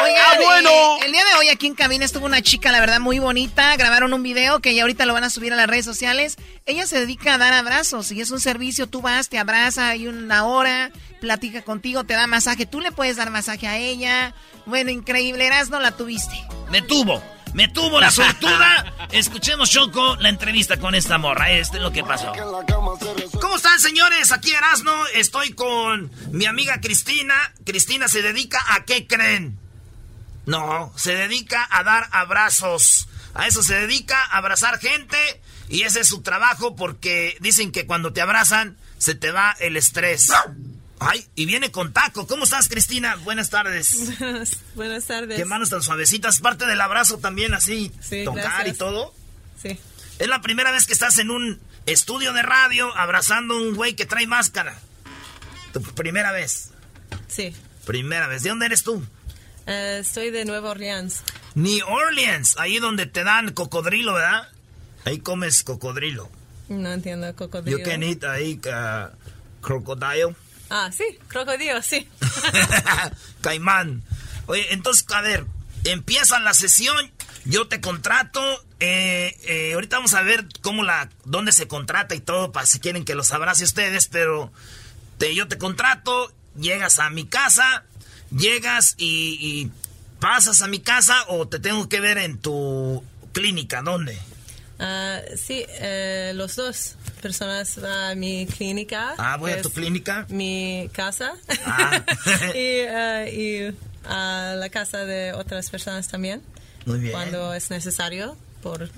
Oigan, 0.02 0.22
¡Ah, 0.26 0.36
bueno! 0.42 0.70
eh, 0.70 1.06
el 1.06 1.12
día 1.12 1.24
de 1.24 1.34
hoy 1.38 1.48
aquí 1.48 1.68
en 1.68 1.74
cabina 1.74 2.05
estuvo 2.05 2.26
una 2.26 2.42
chica, 2.42 2.72
la 2.72 2.80
verdad, 2.80 2.98
muy 2.98 3.20
bonita. 3.20 3.76
Grabaron 3.76 4.12
un 4.12 4.22
video 4.22 4.59
que 4.59 4.74
ya 4.74 4.82
ahorita 4.82 5.06
lo 5.06 5.12
van 5.12 5.22
a 5.22 5.30
subir 5.30 5.52
a 5.52 5.56
las 5.56 5.68
redes 5.68 5.84
sociales. 5.84 6.36
Ella 6.66 6.86
se 6.86 6.98
dedica 6.98 7.34
a 7.34 7.38
dar 7.38 7.52
abrazos 7.52 8.10
y 8.10 8.20
es 8.20 8.32
un 8.32 8.40
servicio. 8.40 8.88
Tú 8.88 9.00
vas, 9.00 9.28
te 9.28 9.38
abraza, 9.38 9.90
hay 9.90 10.09
una 10.09 10.44
hora, 10.44 10.90
platica 11.20 11.62
contigo, 11.62 12.02
te 12.02 12.14
da 12.14 12.26
masaje. 12.26 12.66
Tú 12.66 12.80
le 12.80 12.90
puedes 12.90 13.16
dar 13.16 13.30
masaje 13.30 13.68
a 13.68 13.78
ella. 13.78 14.34
Bueno, 14.66 14.90
increíble. 14.90 15.46
Eras, 15.46 15.70
no 15.70 15.78
la 15.78 15.92
tuviste. 15.92 16.34
Me 16.70 16.82
tuvo. 16.82 17.22
Me 17.54 17.68
tuvo 17.68 18.00
la 18.00 18.10
sortuda. 18.10 19.08
Escuchemos, 19.10 19.70
Choco, 19.70 20.16
la 20.16 20.28
entrevista 20.28 20.78
con 20.78 20.94
esta 20.94 21.18
morra. 21.18 21.50
Este 21.50 21.78
es 21.78 21.82
lo 21.82 21.92
que 21.92 22.04
pasó. 22.04 22.32
¿Cómo 23.40 23.56
están, 23.56 23.80
señores? 23.80 24.32
Aquí 24.32 24.50
Erasno. 24.50 25.06
Estoy 25.14 25.52
con 25.52 26.10
mi 26.30 26.46
amiga 26.46 26.80
Cristina. 26.80 27.34
Cristina 27.64 28.08
se 28.08 28.22
dedica 28.22 28.62
a 28.74 28.84
qué 28.84 29.06
creen. 29.06 29.58
No, 30.46 30.92
se 30.96 31.14
dedica 31.14 31.66
a 31.70 31.82
dar 31.82 32.08
abrazos. 32.12 33.08
A 33.34 33.46
eso 33.46 33.62
se 33.62 33.74
dedica, 33.74 34.22
a 34.24 34.38
abrazar 34.38 34.78
gente. 34.78 35.18
Y 35.68 35.82
ese 35.82 36.00
es 36.00 36.08
su 36.08 36.22
trabajo 36.22 36.74
porque 36.76 37.36
dicen 37.40 37.72
que 37.72 37.86
cuando 37.86 38.12
te 38.12 38.20
abrazan 38.20 38.76
se 38.98 39.14
te 39.14 39.30
va 39.30 39.54
el 39.60 39.76
estrés. 39.76 40.32
Ay, 41.00 41.24
y 41.34 41.46
viene 41.46 41.70
con 41.70 41.92
taco. 41.92 42.26
¿Cómo 42.26 42.44
estás, 42.44 42.68
Cristina? 42.68 43.16
Buenas 43.16 43.50
tardes. 43.50 44.18
Buenas 44.74 45.04
tardes. 45.04 45.36
Qué 45.36 45.44
manos 45.44 45.70
tan 45.70 45.82
suavecitas. 45.82 46.40
Parte 46.40 46.66
del 46.66 46.80
abrazo 46.80 47.18
también 47.18 47.54
así. 47.54 47.92
Sí, 48.00 48.24
tocar 48.24 48.44
gracias. 48.44 48.74
y 48.74 48.78
todo. 48.78 49.14
Sí. 49.62 49.78
Es 50.18 50.28
la 50.28 50.40
primera 50.40 50.72
vez 50.72 50.86
que 50.86 50.92
estás 50.92 51.18
en 51.18 51.30
un 51.30 51.60
estudio 51.86 52.32
de 52.32 52.42
radio 52.42 52.94
abrazando 52.96 53.54
a 53.54 53.58
un 53.58 53.74
güey 53.74 53.94
que 53.94 54.06
trae 54.06 54.26
máscara. 54.26 54.78
Tu 55.72 55.80
primera 55.82 56.32
vez. 56.32 56.70
Sí. 57.28 57.54
Primera 57.86 58.26
vez. 58.26 58.42
¿De 58.42 58.50
dónde 58.50 58.66
eres 58.66 58.82
tú? 58.82 59.04
Eh, 59.66 59.98
estoy 60.00 60.30
de 60.30 60.44
Nueva 60.44 60.70
Orleans. 60.70 61.22
New 61.54 61.86
Orleans. 61.86 62.56
Ahí 62.58 62.78
donde 62.78 63.06
te 63.06 63.22
dan 63.22 63.52
cocodrilo, 63.52 64.14
¿verdad? 64.14 64.48
Ahí 65.04 65.18
comes 65.20 65.62
cocodrilo. 65.62 66.28
No 66.68 66.92
entiendo 66.92 67.34
cocodrilo. 67.36 67.78
You 67.78 67.84
can 67.84 68.02
eat 68.02 68.24
ahí 68.24 68.60
uh, 68.66 69.08
crocodile. 69.60 70.34
Ah, 70.70 70.90
sí, 70.93 71.05
crocodilo, 71.28 71.82
sí. 71.82 72.09
Caimán. 73.40 74.03
Oye, 74.47 74.66
entonces, 74.73 75.05
a 75.11 75.20
ver, 75.20 75.47
empieza 75.85 76.39
la 76.40 76.55
sesión, 76.55 77.11
yo 77.45 77.69
te 77.69 77.81
contrato, 77.81 78.40
eh, 78.81 79.36
eh, 79.45 79.73
ahorita 79.74 79.97
vamos 79.97 80.15
a 80.15 80.23
ver 80.23 80.47
cómo 80.61 80.82
la, 80.82 81.09
dónde 81.24 81.53
se 81.53 81.69
contrata 81.69 82.15
y 82.15 82.20
todo, 82.20 82.53
para 82.53 82.66
si 82.66 82.81
quieren 82.81 83.05
que 83.05 83.15
los 83.15 83.32
abrace 83.32 83.65
ustedes, 83.65 84.09
pero 84.09 84.53
te, 85.19 85.35
yo 85.35 85.49
te 85.49 85.59
contrato, 85.59 86.32
llegas 86.59 86.99
a 86.99 87.11
mi 87.11 87.27
casa, 87.27 87.85
llegas 88.31 88.95
y, 88.99 89.39
y 89.40 89.70
pasas 90.20 90.62
a 90.62 90.66
mi 90.69 90.81
casa 90.81 91.24
o 91.28 91.49
te 91.49 91.59
tengo 91.59 91.89
que 91.89 92.01
ver 92.01 92.19
en 92.19 92.39
tu 92.39 93.03
clínica, 93.32 93.82
¿dónde? 93.82 94.19
Ah, 94.78 95.20
sí, 95.36 95.65
eh, 95.69 96.32
los 96.35 96.57
dos 96.57 96.97
personas 97.19 97.78
a 97.78 98.15
mi 98.15 98.47
clínica. 98.47 99.15
Ah, 99.19 99.36
voy 99.36 99.53
a 99.53 99.62
tu 99.62 99.70
clínica. 99.70 100.27
Mi 100.28 100.89
casa. 100.93 101.35
Ah. 101.65 102.03
y, 102.55 102.59
y 103.35 103.74
a 104.05 104.55
la 104.57 104.69
casa 104.70 105.05
de 105.05 105.32
otras 105.32 105.69
personas 105.70 106.09
también. 106.09 106.43
Muy 106.86 106.99
bien. 107.01 107.12
Cuando 107.12 107.53
es 107.55 107.70
necesario, 107.70 108.36
por 108.62 108.90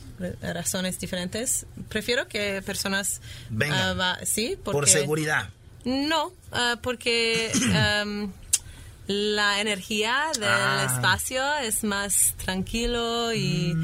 razones 0.43 0.99
diferentes. 0.99 1.67
Prefiero 1.89 2.29
que 2.29 2.63
personas... 2.63 3.21
Vengan. 3.51 3.79
ah, 3.79 3.93
va- 3.95 4.19
sí, 4.25 4.57
porque... 4.63 4.77
Por 4.79 4.89
seguridad. 4.89 5.49
No, 5.85 6.33
ah, 6.53 6.79
porque 6.83 7.51
em, 8.03 8.31
la 9.07 9.61
energía 9.61 10.27
del 10.35 10.45
Ah. 10.45 10.93
espacio 10.95 11.43
es 11.59 11.83
más 11.85 12.35
tranquilo 12.45 13.33
y 13.35 13.75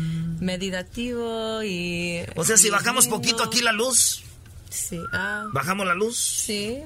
meditativo 0.40 1.62
y... 1.62 2.20
O 2.36 2.44
sea, 2.44 2.56
si 2.56 2.70
bajamos 2.70 3.04
lindo. 3.04 3.16
poquito 3.16 3.42
aquí 3.42 3.60
la 3.60 3.72
luz, 3.72 4.22
Sí, 4.70 5.00
ah, 5.12 5.44
bajamos 5.52 5.86
la 5.86 5.94
luz. 5.94 6.16
sí. 6.18 6.78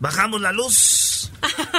Bajamos 0.00 0.40
la 0.40 0.50
luz, 0.50 1.30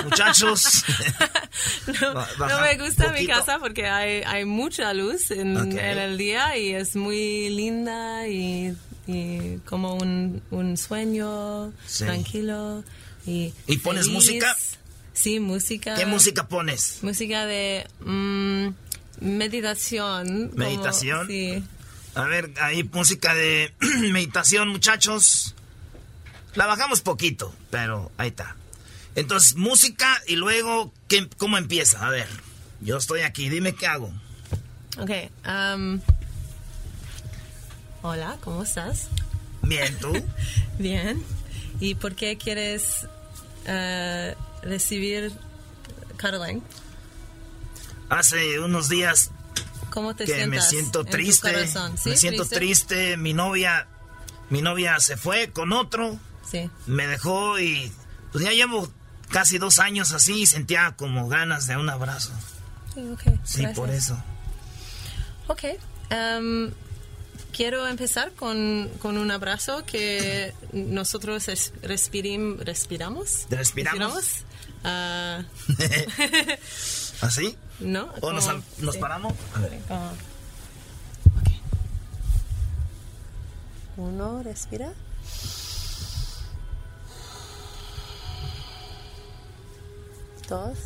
muchachos. 0.06 0.86
No, 2.02 2.14
no 2.48 2.62
me 2.62 2.78
gusta 2.78 3.12
mi 3.12 3.28
casa 3.28 3.60
porque 3.60 3.86
hay, 3.88 4.22
hay 4.26 4.46
mucha 4.46 4.94
luz 4.94 5.30
en, 5.32 5.58
Ok. 5.58 5.66
en 5.74 5.98
el 5.98 6.18
día 6.18 6.58
y 6.58 6.74
es 6.74 6.96
muy 6.96 7.50
linda 7.50 8.26
y, 8.28 8.76
y 9.08 9.58
como 9.66 9.96
un, 9.96 10.42
un 10.52 10.78
sueño 10.78 11.74
Sí. 11.86 12.06
tranquilo. 12.06 12.84
Y, 13.26 13.54
¿Y 13.68 13.78
pones 13.80 14.08
música? 14.08 14.56
Sí, 15.12 15.40
música. 15.42 15.96
¿Qué 15.96 16.06
música 16.06 16.48
pones? 16.48 17.00
Música 17.02 17.46
de 17.46 17.86
mm, 18.06 18.68
meditación. 19.20 20.50
como- 20.50 20.64
¿Meditación? 20.64 21.28
sí. 21.28 21.64
A 22.16 22.26
ver, 22.26 22.52
ahí 22.62 22.84
música 22.84 23.34
de 23.34 23.74
meditación, 24.12 24.70
muchachos. 24.70 25.56
La 26.56 26.68
bajamos 26.68 27.02
poquito, 27.02 27.54
pero 27.72 28.12
ahí 28.18 28.30
está. 28.30 28.56
Entonces, 29.16 29.56
música 29.56 30.22
y 30.28 30.36
luego, 30.36 30.92
¿qué, 31.08 31.28
¿cómo 31.38 31.58
empieza? 31.58 32.06
A 32.06 32.10
ver, 32.10 32.28
yo 32.82 32.98
estoy 32.98 33.22
aquí, 33.22 33.50
dime 33.50 33.74
qué 33.74 33.88
hago. 33.88 34.12
Ok. 35.00 35.10
um, 35.48 36.00
hola, 38.04 38.38
¿cómo 38.42 38.62
estás? 38.64 39.08
Bien, 39.64 39.98
¿tú? 40.00 40.14
Bien. 40.78 41.24
¿Y 41.80 41.96
por 41.96 42.16
qué 42.16 42.38
quieres 42.38 43.08
eh, 43.66 44.36
recibir 44.62 45.32
cuddling? 46.22 46.62
Hace 48.10 48.60
unos 48.60 48.90
días 48.90 49.32
¿Cómo 49.94 50.16
te 50.16 50.26
que 50.26 50.34
sientas? 50.34 50.50
me 50.50 50.70
siento 50.70 51.06
triste. 51.06 51.54
corazón? 51.54 51.98
¿Sí? 51.98 52.10
Me 52.10 52.18
siento 52.18 52.46
triste. 52.46 53.16
Mi 53.18 53.34
novia, 53.34 53.88
mi 54.50 54.62
novia 54.62 55.00
se 55.00 55.16
fue 55.18 55.52
con 55.52 55.72
otro. 55.72 56.20
Sí. 56.50 56.70
Me 56.88 57.06
dejó 57.08 57.60
y 57.60 57.92
pues 58.32 58.44
ya 58.44 58.52
llevo 58.52 58.92
casi 59.30 59.58
dos 59.60 59.80
años 59.80 60.12
así 60.12 60.42
y 60.42 60.46
sentía 60.48 60.94
como 60.98 61.28
ganas 61.28 61.68
de 61.68 61.78
un 61.78 61.90
abrazo. 61.90 62.32
Sí, 62.94 63.02
ok, 63.12 63.22
Sí, 63.44 63.62
gracias. 63.62 63.74
por 63.76 63.90
eso. 63.90 64.24
Ok. 65.48 65.64
em, 66.10 66.72
quiero 67.52 67.88
empezar 67.88 68.32
con, 68.34 68.90
con 69.00 69.18
un 69.18 69.30
abrazo 69.32 69.84
que 69.86 70.54
nosotros 70.74 71.48
es- 71.48 71.74
respirim- 71.82 72.58
respiramos. 72.60 73.46
¿Respiramos? 73.50 74.24
Ah, 74.84 75.44
¿Así? 77.22 77.58
¿No? 77.84 78.10
¿O 78.22 78.32
nos, 78.32 78.50
nos 78.80 78.98
paramos? 78.98 79.34
A 79.56 79.60
ver. 79.60 79.80
Uno, 83.98 84.42
respira. 84.42 84.94
Dos. 90.48 90.78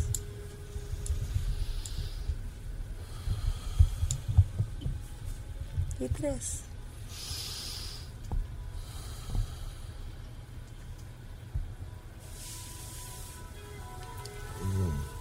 Y 6.00 6.08
tres. 6.10 6.62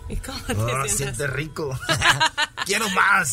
¿Y 0.09 0.17
cómo 0.17 0.39
te 0.41 0.53
Ah, 0.53 0.67
sientes? 0.87 0.97
siente 0.97 1.27
rico. 1.27 1.79
Quiero 2.65 2.89
más. 2.91 3.29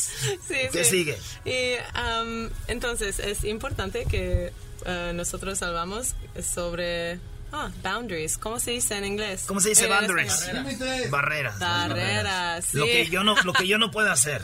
Sí, 0.48 0.56
¿Qué 0.72 0.84
sí. 0.84 0.90
sigue? 0.90 1.18
Y 1.46 1.76
um, 2.00 2.50
entonces 2.68 3.20
es 3.20 3.44
importante 3.44 4.06
que 4.06 4.52
uh, 4.86 5.14
nosotros 5.14 5.62
hablamos 5.62 6.16
sobre 6.44 7.20
ah, 7.52 7.70
boundaries. 7.84 8.38
¿Cómo 8.38 8.60
se 8.60 8.72
dice 8.72 8.98
en 8.98 9.06
inglés? 9.06 9.44
¿Cómo 9.48 9.60
se 9.60 9.70
dice 9.70 9.86
Eh, 9.86 9.90
boundaries? 9.90 10.34
español. 10.42 11.10
Barreras. 11.10 11.60
Barreras, 11.60 12.66
sí. 12.66 12.78
Lo 12.78 12.86
que 12.86 13.08
yo 13.10 13.24
no, 13.24 13.36
lo 13.44 13.54
que 13.54 13.68
yo 13.68 13.78
no 13.78 13.92
puedo 13.92 14.12
hacer. 14.12 14.42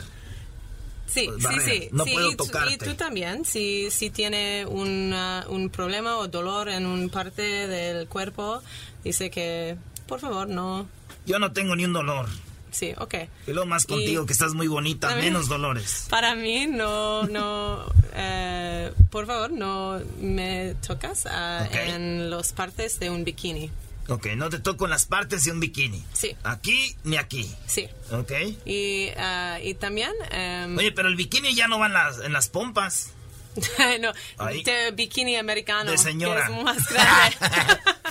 Sí, 1.06 1.26
Pues, 1.26 1.38
sí, 1.38 1.42
barreras. 1.44 1.64
sí. 1.70 1.88
No 1.92 2.04
Sí, 2.04 2.12
puedo 2.12 2.30
y 2.30 2.36
tú- 2.36 2.44
tocarte. 2.46 2.74
Y 2.74 2.78
tú 2.78 2.94
también, 2.94 3.44
si, 3.44 3.90
si 3.90 4.10
tiene 4.10 4.64
una- 4.66 5.44
un 5.48 5.68
problema 5.70 6.16
o 6.18 6.28
dolor 6.28 6.68
en 6.68 6.86
una 6.86 7.08
parte 7.08 7.42
del 7.66 8.06
cuerpo, 8.06 8.62
dice 9.02 9.30
que, 9.30 9.76
por 10.06 10.20
favor, 10.20 10.48
no. 10.48 10.88
Yo 11.26 11.38
no 11.38 11.52
tengo 11.52 11.76
ni 11.76 11.84
un 11.84 11.92
dolor. 11.92 12.28
Sí, 12.72 12.92
ok. 12.98 13.14
Y 13.48 13.52
lo 13.52 13.66
más 13.66 13.84
contigo, 13.84 14.22
Y- 14.22 14.26
que 14.26 14.32
estás 14.32 14.54
muy 14.54 14.68
bonita, 14.68 15.08
También- 15.08 15.32
menos 15.32 15.48
dolores. 15.48 16.06
Para 16.10 16.34
mí, 16.36 16.66
no, 16.68 17.24
no, 17.24 17.84
eh, 18.14 18.92
por 19.10 19.26
favor, 19.26 19.50
no 19.50 20.00
me 20.20 20.76
tocas 20.86 21.26
ah, 21.26 21.64
Ok. 21.68 21.74
en 21.74 22.30
las 22.30 22.52
partes 22.52 23.00
de 23.00 23.10
un 23.10 23.24
bikini. 23.24 23.70
Ok, 24.08 24.26
no 24.36 24.48
te 24.50 24.58
toco 24.58 24.84
en 24.86 24.90
las 24.90 25.06
partes 25.06 25.44
de 25.44 25.52
un 25.52 25.60
bikini. 25.60 26.04
Sí. 26.12 26.36
Aquí 26.42 26.96
ni 27.04 27.16
aquí. 27.16 27.52
Sí. 27.66 27.88
Ok. 28.12 28.32
Y, 28.64 29.08
ah, 29.16 29.58
y 29.62 29.74
también, 29.74 30.12
em, 30.30 30.76
Oye, 30.76 30.90
pero 30.92 31.08
el 31.08 31.16
bikini 31.16 31.54
ya 31.54 31.68
no 31.68 31.78
va 31.78 31.86
en 31.86 31.92
las, 31.92 32.18
en 32.20 32.32
las 32.32 32.48
pompas. 32.48 33.12
no, 34.00 34.12
Ahí. 34.38 34.62
de 34.62 34.90
bikini 34.92 35.36
americano, 35.36 35.90
De 35.90 35.98
señora. 35.98 36.46
que 36.46 36.52
es 36.56 36.62
más 36.64 36.88
grande. 36.90 37.36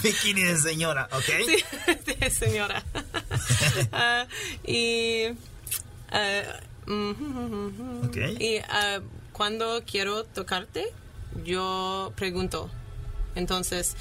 bikini 0.03 0.41
de 0.43 0.57
señora, 0.57 1.07
¿ok? 1.11 1.23
Sí, 1.45 2.13
de 2.19 2.29
señora. 2.29 2.83
Ah, 3.91 4.25
y, 4.65 5.25
ah, 6.11 6.41
mhm, 6.85 8.07
Ok. 8.07 8.17
y 8.39 8.57
ah, 8.69 8.99
cuando 9.31 9.83
quiero 9.85 10.23
tocarte, 10.25 10.91
yo 11.45 12.11
pregunto. 12.15 12.69
Entonces, 13.35 13.95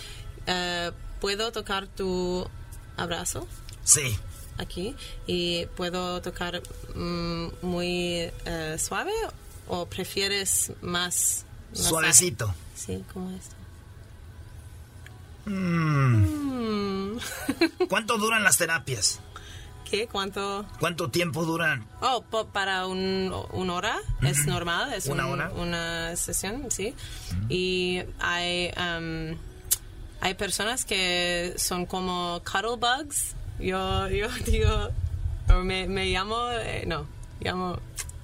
ah, 0.47 0.90
¿puedo 1.20 1.52
tocar 1.52 1.86
tu 1.86 2.48
abrazo 2.97 3.47
Sí. 3.85 4.19
aquí? 4.59 4.97
¿Y 5.27 5.66
puedo 5.77 6.20
tocar 6.20 6.62
mm, 6.94 7.47
muy 7.62 8.31
eh, 8.44 8.77
suave 8.78 9.12
o 9.69 9.86
prefieres 9.86 10.73
más... 10.82 11.45
masaje? 11.70 11.89
Suavecito. 11.89 12.55
Sí, 12.74 13.05
como 13.12 13.31
esto. 13.31 13.55
Mm. 15.47 17.15
Mm. 17.15 17.19
¿Cuánto 17.89 18.19
duran 18.19 18.45
las 18.45 18.59
terapias? 18.59 19.20
¿Qué? 19.90 20.07
¿Cuánto? 20.07 20.66
¿Cuánto 20.78 21.09
tiempo 21.11 21.45
duran? 21.47 21.86
Oh, 22.03 22.23
para 22.53 22.86
un, 22.86 23.35
una 23.53 23.73
hora 23.73 23.99
es 24.20 24.40
Ujú. 24.40 24.51
normal, 24.51 24.93
es 24.93 25.07
¿Una 25.07 25.27
un- 25.27 25.32
hora? 25.40 25.51
una 25.57 26.16
sesión, 26.16 26.66
sí. 26.70 26.95
Y 27.49 28.03
hay, 28.19 28.70
um, 28.77 29.35
hay 30.20 30.35
personas 30.35 30.85
que 30.85 31.55
son 31.57 31.86
como 31.86 32.43
cuddle 32.45 32.77
bugs. 32.77 33.35
Yo, 33.59 34.09
yo 34.11 34.28
digo, 34.47 34.90
me, 35.65 35.89
me 35.89 36.07
llamo, 36.11 36.51
eh, 36.51 36.85
no, 36.86 37.07
llamo, 37.40 37.78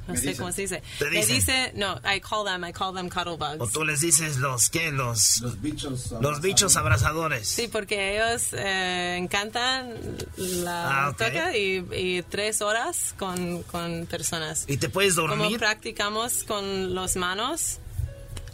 no 0.06 0.14
Me 0.14 0.20
sé 0.20 0.26
dicen. 0.28 0.36
cómo 0.42 0.52
se 0.52 0.62
dice. 0.62 0.82
Te 0.98 1.04
Me 1.06 1.10
dicen. 1.18 1.34
dice, 1.36 1.72
no, 1.76 1.96
I 2.04 2.20
call 2.20 2.44
them, 2.44 2.64
I 2.64 2.72
call 2.72 2.94
them 2.94 3.08
cuddle 3.08 3.36
bugs. 3.36 3.60
¿O 3.60 3.66
tú 3.66 3.84
les 3.84 4.00
dices 4.00 4.36
los 4.36 4.68
qué? 4.70 4.92
Los, 4.92 5.40
los 5.40 5.60
bichos 5.62 6.12
Los 6.20 6.40
bichos 6.40 6.76
abrazadores. 6.76 7.48
Sí, 7.48 7.68
porque 7.68 8.16
ellos 8.16 8.48
eh, 8.52 9.16
encantan 9.18 9.94
la 10.36 11.04
Ah, 11.06 11.08
ok. 11.10 11.16
toca 11.18 11.56
y, 11.56 11.86
y 11.92 12.22
tres 12.22 12.60
horas 12.62 13.14
con, 13.18 13.62
con 13.64 14.06
personas. 14.06 14.64
¿Y 14.68 14.76
te 14.76 14.88
puedes 14.88 15.14
Como 15.14 15.28
dormir? 15.36 15.58
practicamos 15.58 16.44
con 16.44 16.94
las 16.94 17.16
manos, 17.16 17.78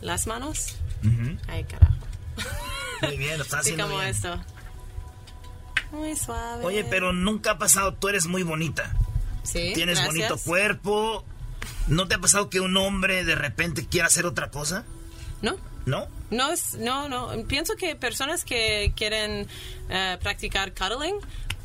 las 0.00 0.26
manos. 0.26 0.76
Ujú. 1.02 1.36
Ay, 1.48 1.64
carajo. 1.64 1.94
Muy 3.02 3.16
bien, 3.16 3.38
lo 3.38 3.44
estás 3.44 3.64
Sí, 3.64 3.70
haciendo 3.72 3.84
como 3.84 3.98
bien. 3.98 4.10
esto. 4.10 4.40
Muy 5.92 6.14
suave. 6.14 6.64
Oye, 6.64 6.84
pero 6.84 7.12
nunca 7.12 7.52
ha 7.52 7.58
pasado, 7.58 7.94
tú 7.94 8.08
eres 8.08 8.26
muy 8.26 8.42
bonita. 8.44 8.94
Sí, 9.42 9.72
Tienes 9.74 9.98
gracias. 9.98 10.06
bonito 10.06 10.38
cuerpo. 10.38 11.24
¿No 11.88 12.06
te 12.08 12.14
ha 12.14 12.18
pasado 12.18 12.50
que 12.50 12.60
un 12.60 12.76
hombre 12.76 13.24
de 13.24 13.34
repente 13.34 13.86
quiera 13.86 14.06
hacer 14.08 14.26
otra 14.26 14.50
cosa? 14.50 14.84
No. 15.42 15.56
¿No? 15.86 16.06
No, 16.30 16.52
es, 16.52 16.74
no, 16.74 17.08
no. 17.08 17.30
Pienso 17.48 17.74
que 17.74 17.96
personas 17.96 18.44
que 18.44 18.92
quieren 18.96 19.48
eh, 19.88 20.18
practicar 20.22 20.72
cuddling 20.74 21.16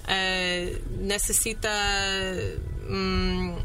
eh, 0.07 0.81
necesita 0.99 1.69
mm, 2.87 3.55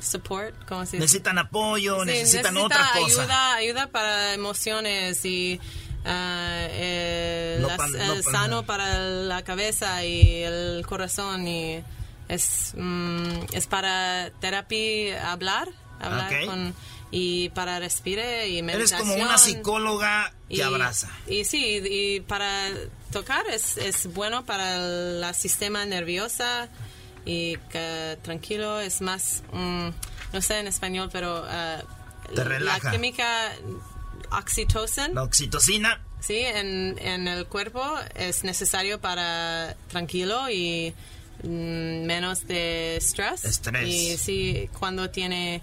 support, 0.00 0.54
¿cómo 0.66 0.84
se 0.84 0.92
dice? 0.96 0.98
Necesitan 1.04 1.38
apoyo, 1.38 2.00
Sí, 2.00 2.06
necesitan 2.06 2.54
necesita 2.54 2.64
otra 2.84 2.90
cosa. 3.00 3.22
Ayuda, 3.22 3.54
ayuda 3.54 3.86
para 3.86 4.34
emociones 4.34 5.24
y 5.24 5.60
eh, 6.04 7.58
No 7.60 7.68
no 7.68 7.76
pa- 7.76 8.22
sano 8.30 8.64
para 8.66 8.98
la 8.98 9.42
cabeza 9.42 10.04
y 10.04 10.42
el 10.42 10.84
corazón 10.86 11.46
y 11.46 11.82
es 12.28 12.72
mm, 12.76 13.28
es 13.52 13.66
para 13.66 14.30
terapia 14.40 15.32
hablar, 15.32 15.68
hablar 16.00 16.46
con 16.46 16.74
y 17.10 17.48
para 17.50 17.78
respire 17.80 18.48
y 18.48 18.58
Eres 18.58 18.64
meditación. 18.66 19.08
como 19.08 19.14
una 19.22 19.38
psicóloga 19.38 20.32
que 20.48 20.56
Y- 20.56 20.60
abraza. 20.60 21.08
Y 21.26 21.44
sí, 21.44 21.80
y 21.84 22.20
para 22.20 22.68
tocar 23.12 23.46
es, 23.48 23.78
es 23.78 24.12
bueno 24.12 24.44
para 24.44 24.76
el 24.76 25.34
sistema 25.34 25.86
nerviosa 25.86 26.68
y 27.24 27.56
que 27.70 28.18
tranquilo 28.22 28.78
es 28.80 29.00
más, 29.00 29.42
mm, 29.52 29.88
no 30.34 30.42
sé 30.42 30.58
en 30.58 30.66
español, 30.66 31.08
pero 31.10 31.44
Te 32.34 32.44
la 32.60 32.78
química 32.90 33.52
oxitocin, 34.32 35.14
La 35.14 35.22
oxitocina. 35.22 36.00
sí, 36.20 36.36
en, 36.38 36.98
en 37.00 37.26
el 37.28 37.46
cuerpo 37.46 37.82
es 38.14 38.44
necesario 38.44 39.00
para 39.00 39.74
tranquilo 39.88 40.50
y 40.50 40.94
menos 41.44 42.46
de 42.46 42.96
estrés. 42.96 43.44
Estrés. 43.44 43.88
Y 43.88 44.16
sí, 44.18 44.68
cuando 44.78 45.10
tiene, 45.10 45.62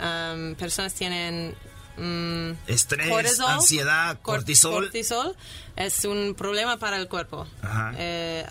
um, 0.00 0.54
personas 0.56 0.92
tienen... 0.94 1.54
mm, 1.96 2.50
Estrés, 2.66 3.08
cortisol, 3.08 3.50
ansiedad, 3.50 4.18
cor- 4.22 4.36
cortisol. 4.36 4.82
cortisol 4.84 5.36
es 5.76 6.04
un 6.04 6.34
problema 6.36 6.78
para 6.78 6.96
el 6.98 7.08
cuerpo. 7.08 7.46
Ajá. 7.62 7.92
Eh, 7.96 8.46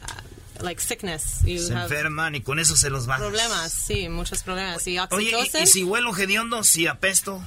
like 0.62 0.82
sickness. 0.82 1.42
You 1.44 1.60
se 1.60 1.74
enferman 1.74 2.34
y 2.36 2.42
con 2.42 2.60
eso 2.60 2.76
se 2.78 2.90
los 2.90 3.06
bajas. 3.08 3.22
Problemas, 3.28 3.72
sí, 3.74 4.10
muchos 4.10 4.42
problemas. 4.44 4.86
Y 4.88 4.98
Oye, 5.12 5.32
¿y- 5.54 5.64
¿y, 5.64 5.68
si 5.68 5.84
huelo 5.84 6.16
hediondo? 6.16 6.64
Si 6.64 6.88
apesto? 6.88 7.44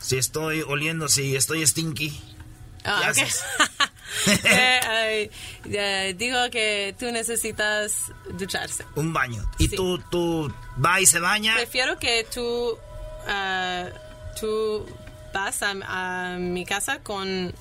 Si 0.00 0.18
estoy 0.18 0.62
oliendo, 0.62 1.08
si 1.08 1.34
estoy 1.36 1.66
stinky. 1.66 2.20
Ah, 2.84 3.00
¿Qué 3.14 3.22
ok. 3.22 3.26
haces? 3.28 3.40
Eh, 4.44 5.30
eh, 5.70 6.14
digo 6.16 6.38
que 6.50 6.94
tú 6.98 7.06
necesitas 7.10 8.12
ducharse. 8.30 8.84
Un 8.96 9.12
baño. 9.12 9.44
¿Y 9.58 9.68
Sí. 9.68 9.76
tú, 9.76 9.98
tú 10.10 10.52
va 10.84 11.00
y 11.00 11.06
se 11.06 11.20
baña? 11.20 11.54
Prefiero 11.56 11.98
que 11.98 12.26
tú, 12.32 12.76
ah, 13.26 13.86
tú 14.40 14.86
vas 15.32 15.62
a, 15.62 15.74
a 15.86 16.36
mi 16.38 16.64
casa 16.64 17.00
con, 17.00 17.52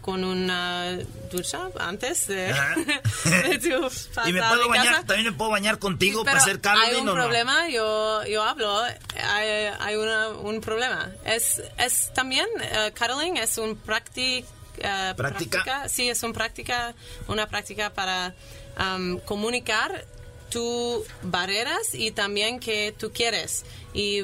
con 0.00 0.24
una 0.24 0.96
ducha 1.30 1.68
antes 1.78 2.26
de, 2.26 2.52
de 3.24 3.58
tu 3.58 3.82
pasar 4.14 4.28
¿Y 4.28 4.32
me 4.32 4.42
puedo 4.42 4.68
bañar? 4.68 4.86
casa. 4.86 5.06
¿También 5.06 5.26
me 5.26 5.32
puedo 5.38 5.50
bañar 5.50 5.78
contigo 5.78 6.24
Pero 6.24 6.32
para 6.32 6.42
hacer 6.42 6.60
Calvin 6.60 6.84
hay 6.84 6.94
un 6.96 7.02
o 7.08 7.14
no? 7.14 7.14
problema, 7.14 7.68
yo, 7.68 8.24
yo 8.24 8.42
hablo, 8.42 8.82
hay, 8.82 9.48
hay 9.78 9.96
una- 9.96 10.28
un 10.30 10.60
problema. 10.60 11.10
Es, 11.24 11.62
es 11.78 12.12
también, 12.14 12.46
eh, 12.60 12.92
cuddling 12.98 13.36
es 13.36 13.56
un 13.58 13.76
práctica, 13.76 14.48
¿Práctica? 15.16 15.88
Sí, 15.88 16.08
es 16.08 16.22
una 16.22 16.32
práctica, 16.32 16.94
una 17.28 17.46
práctica 17.48 17.90
para 17.92 18.34
um, 18.78 19.18
comunicar 19.20 20.04
tus 20.50 21.04
barreras 21.22 21.94
y 21.94 22.10
también 22.10 22.58
que 22.58 22.92
tú 22.98 23.12
quieres. 23.12 23.64
Y 23.94 24.20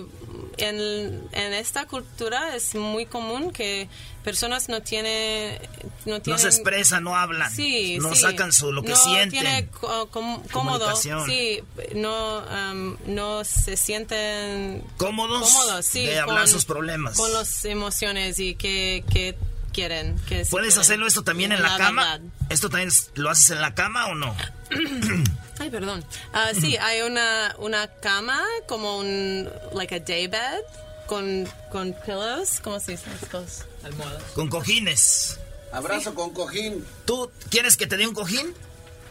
en, 0.56 1.22
en 1.32 1.52
esta 1.54 1.86
cultura 1.86 2.56
es 2.56 2.74
muy 2.74 3.06
común 3.06 3.52
que 3.52 3.88
personas 4.24 4.68
no 4.68 4.82
tienen 4.82 5.56
no 6.04 6.14
No 6.16 6.20
tienen 6.20 6.40
se 6.42 6.48
expresan, 6.48 7.04
no 7.04 7.16
hablan. 7.16 7.54
Sí, 7.54 7.98
no 8.00 8.12
sí. 8.12 8.22
sacan 8.22 8.52
su, 8.52 8.72
lo 8.72 8.82
que 8.82 8.90
no 8.90 8.96
sienten. 8.96 9.30
tiene 9.30 9.68
com- 10.10 10.42
cómodo. 10.50 10.96
Sí, 10.96 11.62
no, 11.94 12.38
um, 12.72 12.96
no 13.06 13.44
se 13.44 13.76
sienten 13.76 14.82
Cómodos 14.96 15.52
cómodos, 15.52 15.86
sí, 15.86 16.06
de 16.06 16.18
hablar 16.18 16.38
con- 16.40 16.48
sus 16.48 16.64
problemas. 16.64 17.16
Con 17.16 17.32
las 17.32 17.64
emociones 17.66 18.40
y 18.40 18.56
que, 18.56 19.04
que 19.12 19.36
quieren. 19.76 20.18
Que 20.26 20.44
sí 20.44 20.50
¿Puedes 20.50 20.68
quieren. 20.74 20.80
hacerlo 20.80 21.06
esto 21.06 21.22
también 21.22 21.52
en 21.52 21.62
la, 21.62 21.68
La 21.72 21.78
cama? 21.78 22.02
verdad. 22.02 22.20
¿Esto 22.48 22.70
también 22.70 22.90
lo 23.14 23.30
haces 23.30 23.50
en 23.50 23.60
la 23.60 23.74
cama 23.74 24.06
o 24.06 24.14
no? 24.14 24.34
Ay, 25.60 25.70
perdón. 25.70 26.04
Ah, 26.32 26.48
sí, 26.58 26.76
hay 26.80 27.02
una, 27.02 27.54
una 27.58 27.86
cama 27.88 28.42
como 28.66 28.98
un, 28.98 29.48
like 29.74 29.94
a 29.94 30.00
day 30.00 30.26
bed 30.26 30.60
con, 31.06 31.46
con 31.70 31.94
pillows. 32.04 32.60
¿Cómo 32.62 32.80
se 32.80 32.92
dice? 32.92 33.04
Estos 33.22 33.64
almohadas. 33.84 34.22
Con 34.34 34.48
cojines. 34.48 35.38
Abrazo 35.72 36.14
con 36.14 36.30
cojín. 36.32 36.84
¿Tú 37.04 37.30
quieres 37.50 37.76
que 37.76 37.86
te 37.86 37.96
dé 37.98 38.06
un 38.06 38.14
cojín? 38.14 38.54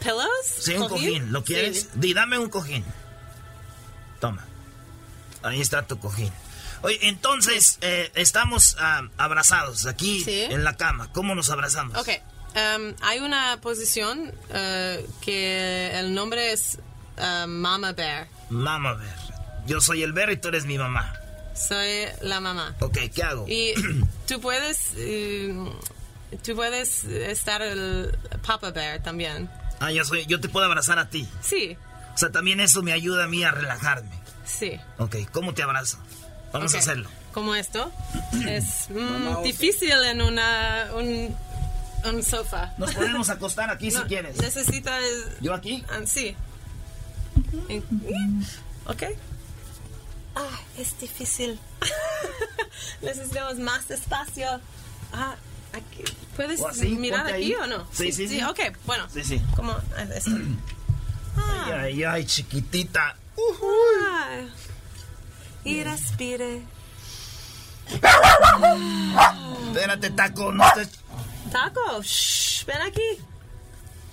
¿Pillows? 0.00 0.28
Sí, 0.60 0.74
un 0.74 0.88
cojín. 0.88 1.32
¿Lo 1.32 1.44
quieres? 1.44 1.88
Sí. 2.00 2.12
Dame 2.12 2.38
un 2.38 2.48
cojín. 2.50 2.84
Toma. 4.20 4.44
Ahí 5.42 5.60
está 5.60 5.86
tu 5.86 5.98
cojín. 5.98 6.32
Oye, 6.86 6.98
entonces, 7.08 7.78
eh, 7.80 8.10
estamos 8.14 8.76
ah, 8.78 9.02
abrazados 9.18 9.86
aquí 9.86 10.22
Sí. 10.24 10.42
en 10.42 10.62
la 10.64 10.76
cama. 10.76 11.10
¿Cómo 11.12 11.34
nos 11.34 11.50
abrazamos? 11.50 11.96
Ok. 11.98 12.08
um, 12.54 12.94
hay 13.02 13.18
una 13.18 13.58
posición 13.60 14.32
eh, 14.50 15.04
que 15.20 15.90
el 15.98 16.14
nombre 16.14 16.52
es 16.52 16.78
uh, 17.18 17.46
Mama 17.48 17.92
Bear. 17.92 18.28
Mama, 18.50 18.94
ver. 18.94 19.14
Yo 19.66 19.80
soy 19.80 20.02
el 20.04 20.12
ver 20.12 20.30
y 20.30 20.36
tú 20.36 20.48
eres 20.48 20.64
mi 20.64 20.78
mamá. 20.78 21.12
Soy 21.56 22.06
la 22.20 22.38
mamá. 22.40 22.74
Ok, 22.80 22.98
¿qué 23.14 23.22
hago? 23.24 23.46
Y 23.48 23.74
tú 24.28 24.40
puedes, 24.40 24.92
eh, 24.96 25.52
tú 26.44 26.54
puedes 26.54 27.02
estar 27.04 27.62
el 27.62 28.16
Papa 28.46 28.70
Bear 28.70 29.02
también. 29.02 29.50
Ah, 29.80 29.90
yo, 29.90 30.04
soy, 30.04 30.24
yo 30.26 30.38
te 30.40 30.48
puedo 30.48 30.66
abrazar 30.66 30.98
a 31.00 31.10
ti. 31.10 31.26
Sí, 31.42 31.76
O 32.14 32.18
sea, 32.18 32.30
también 32.30 32.60
eso 32.60 32.82
me 32.82 32.92
ayuda 32.92 33.24
a 33.24 33.26
mí 33.26 33.42
a 33.42 33.50
relajarme. 33.50 34.18
sí. 34.44 34.78
Ok, 34.98 35.16
¿cómo 35.32 35.52
te 35.52 35.62
abrazo? 35.64 35.98
Vamos 36.52 36.72
a 36.74 36.76
Ok. 36.76 36.82
hacerlo. 36.82 37.08
Como 37.32 37.54
esto. 37.54 37.92
es 38.48 38.88
mm, 38.90 39.42
difícil 39.42 39.92
en 40.04 40.22
una, 40.22 40.88
un, 40.94 41.36
un 42.04 42.22
sofá. 42.22 42.74
Nos 42.78 42.94
podemos 42.94 43.28
acostar 43.30 43.70
aquí 43.70 43.90
si 43.90 43.98
No, 43.98 44.06
quieres. 44.06 44.36
Necesitas... 44.38 45.02
¿Yo 45.40 45.52
aquí? 45.54 45.84
ah, 45.90 46.00
sí. 46.06 46.34
Ok. 48.86 49.02
Ah, 50.34 50.60
es 50.78 50.98
difícil. 51.00 51.58
Necesitamos 53.02 53.56
más 53.58 53.90
espacio. 53.90 54.60
Ah, 55.12 55.36
aquí. 55.72 56.04
¿Puedes 56.36 56.60
¿O 56.60 56.68
así? 56.68 56.88
mirar 56.90 57.26
aquí 57.26 57.34
ahí. 57.34 57.54
o 57.54 57.66
no? 57.66 57.86
Sí, 57.92 58.12
sí, 58.12 58.28
sí. 58.28 58.42
Ok, 58.42 58.60
bueno. 58.84 59.06
Sí, 59.12 59.24
sí. 59.24 59.40
Como 59.56 59.72
ah, 59.72 60.02
esto. 60.14 60.30
Ay, 61.38 61.72
ay, 61.72 62.04
ay, 62.04 62.24
chiquitita. 62.24 63.14
Ah, 63.38 64.38
y 65.66 65.82
respire. 65.84 66.62
Espérate, 69.68 70.10
taco, 70.10 70.52
no 70.52 70.66
estés... 70.66 70.90
Taco, 71.52 72.02
shh, 72.02 72.64
ven 72.66 72.82
aquí. 72.82 73.00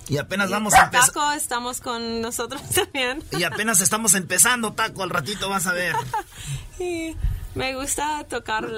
Y 0.08 0.18
apenas 0.18 0.50
vamos 0.50 0.74
a 0.74 0.84
empezar. 0.84 1.06
Taco, 1.08 1.32
estamos 1.32 1.80
con 1.80 2.20
nosotros 2.20 2.62
también. 2.74 3.22
Y 3.32 3.44
apenas 3.44 3.80
estamos 3.80 4.14
empezando, 4.14 4.72
taco. 4.74 5.02
Al 5.02 5.10
ratito 5.10 5.48
vas 5.48 5.66
a 5.66 5.72
ver 5.72 5.94
Y 6.78 7.16
me 7.54 7.74
gusta 7.74 8.24
tocar 8.24 8.68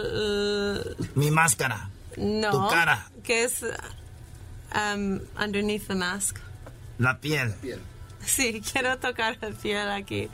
mi 1.14 1.30
máscara. 1.30 1.90
no 2.16 2.50
Tu 2.50 2.68
cara. 2.68 3.08
que 3.24 3.44
es 3.44 3.62
um, 4.74 5.20
underneath 5.42 5.86
the 5.88 5.94
mask. 5.94 6.38
La 6.98 7.18
piel. 7.20 7.54
Sí, 8.24 8.62
quiero 8.72 8.96
tocar 8.98 9.36
la 9.40 9.50
piel 9.50 9.90
aquí. 9.90 10.28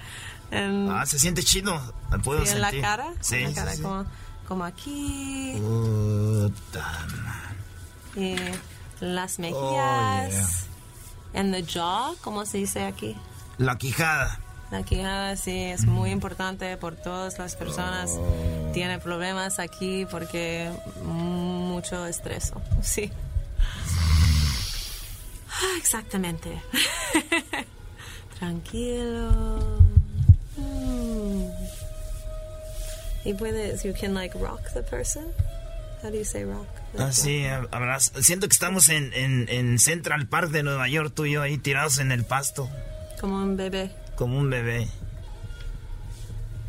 En, 0.52 0.88
Ah, 0.90 1.04
se 1.06 1.18
siente 1.18 1.42
chido. 1.42 1.80
¿Me 2.10 2.18
puedo 2.18 2.44
sí, 2.44 2.52
en 2.52 2.60
la 2.60 2.70
cara. 2.80 3.12
Sí, 3.20 3.36
en 3.36 3.42
la 3.44 3.48
sí, 3.48 3.54
cara, 3.54 3.74
sí. 3.74 3.82
Como, 3.82 4.04
como 4.46 4.64
aquí. 4.64 5.54
Puta 5.58 7.06
Y 8.14 8.36
las 9.00 9.38
mejillas. 9.38 9.56
Oh, 9.56 10.28
yeah. 11.32 11.40
En 11.40 11.50
the 11.52 11.64
jaw, 11.64 12.14
¿cómo 12.20 12.44
se 12.44 12.58
dice 12.58 12.84
aquí? 12.84 13.16
La 13.56 13.78
quijada. 13.78 14.38
La 14.70 14.82
quijada 14.82 15.36
sí 15.36 15.56
es 15.56 15.86
muy 15.86 16.10
importante 16.10 16.76
por 16.76 16.96
todas 16.96 17.38
las 17.38 17.56
personas. 17.56 18.10
Oh. 18.18 18.70
Tiene 18.74 18.98
problemas 18.98 19.58
aquí 19.58 20.06
porque 20.10 20.70
mucho 21.04 22.06
estrés. 22.06 22.52
Sí. 22.82 23.10
Ah, 25.50 25.76
Exactamente. 25.78 26.60
Tranquilo. 28.38 29.71
Y 33.24 33.34
puedes, 33.34 33.82
you 33.84 33.92
can 33.98 34.14
like 34.14 34.36
rock 34.38 34.60
the 34.74 34.82
person. 34.82 35.26
How 36.02 36.10
do 36.10 36.16
you 36.16 36.24
say 36.24 36.44
rock? 36.44 36.66
Ah, 36.98 37.12
sí, 37.12 37.44
abrazo. 37.70 38.20
Siento 38.22 38.48
que 38.48 38.52
estamos 38.52 38.88
en, 38.88 39.12
en, 39.14 39.48
en 39.48 39.78
Central 39.78 40.26
Park 40.26 40.50
de 40.50 40.62
Nueva 40.64 40.88
York, 40.88 41.12
tú 41.14 41.24
y 41.26 41.32
yo 41.32 41.42
ahí 41.42 41.56
tirados 41.58 41.98
en 41.98 42.10
el 42.12 42.24
pasto, 42.24 42.68
Como 43.20 43.36
un 43.36 43.56
bebé. 43.56 43.94
como 44.16 44.36
un 44.38 44.50
bebé. 44.50 44.88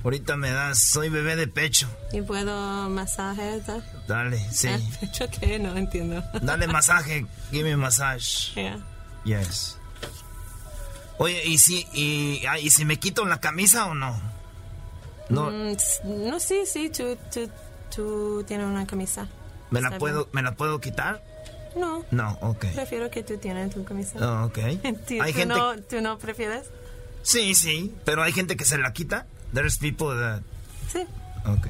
Ahorita 0.03 0.35
me 0.35 0.51
das, 0.51 0.79
soy 0.79 1.07
bebé 1.09 1.35
de 1.37 1.47
pecho. 1.47 1.87
Y 2.11 2.21
puedo 2.21 2.89
masaje. 2.89 3.61
Dale, 4.07 4.37
sí. 4.51 4.67
Ah, 4.71 4.79
¿Pecho 4.99 5.25
qué? 5.39 5.57
No 5.59 5.75
entiendo. 5.77 6.21
Dale 6.41 6.67
masaje, 6.79 7.25
give 7.51 7.63
me 7.63 7.75
massage. 7.77 8.53
Yeah. 8.55 8.79
Yes. 9.23 9.77
Oye, 11.17 11.43
¿y 11.45 11.57
si, 11.57 11.87
y, 11.93 12.45
ah, 12.47 12.59
¿y 12.59 12.69
si 12.69 12.83
me 12.85 12.97
quito 12.99 13.25
la 13.25 13.39
camisa 13.39 13.85
o 13.85 13.93
no? 13.93 14.19
No, 15.29 15.49
Mm, 15.51 15.75
no, 16.29 16.39
sí, 16.39 16.63
sí, 16.65 16.89
tú, 16.89 17.17
tú, 17.33 17.49
tú 17.95 18.43
tienes 18.47 18.65
una 18.67 18.85
camisa. 18.85 19.27
¿me 19.71 19.81
la 19.81 19.97
puedo, 19.97 20.29
¿me 20.33 20.41
la 20.43 20.53
puedo 20.55 20.79
quitar? 20.79 21.23
No, 21.75 22.03
No, 22.11 22.37
ok. 22.41 22.65
prefiero 22.75 23.09
que 23.09 23.23
tú 23.23 23.37
tienes 23.37 23.73
tu 23.73 23.83
camisa. 23.83 24.19
Oh, 24.21 24.45
ok. 24.45 24.57
¿Tú, 25.07 25.15
Hay 25.21 25.31
tú 25.33 25.39
gente... 25.39 25.45
no, 25.47 25.75
¿Tú 25.81 26.01
no 26.01 26.19
prefieres? 26.19 26.65
Sí, 27.23 27.55
sí, 27.55 27.95
pero 28.05 28.21
hay 28.21 28.31
gente 28.33 28.55
que 28.55 28.65
se 28.65 28.77
la 28.77 28.93
quita. 28.93 29.25
There's 29.53 29.77
people 29.79 30.07
that... 30.19 30.41
Sí, 30.91 30.99
Ok. 31.45 31.67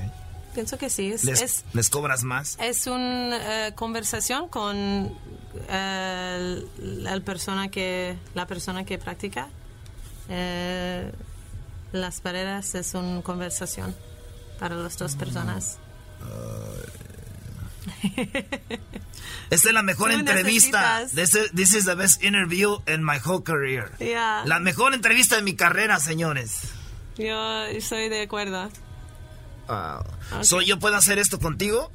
pienso 0.53 0.77
que 0.77 0.89
sí. 0.89 1.11
Es, 1.13 1.23
Les, 1.23 1.41
es, 1.41 1.63
les 1.73 1.89
cobras 1.89 2.23
más. 2.23 2.57
es 2.59 2.87
una 2.87 3.67
eh, 3.67 3.73
conversación 3.75 4.49
con 4.49 5.15
eh, 5.69 6.65
la 6.79 7.19
persona 7.21 7.69
que 7.69 8.17
la 8.33 8.45
persona 8.47 8.83
que 8.83 8.97
practica. 8.97 9.47
Eh, 10.29 11.11
las 11.93 12.19
paredes 12.21 12.75
es 12.75 12.93
una 12.93 13.21
conversación 13.21 13.95
para 14.59 14.75
las 14.75 14.97
dos 14.97 15.15
personas. 15.15 15.77
Esta 19.49 19.67
es 19.69 19.73
la 19.73 19.83
mejor 19.83 20.11
entrevista. 20.19 21.05
This 21.13 21.35
is, 21.35 21.51
this 21.53 21.73
is 21.73 21.85
the 21.85 21.95
best 21.95 22.23
interview 22.23 22.77
in 22.87 23.03
my 23.03 23.17
whole 23.23 23.41
career. 23.41 23.91
Yeah. 23.99 24.43
La 24.45 24.59
mejor 24.59 24.93
entrevista 24.93 25.35
de 25.35 25.41
mi 25.41 25.55
carrera, 25.55 25.99
señores. 25.99 26.69
Yo 27.17 27.63
estoy 27.65 28.09
de 28.09 28.23
acuerdo. 28.23 28.69
So, 30.41 30.61
¿yo 30.61 30.79
puedo 30.79 30.95
hacer 30.95 31.19
esto 31.19 31.39
contigo? 31.39 31.91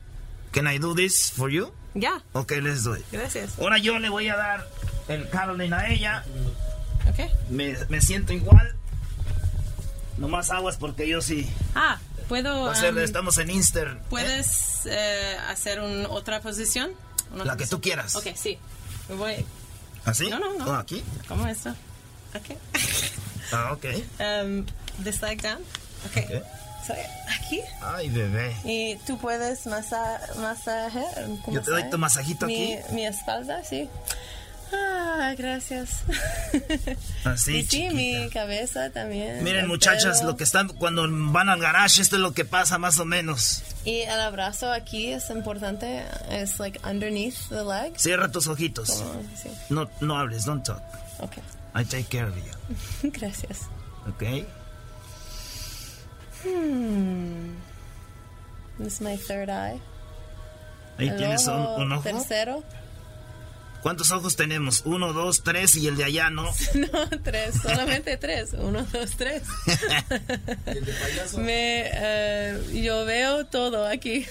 Can 0.52 0.66
I 0.66 0.78
do 0.78 0.94
this 0.94 1.32
for 1.32 1.50
you? 1.50 1.72
Ya, 1.94 2.22
Ok, 2.32 2.52
let's 2.62 2.84
do 2.84 2.94
it. 2.96 3.04
gracias. 3.10 3.58
Ahora 3.58 3.78
yo 3.78 3.98
le 3.98 4.08
voy 4.08 4.28
a 4.28 4.36
dar 4.36 4.68
el 5.08 5.28
Caroline 5.30 5.74
a 5.74 5.88
ella. 5.90 6.24
Ok. 7.08 7.50
Me, 7.50 7.76
me 7.88 8.00
siento 8.00 8.32
igual. 8.32 8.74
Nomás 10.18 10.50
aguas 10.50 10.76
porque 10.76 11.08
yo 11.08 11.22
sí. 11.22 11.48
Ah, 11.74 11.98
puedo. 12.28 12.74
Ser- 12.74 12.92
um, 12.94 12.98
estamos 12.98 13.38
en 13.38 13.50
Inster. 13.50 13.98
¿Puedes 14.10 14.82
eh, 14.86 15.36
hacer 15.48 15.80
un- 15.80 16.06
otra 16.06 16.40
posición? 16.40 16.90
Una 17.32 17.44
La 17.44 17.56
que 17.56 17.66
tú 17.66 17.80
quieras. 17.80 18.16
Ok, 18.16 18.26
sí. 18.34 18.58
Me 19.08 19.14
voy. 19.14 19.46
¿Así? 20.04 20.28
No, 20.28 20.38
no, 20.38 20.54
no. 20.54 20.66
¿O 20.66 20.74
aquí? 20.74 21.02
¿Cómo 21.28 21.46
esto? 21.46 21.70
Ok. 22.34 22.56
Ah, 23.50 23.72
ok. 23.72 23.84
Um, 24.20 24.66
this 25.02 25.22
leg 25.22 25.40
down. 25.40 25.56
Ok. 26.04 26.18
Ok. 26.18 26.42
So, 26.86 26.92
aquí. 27.34 27.60
Ay, 27.80 28.10
bebé. 28.10 28.54
Y 28.62 28.96
tú 29.06 29.16
puedes 29.18 29.66
masa 29.66 30.20
masaje. 30.36 31.02
¿cómo 31.42 31.54
Yo 31.56 31.62
te 31.62 31.70
doy 31.70 31.88
tu 31.88 31.96
masajito 31.96 32.44
mi, 32.44 32.74
aquí. 32.74 32.92
Mi 32.94 33.06
espalda, 33.06 33.64
sí. 33.64 33.88
Ah, 34.72 35.34
gracias. 35.36 36.02
Así, 37.24 37.56
y 37.58 37.66
sí, 37.66 37.88
mi 37.90 38.28
cabeza 38.30 38.90
también. 38.90 39.42
Miren, 39.42 39.66
muchachas, 39.68 40.18
pelo. 40.18 40.32
lo 40.32 40.36
que 40.36 40.44
están 40.44 40.68
cuando 40.68 41.06
van 41.32 41.48
al 41.48 41.60
garage, 41.60 42.00
esto 42.02 42.16
es 42.16 42.22
lo 42.22 42.32
que 42.32 42.44
pasa 42.44 42.78
más 42.78 42.98
o 42.98 43.04
menos. 43.04 43.62
Y 43.84 44.00
el 44.00 44.20
abrazo 44.20 44.70
aquí 44.72 45.12
es 45.12 45.30
importante. 45.30 46.04
Es 46.30 46.58
like 46.58 46.80
underneath 46.86 47.48
the 47.48 47.64
leg. 47.64 47.98
Cierra 47.98 48.30
tus 48.30 48.46
ojitos. 48.46 48.90
Como- 48.90 49.22
sí. 49.36 49.50
No, 49.70 49.88
no 50.00 50.18
hables, 50.18 50.44
don't 50.44 50.64
talk. 50.64 50.82
Ok. 51.20 51.38
I 51.74 51.84
take 51.84 52.04
care 52.04 52.26
of 52.28 52.36
you. 52.36 53.10
Gracias. 53.12 53.62
¿Ok? 54.08 54.22
Hmm. 56.44 57.56
This 58.78 58.94
is 58.94 59.00
my 59.00 59.16
third 59.16 59.48
eye. 59.50 59.80
Ahí 60.98 61.08
El 61.08 61.16
tienes 61.16 61.46
un, 61.46 61.54
ojo 61.54 61.76
un 61.76 61.92
ojo. 61.92 62.02
Tercero. 62.02 62.64
¿Cuántos 63.82 64.10
ojos 64.10 64.34
tenemos? 64.36 64.82
Uno, 64.84 65.12
dos, 65.12 65.42
tres 65.44 65.76
y 65.76 65.86
el 65.86 65.96
de 65.96 66.04
allá, 66.04 66.30
¿no? 66.30 66.42
No, 66.74 67.08
tres, 67.22 67.54
solamente 67.62 68.16
tres. 68.16 68.50
Uno, 68.58 68.86
dos, 68.92 69.10
tres. 69.16 69.42
Me, 71.38 71.84
eh, 71.92 72.80
yo 72.82 73.04
veo 73.04 73.46
todo 73.46 73.86
aquí. 73.86 74.26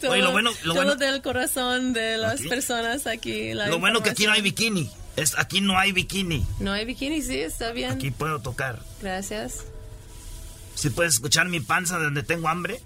todo, 0.00 0.10
Oye, 0.12 0.22
lo 0.22 0.32
bueno- 0.32 0.50
lo 0.64 0.74
todo 0.74 0.84
bueno- 0.84 0.96
del 0.96 1.22
corazón 1.22 1.92
de 1.92 2.16
las 2.18 2.40
Aquí. 2.40 2.48
personas 2.48 3.06
aquí. 3.06 3.52
la 3.54 3.68
Lo 3.68 3.78
bueno 3.78 4.02
que 4.02 4.10
aquí 4.10 4.26
no 4.26 4.32
hay 4.32 4.42
bikini. 4.42 4.90
Es, 5.16 5.38
aquí 5.38 5.60
no 5.60 5.78
hay 5.78 5.92
bikini. 5.92 6.44
No 6.60 6.72
hay 6.72 6.84
bikini, 6.84 7.22
sí, 7.22 7.38
está 7.40 7.72
bien. 7.72 7.92
Aquí 7.92 8.10
puedo 8.10 8.40
tocar. 8.40 8.80
Gracias. 9.00 9.64
Si 10.74 10.90
puedes 10.90 11.14
escuchar 11.14 11.48
mi 11.48 11.60
panza 11.60 11.98
de 11.98 12.04
donde 12.04 12.22
tengo 12.22 12.48
hambre. 12.48 12.80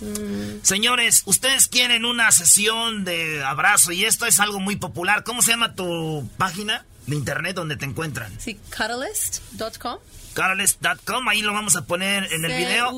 Mm, 0.00 0.62
Señores, 0.62 1.22
ustedes 1.26 1.66
quieren 1.68 2.04
una 2.04 2.30
sesión 2.32 3.04
de 3.04 3.42
abrazo 3.44 3.92
y 3.92 4.04
esto 4.04 4.26
es 4.26 4.40
algo 4.40 4.60
muy 4.60 4.76
popular. 4.76 5.24
¿Cómo 5.24 5.42
se 5.42 5.50
llama 5.52 5.74
tu 5.74 6.28
página 6.38 6.84
de 7.06 7.16
internet 7.16 7.54
donde 7.56 7.76
te 7.76 7.84
encuentran? 7.84 8.32
sí, 8.40 8.58
catalyst.com. 8.70 9.98
Carles.com, 10.34 11.28
ahí 11.28 11.42
lo 11.42 11.52
vamos 11.52 11.74
a 11.76 11.84
poner 11.84 12.32
en 12.32 12.44
el 12.44 12.52
video. 12.56 12.90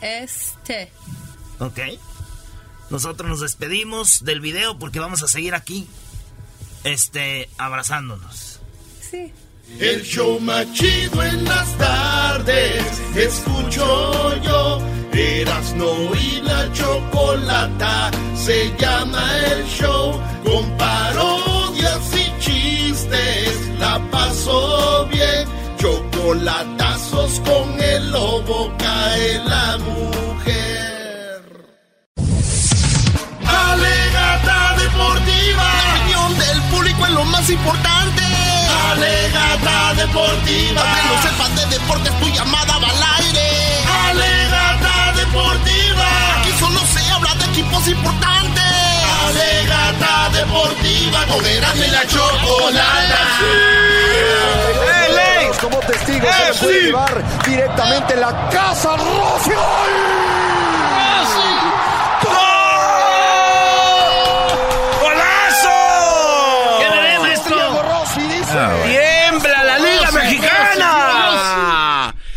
C-U-D-D-L-I-S-T. 0.00 0.92
Ok. 1.58 1.80
Nosotros 2.90 3.28
nos 3.28 3.40
despedimos 3.40 4.24
del 4.24 4.40
video 4.40 4.78
porque 4.78 5.00
vamos 5.00 5.22
a 5.22 5.28
seguir 5.28 5.54
aquí, 5.54 5.88
este, 6.84 7.48
abrazándonos. 7.58 8.60
Sí. 9.10 9.32
El 9.68 10.02
show 10.04 10.40
más 10.40 10.72
chido 10.72 11.22
en 11.22 11.44
las 11.44 11.76
tardes, 11.76 12.82
escucho 13.14 14.34
yo. 14.42 14.78
Erasno 15.12 15.92
y 16.14 16.40
la 16.42 16.72
chocolata, 16.72 18.10
se 18.36 18.74
llama 18.78 19.22
el 19.50 19.66
show. 19.66 20.20
Con 20.44 20.64
parodias 20.78 22.00
y 22.14 22.40
chistes, 22.40 23.68
la 23.78 23.98
paso 24.10 25.06
bien. 25.10 25.46
Chocolatazos 25.78 27.40
con 27.40 27.80
el 27.80 28.10
lobo 28.10 28.72
cae 28.78 29.38
la 29.44 29.78
mujer. 29.78 31.42
Alegata 33.44 34.76
deportiva. 34.78 35.64
La 35.64 35.94
opinión 35.94 36.38
del 36.38 36.62
público 36.70 37.06
es 37.06 37.12
lo 37.12 37.24
más 37.24 37.50
importante. 37.50 38.25
Alegata 38.96 39.92
deportiva. 39.94 40.80
Para 40.80 40.94
que 40.94 41.08
no 41.08 41.22
sepas 41.22 41.56
de 41.56 41.78
deportes, 41.78 42.12
tu 42.18 42.28
llamada 42.28 42.78
va 42.78 42.88
al 42.88 43.24
aire. 43.24 43.48
Alegata 44.08 45.12
deportiva. 45.16 46.08
Aquí 46.40 46.52
solo 46.58 46.80
se 46.80 47.10
habla 47.12 47.34
de 47.34 47.44
equipos 47.44 47.88
importantes. 47.88 48.62
Alegata 49.28 50.30
deportiva. 50.32 51.26
Con 51.26 51.44
y 51.44 51.90
la 51.90 52.06
chocolata. 52.06 53.20
Como 55.60 55.78
testigos 55.80 56.34
se 56.34 56.52
le 56.52 56.58
puede 56.58 56.82
llevar 56.82 57.42
directamente 57.44 58.16
la 58.16 58.48
casa 58.50 58.96
Rossi. 58.96 59.50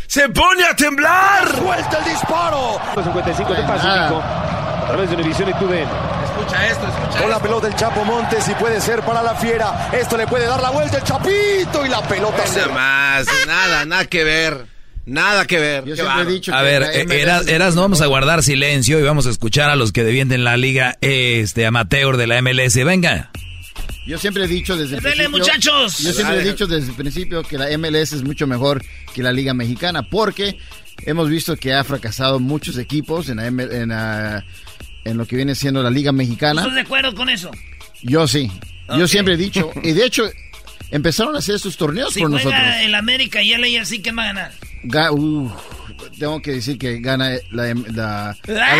¡Se 0.10 0.28
pone 0.28 0.64
a 0.64 0.76
temblar! 0.76 1.56
¡Suelta 1.56 2.00
el 2.00 2.06
disparo! 2.06 2.82
55 2.96 3.54
de 3.54 3.62
Pacífico. 3.62 4.24
A 4.24 4.86
través 4.88 5.08
de 5.08 5.16
Univisión 5.18 5.50
y 5.50 5.54
TUDN. 5.54 5.88
Escucha 6.24 6.68
esto, 6.68 6.88
escucha 6.88 7.22
Con 7.22 7.30
la 7.30 7.40
pelota 7.40 7.68
el 7.68 7.76
Chapo 7.76 8.04
Montes 8.04 8.50
y 8.50 8.56
puede 8.56 8.82
ser 8.82 9.02
para 9.04 9.22
la 9.22 9.36
fiera. 9.36 9.92
Esto 9.94 10.18
le 10.18 10.26
puede 10.26 10.48
dar 10.48 10.64
la 10.64 10.72
vuelta 10.72 10.98
el 10.98 11.04
Chapito 11.04 11.86
y 11.86 11.90
la 11.90 12.02
pelota 12.08 12.44
Nada 12.44 12.68
más, 12.70 13.28
nada, 13.46 13.86
nada 13.86 14.06
que 14.06 14.24
ver. 14.24 14.66
Nada 15.06 15.46
que 15.46 15.60
ver. 15.60 15.86
Yo 15.86 15.96
siempre 15.96 16.24
he 16.24 16.26
dicho 16.26 16.56
A 16.56 16.64
ver, 16.64 16.82
eh, 16.82 17.06
eras, 17.12 17.48
eras, 17.48 17.76
no 17.76 17.82
vamos 17.82 18.02
a 18.02 18.08
guardar 18.08 18.42
silencio 18.42 18.98
y 19.00 19.04
vamos 19.04 19.28
a 19.28 19.30
escuchar 19.30 19.70
a 19.70 19.76
los 19.76 19.92
que 19.92 20.04
defienden 20.04 20.44
la 20.44 20.58
liga 20.58 20.98
este 21.02 21.68
amateur 21.68 22.18
de 22.18 22.26
la 22.26 22.42
MLS. 22.42 22.84
Venga. 22.84 23.30
Yo 24.06 24.18
siempre 24.18 24.46
he 24.46 24.48
dicho 24.48 24.76
desde 24.76 24.98
el 24.98 25.04
¡Dele, 25.04 25.16
principio. 25.30 25.38
muchachos! 25.40 26.00
Yo 26.00 26.14
siempre 26.14 26.40
he 26.42 26.44
dicho 26.44 26.66
desde 26.68 26.90
el 26.90 26.96
principio 26.96 27.44
que 27.44 27.58
la 27.58 27.66
MLS 27.78 28.14
es 28.14 28.24
mucho 28.24 28.48
mejor 28.48 28.84
que 29.14 29.22
la 29.22 29.32
Liga 29.32 29.54
Mexicana 29.54 30.04
porque 30.04 30.58
hemos 31.06 31.30
visto 31.30 31.56
que 31.58 31.74
ha 31.74 31.84
fracasado 31.84 32.40
muchos 32.40 32.78
equipos 32.78 33.30
en, 33.30 33.38
la 33.38 33.48
en, 33.48 33.92
ah, 33.92 34.44
en 35.06 35.18
lo 35.18 35.26
que 35.28 35.36
viene 35.36 35.54
siendo 35.56 35.84
la 35.84 35.90
Liga 35.92 36.12
Mexicana. 36.12 36.62
¿Estás 36.62 36.76
de 36.76 36.82
acuerdo 36.82 37.14
con 37.14 37.30
eso? 37.30 37.52
Yo 38.02 38.28
sí. 38.28 38.52
Yo 38.98 39.08
siempre 39.08 39.36
he 39.36 39.38
dicho. 39.38 39.72
Y 39.84 39.92
de 39.92 40.06
hecho, 40.06 40.24
empezaron 40.90 41.36
a 41.36 41.40
hacer 41.40 41.56
estos 41.56 41.78
torneos 41.78 42.14
Si 42.14 42.22
por 42.22 42.32
juega 42.32 42.46
nosotros. 42.50 42.76
el 42.82 42.96
América 42.96 43.42
y 43.44 43.56
LA 43.56 43.82
así, 43.82 44.02
¿quién 44.02 44.18
va 44.18 44.24
a 44.24 44.28
ganar? 44.28 44.52
Ga- 44.84 45.12
uh, 45.12 45.52
tengo 46.18 46.42
que 46.42 46.54
decir 46.54 46.80
que 46.80 47.00
gana 47.00 47.32
la, 47.52 47.74
la, 47.92 48.38
la 48.48 48.76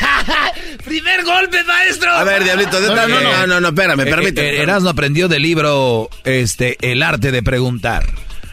¡Primer 0.84 1.24
golpe, 1.24 1.62
maestro! 1.64 2.10
A 2.12 2.24
ver, 2.24 2.44
Diablito, 2.44 2.78
no, 2.80 2.94
no, 2.94 3.20
no, 3.20 3.46
no, 3.46 3.60
no, 3.60 3.68
espérame, 3.68 4.00
Eh, 4.00 4.06
permíteme. 4.06 4.48
eh, 4.50 4.62
Erasmo 4.62 4.90
aprendió 4.90 5.28
del 5.28 5.42
libro 5.42 6.08
este 6.24 6.76
El 6.80 7.02
arte 7.02 7.30
de 7.32 7.42
preguntar. 7.42 8.04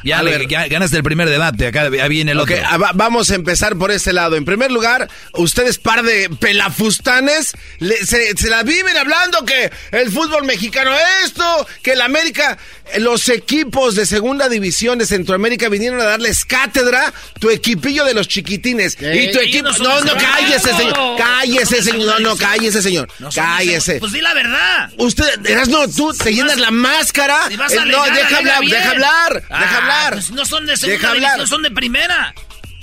Ya, 0.03 0.19
A 0.19 0.23
le- 0.23 0.31
ver. 0.37 0.47
ya 0.47 0.67
ganaste 0.67 0.97
el 0.97 1.03
primer 1.03 1.29
debate, 1.29 1.67
acá 1.67 1.89
ya 1.89 2.07
viene 2.07 2.31
el 2.33 2.39
Ok, 2.39 2.51
otro. 2.51 2.63
ah, 2.67 2.77
va- 2.77 2.91
vamos 2.93 3.31
a 3.31 3.35
empezar 3.35 3.75
por 3.77 3.91
este 3.91 4.11
lado. 4.13 4.35
En 4.35 4.45
primer 4.45 4.71
lugar, 4.71 5.09
ustedes 5.33 5.77
par 5.77 6.03
de 6.03 6.29
pelafustanes 6.29 7.53
le- 7.79 8.05
se, 8.05 8.35
se 8.35 8.49
la 8.49 8.63
viven 8.63 8.97
hablando 8.97 9.45
que 9.45 9.71
el 9.91 10.11
fútbol 10.11 10.43
mexicano 10.45 10.91
esto, 11.23 11.67
que 11.81 11.91
el 11.93 12.01
América, 12.01 12.57
los 12.99 13.29
equipos 13.29 13.95
de 13.95 14.05
segunda 14.05 14.49
división 14.49 14.97
de 14.99 15.05
Centroamérica 15.05 15.69
vinieron 15.69 15.99
a 16.01 16.05
darles 16.05 16.45
cátedra, 16.45 17.13
tu 17.39 17.49
equipillo 17.49 18.03
de 18.05 18.13
los 18.13 18.27
chiquitines. 18.27 18.97
Y 18.99 19.31
tu 19.31 19.39
equipo... 19.39 19.69
no 19.79 20.01
No, 20.01 20.13
cállese, 20.15 20.73
señor. 20.75 21.17
Cállese, 21.17 21.81
señor. 21.83 22.05
No, 22.05 22.29
no, 22.31 22.37
cállese, 22.37 22.81
señor. 22.81 23.07
Cállese. 23.33 23.99
Pues 23.99 24.11
di 24.11 24.21
la 24.21 24.33
verdad. 24.33 24.91
Usted, 24.97 25.45
eras 25.45 25.67
no, 25.69 25.87
tú 25.87 26.13
te 26.13 26.33
llenas 26.33 26.57
la 26.57 26.71
máscara. 26.71 27.47
Si 27.47 27.55
vas 27.55 27.71
Eh, 27.73 27.79
no, 27.85 28.03
deja 28.03 28.37
hablar, 28.37 28.61
deja 28.61 28.89
hablar, 28.91 29.43
Ah, 29.49 29.59
deja 29.61 29.77
hablar. 29.77 29.92
Pues 30.11 30.31
no 30.31 30.45
son 30.45 30.65
de 30.65 30.77
segunda 30.77 30.97
Deja 31.09 31.11
hablar. 31.11 31.47
son 31.47 31.63
de 31.63 31.71
primera. 31.71 32.33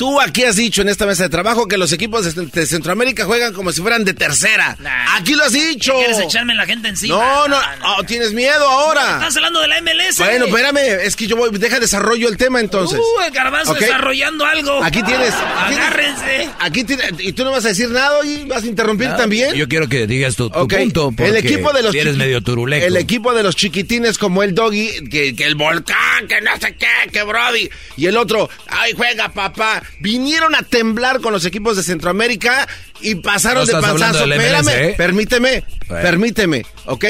Tú 0.00 0.18
aquí 0.18 0.44
has 0.44 0.56
dicho 0.56 0.80
en 0.80 0.88
esta 0.88 1.04
mesa 1.04 1.24
de 1.24 1.28
trabajo 1.28 1.68
que 1.68 1.76
los 1.76 1.92
equipos 1.92 2.34
de, 2.34 2.46
de 2.46 2.64
Centroamérica 2.64 3.26
juegan 3.26 3.52
como 3.52 3.70
si 3.70 3.82
fueran 3.82 4.02
de 4.02 4.14
tercera. 4.14 4.74
Aquí 5.14 5.34
lo 5.34 5.44
has 5.44 5.52
dicho. 5.52 5.92
¿Quieres 5.98 6.18
echarme 6.20 6.54
la 6.54 6.64
gente 6.64 6.88
encima? 6.88 7.16
No, 7.16 7.48
no, 7.48 7.58
oh, 7.98 8.02
tienes 8.04 8.32
miedo 8.32 8.66
ahora. 8.66 9.16
Estás 9.18 9.36
hablando 9.36 9.60
de 9.60 9.68
la 9.68 9.82
MLS. 9.82 10.16
bueno, 10.16 10.46
espérame, 10.46 10.78
es 11.02 11.16
que 11.16 11.26
yo 11.26 11.36
voy, 11.36 11.50
deja 11.58 11.78
desarrollo 11.78 12.30
el 12.30 12.38
tema 12.38 12.60
entonces. 12.60 12.98
Uh, 12.98 13.20
el 13.26 13.30
garbanzo 13.30 13.74
desarrollando 13.74 14.46
algo. 14.46 14.82
Aquí 14.82 15.02
tienes. 15.02 15.34
tienes- 15.68 15.84
Agárrense. 15.86 16.48
Aquí 16.60 16.84
tienes, 16.84 17.12
y 17.18 17.34
tú 17.34 17.44
no 17.44 17.50
vas 17.50 17.66
a 17.66 17.68
decir 17.68 17.90
nada 17.90 18.24
y 18.24 18.46
vas 18.46 18.62
a 18.62 18.66
interrumpir 18.66 19.10
también. 19.18 19.54
Yo 19.54 19.68
quiero 19.68 19.86
que 19.86 20.06
digas 20.06 20.34
tu, 20.34 20.48
tu 20.48 20.60
Ok, 20.60 20.76
punto. 20.78 21.12
el 21.18 21.36
equipo 21.36 21.74
de 21.74 21.82
los 21.82 21.92
si 21.92 21.98
eres 21.98 22.16
medio 22.16 22.40
turuleco. 22.42 22.86
El 22.86 22.96
equipo 22.96 23.34
de 23.34 23.42
los 23.42 23.54
chiquitines 23.54 24.16
como 24.16 24.42
el 24.42 24.54
Doggy, 24.54 25.10
que, 25.10 25.36
que 25.36 25.44
el 25.44 25.56
volcán, 25.56 26.26
que 26.26 26.40
no 26.40 26.52
sé 26.58 26.74
qué, 26.74 27.10
que 27.12 27.22
Brody. 27.22 27.68
Y 27.98 28.06
el 28.06 28.16
otro, 28.16 28.48
ay, 28.66 28.94
juega 28.96 29.28
papá. 29.28 29.82
Vinieron 29.98 30.54
a 30.54 30.62
temblar 30.62 31.20
con 31.20 31.32
los 31.32 31.44
equipos 31.44 31.76
de 31.76 31.82
Centroamérica 31.82 32.66
y 33.00 33.16
pasaron 33.16 33.66
No 33.66 33.66
de 33.66 33.82
panzazo. 33.82 34.20
del 34.20 34.32
Espérame, 34.32 34.64
MLS, 34.64 34.74
¿eh? 34.74 34.94
permíteme, 34.96 35.64
Bueno. 35.88 36.02
permíteme, 36.02 36.66
¿ok? 36.86 37.04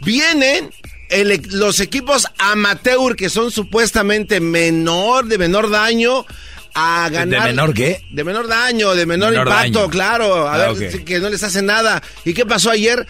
Vienen 0.00 0.70
el 1.08 1.32
e- 1.32 1.40
los 1.50 1.80
equipos 1.80 2.26
amateur 2.38 3.16
que 3.16 3.28
son 3.28 3.50
supuestamente 3.50 4.40
menor, 4.40 5.26
de 5.26 5.38
menor 5.38 5.70
daño, 5.70 6.24
a 6.74 7.08
ganar. 7.10 7.48
menor 7.48 7.74
qué? 7.74 8.00
De 8.10 8.22
menor 8.22 8.46
daño, 8.46 8.94
de 8.94 9.04
menor, 9.06 9.30
Menor 9.32 9.48
impacto, 9.48 9.78
daño. 9.80 9.90
claro. 9.90 10.48
A 10.48 10.54
Ah, 10.54 10.72
ver, 10.72 11.04
que 11.04 11.18
no 11.18 11.28
les 11.28 11.42
hace 11.42 11.62
nada. 11.62 12.00
¿Y 12.24 12.32
qué 12.32 12.46
pasó 12.46 12.70
ayer? 12.70 13.06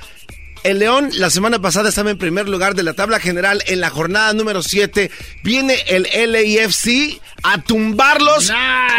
El 0.62 0.78
León 0.78 1.08
la 1.14 1.30
semana 1.30 1.58
pasada 1.58 1.88
estaba 1.88 2.10
en 2.10 2.18
primer 2.18 2.46
lugar 2.48 2.74
de 2.74 2.82
la 2.82 2.92
tabla 2.92 3.18
general 3.18 3.62
en 3.66 3.80
la 3.80 3.88
jornada 3.88 4.32
número 4.34 4.62
7. 4.62 5.10
Viene 5.42 5.82
el 5.88 6.02
LAFC 6.02 7.18
a 7.42 7.62
tumbarlos 7.62 8.52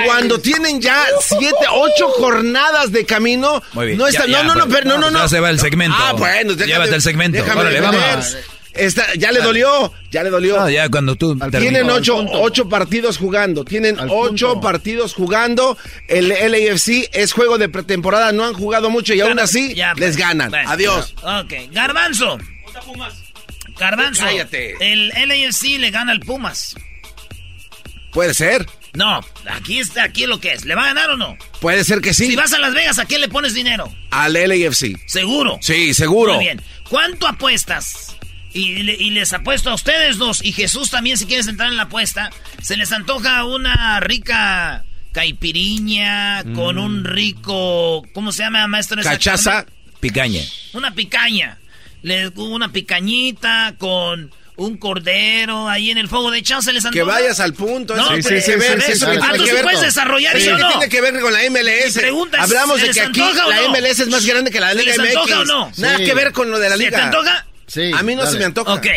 cuando 0.06 0.40
tienen 0.40 0.82
ya 0.82 1.06
7, 1.20 1.54
8 1.72 2.10
jornadas 2.18 2.92
de 2.92 3.06
camino. 3.06 3.62
Muy 3.74 3.86
bien. 3.88 3.98
No, 4.00 4.10
Ya, 4.10 4.20
está, 4.22 4.32
ya, 4.32 4.42
no, 4.44 4.56
no, 4.56 4.60
no, 4.62 4.66
pues, 4.66 4.78
pero 4.80 4.90
no, 4.90 4.98
no, 5.02 5.12
no. 5.12 5.20
ya 5.20 5.30
se 5.30 5.40
va 5.40 5.52
el 5.52 5.60
segmento. 5.60 5.96
Ah, 6.00 6.14
bueno, 6.14 6.54
déjame- 6.54 6.66
Llévate 6.68 6.96
el 6.96 7.02
segmento. 7.04 7.38
déjame 7.38 7.62
Órale, 7.62 7.80
vamos. 7.82 8.38
Está- 8.74 9.14
ya 9.16 9.32
le 9.32 9.42
dolió, 9.42 9.92
ya 10.12 10.24
le 10.24 10.30
dolió. 10.30 10.58
No, 10.58 10.70
ya 10.70 10.88
cuando 10.90 11.16
tú 11.16 11.38
Tienen 11.60 11.90
ocho, 11.90 12.18
ocho 12.32 12.70
partidos 12.70 13.18
jugando. 13.18 13.66
Tienen 13.66 13.98
ocho 14.10 14.62
partidos 14.62 15.14
jugando. 15.14 15.78
El 16.08 16.30
LAFC 16.30 17.10
es 17.14 17.34
juego 17.34 17.58
de 17.58 17.68
pretemporada. 17.70 18.32
No 18.32 18.46
han 18.46 18.54
jugado 18.54 18.90
mucho 18.90 19.14
y 19.14 19.22
aún 19.22 19.40
así 19.40 19.74
Ya, 19.76 19.90
les 19.96 20.12
pues. 20.12 20.18
ganan. 20.18 20.54
Adiós. 20.56 21.14
Ok, 21.22 21.54
Garbanzo. 21.72 22.38
Garbanzo. 23.78 24.24
Cállate. 24.24 24.76
El 24.80 25.10
LAFC 25.10 25.78
le 25.80 25.92
gana 25.92 26.12
al 26.12 26.20
Pumas. 26.22 26.76
Puede 28.14 28.34
ser. 28.34 28.68
No, 28.94 29.22
aquí 29.50 29.80
está, 29.80 30.04
aquí 30.04 30.26
lo 30.26 30.40
que 30.42 30.52
es. 30.52 30.66
¿Le 30.66 30.76
va 30.76 30.84
a 30.84 30.88
ganar 30.88 31.12
o 31.12 31.18
no? 31.18 31.38
Puede 31.62 31.84
ser 31.86 32.02
que 32.02 32.14
sí. 32.14 32.28
Si 32.28 32.36
vas 32.36 32.52
a 32.52 32.60
Las 32.60 32.74
Vegas, 32.74 33.00
¿a 33.00 33.06
quién 33.06 33.22
le 33.22 33.30
pones 33.30 33.54
dinero? 33.54 33.90
Al 34.10 34.34
LAFC. 34.34 34.98
¿Seguro? 35.08 35.58
Sí, 35.62 35.94
seguro. 35.94 36.34
Muy 36.36 36.44
bien. 36.46 36.62
¿Cuánto 36.90 37.26
apuestas? 37.28 38.18
Y, 38.54 38.84
le- 38.84 38.96
y 39.00 39.12
les 39.12 39.32
apuesto 39.34 39.70
a 39.70 39.74
ustedes 39.76 40.18
dos, 40.18 40.44
y 40.44 40.52
Jesús 40.52 40.90
también, 40.90 41.18
si 41.18 41.26
quieres 41.26 41.48
entrar 41.48 41.70
en 41.70 41.78
la 41.78 41.84
apuesta, 41.84 42.30
se 42.62 42.76
les 42.76 42.92
antoja 42.92 43.46
una 43.46 44.00
rica 44.02 44.84
caipiriña 45.14 46.44
con 46.56 46.78
un 46.78 47.04
rico, 47.06 48.04
¿cómo 48.14 48.32
se 48.32 48.44
llama, 48.44 48.68
maestro? 48.68 49.02
Cachaza. 49.02 49.66
Picaña. 50.00 50.42
Una 50.74 50.94
picaña. 50.94 51.58
Le, 52.02 52.30
una 52.30 52.72
picañita 52.72 53.76
con 53.78 54.32
un 54.56 54.78
cordero 54.78 55.70
ahí 55.70 55.92
en 55.92 55.98
el 55.98 56.08
fuego 56.08 56.32
de 56.32 56.40
echado, 56.40 56.62
se 56.62 56.74
les 56.74 56.84
antoja. 56.86 57.04
Que 57.06 57.10
vayas 57.10 57.40
al 57.40 57.54
punto. 57.54 57.96
No, 57.96 58.10
ver, 58.12 58.22
pero- 58.24 58.36
eso 58.36 58.52
que 59.12 59.18
Ah, 59.22 59.34
tú 59.36 59.46
sí 59.46 59.52
puedes 59.62 59.78
con- 59.78 59.86
desarrollar 59.86 60.36
eso 60.36 60.58
¿no? 60.58 60.68
tiene 60.70 60.90
que 60.90 61.02
ver 61.02 61.20
con 61.20 61.32
la 61.34 61.44
MLS. 61.50 61.98
Hablamos 62.38 62.76
¿se 62.78 62.82
de 62.82 62.88
les 62.88 62.96
que 62.96 63.02
aquí 63.02 63.20
la 63.20 63.62
no? 63.62 63.70
MLS 63.70 64.00
es 64.00 64.08
más 64.10 64.26
grande 64.26 64.50
que 64.52 64.60
la 64.60 64.70
¿Se 64.72 64.76
Liga 64.80 64.96
les 64.98 65.00
MX. 65.00 65.08
antoja 65.18 65.40
o 65.42 65.46
no? 65.46 65.72
Nada 65.78 65.98
Sí. 65.98 66.06
que 66.06 66.14
ver 66.16 66.32
con 66.32 66.50
lo 66.52 66.60
de 66.60 66.70
la 66.70 66.78
¿Se 66.78 66.84
liga. 66.84 66.98
te 66.98 67.04
antoja? 67.04 67.46
Sí, 67.72 67.92
A 67.98 68.04
mí 68.04 68.16
no 68.16 68.24
dale. 68.24 68.34
se 68.34 68.40
me 68.40 68.46
antoja. 68.46 68.74
Ok. 68.74 68.88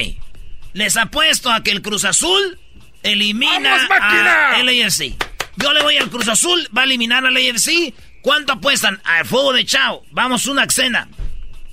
Les 0.73 0.97
apuesto 0.97 1.51
a 1.53 1.63
que 1.63 1.71
el 1.71 1.81
Cruz 1.83 2.05
Azul 2.05 2.59
elimina 3.05 3.71
¡Vamos, 3.71 3.89
máquina! 3.89 4.51
a 4.57 4.63
LAFC. 4.65 5.15
Yo 5.57 5.73
le 5.73 5.83
voy 5.83 5.97
al 5.97 6.11
Cruz 6.11 6.27
Azul, 6.29 6.69
va 6.77 6.83
a 6.83 6.85
eliminar 6.85 7.25
al 7.25 7.37
AFC. 7.37 7.95
¿Cuánto 8.23 8.55
apuestan? 8.55 9.01
Al 9.05 9.25
fuego 9.27 9.53
de 9.53 9.65
Chao. 9.65 10.03
Vamos, 10.11 10.47
una 10.47 10.69
cena. 10.69 11.07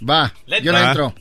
Va, 0.08 0.32
yo 0.62 0.72
le 0.72 0.80
entro. 0.80 1.16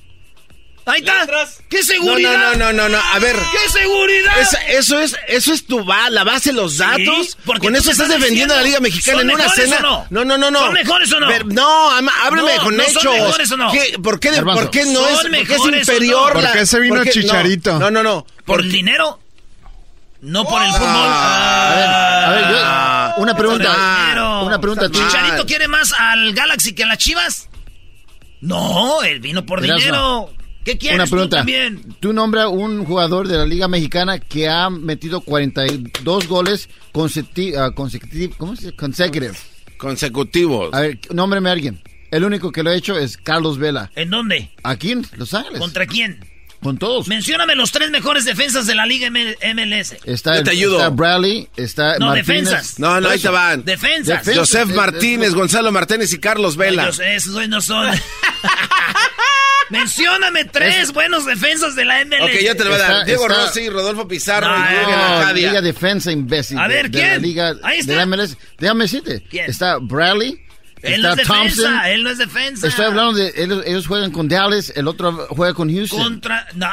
Ahí 0.87 1.01
está. 1.01 1.27
¿Qué 1.69 1.79
No, 1.79 1.85
seguridad? 1.85 2.55
no, 2.57 2.73
no, 2.73 2.73
no, 2.73 2.89
no, 2.89 2.99
a 2.99 3.19
ver. 3.19 3.37
¿Qué 3.37 3.69
seguridad? 3.81 4.41
Esa- 4.41 4.67
eso 4.69 4.99
es, 4.99 5.17
eso 5.29 5.53
es 5.53 5.67
tu 5.67 5.85
va, 5.85 6.11
la 6.11 6.25
base, 6.25 6.53
los 6.53 6.79
datos. 6.79 7.37
porque 7.45 7.67
Con 7.69 7.77
eso 7.77 7.91
estás 7.91 8.09
defendiendo 8.09 8.55
a 8.55 8.59
la 8.59 8.63
Liga 8.65 8.81
Mexicana 8.81 9.19
¿son 9.21 9.31
en 9.31 9.35
una 9.37 9.49
cena. 9.51 9.77
o 9.79 9.83
no? 9.83 10.07
no, 10.11 10.25
no, 10.25 10.39
no, 10.39 10.51
no. 10.51 10.59
¿Son 10.61 10.73
mejores 10.73 11.13
o 11.13 11.21
no? 11.21 11.29
Ver- 11.29 11.47
no, 11.47 12.01
No, 12.01 12.11
con 12.65 12.77
no 12.77 12.85
son 12.85 12.97
hechos. 13.03 13.13
mejores 13.15 13.51
o 13.53 13.57
no. 13.57 13.71
¿Qué- 13.73 13.99
¿Por 14.03 14.19
qué, 14.19 14.31
por 14.43 14.71
qué 14.71 14.85
no 14.87 15.01
¿Son 15.01 15.35
es, 15.35 15.41
por 15.41 15.47
qué 15.47 15.55
es 15.55 15.81
inferior? 15.81 16.35
no? 16.35 16.41
la- 16.41 16.49
¿Por 16.51 16.59
qué 16.59 16.67
se 16.67 16.81
vino 16.81 16.97
por 16.97 17.09
Chicharito? 17.11 17.79
No, 17.79 17.91
no, 17.91 18.03
no. 18.03 18.27
¿Por 18.45 18.61
el 18.61 18.73
dinero? 18.73 19.21
No 20.23 20.45
por 20.45 20.63
el 20.63 20.71
fútbol. 20.73 20.87
A 20.89 21.73
ver, 21.77 21.89
a 21.89 22.31
ver, 22.31 22.45
Ah, 22.63 23.15
yo, 23.17 23.23
una 23.23 23.35
pregunta. 23.37 23.73
Por. 24.15 24.45
Una 24.47 24.61
pregunta. 24.61 24.91
¿Chicharito 24.91 25.47
quiere 25.47 25.69
más 25.69 25.93
al 25.97 26.33
Galaxy 26.35 26.75
que 26.75 26.85
a 26.85 26.87
las 26.87 26.99
Chivas? 26.99 27.49
No, 28.41 29.03
él 29.03 29.21
vino 29.21 29.45
por 29.47 29.61
dinero. 29.61 30.33
¿Qué 30.65 30.77
quieres 30.77 30.97
Una 30.97 31.05
tú 31.07 31.11
pregunta. 31.13 31.37
también? 31.39 31.83
Tú 32.01 32.13
nombra 32.13 32.49
un 32.49 32.85
jugador 32.85 33.27
de 33.29 33.37
la 33.39 33.47
Liga 33.47 33.67
Mexicana 33.69 34.19
que 34.19 34.49
ha 34.49 34.69
metido 34.71 35.21
42 35.23 36.29
goles 36.29 36.69
consecutivos. 36.93 37.73
¿Cómo 37.75 37.89
se 37.89 37.99
dice? 37.99 38.73
Consecutive. 38.77 39.33
Consecutivos. 39.79 40.73
A 40.75 40.81
ver, 40.81 40.99
nómbreme 41.13 41.49
a 41.49 41.53
alguien. 41.53 41.83
El 42.11 42.25
único 42.25 42.53
que 42.53 42.63
lo 42.63 42.71
ha 42.71 42.75
hecho 42.75 42.99
es 42.99 43.17
Carlos 43.17 43.57
Vela. 43.59 43.91
¿En 43.97 44.11
dónde? 44.11 44.51
Aquí 44.63 44.93
en 44.93 45.07
Los 45.17 45.33
Ángeles. 45.33 45.59
¿Contra 45.61 45.87
quién? 45.87 46.21
Con 46.63 46.77
todos. 46.77 47.09
Mencióname 47.09 47.55
los 47.55 47.73
tres 47.73 47.91
mejores 47.91 48.27
defensas 48.27 48.67
de 48.67 48.75
la 48.75 48.85
Liga 48.85 49.07
M- 49.07 49.35
MLS. 49.55 49.97
Está, 50.05 50.37
Yo 50.37 50.43
te 50.45 50.51
el- 50.51 50.57
ayudo. 50.59 50.77
está 50.77 50.91
Bradley, 50.91 51.49
está 51.57 51.99
No, 51.99 52.09
Martínez. 52.09 52.27
defensas. 52.51 52.79
No, 52.79 53.01
no, 53.01 53.09
ahí 53.09 53.19
te 53.19 53.29
van. 53.31 53.65
Defensas. 53.65 54.27
Defen- 54.27 54.37
Joseph 54.37 54.69
Eh, 54.71 54.75
Martínez, 54.75 55.31
eh, 55.31 55.35
Gonzalo 55.35 55.73
Martínez 55.73 56.13
y 56.13 56.19
Carlos 56.19 56.57
Vela. 56.59 56.83
Ellos, 56.83 57.01
esos 57.03 57.49
no 57.49 57.63
son. 57.63 57.89
Mencióname 59.71 60.45
tres 60.45 60.93
buenos 60.93 61.25
defensas 61.27 61.75
de 61.77 61.85
la 61.85 62.05
MLS. 62.05 62.23
Ok, 62.23 62.31
yo 62.45 62.57
te 62.57 62.65
lo 62.65 62.71
voy 62.71 62.79
a 62.79 62.83
dar. 62.83 62.91
Está- 62.93 63.05
Diego 63.05 63.27
está- 63.27 63.47
Rossi, 63.47 63.69
Rodolfo 63.69 64.09
Pizarro 64.09 64.49
No, 64.49 64.57
y 64.59 64.69
Jürgen 64.69 64.91
No, 64.91 65.05
Arcadia. 65.05 65.49
Liga 65.49 65.63
Defensa, 65.63 66.13
imbécil. 66.13 66.59
A 66.59 66.67
ver, 66.69 66.91
de 66.91 66.99
¿quién? 66.99 67.11
la 67.13 67.19
Liga 67.19 67.55
Ahí 67.63 67.79
está. 67.79 67.93
de 67.93 67.99
la 67.99 68.03
MLS. 68.07 68.37
Déjame 68.59 68.85
decirte. 68.85 69.23
¿Quién? 69.31 69.51
Está 69.51 69.79
Bradley. 69.79 70.41
Él 70.83 71.03
no 71.03 71.11
está 71.11 71.23
es 71.23 71.29
Thompson. 71.29 71.65
defensa, 71.65 71.91
él 71.91 72.03
no 72.05 72.11
es 72.11 72.19
defensa. 72.19 72.67
Estoy 72.67 72.85
hablando 72.87 73.13
de 73.13 73.33
ellos, 73.37 73.63
ellos 73.67 73.87
juegan 73.87 74.11
con 74.13 74.29
Dallas, 74.29 74.73
el 74.75 74.89
otro 74.89 75.27
juega 75.31 75.53
con 75.53 75.71
Houston. 75.73 76.01
Contra... 76.03 76.47
No. 76.55 76.69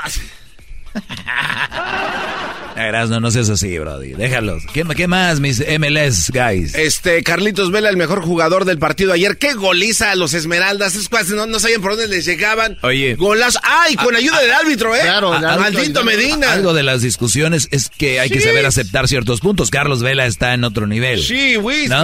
Erasno, 2.77 3.19
no 3.19 3.31
seas 3.31 3.49
así, 3.49 3.77
Brody. 3.79 4.13
Déjalos. 4.13 4.63
¿Qué, 4.71 4.83
qué 4.95 5.07
más, 5.07 5.39
mis 5.39 5.59
MLS 5.79 6.29
guys? 6.31 6.75
Este, 6.75 7.23
Carlitos 7.23 7.71
Vela, 7.71 7.89
el 7.89 7.97
mejor 7.97 8.21
jugador 8.21 8.65
del 8.65 8.77
partido 8.77 9.13
ayer. 9.13 9.37
Qué 9.37 9.53
goliza 9.53 10.11
a 10.11 10.15
los 10.15 10.35
Esmeraldas. 10.35 10.93
Esos 10.93 11.09
cuates 11.09 11.31
no, 11.31 11.47
no 11.47 11.59
sabían 11.59 11.81
por 11.81 11.91
dónde 11.97 12.07
les 12.07 12.25
llegaban. 12.25 12.77
Oye. 12.83 13.15
Golazo. 13.15 13.59
¡Ay! 13.63 13.95
Con 13.95 14.15
ayuda 14.15 14.39
del 14.41 14.51
árbitro, 14.51 14.95
¿eh? 14.95 14.99
Claro, 15.01 15.35
el 15.35 15.43
Ah, 15.43 15.53
árbitro 15.53 15.71
Maldito. 15.73 16.03
Medina. 16.03 16.53
Algo 16.53 16.73
de 16.75 16.83
las 16.83 17.01
discusiones 17.01 17.67
es 17.71 17.89
que 17.89 18.19
hay 18.19 18.29
que 18.29 18.41
saber 18.41 18.65
aceptar 18.67 19.07
ciertos 19.07 19.39
puntos. 19.41 19.71
Carlos 19.71 20.03
Vela 20.03 20.27
está 20.27 20.53
en 20.53 20.63
otro 20.63 20.85
nivel. 20.85 21.23
Sí, 21.23 21.57
whiz, 21.57 21.89
¿no? 21.89 22.03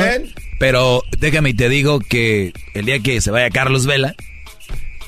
Pero 0.57 1.03
déjame 1.19 1.49
y 1.51 1.53
te 1.53 1.69
digo 1.69 1.99
que 1.99 2.51
el 2.73 2.85
día 2.85 2.99
que 2.99 3.21
se 3.21 3.29
vaya 3.29 3.49
Carlos 3.51 3.85
Vela, 3.85 4.15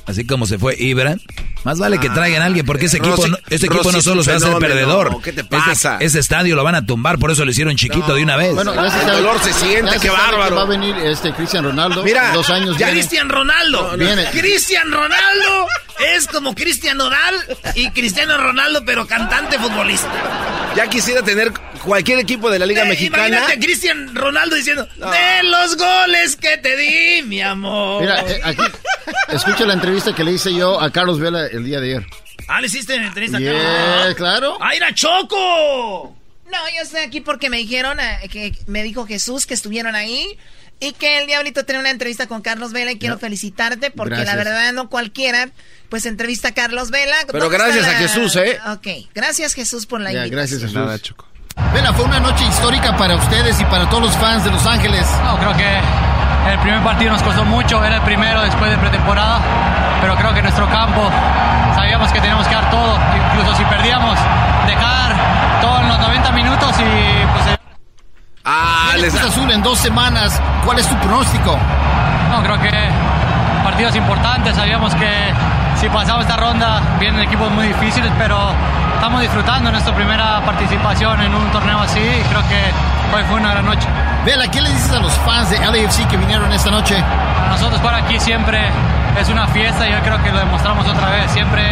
así 0.05 0.25
como 0.25 0.45
se 0.45 0.59
fue 0.59 0.75
Ibra, 0.77 1.17
más 1.65 1.77
vale 1.79 1.99
que 1.99 2.09
traigan 2.09 2.41
a 2.41 2.45
alguien 2.45 2.65
porque 2.65 2.85
ese 2.85 2.97
equipo, 2.97 3.17
Rossi- 3.17 3.31
no, 3.31 3.37
ese 3.49 3.65
equipo 3.65 3.83
Rossi 3.83 3.91
no 3.91 3.97
es 3.99 4.03
solo 4.05 4.23
se 4.23 4.29
va 4.31 4.35
a 4.35 4.37
hacer 4.37 4.57
perdedor. 4.59 5.21
¿Qué 5.21 5.33
te 5.33 5.41
Ese- 5.41 5.49
pasa? 5.49 5.97
Ese, 5.99 6.19
estadio 6.19 6.55
lo 6.55 6.63
van 6.63 6.75
a 6.75 6.85
tumbar, 6.85 7.19
por 7.19 7.31
eso 7.31 7.43
lo 7.43 7.51
hicieron 7.51 7.75
chiquito 7.75 8.15
de 8.15 8.23
una 8.23 8.37
vez. 8.37 8.53
Bueno, 8.55 8.71
se 8.73 8.99
El 9.01 9.07
dolor 9.07 9.39
se 9.43 9.51
siente, 9.51 9.93
qué 9.95 9.99
que 9.99 10.09
bárbaro. 10.09 10.55
Va 10.55 10.61
a 10.61 10.65
venir 10.65 10.95
este 10.97 11.33
Cristian 11.33 11.65
Ronaldo. 11.65 12.03
Mira, 12.03 12.31
dos 12.33 12.49
años 12.49 12.77
ya. 12.77 12.89
Cristian 12.91 13.27
Ronaldo. 13.29 13.97
Viene. 13.97 14.25
Cristian 14.31 14.91
Ronaldo 14.91 15.67
es 16.15 16.27
como 16.27 16.53
Cristian 16.55 16.97
Nodal 16.97 17.35
y 17.73 17.89
Cristiano 17.91 18.37
Ronaldo, 18.37 18.83
pero 18.85 19.07
cantante 19.07 19.57
futbolista. 19.59 20.07
Ya 20.75 20.87
quisiera 20.87 21.21
tener 21.23 21.51
cualquier 21.83 22.19
equipo 22.19 22.49
de 22.51 22.59
la 22.59 22.65
Liga 22.65 22.83
Eh, 22.83 22.89
Mexicana. 22.89 23.27
Imagínate 23.27 23.53
a 23.53 23.59
Cristian 23.59 24.13
Ronaldo 24.13 24.55
diciendo, 24.55 24.87
de 24.97 25.43
los 25.43 25.77
goles 25.77 26.35
que 26.35 26.57
te 26.57 26.75
di, 26.75 27.23
mi 27.23 27.41
amor. 27.41 28.01
Mira, 28.01 28.19
eh, 28.27 28.41
aquí, 28.43 28.61
escucha 29.29 29.65
la 29.65 29.73
entrevista 29.73 30.13
que 30.13 30.23
le 30.23 30.33
hice 30.33 30.53
yo 30.53 30.79
a 30.81 30.89
Carlos 30.91 31.19
Vela 31.19 31.47
el 31.57 31.65
día 31.65 31.79
de 31.79 31.87
ayer. 31.95 32.07
Ah, 32.47 32.61
le 32.61 32.67
hiciste 32.67 32.95
entrevista. 32.95 33.39
Yeah, 33.39 34.13
claro. 34.15 34.57
¡Ah, 34.61 34.73
era 34.75 34.93
Choco! 34.93 36.15
No, 36.45 36.57
yo 36.75 36.81
estoy 36.83 37.01
aquí 37.01 37.21
porque 37.21 37.49
me 37.49 37.57
dijeron, 37.57 37.99
eh, 37.99 38.29
que 38.31 38.53
me 38.67 38.83
dijo 38.83 39.05
Jesús 39.07 39.45
que 39.45 39.53
estuvieron 39.55 39.95
ahí 39.95 40.37
y 40.79 40.91
que 40.93 41.19
el 41.19 41.27
Diablito 41.27 41.65
tenía 41.65 41.79
una 41.79 41.89
entrevista 41.89 42.27
con 42.27 42.41
Carlos 42.41 42.71
Vela 42.73 42.91
y 42.91 42.99
quiero 42.99 43.17
felicitarte 43.17 43.89
porque 43.91 44.15
Gracias. 44.15 44.35
la 44.35 44.43
verdad 44.43 44.73
no 44.73 44.89
cualquiera 44.89 45.49
pues 45.89 46.05
entrevista 46.05 46.49
a 46.49 46.53
Carlos 46.53 46.91
Vela. 46.91 47.15
Pero 47.27 47.45
¿Dónde 47.45 47.57
gracias 47.57 47.87
a 47.87 47.93
Jesús, 47.97 48.35
¿eh? 48.35 48.59
Ok, 48.73 48.87
gracias 49.15 49.53
Jesús 49.53 49.85
por 49.85 50.01
la 50.01 50.11
Ya, 50.11 50.25
invitación. 50.25 50.59
gracias 50.59 50.73
Nada, 50.73 50.91
Jesús. 50.97 51.07
Choco. 51.09 51.27
Vela, 51.73 51.93
fue 51.93 52.03
una 52.05 52.19
noche 52.19 52.43
histórica 52.45 52.95
para 52.97 53.15
ustedes 53.15 53.59
y 53.61 53.63
para 53.65 53.89
todos 53.89 54.03
los 54.03 54.13
fans 54.17 54.43
de 54.43 54.51
Los 54.51 54.65
Ángeles. 54.65 55.07
No, 55.23 55.37
creo 55.39 55.55
que 55.55 55.79
el 56.51 56.59
primer 56.59 56.81
partido 56.81 57.11
nos 57.11 57.23
costó 57.23 57.43
mucho, 57.45 57.83
era 57.83 57.95
el 57.95 58.01
primero 58.01 58.41
después 58.41 58.69
de 58.71 58.77
pretemporada, 58.77 59.39
pero 60.01 60.15
creo 60.15 60.33
que 60.33 60.41
nuestro 60.41 60.67
campo 60.69 61.09
sabíamos 61.75 62.11
que 62.11 62.19
teníamos 62.21 62.47
que 62.47 62.55
dar 62.55 62.69
todo, 62.69 62.97
incluso 63.31 63.55
si 63.55 63.63
perdíamos, 63.65 64.17
dejar 64.67 65.13
todo 65.61 65.79
en 65.81 65.87
los 65.89 65.99
90 65.99 66.31
minutos 66.31 66.69
y 66.79 67.25
pues... 67.33 67.47
eh, 67.47 67.57
Ah, 68.47 68.89
Viene 68.93 69.01
les 69.07 69.13
Cruz 69.15 69.31
Azul 69.31 69.49
en 69.51 69.63
dos 69.63 69.79
semanas. 69.79 70.39
¿Cuál 70.63 70.77
es 70.77 70.87
tu 70.87 70.95
pronóstico? 70.97 71.57
No, 72.29 72.43
creo 72.43 72.59
que 72.61 72.69
partidos 73.63 73.95
importantes, 73.95 74.55
sabíamos 74.55 74.93
que 74.93 75.09
si 75.79 75.89
pasamos 75.89 76.21
esta 76.21 76.37
ronda 76.37 76.79
vienen 76.99 77.21
equipos 77.21 77.49
muy 77.51 77.67
difíciles, 77.67 78.11
pero 78.19 78.37
estamos 78.95 79.21
disfrutando 79.21 79.71
nuestra 79.71 79.93
primera 79.93 80.41
participación 80.45 81.21
en 81.21 81.35
un 81.35 81.51
torneo 81.51 81.79
así 81.79 81.99
y 81.99 82.23
creo 82.29 82.41
que 82.47 83.15
hoy 83.15 83.23
fue 83.29 83.39
una 83.39 83.51
gran 83.51 83.65
noche. 83.65 83.87
Vela, 84.25 84.47
¿qué 84.47 84.61
le 84.61 84.69
dices 84.71 84.91
a 84.91 84.99
los 84.99 85.13
fans 85.19 85.49
de 85.49 85.59
LAFC 85.59 86.07
que 86.07 86.17
vinieron 86.17 86.51
esta 86.51 86.71
noche? 86.71 86.95
Para 87.37 87.49
nosotros 87.49 87.79
jugar 87.79 87.95
aquí 87.95 88.19
siempre 88.19 88.59
es 89.19 89.29
una 89.29 89.47
fiesta 89.47 89.87
y 89.87 89.91
yo 89.91 89.99
creo 90.01 90.21
que 90.23 90.31
lo 90.31 90.39
demostramos 90.39 90.87
otra 90.87 91.09
vez. 91.11 91.31
Siempre 91.31 91.63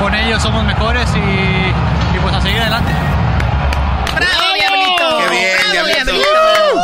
con 0.00 0.14
ellos 0.14 0.42
somos 0.42 0.64
mejores 0.64 1.08
y, 1.14 2.16
y 2.16 2.20
pues 2.20 2.34
a 2.34 2.40
seguir 2.40 2.60
adelante. 2.60 2.92
¡Bravo, 4.14 4.54
Diablito! 4.54 5.18
Qué 5.18 5.30
bien, 5.30 5.50
¡Bravo, 5.58 5.72
Diablito! 5.72 6.04
Diablito! 6.04 6.82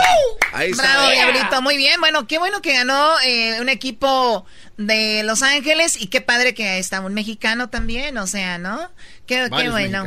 Ahí 0.53 0.71
está. 0.73 0.83
Bravo, 0.83 1.11
Diablito. 1.11 1.63
Muy 1.63 1.77
bien. 1.77 2.01
Bueno, 2.01 2.27
qué 2.27 2.39
bueno 2.39 2.61
que 2.61 2.75
ganó 2.75 3.13
eh, 3.25 3.59
un 3.61 3.69
equipo 3.69 4.45
de 4.77 5.23
Los 5.23 5.43
Ángeles 5.43 6.01
y 6.01 6.09
qué 6.09 6.21
padre 6.21 6.55
que 6.55 6.79
está 6.79 7.01
un 7.01 7.15
mexicano 7.15 7.69
también, 7.69 8.19
o 8.19 8.27
sea, 8.27 8.59
¿no? 8.59 8.91
Qué, 9.27 9.49
bueno. 9.49 10.05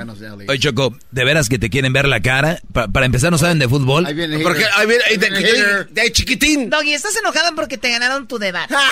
Oye, 0.50 0.60
Choco, 0.60 0.98
¿de 1.12 1.24
veras 1.24 1.48
que 1.48 1.58
te 1.58 1.70
quieren 1.70 1.94
ver 1.94 2.08
la 2.08 2.22
cara? 2.22 2.60
Pa- 2.74 2.90
para 2.90 3.06
empezar, 3.06 3.32
¿no 3.32 3.38
saben 3.38 3.58
de 3.58 3.70
fútbol? 3.70 4.06
Ahí 4.06 4.14
viene 4.14 4.40
Porque, 4.40 4.66
ahí 4.76 4.86
viene, 4.86 5.04
ahí 5.06 5.14
Ahí 5.14 5.18
te- 5.18 5.30
viene 5.30 5.46
que- 5.46 5.52
hater. 5.56 5.88
de 5.90 6.12
chiquitín. 6.12 6.70
Doggy, 6.70 6.94
estás 6.94 7.16
enojado 7.16 7.56
porque 7.56 7.78
te 7.78 7.90
ganaron 7.90 8.28
tu 8.28 8.38
debate. 8.38 8.76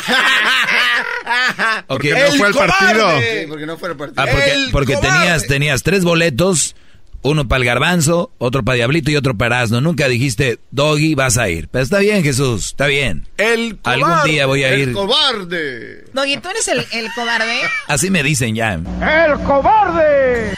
Porque 1.88 2.12
no 2.12 2.38
fue 2.38 2.48
el 2.48 2.54
partido. 2.54 3.20
Sí, 3.20 3.46
porque 3.48 3.66
no 3.66 3.78
fue 3.78 3.90
el 3.90 3.98
partido. 3.98 4.24
Ah, 4.24 4.28
porque, 4.32 4.52
El 4.54 4.72
porque 4.72 4.98
tenías, 4.98 5.48
tenías 5.48 5.84
tres 5.84 6.04
boletos, 6.04 6.76
uno 7.24 7.48
para 7.48 7.60
el 7.60 7.66
garbanzo, 7.66 8.32
otro 8.40 8.64
para 8.64 8.76
Diablito 8.78 9.12
y 9.12 9.16
otro 9.16 9.36
para 9.38 9.62
Asno. 9.62 9.80
Nunca 9.82 10.08
dijiste, 10.08 10.60
Doggy, 10.72 11.14
vas 11.16 11.38
a 11.38 11.50
ir. 11.50 11.68
Pero 11.70 11.84
está 11.84 12.00
bien, 12.00 12.24
Jesús, 12.24 12.68
está 12.68 12.88
bien. 12.88 13.28
El 13.38 13.80
Algún 13.84 14.10
cobarde. 14.10 14.30
día 14.32 14.46
voy 14.48 14.64
a 14.64 14.70
El 14.70 14.80
ir. 14.82 14.94
cobarde. 14.94 16.06
Doggy, 16.14 16.38
tú 16.38 16.50
eres 16.50 16.68
el, 16.68 16.80
el 16.92 17.08
cobarde. 17.14 17.60
Así 17.88 18.10
me 18.10 18.24
dicen 18.24 18.56
ya. 18.56 18.74
¡El 18.74 19.40
cobarde! 19.46 20.54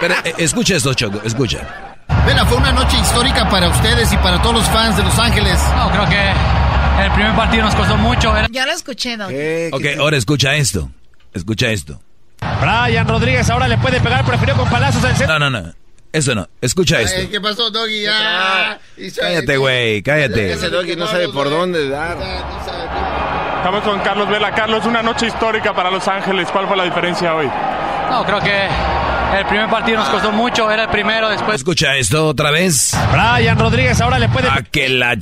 Pero, 0.00 0.14
eh, 0.24 0.34
escucha 0.38 0.74
esto, 0.76 0.94
Choco, 0.94 1.20
escucha. 1.24 2.04
Vela, 2.26 2.44
fue 2.46 2.56
una 2.58 2.72
noche 2.72 2.98
histórica 2.98 3.48
para 3.48 3.68
ustedes 3.68 4.12
y 4.12 4.16
para 4.16 4.40
todos 4.42 4.56
los 4.56 4.68
fans 4.70 4.96
de 4.96 5.02
Los 5.04 5.18
Ángeles. 5.18 5.58
No, 5.76 5.90
creo 5.90 6.08
que 6.08 7.04
el 7.04 7.12
primer 7.12 7.34
partido 7.36 7.64
nos 7.64 7.74
costó 7.74 7.96
mucho. 7.96 8.36
Era- 8.36 8.48
Ya 8.50 8.66
lo 8.66 8.72
escuché, 8.72 9.16
Doggy. 9.16 9.70
Ok, 9.72 9.84
ahora 9.98 10.16
escucha 10.16 10.54
esto. 10.56 10.90
Escucha 11.34 11.70
esto. 11.70 12.00
Brian 12.60 13.06
Rodríguez 13.08 13.48
ahora 13.50 13.68
le 13.68 13.78
puede 13.78 14.00
pegar, 14.00 14.24
prefirió 14.24 14.56
con 14.56 14.68
palazos 14.68 15.04
al 15.04 15.16
centro. 15.16 15.38
No, 15.38 15.50
no, 15.50 15.62
no. 15.62 15.72
Eso 16.12 16.34
no. 16.34 16.46
Escucha 16.60 17.00
esto. 17.00 17.20
Ay, 17.20 17.28
¿Qué 17.28 17.40
pasó, 17.40 17.70
Doggy? 17.70 18.04
Cállate, 19.18 19.56
güey, 19.56 20.02
cállate. 20.02 20.52
Ese 20.52 20.68
doggy 20.68 20.94
no 20.94 21.06
sabe 21.06 21.28
por 21.30 21.48
dónde 21.48 21.88
dar. 21.88 22.18
Estamos 23.56 23.82
con 23.82 24.00
Carlos 24.00 24.28
Vela. 24.28 24.52
Carlos, 24.54 24.84
una 24.84 25.02
noche 25.02 25.26
histórica 25.28 25.72
para 25.72 25.90
Los 25.90 26.06
Ángeles. 26.08 26.48
¿Cuál 26.52 26.68
fue 26.68 26.76
la 26.76 26.84
diferencia 26.84 27.34
hoy? 27.34 27.50
No, 28.10 28.24
creo 28.24 28.40
que 28.40 28.68
el 29.38 29.46
primer 29.46 29.70
partido 29.70 30.00
nos 30.00 30.08
costó 30.10 30.32
mucho. 30.32 30.70
Era 30.70 30.82
el 30.82 30.90
primero, 30.90 31.30
después. 31.30 31.56
Escucha 31.56 31.96
esto 31.96 32.26
otra 32.28 32.50
vez. 32.50 32.94
Brian 33.10 33.58
Rodríguez 33.58 33.98
ahora 34.02 34.18
le 34.18 34.28
puede... 34.28 34.50
A 34.50 34.62
que 34.62 34.90
la... 34.90 35.16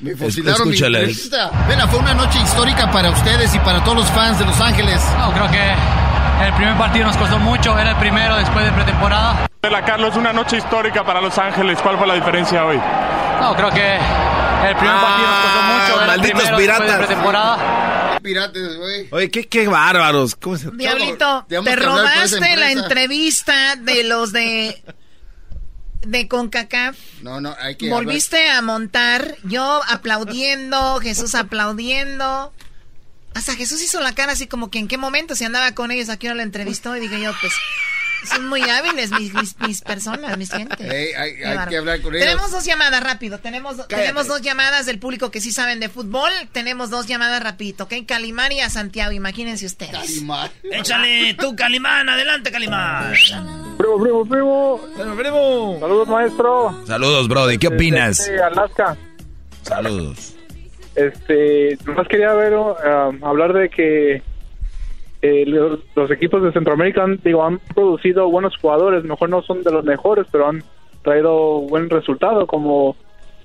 Me 0.00 0.16
fusilaron 0.16 0.68
mi 0.68 0.76
entrevista. 0.76 1.50
Vela, 1.68 1.86
fue 1.86 2.00
una 2.00 2.14
noche 2.14 2.40
histórica 2.40 2.90
para 2.90 3.10
ustedes 3.10 3.54
y 3.54 3.60
para 3.60 3.84
todos 3.84 3.98
los 3.98 4.10
fans 4.10 4.40
de 4.40 4.46
Los 4.46 4.60
Ángeles. 4.60 5.00
No, 5.16 5.32
creo 5.32 5.48
que 5.52 5.72
el 6.40 6.52
primer 6.54 6.76
partido 6.76 7.06
nos 7.06 7.16
costó 7.16 7.38
mucho. 7.38 7.78
Era 7.78 7.90
el 7.90 7.96
primero 7.96 8.36
después 8.36 8.64
de 8.64 8.72
pretemporada. 8.72 9.48
Vela, 9.62 9.84
Carlos, 9.84 10.16
una 10.16 10.32
noche 10.32 10.56
histórica 10.58 11.04
para 11.04 11.20
Los 11.20 11.38
Ángeles. 11.38 11.78
¿Cuál 11.82 11.98
fue 11.98 12.06
la 12.06 12.14
diferencia 12.14 12.64
hoy? 12.64 12.80
No, 13.40 13.54
creo 13.54 13.70
que 13.70 13.94
el 13.94 14.76
primer 14.76 14.96
partido 14.96 15.28
nos 15.28 15.40
costó 15.40 15.62
mucho. 15.62 16.02
Era 16.02 16.02
el 16.02 16.06
malditos 16.06 16.40
después 16.40 16.50
de 16.50 16.56
piratas. 16.56 16.98
pretemporada. 16.98 18.18
Pirates, 18.22 18.76
güey. 18.76 19.08
Oye, 19.10 19.30
qué, 19.30 19.48
qué 19.48 19.66
bárbaros. 19.66 20.36
¿Cómo 20.36 20.56
se... 20.56 20.70
Diablito, 20.70 21.44
te 21.48 21.76
robaste 21.76 22.56
la 22.56 22.70
entrevista 22.70 23.76
de 23.76 24.04
los 24.04 24.32
de 24.32 24.82
de 26.06 26.28
CONCACAF. 26.28 26.96
No, 27.22 27.40
no, 27.40 27.54
hay 27.60 27.76
que... 27.76 27.88
Volviste 27.88 28.50
a 28.50 28.60
montar, 28.62 29.36
yo 29.44 29.80
aplaudiendo, 29.88 30.98
Jesús 31.00 31.34
aplaudiendo. 31.34 32.52
Hasta 33.34 33.54
Jesús 33.54 33.82
hizo 33.82 34.00
la 34.00 34.14
cara 34.14 34.32
así 34.32 34.46
como 34.46 34.70
que 34.70 34.78
en 34.78 34.88
qué 34.88 34.98
momento 34.98 35.34
se 35.34 35.44
andaba 35.44 35.72
con 35.72 35.90
ellos, 35.90 36.08
aquí 36.08 36.28
no 36.28 36.34
la 36.34 36.42
entrevistó 36.42 36.96
y 36.96 37.00
dije 37.00 37.20
yo, 37.20 37.32
pues 37.40 37.52
son 38.24 38.46
muy 38.46 38.62
hábiles 38.62 39.10
mis, 39.10 39.34
mis, 39.34 39.58
mis 39.58 39.80
personas, 39.80 40.38
mis 40.38 40.50
gente. 40.52 40.76
Ey, 40.84 41.12
hay- 41.14 41.34
que 41.68 41.76
hablar 41.76 42.00
con 42.02 42.14
ellos. 42.14 42.24
Tenemos 42.24 42.52
dos 42.52 42.64
llamadas 42.64 43.02
rápido, 43.02 43.38
tenemos, 43.40 43.88
tenemos 43.88 44.28
dos 44.28 44.42
llamadas 44.42 44.86
del 44.86 45.00
público 45.00 45.32
que 45.32 45.40
sí 45.40 45.50
saben 45.50 45.80
de 45.80 45.88
fútbol, 45.88 46.30
tenemos 46.52 46.88
dos 46.90 47.06
llamadas 47.08 47.42
rapidito, 47.42 47.84
¿ok? 47.84 47.94
Calimán 48.06 48.52
y 48.52 48.60
a 48.60 48.70
Santiago, 48.70 49.10
imagínense 49.10 49.66
ustedes. 49.66 50.22
Échale 50.70 51.34
tú, 51.34 51.56
Calimán. 51.56 52.08
Adelante, 52.08 52.52
Calimán. 52.52 53.12
Primo, 53.76 54.00
primo, 54.00 54.24
primo. 54.28 54.80
primo. 55.16 55.76
Saludos, 55.80 56.08
maestro. 56.08 56.84
Saludos, 56.86 57.26
Brody. 57.26 57.58
¿Qué 57.58 57.68
opinas? 57.68 58.18
Desde 58.18 58.40
Alaska. 58.40 58.96
Saludos. 59.62 60.31
Este, 60.94 61.78
nomás 61.86 62.06
quería 62.08 62.34
ver, 62.34 62.54
um, 62.54 63.24
hablar 63.24 63.52
de 63.52 63.68
que 63.68 64.22
eh, 65.22 65.44
los, 65.46 65.80
los 65.94 66.10
equipos 66.10 66.42
de 66.42 66.52
Centroamérica 66.52 67.02
han, 67.02 67.18
digo, 67.24 67.44
han 67.44 67.58
producido 67.74 68.28
buenos 68.28 68.56
jugadores. 68.58 69.04
Mejor 69.04 69.30
no 69.30 69.42
son 69.42 69.62
de 69.62 69.70
los 69.70 69.84
mejores, 69.84 70.26
pero 70.30 70.48
han 70.48 70.62
traído 71.02 71.60
buen 71.60 71.88
resultado. 71.88 72.46
Como 72.46 72.96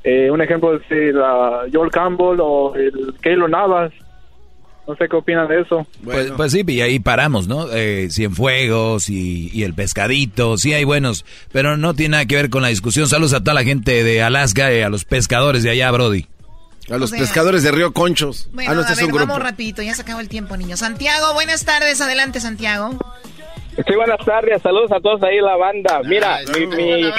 eh, 0.04 0.30
un 0.30 0.42
ejemplo 0.42 0.76
es 0.76 0.82
eh, 0.90 1.12
la 1.14 1.66
Joel 1.72 1.92
Campbell 1.92 2.40
o 2.42 2.76
el 2.76 3.14
Keylor 3.22 3.50
Navas. 3.50 3.94
No 4.88 4.96
sé 4.96 5.10
qué 5.10 5.18
opinan 5.18 5.50
de 5.50 5.60
eso. 5.60 5.86
Pues, 6.02 6.32
pues 6.32 6.54
sí, 6.54 6.64
y 6.66 6.80
ahí 6.80 7.00
paramos, 7.00 7.48
¿no? 7.50 7.68
Eh, 7.74 8.08
Cienfuegos 8.10 9.10
y, 9.10 9.50
y 9.54 9.64
el 9.64 9.74
pescadito, 9.74 10.58
sí 10.58 10.74
hay 10.74 10.86
buenos, 10.86 11.26
pero 11.52 11.76
no 11.76 11.94
tiene 11.94 12.12
nada 12.14 12.26
que 12.26 12.38
ver 12.38 12.50
con 12.50 12.62
la 12.62 12.70
discusión. 12.70 13.06
Saludos 13.08 13.34
a 13.34 13.42
toda 13.42 13.54
la 13.54 13.66
gente 13.66 14.04
de 14.06 14.22
Alaska 14.22 14.74
y 14.74 14.82
a 14.82 14.90
los 14.90 15.04
pescadores 15.04 15.64
de 15.64 15.72
allá, 15.72 15.92
Brody. 15.92 16.28
A 16.90 16.98
los 16.98 17.04
O 17.12 17.16
sea- 17.16 17.20
pescadores 17.20 17.64
de 17.64 17.72
Río 17.72 17.92
Conchos. 17.94 18.50
Bueno, 18.54 18.72
ah, 18.72 18.76
no, 18.76 18.82
a 18.82 18.84
es 18.90 18.96
ver, 18.96 19.06
un 19.06 19.12
grupo. 19.12 19.28
vamos 19.28 19.44
rapidito, 19.44 19.82
ya 19.82 19.94
se 19.94 20.02
acabó 20.04 20.20
el 20.22 20.30
tiempo, 20.30 20.56
niños. 20.56 20.80
Santiago, 20.80 21.34
buenas 21.34 21.66
tardes, 21.66 22.00
adelante, 22.02 22.40
Santiago. 22.40 22.92
Sí, 23.76 23.94
buenas 23.96 24.24
tardes, 24.26 24.62
saludos 24.62 24.92
a 24.92 25.00
todos 25.00 25.22
ahí 25.24 25.38
en 25.38 25.46
la 25.46 25.56
banda. 25.58 26.02
Mira, 26.06 26.40
mi, 26.58 26.66
mi 26.66 26.76
comentario 26.76 27.14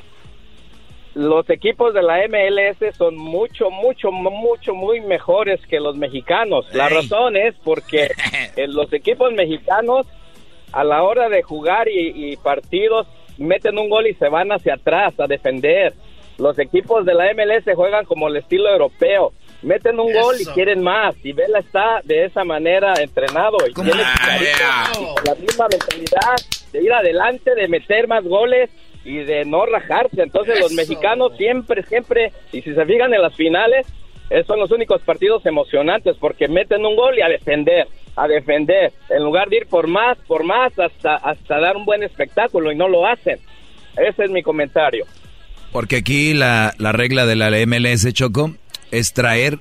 Los 1.15 1.47
equipos 1.51 1.93
de 1.93 2.01
la 2.01 2.18
MLS 2.27 2.91
son 2.97 3.15
mucho, 3.15 3.69
mucho, 3.69 4.11
mucho, 4.11 4.73
muy 4.73 4.99
mejores 5.01 5.61
que 5.68 5.80
los 5.80 5.95
mexicanos. 5.95 6.65
La 6.73 6.88
Ey. 6.88 6.95
razón 6.95 7.38
es 7.38 7.53
porque 7.64 8.10
los 8.68 8.91
equipos 8.91 9.31
mexicanos 9.34 10.07
a 10.72 10.84
la 10.84 11.03
hora 11.03 11.30
de 11.30 11.43
jugar 11.43 11.88
y, 11.88 12.31
y 12.31 12.38
partidos 12.38 13.05
meten 13.38 13.77
un 13.77 13.89
gol 13.89 14.07
y 14.07 14.15
se 14.15 14.27
van 14.27 14.51
hacia 14.51 14.73
atrás 14.73 15.14
a 15.19 15.27
defender. 15.27 15.93
Los 16.38 16.57
equipos 16.60 17.05
de 17.05 17.14
la 17.14 17.34
MLS 17.34 17.64
juegan 17.76 18.05
como 18.05 18.27
el 18.27 18.38
estilo 18.38 18.69
europeo. 18.69 19.34
Meten 19.61 19.99
un 19.99 20.11
gol 20.11 20.35
y 20.39 20.45
quieren 20.45 20.84
más. 20.84 21.15
Y 21.23 21.31
Vela 21.31 21.60
está 21.60 22.01
de 22.03 22.26
esa 22.26 22.43
manera 22.43 22.93
entrenado. 22.99 23.57
Y 23.68 23.73
tiene 23.73 24.03
la 25.26 25.35
misma 25.35 25.68
mentalidad 25.69 26.35
de 26.72 26.84
ir 26.84 26.91
adelante, 26.91 27.55
de 27.55 27.68
meter 27.68 28.07
más 28.07 28.23
goles 28.23 28.69
y 29.05 29.18
de 29.18 29.45
no 29.45 29.65
rajarse. 29.65 30.22
Entonces 30.22 30.60
los 30.60 30.73
mexicanos 30.73 31.38
siempre, 31.38 31.84
siempre, 31.84 32.31
y 32.51 32.61
si 32.61 32.73
se 32.73 32.85
fijan 32.85 33.14
en 33.14 33.22
las 33.22 33.35
finales, 33.35 33.88
esos 34.30 34.47
son 34.47 34.60
los 34.60 34.72
únicos 34.72 35.01
partidos 35.03 35.45
emocionantes 35.45 36.18
porque 36.19 36.47
meten 36.47 36.85
un 36.85 36.95
gol 36.95 37.18
y 37.18 37.22
a 37.22 37.27
defender, 37.27 37.88
a 38.15 38.27
defender, 38.27 38.91
en 39.10 39.23
lugar 39.23 39.49
de 39.49 39.57
ir 39.57 39.68
por 39.68 39.88
más, 39.88 40.18
por 40.27 40.43
más, 40.43 40.77
hasta, 40.80 41.15
hasta 41.15 41.60
dar 41.60 41.77
un 41.77 41.85
buen 41.85 42.03
espectáculo 42.03 42.72
y 42.72 42.76
no 42.76 42.88
lo 42.88 43.05
hacen. 43.05 43.39
Ese 43.95 44.23
es 44.23 44.31
mi 44.31 44.41
comentario. 44.41 45.05
Porque 45.74 45.98
aquí 45.98 46.34
la, 46.34 46.74
la 46.78 46.91
regla 46.94 47.26
de 47.26 47.36
la 47.36 47.50
MLS, 47.68 48.14
Choco, 48.14 48.56
es 48.91 49.12
traer 49.14 49.60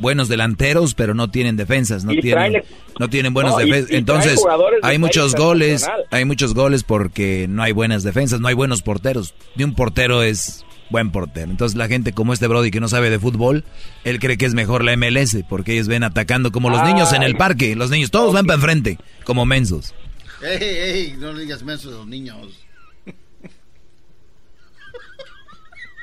buenos 0.00 0.28
delanteros, 0.28 0.94
pero 0.94 1.14
no 1.14 1.30
tienen 1.30 1.56
defensas, 1.56 2.04
no 2.04 2.12
Y 2.12 2.20
tienen, 2.20 2.52
traen- 2.54 2.64
no 2.98 3.08
tienen 3.08 3.32
buenos 3.32 3.52
No, 3.52 3.58
defensas. 3.58 3.92
y 3.92 3.96
Entonces, 3.96 4.40
de 4.42 4.78
hay 4.82 4.98
muchos 4.98 5.34
goles, 5.36 5.86
hay 6.10 6.24
muchos 6.24 6.52
goles 6.54 6.82
porque 6.82 7.46
no 7.48 7.62
hay 7.62 7.70
buenas 7.72 8.02
defensas, 8.02 8.40
no 8.40 8.48
hay 8.48 8.54
buenos 8.54 8.82
porteros. 8.82 9.34
Ni 9.54 9.62
un 9.64 9.74
portero 9.76 10.24
es 10.24 10.64
buen 10.90 11.12
portero. 11.12 11.50
Entonces 11.50 11.78
la 11.78 11.86
gente 11.86 12.12
como 12.12 12.32
este 12.32 12.48
Brody 12.48 12.70
que 12.72 12.80
no 12.80 12.88
sabe 12.88 13.08
de 13.10 13.20
fútbol, 13.20 13.64
él 14.02 14.18
cree 14.18 14.36
que 14.36 14.46
es 14.46 14.54
mejor 14.54 14.82
la 14.84 14.96
MLS 14.96 15.36
porque 15.48 15.74
ellos 15.74 15.86
ven 15.86 16.02
atacando 16.02 16.50
como 16.50 16.68
los 16.70 16.82
niños 16.84 17.12
en 17.12 17.22
el 17.22 17.36
parque. 17.36 17.76
Los 17.76 17.90
niños 17.90 18.10
todos 18.10 18.34
van 18.34 18.46
para 18.46 18.56
enfrente, 18.56 18.98
como 19.24 19.46
mensos. 19.46 19.94
Ey, 20.42 20.58
ey, 20.60 21.14
no 21.18 21.32
le 21.32 21.42
digas 21.42 21.62
mensos 21.62 21.94
a 21.94 21.98
los 21.98 22.06
niños. 22.08 22.36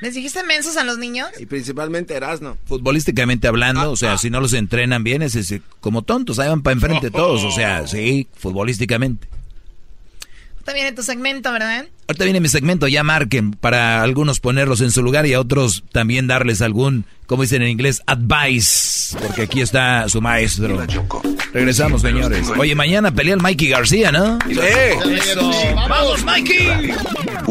¿Les 0.02 0.14
dijiste 0.14 0.42
mensos 0.42 0.76
a 0.76 0.82
los 0.82 0.98
niños? 0.98 1.28
Y 1.38 1.46
principalmente 1.46 2.14
Erasno. 2.14 2.58
Futbolísticamente 2.66 3.46
hablando, 3.46 3.92
o 3.92 3.96
sea, 3.96 4.18
si 4.18 4.30
no 4.30 4.40
los 4.40 4.52
entrenan 4.52 5.04
bien, 5.04 5.22
es, 5.22 5.36
es 5.36 5.60
como 5.78 6.02
tontos, 6.02 6.40
ahí 6.40 6.48
van 6.48 6.60
para 6.60 6.74
enfrente 6.74 7.08
todos, 7.12 7.44
o 7.44 7.52
sea, 7.52 7.86
sí, 7.86 8.26
futbolísticamente. 8.36 9.28
Ahorita 10.56 10.72
viene 10.74 10.92
tu 10.92 11.04
segmento, 11.04 11.52
¿verdad? 11.52 11.86
Ahorita 12.08 12.24
viene 12.24 12.40
mi 12.40 12.48
segmento, 12.48 12.88
ya 12.88 13.04
marquen, 13.04 13.52
para 13.52 14.02
algunos 14.02 14.40
ponerlos 14.40 14.80
en 14.80 14.90
su 14.90 15.04
lugar 15.04 15.24
y 15.26 15.34
a 15.34 15.40
otros 15.40 15.84
también 15.92 16.26
darles 16.26 16.62
algún, 16.62 17.04
como 17.26 17.42
dicen 17.42 17.62
en 17.62 17.68
inglés, 17.68 18.02
advice, 18.06 19.16
porque 19.16 19.42
aquí 19.42 19.60
está 19.60 20.08
su 20.08 20.20
maestro. 20.20 20.84
Regresamos, 21.52 22.02
señores. 22.02 22.48
Oye, 22.58 22.74
mañana 22.74 23.14
pelea 23.14 23.34
el 23.34 23.40
Mikey 23.40 23.68
García, 23.68 24.10
¿no? 24.10 24.38
Sí. 24.48 24.58
Eso. 25.14 25.50
¡Vamos, 25.74 26.24
Mikey! 26.24 26.92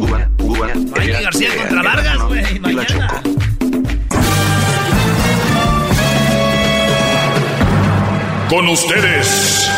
Mikey 0.07 1.23
García 1.23 1.49
contra 1.57 1.81
Vargas, 1.81 2.17
güey. 2.23 2.59
Mañana. 2.59 3.21
Con 8.49 8.67
ustedes. 8.67 9.69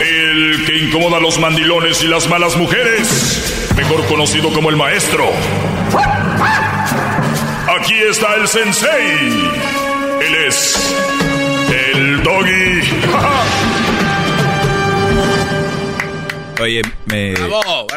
El 0.00 0.64
que 0.66 0.76
incomoda 0.76 1.16
a 1.16 1.20
los 1.20 1.38
mandilones 1.38 2.02
y 2.02 2.08
las 2.08 2.28
malas 2.28 2.56
mujeres. 2.56 3.70
Mejor 3.76 4.06
conocido 4.06 4.52
como 4.52 4.70
el 4.70 4.76
maestro. 4.76 5.24
Aquí 7.80 7.94
está 8.08 8.34
el 8.36 8.46
sensei. 8.46 9.50
Él 10.20 10.34
es 10.46 11.17
Oye, 16.60 16.82
me, 17.06 17.34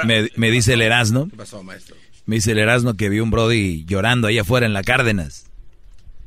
me, 0.06 0.30
me 0.36 0.52
dice 0.52 0.74
el 0.74 0.82
Erasmo, 0.82 1.28
¿Qué 1.30 1.38
pasó, 1.38 1.64
maestro? 1.64 1.96
me 2.26 2.36
dice 2.36 2.52
el 2.52 2.60
Erasmo 2.60 2.96
que 2.96 3.10
vio 3.10 3.24
un 3.24 3.32
Brody 3.32 3.86
llorando 3.86 4.28
ahí 4.28 4.38
afuera 4.38 4.66
en 4.66 4.74
la 4.74 4.84
Cárdenas. 4.84 5.46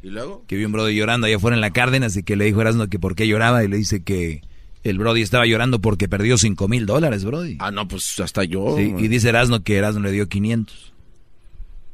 ¿Y 0.02 0.10
luego? 0.10 0.44
que 0.46 0.56
vio 0.56 0.66
un 0.66 0.72
Brody 0.72 0.94
llorando 0.94 1.26
allá 1.26 1.36
afuera 1.36 1.54
en 1.56 1.62
la 1.62 1.70
Cárdenas 1.70 2.16
y 2.16 2.22
que 2.22 2.36
le 2.36 2.44
dijo 2.44 2.58
a 2.58 2.62
Erasmo 2.62 2.88
que 2.88 2.98
por 2.98 3.14
qué 3.14 3.26
lloraba 3.26 3.64
y 3.64 3.68
le 3.68 3.76
dice 3.78 4.02
que 4.02 4.42
el 4.82 4.98
Brody 4.98 5.22
estaba 5.22 5.46
llorando 5.46 5.80
porque 5.80 6.08
perdió 6.08 6.36
cinco 6.36 6.68
mil 6.68 6.84
dólares, 6.84 7.24
Brody. 7.24 7.56
Ah, 7.58 7.70
no, 7.70 7.88
pues 7.88 8.20
hasta 8.20 8.44
yo. 8.44 8.74
Sí, 8.76 8.94
y 8.98 9.08
dice 9.08 9.30
Erasmo 9.30 9.62
que 9.62 9.76
Erasmo 9.76 10.00
le 10.00 10.12
dio 10.12 10.28
500. 10.28 10.92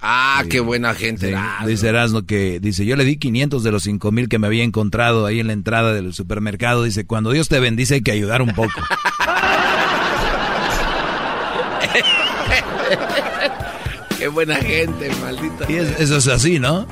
Ah, 0.01 0.43
qué 0.49 0.61
buena 0.61 0.95
gente. 0.95 1.29
Sí, 1.29 1.67
dice 1.67 1.89
Erasmo 1.89 2.23
que, 2.23 2.59
dice, 2.59 2.87
yo 2.87 2.97
le 2.97 3.05
di 3.05 3.17
500 3.17 3.62
de 3.62 3.71
los 3.71 3.83
5 3.83 4.11
mil 4.11 4.29
que 4.29 4.39
me 4.39 4.47
había 4.47 4.65
encontrado 4.65 5.27
ahí 5.27 5.39
en 5.41 5.47
la 5.47 5.53
entrada 5.53 5.93
del 5.93 6.15
supermercado. 6.15 6.83
Dice, 6.85 7.05
cuando 7.05 7.31
Dios 7.33 7.49
te 7.49 7.61
bendice 7.61 7.95
hay 7.97 8.01
que 8.01 8.11
ayudar 8.11 8.43
un 8.43 8.55
poco. 8.55 8.73
buena 14.31 14.57
gente, 14.57 15.11
maldita. 15.23 15.66
Y 15.70 15.77
es- 15.77 16.01
eso 16.01 16.16
es 16.16 16.27
así, 16.28 16.59
¿no? 16.59 16.86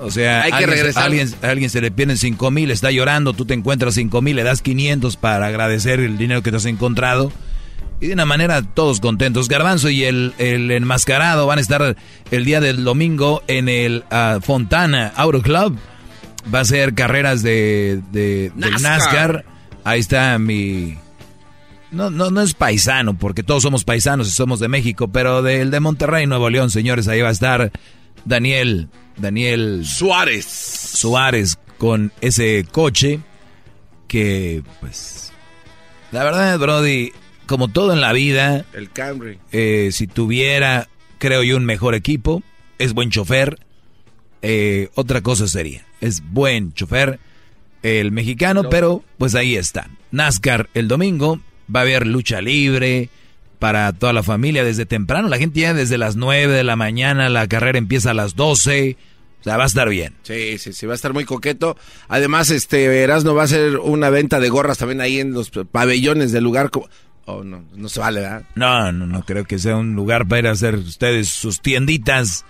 O 0.00 0.10
sea, 0.10 0.42
Hay 0.42 0.50
que 0.50 0.56
alguien, 0.56 0.70
regresar. 0.70 1.04
Alguien, 1.04 1.34
alguien 1.42 1.70
se 1.70 1.80
le 1.80 1.90
pierden 1.90 2.16
5 2.16 2.50
mil, 2.50 2.70
está 2.70 2.90
llorando, 2.90 3.32
tú 3.32 3.44
te 3.44 3.54
encuentras 3.54 3.94
5 3.94 4.20
mil, 4.22 4.34
le 4.36 4.42
das 4.42 4.60
500 4.62 5.16
para 5.16 5.46
agradecer 5.46 6.00
el 6.00 6.18
dinero 6.18 6.42
que 6.42 6.50
te 6.50 6.56
has 6.56 6.64
encontrado. 6.64 7.32
Y 8.00 8.06
de 8.08 8.14
una 8.14 8.24
manera 8.26 8.62
todos 8.62 9.00
contentos. 9.00 9.48
Garbanzo 9.48 9.88
y 9.90 10.04
el, 10.04 10.32
el 10.38 10.70
enmascarado 10.70 11.46
van 11.48 11.58
a 11.58 11.60
estar 11.60 11.96
el 12.30 12.44
día 12.44 12.60
del 12.60 12.84
domingo 12.84 13.42
en 13.48 13.68
el 13.68 14.04
ah, 14.10 14.38
Fontana 14.40 15.12
Auto 15.16 15.42
Club. 15.42 15.76
Va 16.54 16.60
a 16.60 16.64
ser 16.64 16.94
carreras 16.94 17.42
de, 17.42 18.00
de, 18.12 18.52
del. 18.54 18.80
NASCAR. 18.80 19.44
Ahí 19.84 19.98
está 20.00 20.38
mi... 20.38 20.96
No, 21.90 22.10
no, 22.10 22.30
no 22.30 22.42
es 22.42 22.54
paisano, 22.54 23.16
porque 23.16 23.42
todos 23.42 23.62
somos 23.62 23.84
paisanos 23.84 24.28
y 24.28 24.30
somos 24.30 24.60
de 24.60 24.68
México, 24.68 25.08
pero 25.08 25.42
del 25.42 25.70
de 25.70 25.80
Monterrey, 25.80 26.26
Nuevo 26.26 26.50
León, 26.50 26.70
señores, 26.70 27.08
ahí 27.08 27.22
va 27.22 27.28
a 27.28 27.32
estar 27.32 27.72
Daniel, 28.24 28.88
Daniel 29.16 29.84
Suárez. 29.86 30.44
Suárez 30.46 31.58
con 31.78 32.12
ese 32.20 32.66
coche 32.70 33.20
que, 34.06 34.62
pues, 34.80 35.32
la 36.12 36.24
verdad, 36.24 36.58
Brody, 36.58 37.12
como 37.46 37.68
todo 37.68 37.92
en 37.92 38.00
la 38.00 38.12
vida, 38.12 38.66
El 38.74 38.90
Camry. 38.90 39.38
eh, 39.52 39.88
si 39.92 40.06
tuviera, 40.06 40.88
creo 41.18 41.42
yo, 41.42 41.56
un 41.56 41.64
mejor 41.64 41.94
equipo, 41.94 42.42
es 42.78 42.92
buen 42.92 43.10
chofer, 43.10 43.58
eh, 44.42 44.90
otra 44.94 45.22
cosa 45.22 45.48
sería, 45.48 45.86
es 46.00 46.22
buen 46.22 46.72
chofer 46.74 47.18
el 47.82 48.12
mexicano, 48.12 48.68
pero 48.68 49.02
pues 49.18 49.34
ahí 49.34 49.56
está. 49.56 49.88
NASCAR 50.10 50.68
el 50.74 50.88
domingo, 50.88 51.40
va 51.74 51.80
a 51.80 51.82
haber 51.82 52.06
lucha 52.06 52.40
libre 52.40 53.08
para 53.58 53.92
toda 53.92 54.12
la 54.12 54.22
familia 54.22 54.64
desde 54.64 54.86
temprano, 54.86 55.28
la 55.28 55.38
gente 55.38 55.60
ya 55.60 55.74
desde 55.74 55.98
las 55.98 56.16
9 56.16 56.52
de 56.52 56.64
la 56.64 56.76
mañana, 56.76 57.28
la 57.28 57.46
carrera 57.48 57.78
empieza 57.78 58.12
a 58.12 58.14
las 58.14 58.36
12, 58.36 58.96
o 59.40 59.44
sea, 59.44 59.56
va 59.56 59.64
a 59.64 59.66
estar 59.66 59.88
bien. 59.88 60.14
Sí, 60.22 60.58
sí, 60.58 60.72
sí, 60.72 60.86
va 60.86 60.92
a 60.92 60.96
estar 60.96 61.12
muy 61.12 61.24
coqueto. 61.24 61.76
Además, 62.08 62.50
este 62.50 63.02
Erasmo 63.02 63.34
va 63.34 63.42
a 63.42 63.44
hacer 63.44 63.78
una 63.78 64.10
venta 64.10 64.40
de 64.40 64.48
gorras 64.48 64.78
también 64.78 65.00
ahí 65.00 65.20
en 65.20 65.32
los 65.32 65.50
pabellones 65.50 66.32
del 66.32 66.44
lugar. 66.44 66.70
Oh, 67.30 67.44
no, 67.44 67.62
no 67.74 67.90
se 67.90 68.00
vale, 68.00 68.20
¿verdad? 68.22 68.42
No, 68.54 68.90
no, 68.90 69.06
no 69.06 69.22
creo 69.22 69.44
que 69.44 69.58
sea 69.58 69.76
un 69.76 69.94
lugar 69.94 70.26
para 70.26 70.38
ir 70.38 70.46
a 70.46 70.52
hacer 70.52 70.76
ustedes 70.76 71.28
sus 71.28 71.60
tienditas. 71.60 72.46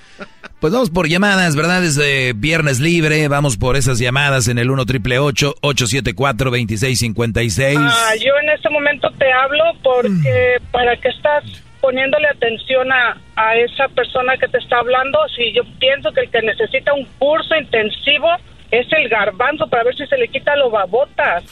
Pues 0.61 0.73
vamos 0.73 0.91
por 0.91 1.09
llamadas, 1.09 1.57
¿verdad? 1.57 1.83
Es 1.85 1.99
eh, 1.99 2.33
viernes 2.37 2.79
libre, 2.79 3.27
vamos 3.27 3.57
por 3.57 3.75
esas 3.75 3.99
llamadas 3.99 4.47
en 4.47 4.57
el 4.57 4.71
1 4.71 4.87
triple 4.87 5.19
874 5.19 6.51
2656 6.51 7.77
Ah, 7.81 8.15
yo 8.21 8.33
en 8.41 8.51
este 8.51 8.71
momento 8.71 9.11
te 9.19 9.33
hablo 9.33 9.65
porque 9.83 10.59
para 10.71 10.97
que 10.97 11.09
estás 11.09 11.43
poniéndole 11.81 12.29
atención 12.29 12.93
a, 12.93 13.21
a 13.35 13.57
esa 13.57 13.89
persona 13.89 14.37
que 14.37 14.47
te 14.47 14.59
está 14.59 14.79
hablando, 14.79 15.19
si 15.35 15.53
yo 15.55 15.63
pienso 15.81 16.13
que 16.13 16.21
el 16.21 16.31
que 16.31 16.43
necesita 16.43 16.93
un 16.95 17.05
curso 17.19 17.57
intensivo 17.57 18.29
es 18.70 18.86
el 18.93 19.09
garbanzo 19.09 19.66
para 19.69 19.85
ver 19.85 19.97
si 19.97 20.07
se 20.07 20.16
le 20.16 20.28
quita 20.28 20.55
los 20.57 20.70
babotas. 20.70 21.45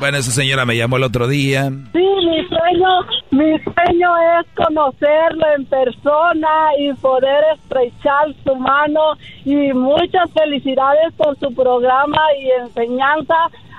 Bueno, 0.00 0.18
esa 0.18 0.30
señora 0.30 0.64
me 0.64 0.76
llamó 0.76 0.96
el 0.96 1.04
otro 1.04 1.28
día. 1.28 1.70
Sí, 1.92 1.98
mi 1.98 2.46
sueño, 2.48 3.00
mi 3.30 3.58
sueño 3.62 4.10
es 4.40 4.46
conocerlo 4.54 5.44
en 5.56 5.66
persona 5.66 6.48
y 6.78 6.92
poder 6.94 7.44
estrechar 7.54 8.34
su 8.44 8.56
mano 8.56 9.14
y 9.44 9.72
muchas 9.72 10.30
felicidades 10.32 11.12
por 11.16 11.38
su 11.38 11.54
programa 11.54 12.20
y 12.38 12.50
enseñanza 12.62 13.34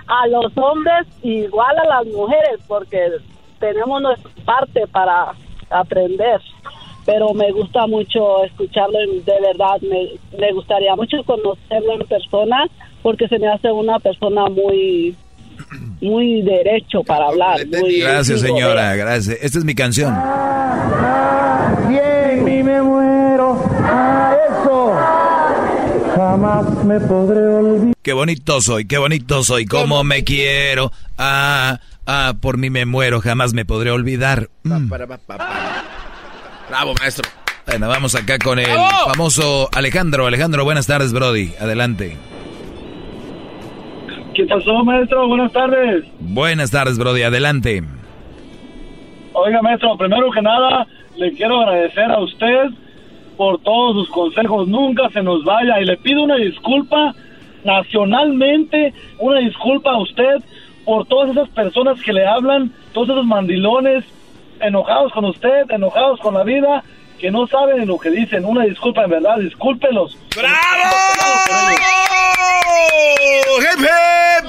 a 0.07 0.27
los 0.27 0.55
hombres 0.57 1.07
igual 1.23 1.77
a 1.79 1.85
las 1.85 2.07
mujeres 2.07 2.59
porque 2.67 3.11
tenemos 3.59 4.01
nuestra 4.01 4.31
parte 4.45 4.87
para 4.87 5.33
aprender. 5.69 6.41
Pero 7.05 7.33
me 7.33 7.51
gusta 7.51 7.87
mucho 7.87 8.43
escucharlo, 8.45 9.03
y 9.05 9.19
de 9.21 9.41
verdad, 9.41 9.79
me, 9.81 10.09
me 10.39 10.53
gustaría 10.53 10.95
mucho 10.95 11.17
conocerlo 11.25 11.93
en 11.99 12.07
persona 12.07 12.65
porque 13.01 13.27
se 13.27 13.39
me 13.39 13.47
hace 13.47 13.71
una 13.71 13.97
persona 13.99 14.45
muy 14.49 15.15
muy 16.01 16.41
derecho 16.41 17.03
para 17.03 17.27
hablar. 17.27 17.59
muy- 17.67 17.99
Gracias, 17.99 18.41
señora, 18.41 18.95
gracias. 18.95 19.37
Esta 19.41 19.59
es 19.59 19.65
mi 19.65 19.75
canción. 19.75 20.15
Bien, 21.87 22.47
y 22.47 22.63
me 22.63 22.81
muero 22.81 23.63
a 23.83 24.35
eso. 24.49 24.93
Jamás 26.15 26.83
me 26.83 26.99
podré 26.99 27.39
olvidar. 27.47 27.93
Qué 28.01 28.13
bonito 28.13 28.61
soy, 28.61 28.85
qué 28.85 28.97
bonito 28.97 29.43
soy, 29.43 29.65
cómo 29.65 30.03
me 30.03 30.23
quiero. 30.23 30.91
Ah, 31.17 31.79
ah, 32.05 32.33
por 32.41 32.57
mí 32.57 32.69
me 32.69 32.85
muero, 32.85 33.21
jamás 33.21 33.53
me 33.53 33.65
podré 33.65 33.91
olvidar. 33.91 34.49
Mm. 34.63 34.89
Bravo, 36.71 36.93
maestro. 37.01 37.29
Bueno, 37.67 37.89
vamos 37.89 38.15
acá 38.15 38.37
con 38.39 38.57
el 38.57 38.63
¡Bravo! 38.63 39.11
famoso 39.11 39.69
Alejandro. 39.75 40.25
Alejandro, 40.25 40.63
buenas 40.63 40.87
tardes, 40.87 41.11
Brody. 41.11 41.51
Adelante. 41.59 42.15
¿Qué 44.33 44.45
pasó, 44.45 44.81
maestro? 44.85 45.27
Buenas 45.27 45.51
tardes. 45.51 46.05
Buenas 46.21 46.71
tardes, 46.71 46.97
Brody. 46.97 47.23
Adelante. 47.23 47.83
Oiga, 49.33 49.61
maestro, 49.61 49.97
primero 49.97 50.31
que 50.31 50.41
nada, 50.41 50.87
le 51.17 51.33
quiero 51.33 51.59
agradecer 51.59 52.09
a 52.09 52.19
usted 52.21 52.69
por 53.35 53.59
todos 53.63 54.05
sus 54.05 54.09
consejos. 54.15 54.69
Nunca 54.69 55.09
se 55.09 55.21
nos 55.21 55.43
vaya 55.43 55.77
y 55.81 55.83
le 55.83 55.97
pido 55.97 56.23
una 56.23 56.37
disculpa 56.37 57.13
nacionalmente, 57.65 58.93
una 59.19 59.39
disculpa 59.39 59.91
a 59.91 59.97
usted 59.97 60.37
por 60.85 61.05
todas 61.07 61.31
esas 61.31 61.49
personas 61.49 62.01
que 62.01 62.13
le 62.13 62.25
hablan, 62.25 62.71
todos 62.93 63.09
esos 63.09 63.25
mandilones 63.25 64.05
enojados 64.61 65.11
con 65.13 65.25
usted, 65.25 65.69
enojados 65.69 66.19
con 66.19 66.33
la 66.33 66.43
vida, 66.43 66.83
que 67.19 67.31
no 67.31 67.47
saben 67.47 67.87
lo 67.87 67.97
que 67.97 68.09
dicen. 68.09 68.45
Una 68.45 68.63
disculpa, 68.63 69.03
en 69.03 69.11
verdad, 69.11 69.37
discúlpelos. 69.37 70.17
¡Hip, 73.61 73.79
hip! 73.79 74.45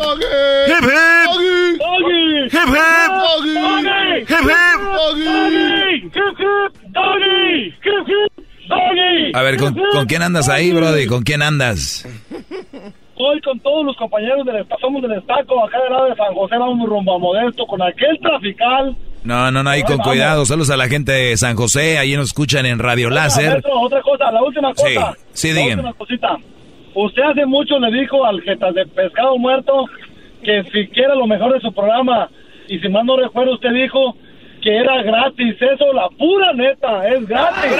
¡Hip, 0.68 0.84
hip! 0.84 1.78
¡Doggy! 1.78 2.44
¡Hip, 2.44 2.68
hip! 2.68 3.12
¡Doggy! 3.12 4.18
¡Hip, 4.20 4.30
hip! 4.30 4.80
¡Doggy! 4.94 5.94
¡Hip, 5.96 6.38
hip! 6.38 6.72
¡Doggy! 6.88 7.66
¡Hip, 7.66 8.08
hip! 8.08 8.32
¡Doggy! 8.68 9.32
A 9.34 9.42
ver, 9.42 9.56
¿con, 9.56 9.74
con 9.92 10.06
quién 10.06 10.22
andas 10.22 10.48
ahí, 10.48 10.72
Brody? 10.72 11.06
¿Con 11.06 11.22
quién 11.22 11.42
andas? 11.42 12.06
Estoy 13.22 13.40
con 13.42 13.60
todos 13.60 13.84
los 13.84 13.96
compañeros 13.96 14.44
del 14.46 14.66
somos 14.80 15.02
del 15.02 15.12
estaco, 15.12 15.64
acá 15.64 15.78
del 15.82 15.92
lado 15.92 16.06
de 16.06 16.16
San 16.16 16.34
José, 16.34 16.56
vamos 16.56 16.88
rumbo 16.88 17.14
a 17.14 17.18
Modesto, 17.18 17.66
con 17.66 17.80
aquel 17.82 18.18
trafical. 18.20 18.96
No, 19.24 19.50
no, 19.52 19.62
no, 19.62 19.70
ahí 19.70 19.82
con 19.82 19.98
Vamos. 19.98 20.08
cuidado. 20.08 20.44
Saludos 20.46 20.70
a 20.70 20.76
la 20.76 20.88
gente 20.88 21.12
de 21.12 21.36
San 21.36 21.54
José. 21.56 21.98
Ahí 21.98 22.16
nos 22.16 22.26
escuchan 22.28 22.66
en 22.66 22.78
Radio 22.78 23.08
Láser. 23.10 23.50
Maestro, 23.50 23.80
otra 23.80 24.02
cosa, 24.02 24.30
la 24.32 24.42
última 24.42 24.72
Sí, 24.74 24.94
cosa. 24.94 25.14
sí, 25.32 25.48
La 25.48 25.54
dígame. 25.54 25.74
última 25.74 25.92
cosita. 25.94 26.36
Usted 26.94 27.22
hace 27.22 27.46
mucho 27.46 27.78
le 27.78 28.00
dijo 28.00 28.24
al 28.24 28.40
Jetas 28.42 28.74
de 28.74 28.84
Pescado 28.86 29.38
Muerto 29.38 29.86
que 30.44 30.62
si 30.72 30.88
quiere 30.88 31.14
lo 31.16 31.26
mejor 31.26 31.54
de 31.54 31.60
su 31.60 31.72
programa, 31.72 32.28
y 32.68 32.78
si 32.80 32.88
mal 32.88 33.06
no 33.06 33.16
recuerdo, 33.16 33.54
usted 33.54 33.70
dijo 33.72 34.16
que 34.60 34.76
era 34.76 35.02
gratis. 35.02 35.54
Eso, 35.60 35.92
la 35.92 36.08
pura 36.18 36.52
neta, 36.54 37.08
es 37.08 37.26
gratis. 37.28 37.72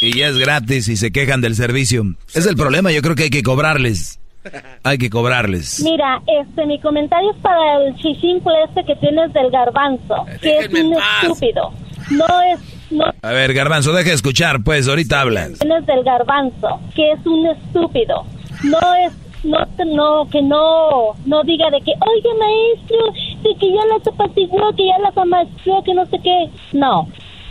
Y 0.00 0.18
ya 0.18 0.28
es 0.28 0.38
gratis 0.38 0.88
y 0.88 0.96
se 0.96 1.12
quejan 1.12 1.40
del 1.40 1.54
servicio. 1.54 2.04
Es 2.34 2.46
el 2.46 2.56
problema, 2.56 2.90
yo 2.92 3.02
creo 3.02 3.14
que 3.14 3.24
hay 3.24 3.30
que 3.30 3.42
cobrarles. 3.42 4.19
Hay 4.84 4.98
que 4.98 5.10
cobrarles. 5.10 5.82
Mira, 5.82 6.22
este, 6.26 6.66
mi 6.66 6.78
comentario 6.80 7.30
es 7.32 7.36
para 7.38 7.84
el 7.84 7.94
chichincle 7.96 8.52
este 8.68 8.84
que 8.84 8.96
tienes 8.96 9.32
del 9.32 9.50
garbanzo, 9.50 10.26
que 10.40 10.58
es 10.58 10.68
un 10.72 10.94
estúpido. 10.94 11.72
No 12.10 12.26
es, 12.42 12.90
no 12.90 13.04
A 13.22 13.32
ver, 13.32 13.52
Garbanzo, 13.54 13.92
deja 13.92 14.08
de 14.08 14.14
escuchar, 14.16 14.64
pues, 14.64 14.88
ahorita 14.88 15.20
hablas. 15.20 15.58
tienes 15.58 15.86
del 15.86 16.02
garbanzo, 16.02 16.80
que 16.94 17.12
es 17.12 17.24
un 17.24 17.46
estúpido. 17.46 18.24
No 18.64 18.78
es, 19.06 19.12
no, 19.44 19.58
no, 19.86 20.28
que 20.30 20.42
no, 20.42 21.14
no 21.24 21.42
diga 21.44 21.70
de 21.70 21.80
que, 21.82 21.92
oye 21.92 22.28
maestro, 22.38 23.12
de 23.42 23.54
que 23.58 23.72
ya 23.72 23.86
las 23.94 24.06
apaciguó, 24.08 24.74
que 24.74 24.86
ya 24.86 24.98
las 24.98 25.16
amastró, 25.16 25.82
que 25.84 25.94
no 25.94 26.04
sé 26.06 26.18
qué. 26.22 26.48
No, 26.72 27.06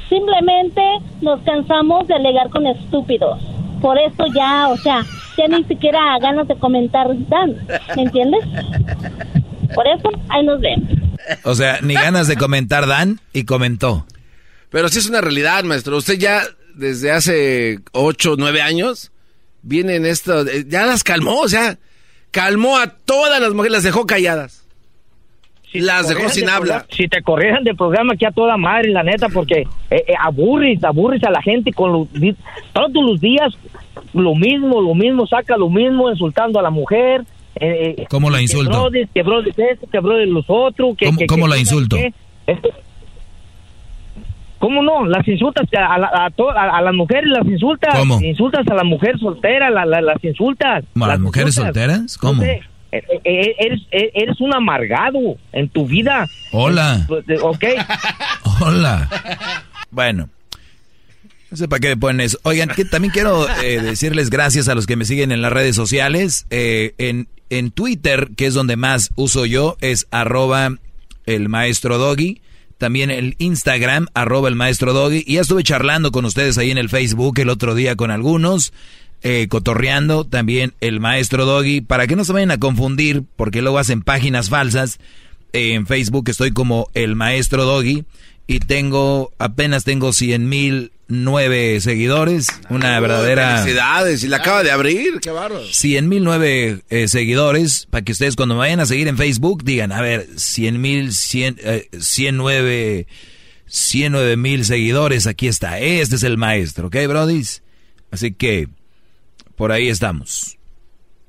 simplemente 0.10 0.82
nos 1.22 1.40
cansamos 1.42 2.08
de 2.08 2.16
alegar 2.16 2.50
con 2.50 2.68
estúpidos. 2.68 3.40
Por 3.82 3.98
eso 3.98 4.26
ya, 4.36 4.68
o 4.68 4.78
sea, 4.78 5.04
ya 5.38 5.48
ni 5.48 5.64
siquiera 5.66 6.00
ganas 6.22 6.48
de 6.48 6.56
comentar 6.56 7.08
dan, 7.28 7.56
¿me 7.96 8.04
entiendes? 8.04 8.44
Por 9.74 9.88
eso, 9.88 10.10
ahí 10.30 10.46
nos 10.46 10.60
vemos. 10.60 10.90
O 11.44 11.56
sea, 11.56 11.80
ni 11.82 11.94
ganas 11.94 12.28
de 12.28 12.38
comentar 12.38 12.88
Dan 12.88 13.20
y 13.34 13.44
comentó. 13.44 14.06
Pero 14.70 14.90
sí 14.90 15.00
es 15.00 15.10
una 15.10 15.22
realidad, 15.22 15.64
maestro. 15.64 15.98
Usted 15.98 16.18
ya 16.18 16.42
desde 16.76 17.12
hace 17.12 17.80
ocho, 17.92 18.36
nueve 18.38 18.62
años 18.62 19.12
viene 19.62 19.96
en 19.96 20.06
esto, 20.06 20.48
eh, 20.48 20.66
ya 20.68 20.86
las 20.86 21.04
calmó, 21.04 21.42
o 21.42 21.50
sea, 21.50 21.78
calmó 22.32 22.78
a 22.78 22.88
todas 22.88 23.42
las 23.42 23.54
mujeres, 23.54 23.74
las 23.74 23.84
dejó 23.84 24.06
calladas. 24.06 24.66
si 25.72 25.80
Las 25.82 26.08
dejó 26.08 26.30
sin 26.30 26.46
del 26.46 26.56
habla. 26.56 26.86
Si 26.90 27.08
te 27.08 27.22
corrieran 27.22 27.64
del 27.64 27.76
programa 27.76 28.14
aquí 28.14 28.26
a 28.26 28.32
toda 28.32 28.58
madre, 28.58 28.90
la 28.90 29.04
neta, 29.04 29.28
porque 29.30 29.62
eh, 29.90 30.04
eh, 30.08 30.14
aburres, 30.20 30.84
aburres 30.84 31.24
a 31.24 31.32
la 31.32 31.42
gente 31.42 31.74
con 31.74 31.92
los, 31.92 32.08
todos 32.74 32.92
los 32.94 33.20
días 33.20 33.54
lo 34.14 34.36
mismo, 34.36 34.82
lo 34.82 34.94
mismo, 34.96 35.28
saca 35.28 35.58
lo 35.58 35.70
mismo, 35.70 36.10
insultando 36.10 36.60
a 36.60 36.62
la 36.64 36.70
mujer. 36.70 37.24
eh, 37.56 37.96
eh, 37.98 38.06
¿Cómo 38.10 38.30
la 38.30 38.38
que 38.38 38.44
insulto? 38.44 38.72
brothers, 38.72 39.10
Que 39.14 39.20
esto, 39.72 39.88
que 39.92 40.00
brothers 40.00 40.30
los 40.32 40.46
otros. 40.48 40.96
Que, 40.98 41.08
¿Cómo- 41.08 41.18
que- 41.18 41.26
cómo 41.28 41.44
que- 41.46 41.50
la 41.50 41.56
que- 41.56 41.62
insulto? 41.62 41.96
que- 41.98 42.14
este- 42.48 42.70
¿Cómo 44.60 44.84
no? 44.84 45.06
Las 45.06 45.26
insultas 45.28 45.66
a, 45.74 45.98
la- 45.98 46.12
a 46.14 46.30
to- 46.32 46.52
a- 46.52 46.78
a 46.78 46.82
las 46.82 46.94
mujeres, 46.94 47.26
las 47.30 47.46
insultas. 47.48 47.98
¿Cómo? 47.98 48.20
Insultas 48.22 48.68
a 48.68 48.74
la 48.76 48.84
mujer 48.84 49.18
soltera, 49.18 49.70
la- 49.70 49.86
la- 49.86 50.02
las 50.02 50.22
insultas. 50.24 50.84
¿A 50.84 51.00
las 51.00 51.08
las 51.08 51.20
mujeres 51.20 51.50
insultas. 51.58 51.74
solteras? 51.76 52.18
¿Cómo? 52.18 52.44
Eh, 52.44 52.62
eh, 52.92 53.56
eres, 53.58 53.82
eres 53.92 54.42
un 54.42 54.54
amargado 54.54 55.20
en 55.54 55.70
tu 55.70 55.86
vida. 55.86 56.26
Hola. 56.52 57.08
Ok. 57.42 57.64
Hola. 58.62 59.08
Bueno. 59.92 60.28
No 61.52 61.58
sé 61.58 61.68
para 61.68 61.80
qué 61.80 61.88
me 61.90 61.98
ponen 61.98 62.22
eso. 62.22 62.40
Oigan, 62.44 62.70
que 62.70 62.86
también 62.86 63.12
quiero 63.12 63.48
eh, 63.64 63.82
decirles 63.82 64.30
gracias 64.30 64.68
a 64.68 64.76
los 64.76 64.86
que 64.86 64.96
me 64.96 65.06
siguen 65.06 65.32
en 65.32 65.42
las 65.42 65.52
redes 65.52 65.76
sociales. 65.76 66.46
Eh, 66.52 66.94
en, 67.00 67.28
en 67.50 67.72
Twitter, 67.72 68.30
que 68.38 68.46
es 68.46 68.54
donde 68.54 68.76
más 68.76 69.10
uso 69.16 69.46
yo, 69.48 69.76
es 69.82 70.06
arroba 70.12 70.76
el 71.26 71.50
maestro 71.50 71.98
Doggy. 71.98 72.42
También 72.78 73.10
el 73.12 73.36
Instagram, 73.40 74.08
arroba 74.14 74.48
el 74.48 74.56
maestro 74.56 74.94
Doggy. 74.94 75.24
Y 75.26 75.34
ya 75.36 75.42
estuve 75.42 75.64
charlando 75.64 76.12
con 76.12 76.24
ustedes 76.26 76.58
ahí 76.60 76.70
en 76.72 76.78
el 76.78 76.88
Facebook 76.90 77.40
el 77.40 77.50
otro 77.50 77.74
día 77.76 77.96
con 77.96 78.12
algunos. 78.12 78.72
eh, 79.22 79.48
cotorreando 79.50 80.24
también 80.26 80.74
el 80.82 81.00
maestro 81.00 81.46
Doggy. 81.46 81.82
Para 81.82 82.06
que 82.08 82.16
no 82.16 82.24
se 82.24 82.32
vayan 82.32 82.52
a 82.52 82.60
confundir, 82.60 83.24
porque 83.36 83.62
luego 83.62 83.80
hacen 83.80 84.02
páginas 84.04 84.50
falsas. 84.50 85.00
Eh, 85.52 85.74
en 85.74 85.88
Facebook 85.88 86.30
estoy 86.30 86.52
como 86.52 86.90
el 86.94 87.16
maestro 87.16 87.66
Doggy. 87.66 88.06
Y 88.50 88.62
tengo, 88.62 89.32
apenas 89.38 89.84
tengo 89.84 90.12
100 90.12 90.50
mil 90.50 90.92
nueve 91.08 91.80
seguidores. 91.82 92.48
Una 92.72 93.00
verdadera... 93.00 93.58
Felicidades, 93.58 94.24
y 94.24 94.28
la 94.28 94.38
acaba 94.38 94.64
de 94.64 94.72
abrir, 94.72 95.20
qué 95.20 95.30
bárbaro. 95.30 95.64
100 95.72 96.10
mil 96.10 96.24
nueve 96.24 96.82
eh, 96.90 97.08
seguidores, 97.08 97.86
para 97.92 98.04
que 98.04 98.12
ustedes 98.12 98.36
cuando 98.36 98.56
me 98.56 98.60
vayan 98.60 98.80
a 98.80 98.88
seguir 98.88 99.08
en 99.08 99.18
Facebook 99.18 99.64
digan, 99.64 99.92
a 99.92 100.02
ver, 100.02 100.28
100 100.36 100.82
mil, 100.82 101.14
100, 101.14 101.58
eh, 101.60 101.90
109, 102.00 103.06
109 103.68 104.36
mil 104.36 104.66
seguidores, 104.66 105.28
aquí 105.28 105.48
está, 105.48 105.78
este 105.78 106.16
es 106.16 106.24
el 106.24 106.38
maestro, 106.38 106.88
¿ok, 106.88 106.96
brodis? 107.08 107.62
Así 108.10 108.32
que, 108.32 108.68
por 109.56 109.72
ahí 109.72 109.90
estamos. 109.90 110.58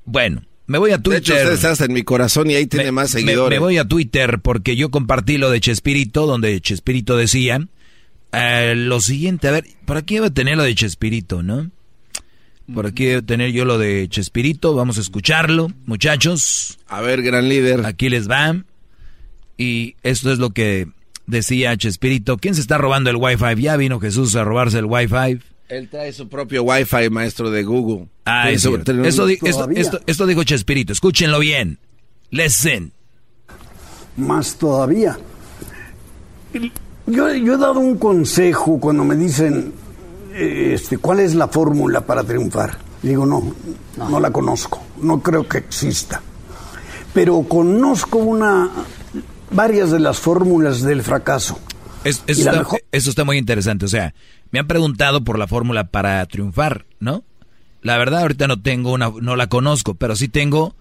Bueno, 0.06 0.46
me 0.70 0.78
voy 0.78 0.92
a 0.92 0.98
De 0.98 1.02
Twitter. 1.02 1.18
hecho, 1.20 1.34
usted 1.34 1.52
está 1.54 1.70
hasta 1.72 1.86
en 1.86 1.92
mi 1.92 2.04
corazón 2.04 2.48
y 2.48 2.54
ahí 2.54 2.66
tiene 2.68 2.92
más 2.92 3.10
seguidores. 3.10 3.58
Me, 3.58 3.60
voy 3.60 3.78
a 3.78 3.86
Twitter 3.86 4.38
porque 4.40 4.76
yo 4.76 4.92
compartí 4.92 5.36
lo 5.36 5.50
de 5.50 5.58
Chespirito, 5.58 6.26
donde 6.26 6.60
Chespirito 6.60 7.16
decía 7.16 7.66
eh, 8.30 8.74
lo 8.76 9.00
siguiente, 9.00 9.48
a 9.48 9.50
ver, 9.50 9.64
por 9.84 9.96
aquí 9.96 10.14
debe 10.14 10.30
tener 10.30 10.56
lo 10.56 10.62
de 10.62 10.72
Chespirito, 10.76 11.42
¿no? 11.42 11.72
Por 12.72 12.86
aquí 12.86 13.20
tener 13.22 13.50
yo 13.50 13.64
lo 13.64 13.78
de 13.78 14.06
Chespirito, 14.08 14.72
vamos 14.76 14.96
a 14.98 15.00
escucharlo, 15.00 15.72
muchachos. 15.86 16.78
A 16.86 17.00
ver, 17.00 17.22
gran 17.22 17.48
líder. 17.48 17.84
Aquí 17.84 18.08
les 18.08 18.30
va. 18.30 18.62
Y 19.56 19.96
esto 20.04 20.30
es 20.30 20.38
lo 20.38 20.50
que 20.50 20.86
decía 21.26 21.76
Chespirito. 21.76 22.36
¿Quién 22.36 22.54
se 22.54 22.60
está 22.60 22.78
robando 22.78 23.10
el 23.10 23.16
Wi-Fi? 23.16 23.60
Ya 23.60 23.76
vino 23.76 23.98
Jesús 23.98 24.36
a 24.36 24.44
robarse 24.44 24.78
el 24.78 24.84
Wi-Fi. 24.84 25.40
Él 25.70 25.88
trae 25.88 26.12
su 26.12 26.28
propio 26.28 26.62
Wi-Fi, 26.64 27.08
maestro 27.10 27.50
de 27.50 27.62
Google. 27.62 28.08
Ah, 28.24 28.42
Tiene 28.42 28.56
es 28.56 28.62
su- 28.62 28.68
cierto. 28.70 28.92
tiene- 28.92 29.08
Esto, 29.08 29.28
esto, 29.28 29.70
esto- 29.70 30.00
esto 30.06 30.26
dijo 30.26 30.42
Chespirito, 30.44 30.92
escúchenlo 30.92 31.38
bien. 31.38 31.78
Listen. 32.30 32.92
Más 34.16 34.56
todavía. 34.56 35.16
Yo, 37.06 37.32
yo 37.34 37.54
he 37.54 37.58
dado 37.58 37.78
un 37.80 37.96
consejo 37.98 38.78
cuando 38.80 39.04
me 39.04 39.16
dicen, 39.16 39.72
eh, 40.34 40.72
este, 40.74 40.98
¿cuál 40.98 41.20
es 41.20 41.34
la 41.34 41.48
fórmula 41.48 42.00
para 42.02 42.22
triunfar? 42.24 42.78
Digo, 43.02 43.24
no, 43.24 43.54
no, 43.96 44.20
la 44.20 44.30
conozco, 44.30 44.82
no 45.00 45.20
creo 45.22 45.48
que 45.48 45.58
exista. 45.58 46.20
Pero 47.14 47.42
conozco 47.48 48.18
una, 48.18 48.68
varias 49.50 49.90
de 49.90 50.00
las 50.00 50.18
fórmulas 50.18 50.82
del 50.82 51.02
fracaso. 51.02 51.58
Es- 52.04 52.22
eso, 52.26 52.40
está, 52.40 52.52
mejor- 52.58 52.82
eso 52.92 53.10
está 53.10 53.24
muy 53.24 53.36
interesante. 53.38 53.84
O 53.84 53.88
sea, 53.88 54.14
me 54.50 54.58
han 54.58 54.66
preguntado 54.66 55.22
por 55.22 55.38
la 55.38 55.46
fórmula 55.46 55.84
para 55.84 56.24
triunfar, 56.26 56.86
¿no? 56.98 57.24
La 57.82 57.96
verdad, 57.98 58.20
ahorita 58.22 58.46
no 58.46 58.60
tengo 58.60 58.92
una, 58.92 59.10
no 59.20 59.36
la 59.36 59.48
conozco, 59.48 59.94
pero 59.94 60.16
sí 60.16 60.28
tengo 60.28 60.74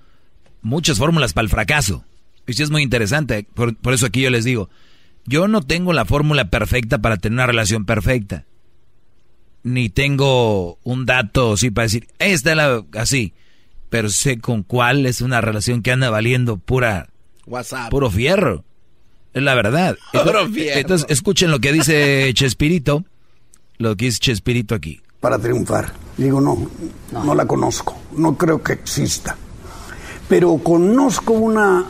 muchas 0.62 0.98
fórmulas 0.98 1.34
para 1.34 1.44
el 1.44 1.50
fracaso. 1.50 2.04
Y 2.48 2.54
sí 2.54 2.64
es 2.64 2.72
muy 2.72 2.82
interesante. 2.84 3.46
Por, 3.54 3.76
por 3.76 3.94
eso 3.94 4.06
aquí 4.08 4.22
yo 4.22 4.30
les 4.30 4.44
digo, 4.44 4.70
yo 5.26 5.48
no 5.48 5.62
tengo 5.62 5.94
la 5.94 6.06
fórmula 6.06 6.50
perfecta 6.50 6.98
para 7.00 7.18
tener 7.18 7.36
una 7.36 7.46
relación 7.48 7.86
perfecta. 7.86 8.46
Ni 9.64 9.90
tengo 9.90 10.80
un 10.84 11.06
dato 11.06 11.54
así 11.54 11.70
para 11.70 11.84
decir, 11.84 12.08
esta 12.18 12.52
es 12.52 12.58
la 12.58 12.84
así. 12.98 13.34
Pero 13.90 14.10
sé 14.10 14.40
con 14.40 14.64
cuál 14.64 15.06
es 15.06 15.22
una 15.22 15.42
relación 15.42 15.82
que 15.82 15.92
anda 15.92 16.10
valiendo 16.10 16.58
pura, 16.58 17.10
WhatsApp. 17.46 17.90
puro 17.90 18.10
fierro. 18.10 18.64
Es 19.34 19.44
la 19.44 19.54
verdad. 19.56 19.98
Puro 20.12 20.48
Entonces, 20.56 21.06
escuchen 21.10 21.52
lo 21.52 21.60
que 21.60 21.72
dice 21.72 22.32
Chespirito. 22.34 23.04
Lo 23.78 23.96
que 23.96 24.06
dice 24.06 24.20
Chespirito 24.20 24.76
aquí. 24.76 25.02
para 25.20 25.38
triunfar. 25.38 25.92
Digo, 26.18 26.42
no, 26.42 26.58
no, 27.12 27.34
la 27.34 27.46
conozco, 27.46 27.96
no 28.18 28.36
creo 28.36 28.62
que 28.62 28.74
exista. 28.74 29.38
Pero 30.28 30.58
conozco 30.58 31.34
una, 31.34 31.86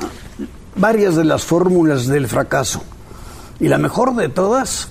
varias 0.75 1.15
de 1.15 1.23
las 1.25 1.43
fórmulas 1.43 2.05
del 2.07 2.27
fracaso. 2.27 2.83
Y 3.59 3.67
la 3.67 3.77
mejor 3.77 4.15
de 4.15 4.29
todas 4.29 4.89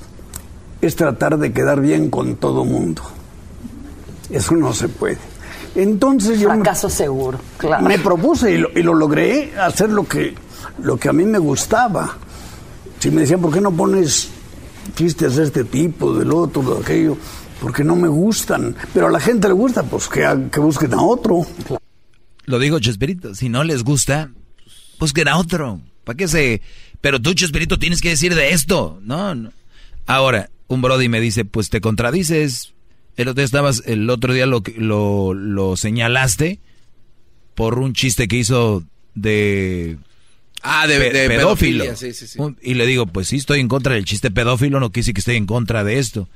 es 0.80 0.96
tratar 0.96 1.38
de 1.38 1.52
quedar 1.52 1.80
bien 1.80 2.10
con 2.10 2.36
todo 2.36 2.64
mundo. 2.64 3.02
Eso 4.30 4.56
no 4.56 4.72
se 4.72 4.88
puede. 4.88 5.18
Entonces 5.74 6.40
yo... 6.40 6.48
Fracaso 6.48 6.90
seguro, 6.90 7.38
claro. 7.56 7.86
Me 7.86 7.98
propuse 7.98 8.52
y 8.52 8.58
lo, 8.58 8.70
y 8.74 8.82
lo 8.82 8.94
logré 8.94 9.52
hacer 9.58 9.90
lo 9.90 10.04
que, 10.04 10.34
lo 10.82 10.96
que 10.96 11.08
a 11.08 11.12
mí 11.12 11.24
me 11.24 11.38
gustaba. 11.38 12.16
Si 12.98 13.10
me 13.10 13.22
decían, 13.22 13.40
¿por 13.40 13.52
qué 13.52 13.60
no 13.60 13.72
pones 13.72 14.30
chistes 14.94 15.36
de 15.36 15.44
este 15.44 15.64
tipo, 15.64 16.14
del 16.14 16.32
otro, 16.32 16.62
de 16.62 16.80
aquello? 16.82 17.16
Porque 17.60 17.84
no 17.84 17.96
me 17.96 18.08
gustan. 18.08 18.74
Pero 18.92 19.08
a 19.08 19.10
la 19.10 19.20
gente 19.20 19.48
le 19.48 19.54
gusta, 19.54 19.82
pues 19.82 20.08
que, 20.08 20.26
que 20.52 20.60
busquen 20.60 20.94
a 20.94 21.02
otro. 21.02 21.46
Lo 22.44 22.58
digo 22.58 22.78
Chespirito. 22.78 23.34
Si 23.34 23.48
no 23.48 23.62
les 23.64 23.84
gusta, 23.84 24.30
busquen 24.98 25.28
a 25.28 25.36
otro. 25.38 25.80
¿Para 26.04 26.16
qué 26.16 26.28
se...? 26.28 26.62
Pero 27.00 27.20
tú, 27.20 27.34
Chespirito, 27.34 27.78
tienes 27.78 28.00
que 28.00 28.08
decir 28.10 28.34
de 28.34 28.50
esto. 28.50 28.98
No, 29.02 29.34
no. 29.34 29.52
Ahora, 30.06 30.50
un 30.66 30.82
Brody 30.82 31.08
me 31.08 31.20
dice, 31.20 31.44
pues 31.44 31.70
te 31.70 31.80
contradices. 31.80 32.74
El 33.16 33.28
otro 33.28 33.40
día 33.40 33.44
estabas, 33.44 33.82
el 33.86 34.08
otro 34.10 34.32
día 34.32 34.46
lo, 34.46 34.62
lo, 34.76 35.34
lo 35.34 35.76
señalaste 35.76 36.60
por 37.54 37.78
un 37.78 37.92
chiste 37.92 38.28
que 38.28 38.36
hizo 38.36 38.84
de... 39.14 39.98
Ah, 40.62 40.86
de, 40.86 40.98
pe- 40.98 41.12
de 41.12 41.28
pedófilo. 41.28 41.84
pedofilia, 41.84 41.96
sí, 41.96 42.12
sí, 42.12 42.26
sí. 42.26 42.38
Un- 42.40 42.58
Y 42.62 42.74
le 42.74 42.86
digo, 42.86 43.06
pues 43.06 43.28
sí, 43.28 43.36
estoy 43.36 43.60
en 43.60 43.68
contra 43.68 43.94
del 43.94 44.04
chiste 44.04 44.30
pedófilo, 44.30 44.80
no 44.80 44.90
quise 44.90 45.12
que 45.14 45.20
estoy 45.20 45.36
en 45.36 45.46
contra 45.46 45.84
de 45.84 45.98
esto. 45.98 46.28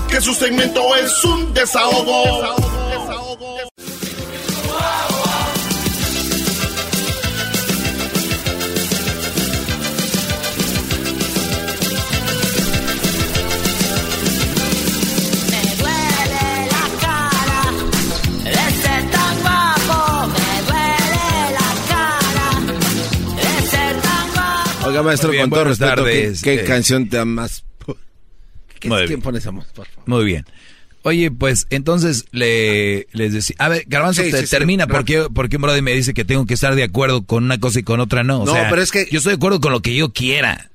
Que 0.10 0.22
su 0.22 0.34
segmento 0.34 0.96
es 0.96 1.24
un 1.24 1.54
desahogo. 1.54 2.42
Me 2.90 2.98
Oiga, 24.88 25.04
maestro, 25.04 25.32
bien, 25.32 25.44
con 25.44 25.50
todo 25.52 25.64
respeto, 25.66 25.90
¿qué, 25.96 26.02
tardes. 26.02 26.42
qué 26.42 26.54
Eh, 26.56 26.64
canción 26.64 27.10
te 27.10 27.18
da 27.18 27.26
más? 27.26 27.64
¿Qué, 28.80 28.90
Muy 28.90 29.06
¿Quién 29.08 29.22
por 29.22 29.40
favor? 29.40 29.64
Muy 30.06 30.26
bien. 30.26 30.46
Oye, 31.04 31.30
pues 31.32 31.68
entonces 31.70 32.26
le, 32.32 33.08
les 33.14 33.32
decía, 33.34 33.56
a 33.60 33.70
ver, 33.70 33.84
Garbanzo, 33.88 34.24
Sí, 34.24 34.32
te 34.32 34.40
sí, 34.40 34.46
sí, 34.48 34.50
termina 34.50 34.86
rápido. 34.86 35.24
porque, 35.26 35.34
porque 35.36 35.56
un 35.58 35.62
brother 35.62 35.82
me 35.84 35.94
dice 35.94 36.14
que 36.14 36.26
tengo 36.26 36.46
que 36.46 36.56
estar 36.56 36.74
de 36.76 36.84
acuerdo 36.84 37.24
con 37.26 37.44
una 37.44 37.60
cosa 37.60 37.80
y 37.80 37.84
con 37.84 38.00
otra 38.00 38.24
no. 38.24 38.42
O 38.42 38.46
No, 38.46 38.52
sea, 38.54 38.70
pero 38.70 38.82
es 38.82 38.92
que- 38.92 39.08
yo 39.12 39.20
estoy 39.20 39.32
de 39.32 39.36
acuerdo 39.38 39.60
con 39.62 39.72
lo 39.72 39.82
que 39.82 39.96
yo 39.96 40.12
quiera. 40.14 40.72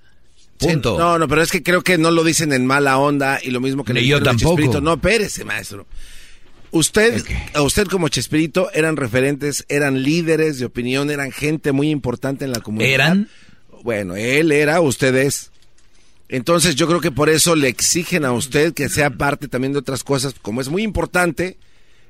Sí, 0.60 0.66
Punto. 0.68 0.98
no, 0.98 1.18
no, 1.18 1.26
pero 1.26 1.42
es 1.42 1.50
que 1.50 1.62
creo 1.62 1.82
que 1.82 1.98
no 1.98 2.10
lo 2.10 2.22
dicen 2.22 2.52
en 2.52 2.64
mala 2.66 2.98
onda 2.98 3.40
y 3.42 3.50
lo 3.50 3.60
mismo 3.60 3.82
que 3.84 3.92
Ni 3.94 4.02
le 4.02 4.06
yo 4.06 4.22
tampoco. 4.22 4.56
Chespirito. 4.56 4.80
No, 4.80 4.94
espérese, 4.94 5.44
maestro. 5.44 5.86
Usted, 6.70 7.24
a 7.54 7.62
usted 7.62 7.86
como 7.88 8.08
Chespirito 8.08 8.70
eran 8.72 8.96
referentes, 8.96 9.64
eran 9.68 10.02
líderes 10.04 10.58
de 10.60 10.66
opinión, 10.66 11.10
eran 11.10 11.32
gente 11.32 11.72
muy 11.72 11.90
importante 11.90 12.44
en 12.44 12.52
la 12.52 12.60
comunidad. 12.60 12.90
¿Eran? 12.92 13.28
Bueno, 13.82 14.16
él 14.16 14.52
era, 14.52 14.80
usted 14.80 15.14
es. 15.14 15.50
Entonces 16.28 16.76
yo 16.76 16.86
creo 16.86 17.00
que 17.00 17.10
por 17.10 17.28
eso 17.28 17.56
le 17.56 17.68
exigen 17.68 18.24
a 18.24 18.32
usted 18.32 18.72
que 18.72 18.88
sea 18.88 19.10
parte 19.10 19.48
también 19.48 19.72
de 19.72 19.80
otras 19.80 20.04
cosas, 20.04 20.34
como 20.40 20.60
es 20.60 20.68
muy 20.68 20.82
importante, 20.82 21.56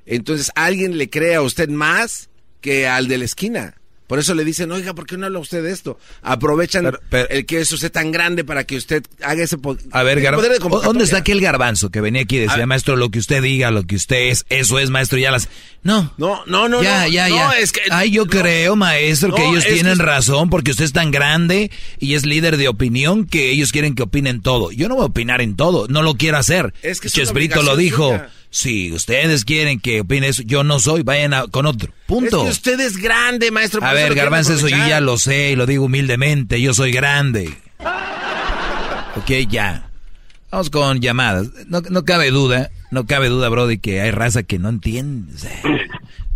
entonces 0.05 0.51
alguien 0.55 0.99
le 0.99 1.09
cree 1.09 1.37
a 1.37 1.43
usted 1.43 1.69
más 1.71 2.29
que 2.61 2.87
al 2.87 3.09
de 3.09 3.19
la 3.19 3.25
esquina. 3.25 3.80
Por 4.11 4.19
eso 4.19 4.35
le 4.35 4.45
dicen, 4.45 4.73
oiga, 4.73 4.93
¿por 4.93 5.07
qué 5.07 5.17
no 5.17 5.27
habla 5.27 5.39
usted 5.39 5.63
de 5.63 5.71
esto? 5.71 5.97
Aprovechan 6.21 6.93
el 7.31 7.47
que 7.47 7.61
es 7.61 7.71
usted 7.71 7.93
tan 7.93 8.11
grande 8.11 8.43
para 8.43 8.65
que 8.65 8.77
usted 8.77 9.05
haga 9.23 9.45
ese... 9.45 9.57
po- 9.57 9.77
A 9.93 10.03
ver, 10.03 10.21
poder 10.35 10.59
¿dónde 10.59 11.05
está 11.05 11.19
aquel 11.19 11.41
garbanzo 11.41 11.91
que 11.91 12.01
venía 12.01 12.23
aquí 12.23 12.39
y 12.39 12.41
decía, 12.41 12.67
maestro, 12.67 12.97
lo 12.97 13.11
que 13.11 13.21
usted 13.21 13.41
diga, 13.41 13.71
lo 13.71 13.85
que 13.87 13.95
usted 13.95 14.31
es, 14.31 14.47
eso 14.49 14.81
es, 14.81 14.91
maestro, 14.91 15.17
ya 15.17 15.31
las... 15.31 15.49
No. 15.85 16.13
No, 16.19 16.45
no, 16.47 16.69
no, 16.69 16.83
Ya, 16.83 17.03
no, 17.03 17.09
ya, 17.09 17.29
no, 17.29 17.37
ya. 17.37 17.51
es 17.61 17.71
que- 17.71 17.83
Ay, 17.93 18.11
yo 18.11 18.27
creo, 18.27 18.75
maestro, 18.75 19.33
que 19.33 19.47
ellos 19.47 19.65
tienen 19.65 19.97
que- 19.97 20.03
razón 20.03 20.51
porque 20.51 20.73
usted 20.73 20.87
es 20.87 20.93
tan 20.93 21.13
grande 21.13 21.71
y 22.01 22.15
es 22.15 22.27
líder 22.27 22.57
de 22.57 22.67
opinión 22.67 23.27
que 23.27 23.51
ellos 23.53 23.71
quieren 23.71 23.95
que 23.95 24.03
opinen 24.03 24.43
todo. 24.43 24.73
Yo 24.73 24.89
no 24.89 24.97
voy 24.97 25.05
a 25.05 25.07
opinar 25.07 25.41
en 25.41 25.55
todo, 25.55 25.87
no 25.89 26.03
lo 26.03 26.17
quiero 26.17 26.37
hacer. 26.37 26.75
Es 26.83 27.01
que 27.01 27.09
Chespirito 27.09 27.63
lo 27.63 27.77
dijo. 27.77 28.09
suya. 28.09 28.29
Si 28.53 28.93
ustedes 28.93 29.45
quieren 29.45 29.79
que 29.79 30.01
opine 30.01 30.27
eso, 30.29 30.43
yo 30.45 30.65
no 30.65 30.81
soy, 30.81 31.03
vayan 31.03 31.35
a- 31.35 31.47
con 31.47 31.67
otro. 31.67 31.93
Punto. 32.07 32.39
Es 32.39 32.43
que 32.43 32.71
usted 32.71 32.81
es 32.81 32.97
grande, 32.97 33.51
maestro. 33.53 33.83
A 33.85 33.93
ver, 33.93 34.15
Garbanzo, 34.15 34.55
eso 34.55 34.69
yo 34.69 34.77
ya 34.77 35.01
lo 35.01 35.19
sé 35.19 35.53
y 35.53 35.57
lo 35.57 35.67
digo 35.67 35.85
humildemente. 35.85 36.61
Yo 36.61 36.75
soy 36.75 36.91
grande. 36.93 37.53
Ok, 39.17 39.31
ya. 39.49 39.91
Vamos 40.53 40.71
con 40.71 41.01
llamadas. 41.01 41.49
No, 41.67 41.81
no 41.91 42.05
cabe 42.05 42.31
duda, 42.31 42.71
no 42.91 43.07
cabe 43.07 43.29
duda, 43.29 43.49
Brody, 43.49 43.79
que 43.79 44.01
hay 44.01 44.11
raza 44.13 44.43
que 44.45 44.59
no 44.59 44.69
entiende. 44.69 45.33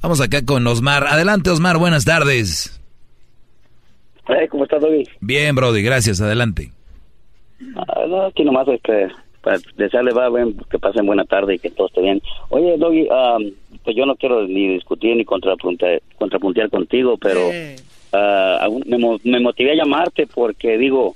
Vamos 0.01 0.21
acá 0.21 0.45
con 0.45 0.67
Osmar. 0.67 1.07
Adelante, 1.07 1.51
Osmar, 1.51 1.79
buenas 1.79 2.05
tardes. 2.05 2.81
Eh, 4.29 4.49
¿Cómo 4.51 4.65
estás, 4.65 4.81
Doggy? 4.81 5.05
Bien, 5.21 5.55
Brody, 5.55 5.83
gracias, 5.83 6.21
adelante. 6.21 6.73
Ah, 7.77 8.05
no, 8.09 8.27
aquí 8.27 8.43
nomás 8.45 8.67
este, 8.69 9.09
para 9.45 9.59
desearle 9.77 10.13
va, 10.13 10.29
buen- 10.29 10.57
que 10.71 10.79
pasen 10.79 11.07
buena 11.07 11.25
tarde 11.25 11.55
y 11.55 11.59
que 11.59 11.71
todo 11.71 11.87
esté 11.89 12.01
bien. 12.01 12.21
Oye, 12.49 12.77
Doggy, 12.79 13.07
pues 13.85 13.95
yo 13.95 14.07
no 14.07 14.17
quiero 14.17 14.47
ni 14.49 14.69
discutir 14.75 15.15
ni 15.17 15.25
contrapuntear, 15.25 16.01
contrapuntear 16.19 16.71
contigo, 16.71 17.17
pero 17.19 17.51
ah, 18.13 18.59
aún 18.63 18.83
me, 18.87 18.99
mo- 18.99 19.21
me 19.23 19.41
motivé 19.41 19.73
a 19.73 19.77
llamarte 19.77 20.27
porque 20.27 20.79
digo, 20.79 21.15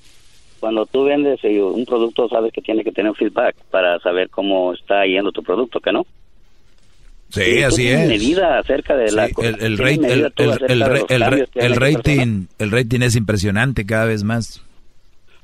cuando 0.61 0.85
tú 0.87 1.05
vendes 1.05 1.41
un 1.45 1.85
producto, 1.87 2.29
sabes 2.29 2.53
que 2.53 2.61
tiene 2.61 2.85
que 2.85 2.93
tener 2.93 3.15
feedback 3.15 3.57
para 3.71 3.99
saber 4.01 4.29
cómo 4.29 4.73
está 4.75 5.07
yendo 5.07 5.33
tu 5.33 5.43
producto, 5.43 5.81
¿que 5.81 5.93
no? 5.93 6.05
Sí, 7.31 7.63
así 7.63 7.89
es. 7.89 8.09
medida 8.09 8.59
acerca 8.59 8.97
de 8.97 9.13
la 9.13 9.27
Sí, 9.27 9.33
el, 9.37 9.79
rate- 11.77 11.95
rating, 11.97 12.47
el 12.59 12.71
rating 12.71 13.01
es 13.03 13.17
impresionante 13.17 13.85
cada 13.85 14.07
vez 14.07 14.25
más. 14.25 14.63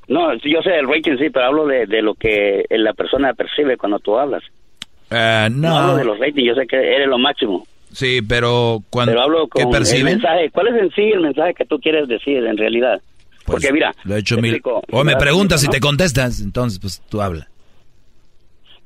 No, 0.08 0.34
yo 0.34 0.60
sé 0.62 0.76
el 0.78 0.86
rating 0.88 1.16
sí, 1.18 1.30
pero 1.30 1.46
hablo 1.46 1.66
de, 1.66 1.86
de 1.86 2.02
lo 2.02 2.14
que 2.14 2.64
la 2.70 2.92
persona 2.92 3.32
percibe 3.34 3.76
cuando 3.76 3.98
tú 3.98 4.18
hablas. 4.18 4.42
Ah, 5.10 5.48
No, 5.50 5.76
hablo 5.76 5.92
no, 5.92 5.98
de 5.98 6.04
los 6.04 6.18
ratings, 6.18 6.46
yo 6.48 6.54
sé 6.54 6.66
que 6.66 6.76
eres 6.76 7.08
lo 7.08 7.18
máximo. 7.18 7.66
sí, 7.92 8.20
pero 8.22 8.80
cuando 8.90 9.12
Pero 9.12 9.22
hablo 9.22 9.46
¿qué 9.48 9.62
con 9.64 9.74
el 9.74 10.04
mensaje. 10.04 10.50
¿Cuál 10.50 10.68
es 10.68 10.82
en 10.82 10.90
sí 10.90 11.02
el 11.02 11.20
mensaje 11.20 11.54
que 11.54 11.64
tú 11.64 11.78
quieres 11.78 12.06
decir 12.08 12.44
en 12.44 12.56
realidad? 12.56 13.00
Porque 13.46 13.72
mira, 13.72 13.92
Pues, 13.94 14.06
Lo 14.06 14.16
he 14.16 14.18
hecho 14.20 14.36
mil. 14.36 14.54
explico. 14.54 14.82
O 14.90 15.04
me 15.04 15.16
preguntas 15.16 15.62
y 15.62 15.66
¿No? 15.66 15.72
te 15.72 15.80
contestas, 15.80 16.40
entonces 16.40 16.78
pues 16.78 17.02
tú 17.10 17.20
habla. 17.22 17.46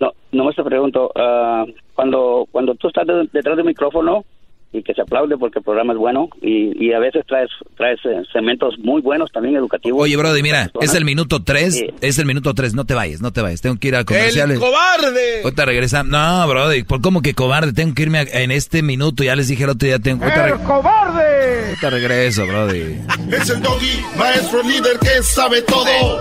No, 0.01 0.13
nomás 0.33 0.55
te 0.57 0.63
pregunto, 0.63 1.11
ah, 1.17 1.65
cuando 1.95 2.47
cuando 2.51 2.75
tú 2.75 2.89
estás 2.89 3.07
de- 3.07 3.29
detrás 3.33 3.57
del 3.57 3.67
micrófono 3.67 4.25
y 4.71 4.83
que 4.83 4.93
se 4.93 5.01
aplaude 5.01 5.39
porque 5.39 5.61
el 5.61 5.65
programa 5.65 5.95
es 5.95 5.99
bueno 5.99 6.29
y, 6.43 6.85
y 6.87 6.93
a 6.93 6.99
veces 6.99 7.25
traes 7.27 7.49
traes 7.77 7.99
eh, 8.05 8.23
segmentos 8.33 8.75
muy 8.79 9.01
buenos 9.01 9.31
también 9.33 9.57
educativos. 9.57 10.03
Oye, 10.03 10.17
Brody, 10.17 10.43
mira, 10.43 10.71
es 10.81 10.95
el 10.95 11.05
minuto 11.07 11.43
3, 11.43 11.75
Sí. 11.75 11.87
es 12.03 12.19
el 12.19 12.27
minuto 12.27 12.53
3, 12.55 12.75
no 12.75 12.85
te 12.85 12.93
vayas, 12.95 13.23
no 13.23 13.33
te 13.33 13.41
vayas, 13.41 13.61
tengo 13.63 13.77
que 13.79 13.89
ir 13.89 13.97
a 13.97 14.05
comerciales. 14.05 14.59
cobarde! 14.59 15.43
Ahorita 15.43 15.65
regresa. 15.65 16.03
No, 16.03 16.47
Brody, 16.49 16.83
¿por 16.83 17.01
cómo 17.01 17.23
que 17.23 17.33
cobarde? 17.35 17.73
Tengo 17.73 17.95
que 17.95 18.03
irme 18.03 18.19
a- 18.19 18.23
en 18.43 18.51
este 18.51 18.83
minuto, 18.83 19.25
ya 19.25 19.35
les 19.37 19.49
dije 19.49 19.65
el 19.65 19.71
otro 19.71 19.87
día, 19.87 19.99
tengo... 19.99 20.25
Ahorita, 20.25 20.47
re- 20.49 20.63
cobarde! 20.65 21.65
ahorita 21.69 21.91
regreso, 21.91 22.47
Brody. 22.47 22.99
Es 23.33 23.49
el 23.51 23.63
doggy, 23.63 24.01
maestro 24.19 24.63
líder 24.63 24.99
que 25.01 25.23
sabe 25.23 25.63
todo. 25.63 26.21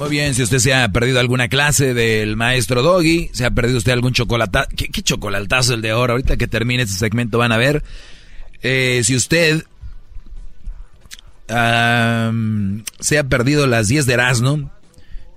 Muy 0.00 0.08
bien, 0.08 0.34
si 0.34 0.42
usted 0.42 0.60
se 0.60 0.72
ha 0.72 0.88
perdido 0.88 1.20
alguna 1.20 1.48
clase 1.48 1.92
del 1.92 2.34
maestro 2.34 2.80
Doggy, 2.80 3.28
se 3.34 3.44
ha 3.44 3.50
perdido 3.50 3.76
usted 3.76 3.92
algún 3.92 4.14
chocolatazo, 4.14 4.70
¿qué, 4.74 5.02
chocolatazo 5.02 5.74
el 5.74 5.82
de 5.82 5.90
ahora? 5.90 6.12
Ahorita 6.14 6.38
que 6.38 6.46
termine 6.46 6.84
este 6.84 6.96
segmento 6.96 7.36
van 7.36 7.52
a 7.52 7.58
ver. 7.58 7.84
Eh, 8.62 9.02
si 9.04 9.14
usted 9.14 9.62
se 11.46 13.18
ha 13.18 13.24
perdido 13.28 13.66
las 13.66 13.88
10 13.88 14.06
de 14.06 14.14
Erasmo, 14.14 14.70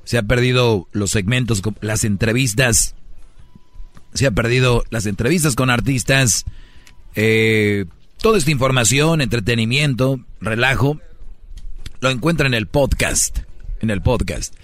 se 0.06 0.18
ha 0.18 0.24
perdido 0.24 0.88
los 0.94 1.12
segmentos, 1.12 1.62
las 1.82 2.06
entrevistas, 2.06 2.96
se 4.14 4.28
ha 4.28 4.32
perdido 4.32 4.86
las 4.92 5.08
entrevistas 5.08 5.56
con 5.56 5.72
artistas, 5.72 6.46
eh, 7.16 7.84
toda 8.22 8.38
esta 8.38 8.52
información, 8.52 9.20
entretenimiento, 9.20 10.22
relajo, 10.40 11.02
lo 12.00 12.10
encuentra 12.10 12.48
en 12.48 12.54
el 12.54 12.68
podcast, 12.68 13.40
en 13.84 13.90
el 13.92 14.02
podcast. 14.02 14.56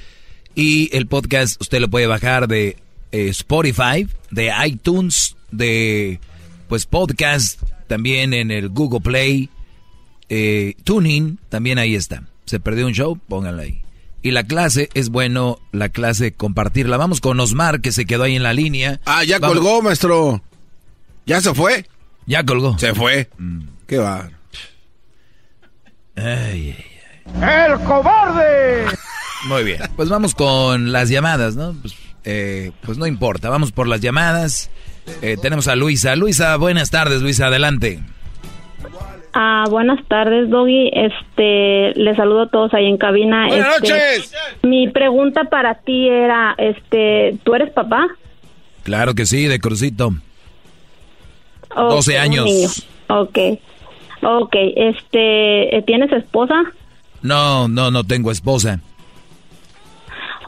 Y 0.56 0.96
el 0.96 1.06
podcast 1.06 1.62
usted 1.62 1.80
lo 1.80 1.90
puede 1.90 2.08
bajar 2.08 2.48
de 2.48 2.78
eh, 3.12 3.28
Spotify, 3.30 4.08
de 4.32 4.52
iTunes, 4.66 5.36
de 5.52 6.20
pues 6.68 6.86
podcast, 6.86 7.62
también 7.88 8.34
en 8.34 8.50
el 8.50 8.70
Google 8.70 9.02
Play, 9.02 9.50
eh, 10.30 10.74
Tuning, 10.84 11.38
también 11.50 11.78
ahí 11.78 11.96
está. 11.96 12.24
Se 12.46 12.60
perdió 12.60 12.88
un 12.88 12.94
show, 12.94 13.20
pónganlo 13.28 13.62
ahí. 13.62 13.82
Y 14.22 14.32
la 14.32 14.44
clase 14.44 14.90
es 14.94 15.10
bueno, 15.10 15.60
la 15.72 15.90
clase 15.90 16.34
compartirla. 16.34 16.98
Vamos 16.98 17.22
con 17.22 17.40
Osmar, 17.40 17.82
que 17.82 17.92
se 17.92 18.06
quedó 18.06 18.24
ahí 18.24 18.36
en 18.36 18.44
la 18.44 18.54
línea. 18.54 19.00
Ah, 19.06 19.24
ya 19.24 19.40
Vamos- 19.40 19.58
colgó, 19.58 19.82
maestro. 19.82 20.42
¿Ya 21.26 21.42
se 21.42 21.54
fue? 21.54 21.86
Ya 22.26 22.44
colgó. 22.44 22.78
Se 22.80 22.94
fue. 22.94 23.30
Mm. 23.38 23.62
Qué 23.88 23.98
va. 23.98 24.30
Ay, 26.16 26.76
¡El 27.42 27.80
cobarde! 27.86 28.86
Muy 29.48 29.64
bien. 29.64 29.80
Pues 29.96 30.10
vamos 30.10 30.36
con 30.36 30.92
las 30.92 31.10
llamadas, 31.10 31.56
¿no? 31.56 31.74
Pues, 31.82 31.96
eh, 32.26 32.72
pues 32.82 32.98
no 32.98 33.08
importa, 33.08 33.50
vamos 33.50 33.72
por 33.72 33.88
las 33.88 34.02
llamadas. 34.02 34.70
Eh, 35.22 35.38
tenemos 35.42 35.68
a 35.68 35.76
Luisa. 35.76 36.16
Luisa, 36.16 36.56
buenas 36.58 36.92
tardes, 36.92 37.22
Luisa, 37.22 37.48
adelante. 37.48 38.00
Ah, 39.34 39.66
buenas 39.70 40.00
tardes, 40.08 40.50
Doggy. 40.50 40.90
Este, 40.94 41.94
les 42.00 42.18
saludo 42.18 42.42
a 42.44 42.50
todos 42.50 42.74
ahí 42.74 42.86
en 42.88 42.98
cabina. 42.98 43.48
Buenas 43.48 43.76
Este, 43.76 43.90
noches. 43.94 44.34
Mi 44.64 44.88
pregunta 44.90 45.46
para 45.46 45.76
ti 45.76 46.08
era, 46.10 46.56
este, 46.58 47.38
¿tú 47.44 47.54
eres 47.56 47.72
papá? 47.72 48.08
Claro 48.84 49.14
que 49.16 49.26
sí, 49.26 49.46
de 49.46 49.60
Crucito. 49.60 50.14
¿O 51.76 51.84
12 51.90 52.16
un 52.16 52.20
años. 52.22 52.46
niño? 52.46 52.68
Ok. 53.08 53.38
Ok, 54.22 54.56
este, 54.76 55.78
¿eh, 55.78 55.82
¿tienes 55.84 56.12
esposa? 56.12 56.56
No, 57.22 57.68
no, 57.68 57.92
no 57.92 58.04
tengo 58.04 58.32
esposa. 58.32 58.82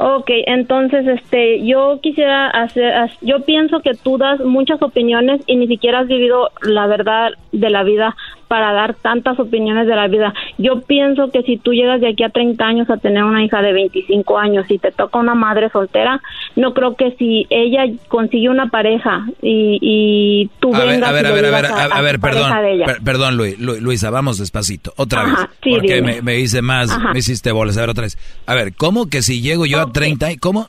Ok, 0.04 0.32
entonces, 0.48 1.06
este, 1.06 1.64
yo 1.64 2.00
quisiera 2.02 2.50
hacer, 2.50 3.12
yo 3.22 3.42
pienso 3.42 3.82
que 3.82 3.94
tú 3.94 4.18
das 4.18 4.40
muchas 4.40 4.82
opiniones 4.82 5.42
y 5.46 5.58
ni 5.58 5.68
siquiera 5.68 6.00
has 6.00 6.08
vivido 6.08 6.50
la 6.64 6.88
verdad 6.88 7.30
de 7.52 7.70
la 7.70 7.84
vida 7.84 8.16
para 8.52 8.74
dar 8.74 8.96
tantas 8.96 9.40
opiniones 9.40 9.88
de 9.88 9.96
la 9.96 10.10
vida. 10.10 10.34
Yo 10.58 10.82
pienso 10.82 11.32
que 11.32 11.42
si 11.44 11.56
tú 11.56 11.72
llegas 11.72 12.02
de 12.02 12.10
aquí 12.10 12.22
a 12.26 12.30
30 12.32 12.66
años 12.66 12.90
a 12.90 12.98
tener 12.98 13.24
una 13.24 13.46
hija 13.46 13.62
de 13.62 13.72
25 13.72 14.38
años 14.38 14.66
y 14.70 14.78
te 14.78 14.92
toca 14.92 15.20
una 15.20 15.36
madre 15.36 15.70
soltera, 15.70 16.20
no 16.58 16.74
creo 16.74 16.98
que 16.98 17.12
si 17.12 17.48
ella 17.50 17.86
consigue 18.10 18.50
una 18.50 18.68
pareja 18.68 19.26
y, 19.42 19.78
y 19.82 20.50
tú 20.60 20.76
A 20.76 20.80
ver, 20.80 20.88
vengas 20.90 21.10
a 21.10 21.14
ver, 21.14 21.28
a 21.28 21.32
ver, 21.32 21.46
a 21.46 21.50
ver, 21.52 21.66
a, 21.66 21.84
a 21.86 21.98
tu 21.98 22.04
ver, 22.04 22.20
perdón, 22.20 22.54
per- 22.86 23.02
perdón, 23.06 23.38
Luis, 23.38 23.58
Lu- 23.58 23.80
Luisa, 23.80 24.10
vamos 24.10 24.38
despacito, 24.38 24.92
otra 24.98 25.22
Ajá, 25.22 25.48
vez, 25.48 25.58
sí, 25.64 25.70
porque 25.70 26.02
me, 26.02 26.22
me 26.22 26.38
hice 26.38 26.62
más, 26.62 26.92
Ajá. 26.92 27.14
me 27.14 27.20
hiciste 27.20 27.54
bolas, 27.54 27.78
a 27.78 27.82
ver, 27.82 27.92
otra 27.92 28.02
vez. 28.04 28.18
A 28.48 28.54
ver, 28.54 28.74
¿cómo 28.76 29.08
que 29.08 29.22
si 29.22 29.42
llego 29.42 29.66
yo 29.66 29.80
a 29.80 29.94
30, 29.94 30.30
y- 30.30 30.36
cómo? 30.36 30.68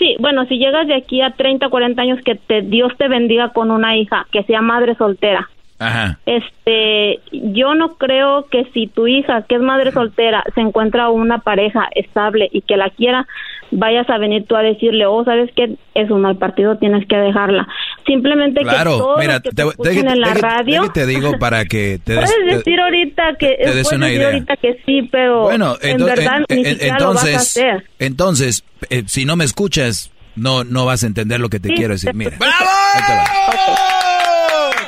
Sí, 0.00 0.16
bueno, 0.18 0.44
si 0.46 0.56
llegas 0.58 0.88
de 0.88 0.96
aquí 0.96 1.20
a 1.22 1.30
30, 1.30 1.68
40 1.68 2.02
años, 2.02 2.18
que 2.24 2.34
te, 2.34 2.62
Dios 2.62 2.92
te 2.98 3.06
bendiga 3.06 3.50
con 3.50 3.70
una 3.70 3.96
hija, 3.96 4.26
que 4.32 4.42
sea 4.42 4.60
madre 4.60 4.96
soltera. 4.96 5.48
Ajá. 5.86 6.18
Este, 6.26 7.20
yo 7.32 7.74
no 7.74 7.94
creo 7.96 8.46
que 8.50 8.64
si 8.72 8.86
tu 8.86 9.06
hija, 9.06 9.42
que 9.48 9.56
es 9.56 9.60
madre 9.60 9.92
soltera, 9.92 10.42
se 10.54 10.60
encuentra 10.60 11.08
una 11.10 11.38
pareja 11.38 11.88
estable 11.94 12.48
y 12.52 12.62
que 12.62 12.76
la 12.76 12.90
quiera, 12.90 13.26
vayas 13.70 14.08
a 14.08 14.18
venir 14.18 14.46
tú 14.46 14.54
a 14.56 14.62
decirle, 14.62 15.06
oh, 15.06 15.24
sabes 15.24 15.50
que 15.56 15.76
es 15.94 16.10
un 16.10 16.20
mal 16.22 16.36
partido, 16.36 16.76
tienes 16.78 17.06
que 17.08 17.16
dejarla. 17.16 17.66
Simplemente 18.06 18.60
que 18.60 18.70
todo 18.84 19.16
mira, 19.18 19.34
lo 19.34 19.40
que 19.42 19.50
te, 19.50 19.54
te, 19.56 19.62
te- 19.62 19.68
escuchen 19.68 20.06
te- 20.06 20.12
en 20.12 20.20
la 20.20 20.32
te- 20.34 20.40
radio. 20.40 20.82
te- 20.82 21.00
te 21.00 21.06
digo 21.06 21.38
para 21.38 21.64
que 21.64 21.98
te 22.04 22.12
des, 22.14 22.30
Puedes 22.34 22.56
decir 22.58 22.80
ahorita 22.80 23.22
que 23.38 23.48
te 23.48 23.74
des 23.74 23.82
puedes 23.88 23.92
una 23.92 24.06
decir 24.06 24.20
idea. 24.20 24.28
ahorita 24.32 24.56
que 24.56 24.80
sí, 24.86 25.08
pero 25.10 25.42
Bueno, 25.42 25.76
en 25.80 26.04
verdad 26.04 26.36
en- 26.48 26.56
ni 26.62 26.68
en- 26.68 26.74
siquiera 26.74 26.98
lo 26.98 27.14
vas 27.14 27.24
a 27.24 27.28
entonces, 27.28 27.36
hacer. 27.58 27.84
entonces, 27.98 28.64
eh, 28.90 29.02
si 29.06 29.24
no 29.24 29.36
me 29.36 29.44
escuchas, 29.44 30.10
no, 30.36 30.64
no 30.64 30.84
vas 30.84 31.02
a 31.04 31.06
entender 31.06 31.40
lo 31.40 31.48
que 31.48 31.60
te 31.60 31.68
Sí, 31.70 31.74
quiero 31.74 31.94
decir. 31.94 32.10
te- 32.10 32.16
Mira. 32.16 32.36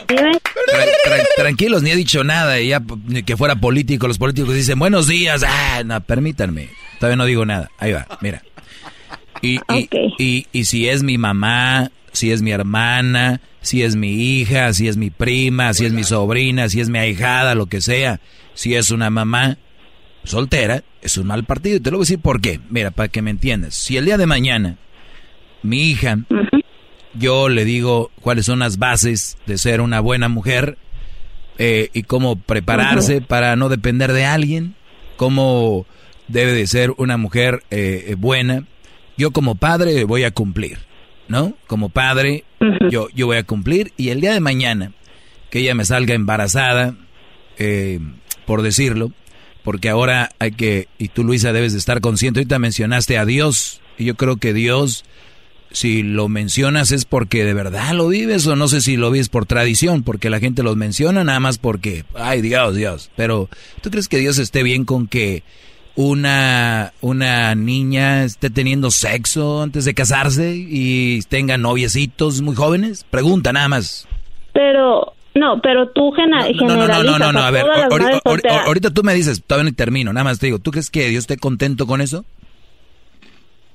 Dime. 0.09 0.39
Tra- 0.66 0.84
tra- 1.05 1.26
tranquilos, 1.36 1.82
ni 1.82 1.90
he 1.90 1.97
dicho 1.97 2.24
nada. 2.24 2.60
Y 2.60 2.68
ya 2.68 2.82
que 3.24 3.36
fuera 3.36 3.56
político, 3.56 4.09
los 4.09 4.18
políticos 4.18 4.55
dicen 4.55 4.78
buenos 4.78 5.06
días. 5.06 5.43
Ah, 5.47 5.82
no, 5.84 6.01
permítanme. 6.01 6.68
Todavía 6.98 7.16
no 7.16 7.24
digo 7.24 7.44
nada. 7.44 7.70
Ahí 7.78 7.93
va, 7.93 8.06
mira. 8.20 8.43
Y, 9.43 9.56
y, 9.74 9.88
y, 10.18 10.47
y 10.52 10.64
si 10.64 10.88
es 10.88 11.02
mi 11.02 11.18
mamá, 11.18 11.90
si 12.12 12.32
es 12.32 12.43
mi 12.43 12.51
hermana, 12.52 13.40
si 13.60 13.82
es 13.82 13.94
mi 13.97 14.12
hija, 14.12 14.72
si 14.72 14.88
es 14.88 14.97
mi 14.97 15.10
prima, 15.10 15.74
si 15.74 15.84
es 15.84 15.93
mi 15.93 16.05
sobrina, 16.05 16.68
si 16.68 16.80
es 16.80 16.88
mi 16.88 16.98
ahijada, 16.98 17.55
lo 17.55 17.66
que 17.66 17.80
sea, 17.80 18.20
si 18.55 18.74
es 18.74 18.90
una 18.90 19.10
mamá 19.10 19.59
soltera, 20.24 20.82
es 21.02 21.18
un 21.18 21.26
mal 21.26 21.44
partido. 21.44 21.76
Y 21.76 21.80
te 21.80 21.90
lo 21.90 21.98
voy 21.98 22.05
a 22.05 22.06
decir 22.06 22.18
por 22.20 22.40
qué. 22.40 22.60
Mira, 22.70 22.90
para 22.90 23.09
que 23.09 23.22
me 23.22 23.30
entiendas. 23.30 23.74
Si 23.74 23.97
el 23.97 24.06
día 24.06 24.16
de 24.16 24.26
mañana 24.26 24.76
mi 25.62 25.82
hija, 25.90 26.18
yo 27.18 27.48
le 27.48 27.64
digo 27.64 28.10
cuáles 28.20 28.47
son 28.47 28.60
las 28.60 28.78
bases 28.78 29.38
de 29.47 29.59
ser 29.59 29.80
una 29.80 30.01
buena 30.01 30.28
mujer 30.28 30.78
eh, 31.59 31.90
y 31.93 32.02
cómo 32.02 32.36
prepararse 32.36 33.20
para 33.20 33.56
no 33.56 33.68
depender 33.68 34.12
de 34.12 34.24
alguien, 34.24 34.74
cómo 35.16 35.86
debe 36.28 36.52
de 36.52 36.66
ser 36.66 36.93
una 36.98 37.16
mujer 37.16 37.62
eh, 37.70 38.14
buena. 38.18 38.64
Yo 39.16 39.30
como 39.30 39.55
padre 39.55 40.05
voy 40.05 40.24
a 40.24 40.30
cumplir, 40.30 40.78
¿no? 41.28 41.55
Como 41.66 41.88
padre 41.88 42.44
yo, 42.90 43.09
yo 43.14 43.26
voy 43.26 43.38
a 43.38 43.44
cumplir 43.44 43.93
y 43.97 44.10
el 44.10 44.20
día 44.20 44.32
de 44.32 44.40
mañana 44.40 44.93
que 45.51 45.60
ella 45.60 45.74
me 45.74 45.84
salga 45.84 46.14
embarazada, 46.14 46.94
eh, 47.59 48.01
por 48.44 48.62
decirlo, 48.62 49.12
porque 49.62 49.88
ahora 49.88 50.30
hay 50.38 50.52
que, 50.52 50.88
y 50.98 51.09
tú 51.09 51.24
Luisa 51.24 51.52
debes 51.52 51.72
de 51.72 51.78
estar 51.78 52.01
consciente, 52.01 52.40
ahorita 52.40 52.59
mencionaste 52.59 53.18
a 53.18 53.24
Dios, 53.24 53.80
y 53.98 54.05
yo 54.05 54.14
creo 54.16 54.36
que 54.36 54.52
Dios, 54.52 55.05
si 55.76 56.02
lo 56.02 56.28
mencionas 56.30 56.90
es 56.90 57.04
porque 57.04 57.44
de 57.44 57.52
verdad 57.52 57.92
lo 57.92 58.08
vives, 58.08 58.46
o 58.46 58.56
no 58.56 58.66
sé 58.66 58.80
si 58.80 58.96
lo 58.96 59.10
vives 59.10 59.28
por 59.28 59.44
tradición, 59.44 60.02
porque 60.04 60.30
la 60.30 60.40
gente 60.40 60.62
los 60.62 60.74
menciona 60.74 61.22
nada 61.22 61.38
más 61.38 61.58
porque, 61.58 62.04
ay 62.14 62.40
Dios, 62.40 62.74
Dios, 62.76 63.10
pero 63.14 63.50
¿tú 63.82 63.90
crees 63.90 64.08
que 64.08 64.16
Dios 64.18 64.38
esté 64.38 64.62
bien 64.62 64.86
con 64.86 65.06
que 65.06 65.42
una, 65.96 66.92
una 67.00 67.54
niña 67.54 68.24
esté 68.24 68.50
teniendo 68.50 68.90
sexo 68.90 69.62
antes 69.62 69.84
de 69.84 69.94
casarse 69.94 70.54
y 70.56 71.20
tenga 71.28 71.58
noviecitos 71.58 72.40
muy 72.42 72.54
jóvenes? 72.54 73.04
Pregunta 73.10 73.52
nada 73.52 73.68
más. 73.68 74.06
Pero, 74.52 75.12
no, 75.34 75.60
pero 75.62 75.88
tú 75.90 76.10
gena- 76.12 76.48
No, 76.54 76.66
no, 76.66 76.66
no, 76.66 76.76
no, 76.76 76.82
generalizas 76.86 77.18
no, 77.20 77.32
no, 77.32 77.40
a 77.40 77.50
ver, 77.50 77.62
todas 77.64 77.78
las 77.80 77.88
ahori- 77.90 78.02
madres 78.02 78.20
ahori- 78.24 78.30
solteras. 78.30 78.66
ahorita 78.66 78.90
tú 78.90 79.02
me 79.02 79.14
dices, 79.14 79.42
todavía 79.46 79.70
no 79.70 79.76
termino, 79.76 80.12
nada 80.12 80.24
más 80.24 80.38
te 80.38 80.46
digo, 80.46 80.58
¿tú 80.58 80.70
crees 80.70 80.90
que 80.90 81.08
Dios 81.08 81.24
esté 81.24 81.36
contento 81.36 81.86
con 81.86 82.00
eso? 82.00 82.24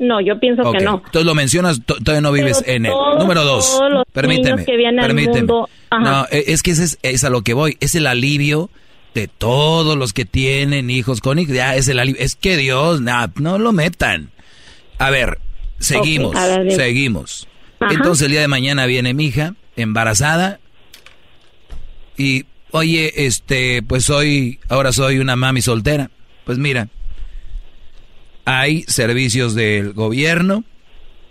No, 0.02 0.20
yo 0.20 0.40
pienso 0.40 0.64
que 0.72 0.80
no. 0.80 0.96
Entonces 1.06 1.26
lo 1.26 1.36
mencionas, 1.36 1.80
to- 1.86 1.96
todavía 1.98 2.22
no 2.22 2.32
vives 2.32 2.64
Pero 2.66 2.76
en 2.76 2.86
él. 2.88 2.94
Número 3.20 3.44
dos, 3.44 3.70
todos 3.78 3.92
los 3.92 4.04
permíteme, 4.12 4.50
niños 4.54 4.66
que 4.66 4.76
vienen 4.76 5.00
al 5.00 5.06
permíteme. 5.06 5.40
mundo- 5.42 5.70
Ajá. 5.92 6.04
No, 6.04 6.26
e- 6.32 6.46
es 6.48 6.64
que 6.64 6.72
ese 6.72 6.84
es, 6.86 7.00
es 7.04 7.24
a 7.24 7.30
lo 7.30 7.44
que 7.44 7.54
voy, 7.54 7.78
es 7.80 7.94
el 7.96 8.08
alivio 8.08 8.70
de 9.14 9.28
todos 9.28 9.96
los 9.98 10.12
que 10.14 10.26
tienen 10.26 10.90
hijos 10.90 11.22
con 11.22 11.38
hijos, 11.38 11.54
ya 11.54 11.76
es 11.76 11.88
el 11.88 12.00
alivio, 12.00 12.20
es 12.22 12.36
que 12.36 12.58
Dios, 12.58 13.00
nah, 13.02 13.28
no 13.36 13.60
lo 13.60 13.74
metan. 13.74 14.32
A 14.98 15.12
ver, 15.12 15.38
seguimos, 15.80 16.36
a 16.36 16.48
ver, 16.48 16.64
dime. 16.64 16.76
seguimos. 16.76 17.48
Ajá. 17.80 17.94
Entonces 17.94 18.26
el 18.26 18.32
día 18.32 18.42
de 18.42 18.48
mañana 18.48 18.88
viene 18.88 19.14
mi 19.14 19.26
hija, 19.26 19.54
embarazada, 19.76 20.60
y 22.18 22.46
oye, 22.72 23.26
este, 23.26 23.84
pues 23.84 24.06
soy, 24.06 24.60
ahora 24.70 24.92
soy 24.94 25.20
una 25.20 25.36
mami 25.36 25.62
soltera. 25.62 26.10
Pues 26.46 26.58
mira, 26.58 26.88
hay 28.46 28.84
servicios 28.88 29.56
del 29.56 29.94
gobierno, 29.94 30.64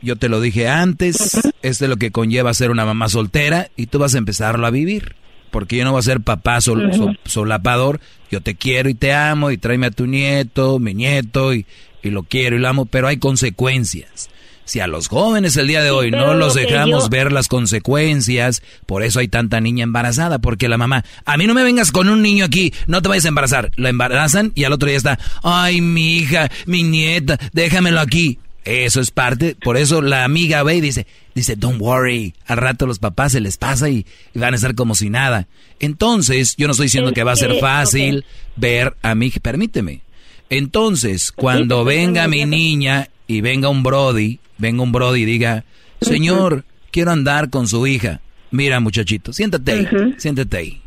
yo 0.02 0.16
te 0.16 0.28
lo 0.28 0.40
dije 0.40 0.68
antes, 0.68 1.34
esto 1.62 1.84
es 1.84 1.88
lo 1.90 1.96
que 1.96 2.10
conlleva 2.10 2.54
ser 2.54 2.70
una 2.70 2.86
mamá 2.86 3.08
soltera 3.08 3.68
y 3.76 3.86
tú 3.86 3.98
vas 3.98 4.14
a 4.14 4.18
empezarlo 4.18 4.66
a 4.66 4.70
vivir. 4.70 5.14
Porque 5.50 5.76
yo 5.76 5.84
no 5.84 5.90
voy 5.90 5.98
a 5.98 6.02
ser 6.02 6.20
papá 6.20 6.60
sol- 6.60 7.18
solapador, 7.24 8.00
yo 8.30 8.40
te 8.40 8.54
quiero 8.54 8.88
y 8.88 8.94
te 8.94 9.12
amo 9.12 9.50
y 9.50 9.58
tráeme 9.58 9.86
a 9.86 9.90
tu 9.90 10.06
nieto, 10.06 10.78
mi 10.78 10.94
nieto 10.94 11.52
y, 11.52 11.66
y 12.04 12.10
lo 12.10 12.22
quiero 12.22 12.54
y 12.56 12.60
lo 12.60 12.68
amo, 12.68 12.86
pero 12.86 13.08
hay 13.08 13.16
consecuencias. 13.16 14.30
Si 14.70 14.78
a 14.78 14.86
los 14.86 15.08
jóvenes 15.08 15.56
el 15.56 15.66
día 15.66 15.82
de 15.82 15.90
hoy 15.90 16.12
no 16.12 16.32
los 16.34 16.54
dejamos 16.54 17.02
yo- 17.04 17.08
ver 17.10 17.32
las 17.32 17.48
consecuencias, 17.48 18.62
por 18.86 19.02
eso 19.02 19.18
hay 19.18 19.26
tanta 19.26 19.60
niña 19.60 19.82
embarazada, 19.82 20.38
porque 20.38 20.68
la 20.68 20.78
mamá, 20.78 21.04
a 21.24 21.36
mí 21.36 21.48
no 21.48 21.54
me 21.54 21.64
vengas 21.64 21.90
con 21.90 22.08
un 22.08 22.22
niño 22.22 22.44
aquí, 22.44 22.72
no 22.86 23.02
te 23.02 23.08
vayas 23.08 23.24
a 23.24 23.28
embarazar. 23.30 23.72
La 23.74 23.88
embarazan 23.88 24.52
y 24.54 24.62
al 24.62 24.72
otro 24.72 24.86
día 24.88 24.96
está, 24.96 25.18
ay, 25.42 25.80
mi 25.80 26.18
hija, 26.18 26.52
mi 26.66 26.84
nieta, 26.84 27.36
déjamelo 27.52 27.98
aquí. 27.98 28.38
Eso 28.64 29.00
es 29.00 29.10
parte, 29.10 29.56
por 29.60 29.76
eso 29.76 30.02
la 30.02 30.22
amiga 30.22 30.62
ve 30.62 30.76
y 30.76 30.80
dice, 30.80 31.04
dice, 31.34 31.56
don't 31.56 31.80
worry, 31.80 32.34
al 32.46 32.58
rato 32.58 32.86
los 32.86 33.00
papás 33.00 33.32
se 33.32 33.40
les 33.40 33.56
pasa 33.56 33.88
y, 33.88 34.06
y 34.34 34.38
van 34.38 34.52
a 34.52 34.56
estar 34.56 34.76
como 34.76 34.94
si 34.94 35.10
nada. 35.10 35.48
Entonces, 35.80 36.54
yo 36.56 36.68
no 36.68 36.72
estoy 36.72 36.86
diciendo 36.86 37.12
que 37.12 37.24
va 37.24 37.32
a 37.32 37.36
ser 37.36 37.58
fácil 37.58 38.24
ver 38.54 38.94
a 39.02 39.16
mi 39.16 39.26
hija, 39.26 39.40
permíteme. 39.40 40.02
Entonces, 40.48 41.32
cuando 41.32 41.84
venga 41.84 42.28
mi 42.28 42.44
niña 42.44 43.08
y 43.30 43.42
venga 43.42 43.68
un 43.68 43.84
Brody, 43.84 44.40
venga 44.58 44.82
un 44.82 44.90
Brody 44.90 45.22
y 45.22 45.24
diga, 45.24 45.64
señor, 46.00 46.64
quiero 46.90 47.12
andar 47.12 47.48
con 47.48 47.68
su 47.68 47.86
hija. 47.86 48.20
Mira, 48.50 48.80
muchachito, 48.80 49.32
siéntate 49.32 49.70
ahí, 49.70 49.88
siéntate 50.18 50.56
ahí. 50.56 50.82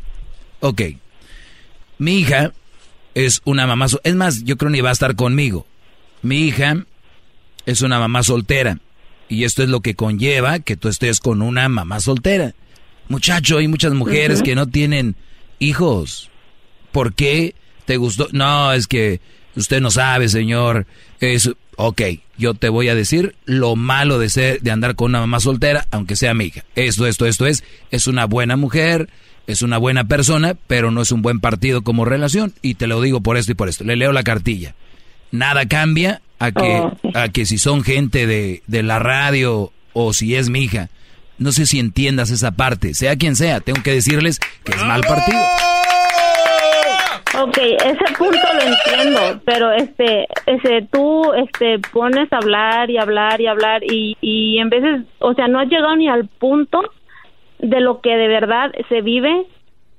Ok. 0.60 0.82
Mi 1.96 2.18
hija 2.18 2.52
es 3.14 3.40
una 3.46 3.66
mamá, 3.66 3.86
es 4.02 4.14
más, 4.14 4.44
yo 4.44 4.58
creo 4.58 4.70
ni 4.70 4.82
va 4.82 4.90
a 4.90 4.92
estar 4.92 5.16
conmigo. 5.16 5.66
Mi 6.20 6.40
hija 6.40 6.84
es 7.64 7.80
una 7.80 7.98
mamá 7.98 8.22
soltera. 8.22 8.78
Y 9.30 9.44
esto 9.44 9.62
es 9.62 9.70
lo 9.70 9.80
que 9.80 9.94
conlleva 9.94 10.58
que 10.58 10.76
tú 10.76 10.88
estés 10.88 11.20
con 11.20 11.40
una 11.40 11.66
mamá 11.70 11.98
soltera. 12.00 12.54
Muchacho, 13.08 13.56
hay 13.56 13.68
muchas 13.68 13.94
mujeres 13.94 14.42
que 14.42 14.54
no 14.54 14.66
tienen 14.66 15.16
hijos. 15.60 16.28
¿Por 16.92 17.14
qué 17.14 17.54
te 17.86 17.96
gustó? 17.96 18.28
No, 18.32 18.70
es 18.74 18.86
que 18.86 19.22
usted 19.56 19.80
no 19.80 19.90
sabe, 19.90 20.28
señor. 20.28 20.86
Es, 21.20 21.50
ok, 21.76 22.02
yo 22.38 22.54
te 22.54 22.68
voy 22.68 22.88
a 22.88 22.94
decir 22.94 23.34
lo 23.44 23.76
malo 23.76 24.18
de 24.18 24.28
ser, 24.28 24.60
de 24.60 24.70
andar 24.70 24.94
con 24.94 25.10
una 25.10 25.20
mamá 25.20 25.40
soltera, 25.40 25.86
aunque 25.90 26.16
sea 26.16 26.34
mi 26.34 26.46
hija. 26.46 26.64
Esto, 26.74 27.06
esto, 27.06 27.26
esto 27.26 27.46
es, 27.46 27.64
es 27.90 28.06
una 28.06 28.26
buena 28.26 28.56
mujer, 28.56 29.08
es 29.46 29.62
una 29.62 29.78
buena 29.78 30.04
persona, 30.04 30.54
pero 30.66 30.90
no 30.90 31.02
es 31.02 31.12
un 31.12 31.22
buen 31.22 31.40
partido 31.40 31.82
como 31.82 32.04
relación. 32.04 32.54
Y 32.62 32.74
te 32.74 32.86
lo 32.86 33.00
digo 33.00 33.20
por 33.20 33.36
esto 33.36 33.52
y 33.52 33.54
por 33.54 33.68
esto. 33.68 33.84
Le 33.84 33.96
leo 33.96 34.12
la 34.12 34.22
cartilla. 34.22 34.74
Nada 35.30 35.66
cambia 35.66 36.22
a 36.38 36.52
que, 36.52 36.80
Oh, 36.80 36.96
a 37.14 37.28
que 37.28 37.46
si 37.46 37.58
son 37.58 37.82
gente 37.82 38.26
de, 38.26 38.62
de 38.66 38.82
la 38.82 38.98
radio 38.98 39.72
o 39.92 40.12
si 40.12 40.34
es 40.34 40.48
mi 40.50 40.60
hija. 40.64 40.90
No 41.38 41.50
sé 41.50 41.66
si 41.66 41.80
entiendas 41.80 42.30
esa 42.30 42.52
parte. 42.52 42.94
Sea 42.94 43.16
quien 43.16 43.34
sea, 43.34 43.60
tengo 43.60 43.82
que 43.82 43.92
decirles 43.92 44.38
que 44.64 44.72
es 44.72 44.82
mal 44.84 45.00
partido. 45.02 45.40
Ok, 47.42 47.58
ese 47.58 48.14
punto 48.16 48.38
lo 48.54 48.60
entiendo, 48.60 49.40
pero 49.44 49.72
este, 49.72 50.26
ese, 50.46 50.86
tú, 50.92 51.32
este, 51.34 51.78
pones 51.92 52.32
a 52.32 52.36
hablar 52.36 52.90
y 52.90 52.98
hablar 52.98 53.40
y 53.40 53.46
hablar 53.46 53.82
y, 53.84 54.16
y 54.20 54.58
en 54.58 54.68
veces, 54.70 55.02
o 55.18 55.34
sea, 55.34 55.48
no 55.48 55.58
has 55.58 55.68
llegado 55.68 55.96
ni 55.96 56.08
al 56.08 56.28
punto 56.28 56.82
de 57.58 57.80
lo 57.80 58.00
que 58.00 58.10
de 58.16 58.28
verdad 58.28 58.72
se 58.88 59.00
vive 59.00 59.46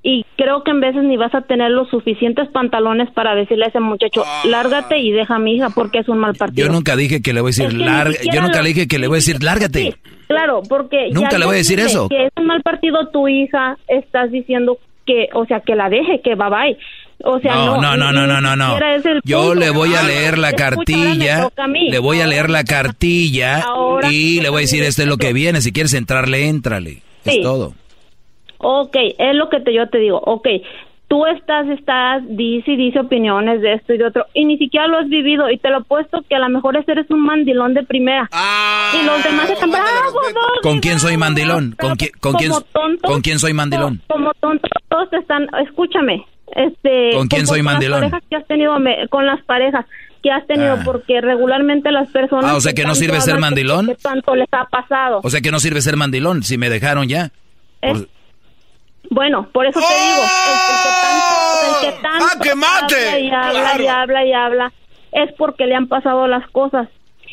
y 0.02 0.24
creo 0.36 0.62
que 0.62 0.70
en 0.70 0.80
veces 0.80 1.02
ni 1.02 1.16
vas 1.16 1.34
a 1.34 1.42
tener 1.42 1.72
los 1.72 1.90
suficientes 1.90 2.48
pantalones 2.50 3.10
para 3.10 3.34
decirle 3.34 3.64
a 3.64 3.68
ese 3.68 3.80
muchacho, 3.80 4.22
lárgate 4.44 4.98
y 4.98 5.10
deja 5.10 5.34
a 5.34 5.38
mi 5.38 5.56
hija 5.56 5.70
porque 5.74 5.98
es 5.98 6.08
un 6.08 6.18
mal 6.18 6.34
partido. 6.36 6.66
Yo 6.68 6.72
nunca 6.72 6.94
dije 6.96 7.20
que 7.22 7.32
le 7.32 7.40
voy 7.40 7.48
a 7.48 7.50
decir 7.50 7.64
Es 7.66 7.70
que 7.72 7.78
siquiera 7.78 8.36
yo 8.36 8.42
nunca 8.42 8.56
lo- 8.58 8.62
le 8.62 8.68
dije 8.68 8.86
que 8.88 8.98
le 8.98 9.08
voy 9.08 9.16
a 9.16 9.18
decir 9.18 9.42
lárgate. 9.42 9.94
Claro, 10.28 10.62
porque 10.68 11.08
Nunca 11.12 11.30
ya 11.32 11.38
le 11.38 11.44
voy 11.46 11.54
a 11.56 11.58
decir 11.58 11.80
eso. 11.80 12.08
Que 12.08 12.26
es 12.26 12.32
un 12.36 12.46
mal 12.46 12.62
partido 12.62 13.08
tu 13.08 13.26
hija, 13.28 13.76
estás 13.88 14.30
diciendo 14.30 14.78
que, 15.06 15.28
o 15.34 15.44
sea, 15.46 15.60
que 15.60 15.74
la 15.76 15.88
deje, 15.88 16.20
que 16.22 16.34
bye 16.34 16.50
bye. 16.50 16.78
O 17.24 17.38
sea, 17.40 17.54
No, 17.54 17.80
no, 17.80 17.96
no, 17.96 18.12
no, 18.12 18.40
no, 18.40 18.56
no, 18.56 18.78
Yo 19.24 19.38
punto. 19.40 19.54
le 19.54 19.70
voy 19.70 19.94
a 19.94 20.02
leer 20.02 20.38
la 20.38 20.52
cartilla, 20.52 21.48
le 21.72 21.98
voy 21.98 22.20
a 22.20 22.26
leer 22.26 22.50
la 22.50 22.64
cartilla 22.64 23.64
y 24.10 24.40
le 24.40 24.48
voy 24.50 24.58
a 24.58 24.60
decir 24.62 24.82
esto 24.82 25.02
es 25.02 25.08
lo 25.08 25.16
que 25.16 25.32
viene. 25.32 25.60
Si 25.60 25.72
quieres 25.72 25.94
entrarle, 25.94 26.48
éntrale. 26.48 27.02
Es 27.24 27.40
todo. 27.42 27.74
Ok, 28.58 28.96
es 29.18 29.34
lo 29.34 29.48
que 29.48 29.60
te, 29.60 29.74
yo 29.74 29.88
te 29.88 29.98
digo. 29.98 30.18
Ok, 30.24 30.48
tú 31.08 31.26
estás, 31.26 31.68
estás, 31.68 32.22
dice 32.28 32.72
y 32.72 32.76
dice 32.76 33.00
opiniones 33.00 33.60
de 33.60 33.74
esto 33.74 33.92
y 33.92 33.98
de 33.98 34.06
otro, 34.06 34.26
y 34.34 34.44
ni 34.44 34.58
siquiera 34.58 34.86
lo 34.86 34.98
has 34.98 35.08
vivido, 35.08 35.50
y 35.50 35.58
te 35.58 35.70
lo 35.70 35.78
he 35.78 35.84
puesto 35.84 36.22
que 36.28 36.34
a 36.34 36.38
lo 36.38 36.48
mejor 36.48 36.76
eres 36.86 37.10
un 37.10 37.20
mandilón 37.24 37.74
de 37.74 37.82
primera. 37.82 38.28
y 38.94 39.04
los 39.04 39.22
demás 39.22 39.50
están 39.50 39.70
bravos, 39.70 40.12
Doggy, 40.12 40.60
¿Con 40.62 40.80
quién 40.80 40.98
soy 41.00 41.16
mandilón? 41.16 41.74
¿Con 41.78 41.96
quién, 41.96 42.10
con 42.20 42.34
quién, 42.34 42.50
como 42.50 42.62
tonto. 42.72 43.08
con 43.08 43.20
quién 43.20 43.38
soy 43.38 43.52
mandilón? 43.52 44.02
como 44.08 44.32
tontos 44.34 44.70
todos 44.88 45.10
te 45.10 45.18
están, 45.18 45.46
escúchame, 45.62 46.24
este, 46.54 47.10
¿Con 47.14 47.28
quién 47.28 47.46
soy 47.46 47.58
las 47.58 47.64
mandilón? 47.64 48.00
parejas 48.00 48.22
que 48.30 48.36
has 48.36 48.46
tenido, 48.46 48.78
me- 48.78 49.08
con 49.08 49.26
las 49.26 49.42
parejas 49.44 49.84
que 50.22 50.30
has 50.30 50.46
tenido, 50.46 50.74
Ah. 50.74 50.82
porque 50.84 51.20
regularmente 51.20 51.90
las 51.92 52.08
personas... 52.10 52.50
Ah, 52.50 52.56
o 52.56 52.60
sea 52.60 52.72
que 52.72 52.84
no 52.84 52.94
sirve 52.94 53.20
ser 53.20 53.38
mandilón. 53.38 53.86
Que 53.86 53.94
tanto 53.96 54.34
les 54.34 54.48
ha 54.52 54.64
pasado. 54.64 55.20
O 55.22 55.30
sea 55.30 55.40
que 55.40 55.50
no 55.50 55.60
sirve 55.60 55.80
ser 55.80 55.96
mandilón 55.96 56.42
si 56.42 56.58
me 56.58 56.68
dejaron 56.70 57.06
ya. 57.08 57.30
Por- 57.80 58.08
Bueno, 59.10 59.48
por 59.52 59.66
eso 59.66 59.78
te 59.78 59.86
digo, 59.86 60.22
el, 60.24 61.68
el 61.68 61.92
que 61.92 62.02
tanto, 62.02 62.26
el 62.26 62.42
que 62.42 62.50
tanto 62.50 62.66
habla 62.66 63.18
y 63.20 63.30
habla 63.30 63.82
y 63.82 63.86
habla 63.86 64.24
y 64.26 64.32
habla 64.32 64.72
es 65.12 65.32
porque 65.38 65.66
le 65.66 65.76
han 65.76 65.86
pasado 65.86 66.26
las 66.26 66.48
cosas. 66.50 66.88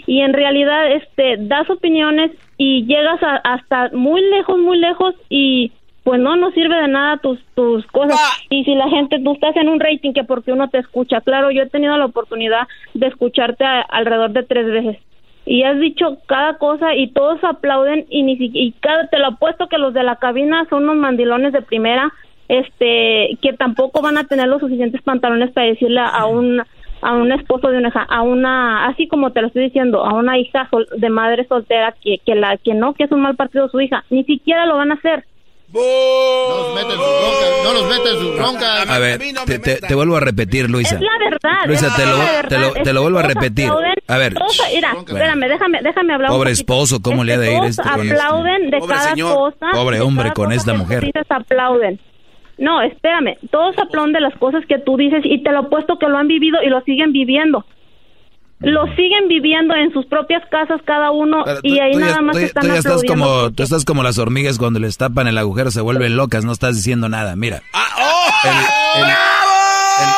Y 0.05 0.21
en 0.21 0.33
realidad, 0.33 0.91
este, 0.91 1.37
das 1.39 1.67
opiniones 1.69 2.31
y 2.57 2.85
llegas 2.85 3.21
a- 3.23 3.37
hasta 3.43 3.89
muy 3.93 4.21
lejos, 4.21 4.59
muy 4.59 4.77
lejos 4.77 5.15
y 5.29 5.71
pues 6.03 6.19
no, 6.19 6.35
no 6.35 6.51
sirve 6.51 6.75
de 6.75 6.87
nada 6.89 7.17
tus, 7.17 7.39
tus 7.55 7.85
cosas. 7.87 8.19
Y 8.49 8.63
si 8.65 8.75
la 8.75 8.89
gente, 8.89 9.19
tú 9.23 9.33
estás 9.33 9.55
en 9.55 9.69
un 9.69 9.79
rating 9.79 10.11
que 10.13 10.23
porque 10.25 10.51
uno 10.51 10.69
te 10.69 10.79
escucha, 10.79 11.21
claro, 11.21 11.49
yo 11.51 11.63
he 11.63 11.69
tenido 11.69 11.95
la 11.97 12.05
oportunidad 12.05 12.67
de 12.93 13.07
escucharte 13.07 13.63
a- 13.63 13.81
alrededor 13.81 14.31
de 14.31 14.43
tres 14.43 14.65
veces. 14.65 14.97
Y 15.45 15.63
has 15.63 15.79
dicho 15.79 16.17
cada 16.25 16.57
cosa 16.57 16.95
y 16.95 17.07
todos 17.11 17.43
aplauden 17.43 18.05
y 18.09 18.23
ni 18.23 18.37
y 18.39 18.71
cada 18.79 19.07
te 19.07 19.19
lo 19.19 19.27
apuesto 19.27 19.67
que 19.67 19.77
los 19.77 19.93
de 19.93 20.03
la 20.03 20.15
cabina 20.15 20.65
son 20.69 20.83
unos 20.83 20.95
mandilones 20.97 21.51
de 21.53 21.61
primera 21.61 22.11
este 22.47 23.37
que 23.41 23.53
tampoco 23.53 24.01
van 24.01 24.17
a 24.17 24.23
tener 24.25 24.47
los 24.47 24.61
suficientes 24.61 25.01
pantalones 25.01 25.51
para 25.51 25.67
decirle 25.67 25.99
a 26.01 26.25
un 26.25 26.61
a 27.01 27.13
un 27.15 27.31
esposo 27.33 27.69
de 27.69 27.77
una 27.77 27.89
hija 27.89 28.05
a 28.09 28.21
una 28.21 28.85
así 28.87 29.07
como 29.07 29.31
te 29.31 29.41
lo 29.41 29.47
estoy 29.47 29.63
diciendo 29.63 30.05
a 30.05 30.13
una 30.13 30.37
hija 30.37 30.67
sol- 30.69 30.87
de 30.95 31.09
madre 31.09 31.45
soltera 31.45 31.93
que 32.01 32.19
que 32.25 32.35
la 32.35 32.55
que 32.57 32.73
no 32.73 32.93
que 32.93 33.03
es 33.03 33.11
un 33.11 33.21
mal 33.21 33.35
partido 33.35 33.67
su 33.69 33.81
hija. 33.81 34.03
Ni 34.09 34.23
siquiera 34.23 34.65
lo 34.65 34.77
van 34.77 34.91
a 34.91 34.95
hacer 34.95 35.25
No 35.73 37.73
los 37.73 37.89
mete 37.89 38.09
en 38.11 38.19
sus 38.19 38.35
broncas. 38.35 38.89
A 38.89 38.99
ver, 38.99 39.19
te, 39.45 39.59
te- 39.59 39.75
te 39.77 39.95
vuelvo 39.95 40.17
a 40.17 40.19
repetir, 40.19 40.69
Luisa. 40.69 40.95
es 40.95 41.01
la 41.01 41.17
verdad 41.19 41.65
Luisa, 41.65 41.95
te 41.95 42.05
lo, 42.05 42.17
la 42.17 42.41
te 42.47 42.57
lo, 42.57 42.67
verdad. 42.67 42.83
te 42.83 42.93
lo 42.93 43.01
vuelvo 43.01 43.19
a 43.19 43.23
repetir. 43.23 43.67
aplauden, 43.67 43.93
A 44.07 44.17
ver, 44.17 44.33
todos- 44.33 44.61
mira, 44.73 44.93
Bueno. 44.93 45.07
espérame, 45.07 45.47
déjame, 45.49 45.79
déjame 45.81 46.13
hablar. 46.13 46.31
un 46.31 46.37
Pobre 46.37 46.51
poquito. 46.51 46.61
esposo, 46.73 47.01
¿cómo 47.01 47.23
le 47.23 47.33
ha 47.33 47.37
de 47.39 47.51
ir 47.51 47.57
Todos 47.57 47.69
este 47.71 47.81
con 47.89 48.01
este? 48.01 48.13
aplauden 48.13 48.69
de 48.69 48.77
Pobre 48.79 48.95
cada 48.95 49.09
señor. 49.09 49.35
cosa. 49.35 49.65
Pobre 49.73 50.01
hombre 50.01 50.33
con 50.33 50.45
cosa 50.45 50.55
esta 50.57 50.73
mujer. 50.73 51.01
dices, 51.01 51.25
aplauden. 51.29 51.99
No, 52.59 52.81
espérame, 52.83 53.37
todos 53.49 53.75
aplauden 53.79 54.13
de 54.13 54.21
las 54.21 54.35
cosas 54.37 54.63
que 54.67 54.77
tú 54.77 54.95
dices 54.97 55.21
y 55.23 55.41
te 55.43 55.51
lo 55.51 55.59
apuesto 55.59 55.97
que 55.97 56.07
lo 56.07 56.17
han 56.17 56.27
vivido 56.27 56.59
y 56.63 56.67
lo 56.69 56.81
siguen 56.81 57.11
viviendo. 57.11 57.65
Lo 58.59 58.85
siguen 58.95 59.27
viviendo 59.27 59.75
en 59.75 59.91
sus 59.91 60.05
propias 60.05 60.41
casas 60.49 60.79
cada 60.85 61.11
uno 61.11 61.43
Pero 61.43 61.59
y 61.63 61.79
ahí 61.79 61.91
tú 61.93 61.99
ya- 61.99 62.05
nada 62.05 62.21
más 62.21 62.33
tú 62.37 62.43
están 62.43 62.61
tú 62.61 62.67
ya 62.69 62.77
estás 62.77 63.03
como, 63.05 63.51
tú 63.51 63.63
estás 63.63 63.83
como 63.83 64.03
las 64.03 64.17
hormigas 64.17 64.57
cuando 64.57 64.79
les 64.79 64.97
tapan 64.97 65.27
el 65.27 65.37
agujero, 65.37 65.69
se 65.69 65.81
vuelven 65.81 66.15
locas, 66.15 66.45
no 66.45 66.53
estás 66.53 66.75
diciendo 66.77 67.09
nada. 67.09 67.35
Mira. 67.35 67.61
Ah, 67.73 67.87
El, 68.45 69.01
el- 69.01 69.09
el- 69.09 70.13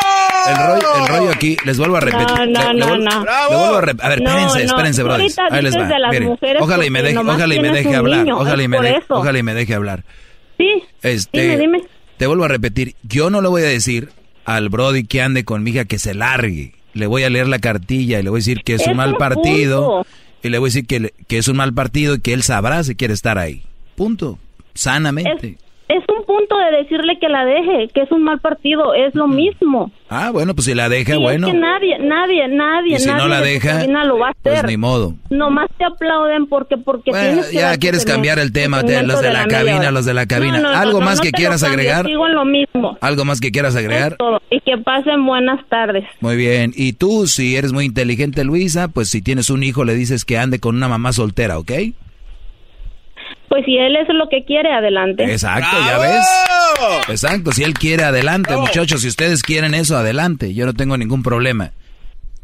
el 0.48 0.68
rollo, 0.68 0.88
el 1.02 1.08
rollo 1.08 1.32
aquí, 1.32 1.58
les 1.66 1.78
vuelvo 1.80 1.98
a 1.98 2.02
repetir. 2.02 2.28
No, 2.28 2.46
no, 2.46 2.46
Le- 2.46 2.74
le 2.74 2.80
no, 2.80 2.88
vuelvo- 2.88 3.04
no. 3.04 3.26
le 3.50 3.58
vuelvo 3.58 3.76
a 3.76 3.80
A 3.80 4.10
ver, 4.10 4.22
No, 4.22 4.30
espérense, 4.30 4.60
no, 4.60 4.66
espérense, 4.66 5.04
brothers. 5.04 5.40
Ahí 5.52 5.62
les 5.64 5.76
va. 5.76 5.88
de 5.88 6.00
las 6.00 6.12
Miren, 6.12 6.28
mujeres 6.30 6.62
ojalá 6.62 6.86
y 6.86 6.90
me 6.92 7.02
deje, 7.02 7.18
ojalá 7.18 7.56
y 7.56 7.60
me 7.60 7.70
deje 7.72 7.96
hablar. 7.96 8.20
niño, 8.20 8.38
Ojalá 8.38 8.64
y 8.64 8.68
me 8.68 8.78
ojalá 9.10 9.40
y 9.40 9.44
me 9.44 9.54
deje 9.56 9.74
hablar. 9.74 10.04
Sí, 10.58 10.84
Este, 11.02 11.42
dime, 11.42 11.58
dime. 11.58 11.82
Te 12.18 12.28
vuelvo 12.28 12.44
a 12.46 12.48
repetir, 12.48 12.96
yo 13.04 13.30
no 13.32 13.42
le 13.42 13.48
voy 13.50 13.64
a 13.64 13.66
decir 13.66 14.10
al 14.46 14.70
Brody 14.70 15.06
que 15.06 15.22
ande 15.24 15.44
con 15.44 15.64
mi 15.64 15.72
hija 15.72 15.86
que 15.86 15.98
se 15.98 16.14
largue. 16.14 16.74
Le 16.96 17.06
voy 17.06 17.22
a 17.24 17.30
leer 17.30 17.48
la 17.48 17.60
cartilla 17.60 18.20
y 18.20 18.24
le 18.24 18.32
voy 18.32 18.38
a 18.38 18.42
decir 18.42 18.64
que 18.64 18.74
es, 18.74 18.88
un 18.88 18.98
mal 18.98 19.16
partido. 19.18 20.04
punto. 20.04 20.08
Y 20.42 20.50
le 20.50 20.58
voy 20.58 20.68
a 20.68 20.70
decir 20.70 20.88
que, 20.88 21.14
que 21.28 21.38
es 21.38 21.48
un 21.48 21.58
mal 21.58 21.74
partido 21.74 22.16
y 22.16 22.22
que 22.22 22.34
él 22.34 22.42
sabrá 22.42 22.84
si 22.84 22.96
quiere 22.96 23.14
estar 23.14 23.38
ahí. 23.38 23.62
Punto. 23.96 24.40
Sanamente. 24.74 25.58
Es 25.88 26.04
un 26.10 26.26
punto 26.26 26.58
de 26.58 26.78
decirle 26.78 27.20
que 27.20 27.30
la 27.30 27.46
deje, 27.46 27.90
que 27.94 28.02
es 28.02 28.12
un 28.12 28.24
mal 28.24 28.40
partido, 28.40 28.96
es 28.96 29.14
lo 29.14 29.28
mismo. 29.28 29.92
Ah, 30.10 30.32
bueno, 30.32 30.56
pues 30.56 30.66
si 30.66 30.74
la 30.74 30.90
deja, 30.90 31.14
Y 31.16 31.18
bueno. 31.20 31.48
Es 31.48 31.54
que 31.54 31.60
nadie, 31.60 32.00
nadie, 32.00 32.48
nadie, 32.48 32.96
Y 32.96 33.00
si 33.00 33.08
no 33.08 33.14
nadie 33.18 33.30
la 33.30 33.42
de 33.42 33.60
tu 33.60 33.68
deja, 33.68 34.04
lo 34.06 34.18
va 34.18 34.30
a 34.30 34.34
Pues 34.42 34.56
hacer. 34.58 34.70
ni 34.70 34.78
modo. 34.78 35.14
Nomás 35.30 35.70
te 35.78 35.86
aplauden 35.86 36.48
porque 36.48 36.78
porque 36.78 37.12
Bueno, 37.12 37.28
tienes 37.28 37.48
que 37.50 37.56
ya 37.56 37.78
quieres 37.78 38.04
cambiar 38.04 38.40
el 38.40 38.52
tema, 38.52 38.82
de 38.82 38.88
segmento 38.90 39.14
los 39.14 39.22
de 39.22 39.32
la 39.32 39.46
media 39.46 39.58
cabina, 39.60 39.92
los 39.92 40.06
de 40.06 40.14
la 40.16 40.26
cabina. 40.26 40.60
No, 40.60 40.72
no, 40.72 40.78
¿Algo 40.78 41.00
no, 41.00 41.06
más 41.06 41.18
no 41.18 41.24
que 41.24 41.32
te 41.32 41.38
quieras 41.38 41.62
agregar? 41.64 42.06
Sigo 42.08 42.26
en 42.28 42.34
lo 42.34 42.46
mismo. 42.46 42.98
¿Algo 43.02 43.26
más 43.26 43.40
que 43.40 43.52
quieras 43.52 43.76
agregar? 43.76 44.16
Todo. 44.18 44.42
Y 44.50 44.62
que 44.62 44.78
pasen 44.80 45.24
buenas 45.26 45.64
tardes. 45.70 46.06
Muy 46.20 46.36
bien. 46.36 46.72
Y 46.76 46.94
tú, 46.94 47.28
si 47.28 47.56
eres 47.56 47.74
muy 47.74 47.86
inteligente, 47.86 48.44
Luisa, 48.44 48.88
pues 48.88 49.10
si 49.10 49.22
tienes 49.22 49.50
un 49.52 49.62
hijo, 49.64 49.84
le 49.84 49.94
dices 49.94 50.26
que 50.26 50.38
ande 50.40 50.60
con 50.60 50.76
una 50.76 50.88
mamá 50.88 51.14
soltera, 51.14 51.60
¿ok? 51.60 51.72
Pues 53.56 53.64
si 53.68 53.78
él 53.78 53.96
es 53.96 54.10
lo 54.10 54.28
que 54.28 54.44
quiere, 54.44 54.74
adelante. 54.74 55.24
Exacto, 55.24 55.78
ya 55.88 55.98
ves. 55.98 56.26
Exacto, 57.08 57.54
si 57.54 57.64
él 57.64 57.74
quiere, 57.74 58.04
adelante, 58.04 58.54
muchachos. 58.58 59.00
Si 59.02 59.08
ustedes 59.08 59.44
quieren 59.44 59.74
eso, 59.74 59.96
adelante. 59.96 60.54
Yo 60.54 60.66
no 60.66 60.74
tengo 60.74 60.98
ningún 60.98 61.24
problema. 61.24 61.72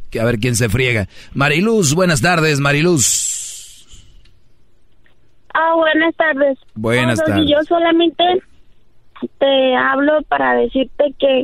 Que 0.10 0.22
a 0.22 0.24
ver 0.24 0.40
quién 0.40 0.56
se 0.56 0.70
friega. 0.70 1.10
Mariluz, 1.34 1.96
buenas 1.96 2.22
tardes, 2.22 2.62
Mariluz. 2.62 3.86
Ah, 5.54 5.74
buenas 5.76 6.16
tardes. 6.16 6.58
Buenas 6.76 7.20
No, 7.20 7.26
tardes. 7.26 7.50
Yo 7.50 7.58
solamente 7.68 8.24
te 9.38 9.76
hablo 9.76 10.22
para 10.30 10.54
decirte 10.54 11.14
que 11.20 11.44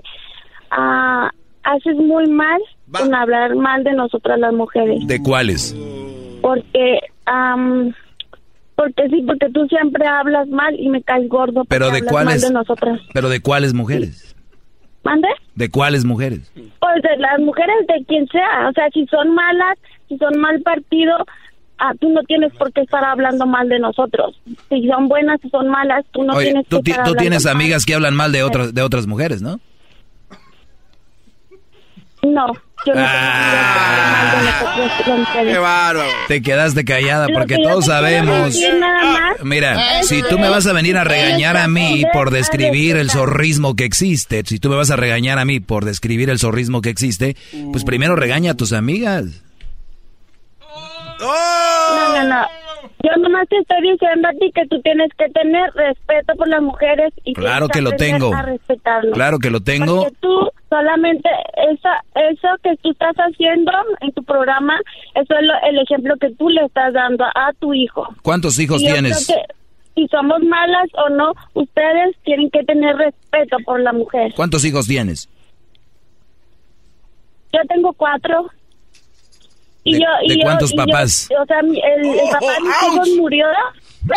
ah, 0.72 1.30
haces 1.64 1.98
muy 1.98 2.30
mal 2.30 2.62
con 2.90 3.14
hablar 3.14 3.54
mal 3.58 3.84
de 3.84 3.92
nosotras 3.92 4.40
las 4.40 4.54
mujeres. 4.54 5.06
¿De 5.06 5.22
cuáles? 5.22 5.76
Porque, 6.42 7.00
porque 8.78 9.10
sí, 9.10 9.24
porque 9.26 9.50
tú 9.50 9.66
siempre 9.68 10.06
hablas 10.08 10.48
mal 10.50 10.80
y 10.80 10.88
me 10.88 11.02
caes 11.02 11.28
gordo. 11.28 11.66
Pero 11.66 11.90
de 11.90 12.04
cuáles? 12.04 12.44
mal 12.44 12.50
de 12.50 12.54
nosotras. 12.54 13.02
Pero 13.12 13.28
de 13.28 13.42
cuáles 13.42 13.74
mujeres? 13.74 14.36
¿Mande? 15.04 15.28
¿De 15.56 15.70
cuáles 15.72 16.06
mujeres? 16.06 16.52
Pues 16.54 17.02
de 17.02 17.18
las 17.18 17.40
mujeres 17.40 17.76
de 17.88 18.06
quien 18.06 18.28
sea. 18.28 18.70
O 18.70 18.74
sea, 18.74 18.88
si 18.94 19.08
son 19.08 19.34
malas, 19.34 19.80
si 20.08 20.18
son 20.20 20.40
mal 20.40 20.62
partido, 20.62 21.16
ah, 21.80 21.94
tú 22.00 22.10
no 22.10 22.22
tienes 22.22 22.54
por 22.54 22.72
qué 22.72 22.82
estar 22.82 23.04
hablando 23.04 23.48
mal 23.48 23.68
de 23.68 23.80
nosotros. 23.80 24.40
Si 24.70 24.88
son 24.88 25.08
buenas, 25.08 25.42
si 25.42 25.50
son 25.50 25.70
malas, 25.70 26.06
tú 26.12 26.24
no 26.24 26.34
Oye, 26.34 26.52
tienes 26.52 26.68
tú, 26.68 26.84
que 26.84 26.92
estar 26.92 27.04
tú 27.06 27.10
hablando 27.10 27.22
tienes 27.22 27.46
mal. 27.46 27.56
amigas 27.56 27.84
que 27.84 27.96
hablan 27.96 28.16
mal 28.16 28.32
de 28.32 28.44
otras 28.44 28.76
de 28.76 28.82
otras 28.84 29.08
mujeres, 29.08 29.42
¿no? 29.42 29.60
No, 32.22 32.46
yo 32.88 32.96
no 32.96 33.02
Ah. 33.06 34.34
Qué 35.34 35.58
bárbaro. 35.58 36.10
Te 36.28 36.42
quedaste 36.42 36.86
callada 36.86 37.28
porque 37.34 37.56
todos 37.56 37.86
sabemos. 37.86 38.56
más 38.80 39.36
Mira, 39.44 40.00
es 40.00 40.08
si 40.08 40.22
tú 40.24 40.40
me 40.40 40.50
vas 40.50 40.66
a 40.68 40.74
venir 40.74 40.98
a 40.98 41.04
regañar 41.04 41.58
a 41.58 41.68
mí 41.68 42.04
por 42.14 42.32
describir 42.32 42.98
el 42.98 43.10
zorrismo 43.10 43.76
que 43.76 43.86
existe, 43.86 44.44
si 44.46 44.60
tú 44.60 44.70
me 44.70 44.76
vas 44.76 44.90
a 44.92 44.96
regañar 44.96 45.40
a 45.40 45.46
mí 45.46 45.60
por 45.60 45.86
describir 45.86 46.30
el 46.30 46.40
zorrismo 46.40 46.82
que 46.82 46.90
existe, 46.90 47.36
pues 47.72 47.84
primero 47.84 48.16
regaña 48.16 48.52
a 48.52 48.56
tus 48.56 48.74
amigas. 48.74 49.26
No, 51.20 52.24
no, 52.24 52.24
no. 52.24 52.67
Yo 53.04 53.12
nomás 53.22 53.48
te 53.48 53.58
estoy 53.58 53.92
diciendo 53.92 54.28
a 54.28 54.32
ti 54.32 54.52
que 54.54 54.66
tú 54.68 54.82
tienes 54.82 55.10
que 55.18 55.30
tener 55.30 55.72
respeto 55.76 56.36
por 56.36 56.48
las 56.48 56.62
mujeres 56.62 57.14
y 57.24 57.34
Claro 57.34 57.68
tienes 57.68 57.72
que 57.72 57.82
lo 57.82 57.92
tengo. 57.98 58.34
a 58.36 58.42
respetarlo. 58.42 59.12
Claro 59.12 59.38
que 59.40 59.50
lo 59.52 59.60
tengo. 59.62 59.98
Porque 60.04 60.16
tú 60.20 60.50
solamente 60.70 61.30
esa, 61.72 62.04
eso 62.30 62.48
que 62.64 62.76
tú 62.78 62.90
estás 62.92 63.16
haciendo 63.18 63.72
en 64.02 64.12
tu 64.14 64.24
programa, 64.24 64.78
eso 65.16 65.34
es 65.40 65.46
lo- 65.46 65.70
el 65.70 65.80
ejemplo 65.80 66.16
que 66.20 66.32
tú 66.32 66.50
le 66.50 66.66
estás 66.66 66.92
dando 66.94 67.24
a, 67.26 67.52
tu 67.60 67.74
hijo. 67.74 68.08
¿Cuántos 68.24 68.58
hijos 68.60 68.82
Y 68.82 68.88
tienes? 68.88 69.28
que 69.28 69.36
si 69.96 70.08
somos 70.08 70.42
malas 70.44 70.88
o 70.94 71.10
no, 71.10 71.34
ustedes 71.54 72.16
tienen 72.24 72.50
que 72.50 72.64
tener 72.64 72.96
respeto 72.98 73.58
por 73.64 73.80
la 73.80 73.94
mujer. 73.94 74.34
¿Cuántos 74.36 74.66
hijos 74.66 74.88
tienes? 74.88 75.30
Yo 77.54 77.60
tengo 77.70 77.94
cuatro. 77.94 78.48
Y 79.88 79.94
¿De- 79.94 80.00
yo, 80.00 80.06
y 80.24 80.30
de 80.30 80.36
yo- 80.36 80.42
cuántos 80.44 80.74
y 80.74 80.78
yo- 80.78 80.86
papás? 80.86 81.30
o 81.42 81.46
sea, 81.46 81.60
el, 81.60 81.76
el 82.06 82.30
papá 82.32 82.52
de 82.54 82.60
mis 82.62 82.94
hijos 82.94 83.10
murió 83.18 83.46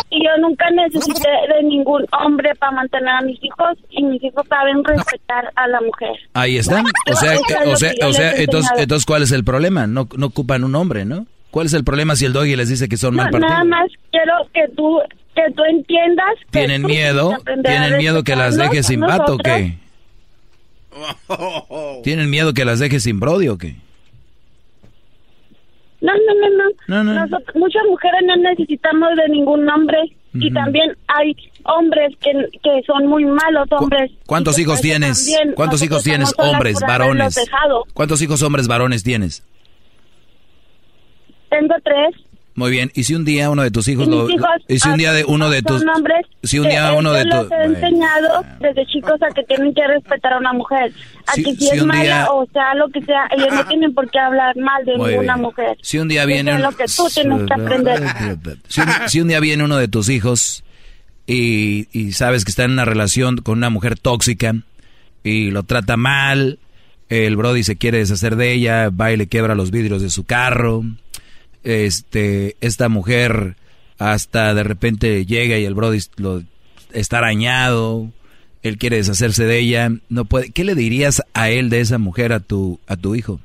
y 0.09 0.23
yo 0.23 0.29
nunca 0.41 0.65
necesité 0.71 1.29
de 1.53 1.63
ningún 1.63 2.05
hombre 2.23 2.53
para 2.55 2.71
mantener 2.73 3.09
a 3.09 3.21
mis 3.21 3.41
hijos 3.43 3.77
y 3.89 4.03
mis 4.03 4.23
hijos 4.23 4.45
saben 4.49 4.83
respetar 4.83 5.51
a 5.55 5.67
la 5.67 5.81
mujer. 5.81 6.11
Ahí 6.33 6.57
está. 6.57 6.81
O 7.11 7.15
sea, 7.15 7.33
o 7.71 7.75
sea, 7.77 7.91
o 8.05 8.13
sea, 8.13 8.31
entonces, 8.37 8.71
entonces 8.77 9.05
¿cuál 9.05 9.23
es 9.23 9.31
el 9.31 9.43
problema? 9.43 9.87
No, 9.87 10.07
no 10.17 10.25
ocupan 10.27 10.63
un 10.63 10.75
hombre, 10.75 11.05
¿no? 11.05 11.25
¿Cuál 11.51 11.65
es 11.65 11.73
el 11.73 11.83
problema 11.83 12.15
si 12.15 12.25
el 12.25 12.31
doggy 12.33 12.55
les 12.55 12.69
dice 12.69 12.87
que 12.87 12.95
son 12.97 13.15
No, 13.15 13.23
mal 13.23 13.31
partido? 13.31 13.49
nada 13.51 13.63
más 13.65 13.89
quiero 14.11 14.33
que 14.53 14.67
tú 14.75 14.99
que 15.35 15.43
tú 15.55 15.63
entiendas 15.69 16.33
que 16.51 16.59
¿Tienen 16.59 16.83
miedo? 16.83 17.37
¿Tienen 17.63 17.97
miedo 17.97 18.23
que 18.23 18.35
las 18.35 18.47
respetarnos 18.55 18.71
deje 18.71 18.79
a 18.79 18.83
sin 18.83 18.99
pato 19.01 19.35
o 19.35 19.37
qué? 19.37 19.77
¿Tienen 22.03 22.29
miedo 22.29 22.53
que 22.53 22.65
las 22.65 22.79
dejes 22.79 23.03
sin 23.03 23.19
Brody 23.19 23.47
o 23.47 23.57
qué? 23.57 23.75
No, 26.01 26.11
no, 26.13 26.33
no, 26.41 26.57
no. 26.57 26.69
No, 26.87 27.03
no. 27.03 27.13
Nosotros- 27.13 27.55
muchas 27.55 27.83
mujeres 27.87 28.21
no 28.25 28.35
necesitamos 28.37 29.09
de 29.15 29.29
ningún 29.29 29.69
hombre 29.69 29.99
y 30.33 30.51
también 30.51 30.95
hay 31.07 31.35
hombres 31.65 32.15
que, 32.21 32.31
que 32.63 32.81
son 32.87 33.05
muy 33.07 33.25
malos 33.25 33.67
hombres. 33.71 34.11
¿Cuántos 34.25 34.57
hijos 34.59 34.81
tienes? 34.81 35.25
también 35.31 35.53
¿Cuántos 35.55 35.83
hijos 35.83 36.03
tienes? 36.03 36.33
Hombres, 36.37 36.79
varones. 36.87 37.35
¿Cuántos 37.93 38.21
hijos 38.21 38.41
hombres 38.41 38.67
varones 38.67 39.03
tienes? 39.03 39.43
Tengo 41.49 41.75
tres. 41.83 42.15
Muy 42.53 42.69
bien. 42.69 42.91
¿Y 42.93 43.05
si 43.05 43.15
un 43.15 43.23
día 43.23 43.49
uno 43.49 43.63
de 43.63 43.71
tus 43.71 43.87
hijos 43.87 44.07
y 44.07 44.11
lo, 44.11 44.29
hijos 44.29 44.45
y 44.67 44.77
si 44.79 44.89
un 44.89 44.97
día 44.97 45.13
de 45.13 45.23
uno 45.23 45.49
de 45.49 45.61
tus 45.61 45.81
hombres 45.95 46.25
si 46.43 46.59
un 46.59 46.67
día 46.67 46.91
uno 46.93 47.13
de 47.13 47.23
tus 47.23 47.49
he 47.51 47.63
enseñado 47.63 48.43
desde 48.59 48.85
chicos 48.87 49.21
a 49.21 49.33
que 49.33 49.43
tienen 49.43 49.73
que 49.73 49.87
respetar 49.87 50.33
a 50.33 50.37
una 50.37 50.51
mujer. 50.51 50.91
A 51.27 51.33
Si- 51.33 51.43
que 51.43 51.51
si, 51.55 51.67
si 51.67 51.77
es 51.77 51.85
mala 51.85 52.01
día- 52.03 52.27
o 52.31 52.45
sea 52.51 52.75
lo 52.75 52.89
que 52.89 53.01
sea, 53.03 53.27
ellos 53.37 53.53
no 53.53 53.65
tienen 53.69 53.93
por 53.93 54.09
qué 54.11 54.19
hablar 54.19 54.55
mal 54.57 54.83
de 54.85 54.97
Muy 54.97 55.11
ninguna 55.11 55.35
bien. 55.35 55.41
mujer. 55.45 55.77
Si 55.81 55.97
un 55.97 56.07
día 56.09 56.21
Eso 56.23 56.27
viene 56.27 56.51
es 56.55 56.59
lo 56.59 56.71
que 56.71 56.85
tú 56.85 57.07
tienes 57.13 57.41
que 57.47 57.53
aprender. 57.53 58.57
Si 58.67 58.81
un, 58.81 58.87
si 59.07 59.21
un 59.21 59.27
día 59.29 59.39
viene 59.39 59.63
uno 59.63 59.77
de 59.77 59.87
tus 59.87 60.09
hijos 60.09 60.63
y, 61.27 61.87
y 61.97 62.11
sabes 62.11 62.43
que 62.43 62.51
está 62.51 62.65
en 62.65 62.71
una 62.71 62.83
relación 62.85 63.37
con 63.37 63.57
una 63.57 63.69
mujer 63.69 63.97
tóxica 63.97 64.55
y 65.23 65.51
lo 65.51 65.63
trata 65.63 65.95
mal, 65.95 66.59
el 67.09 67.35
Brody 67.37 67.63
se 67.63 67.77
quiere 67.77 67.99
deshacer 67.99 68.35
de 68.35 68.51
ella, 68.53 68.89
va 68.89 69.11
y 69.11 69.17
le 69.17 69.27
quiebra 69.27 69.55
los 69.55 69.71
vidrios 69.71 70.01
de 70.01 70.09
su 70.09 70.23
carro, 70.25 70.83
este, 71.63 72.55
esta 72.61 72.89
mujer 72.89 73.55
hasta 73.97 74.53
de 74.53 74.63
repente 74.63 75.25
llega 75.25 75.57
y 75.57 75.65
el 75.65 75.75
Brody 75.75 75.99
lo, 76.17 76.41
está 76.91 77.19
arañado, 77.19 78.09
él 78.63 78.77
quiere 78.77 78.97
deshacerse 78.97 79.45
de 79.45 79.59
ella, 79.59 79.89
no 80.09 80.25
puede. 80.25 80.51
¿Qué 80.51 80.63
le 80.63 80.75
dirías 80.75 81.21
a 81.33 81.49
él 81.49 81.69
de 81.69 81.81
esa 81.81 81.97
mujer 81.97 82.33
a 82.33 82.39
tu 82.39 82.79
a 82.87 82.95
tu 82.95 83.15
hijo? 83.15 83.39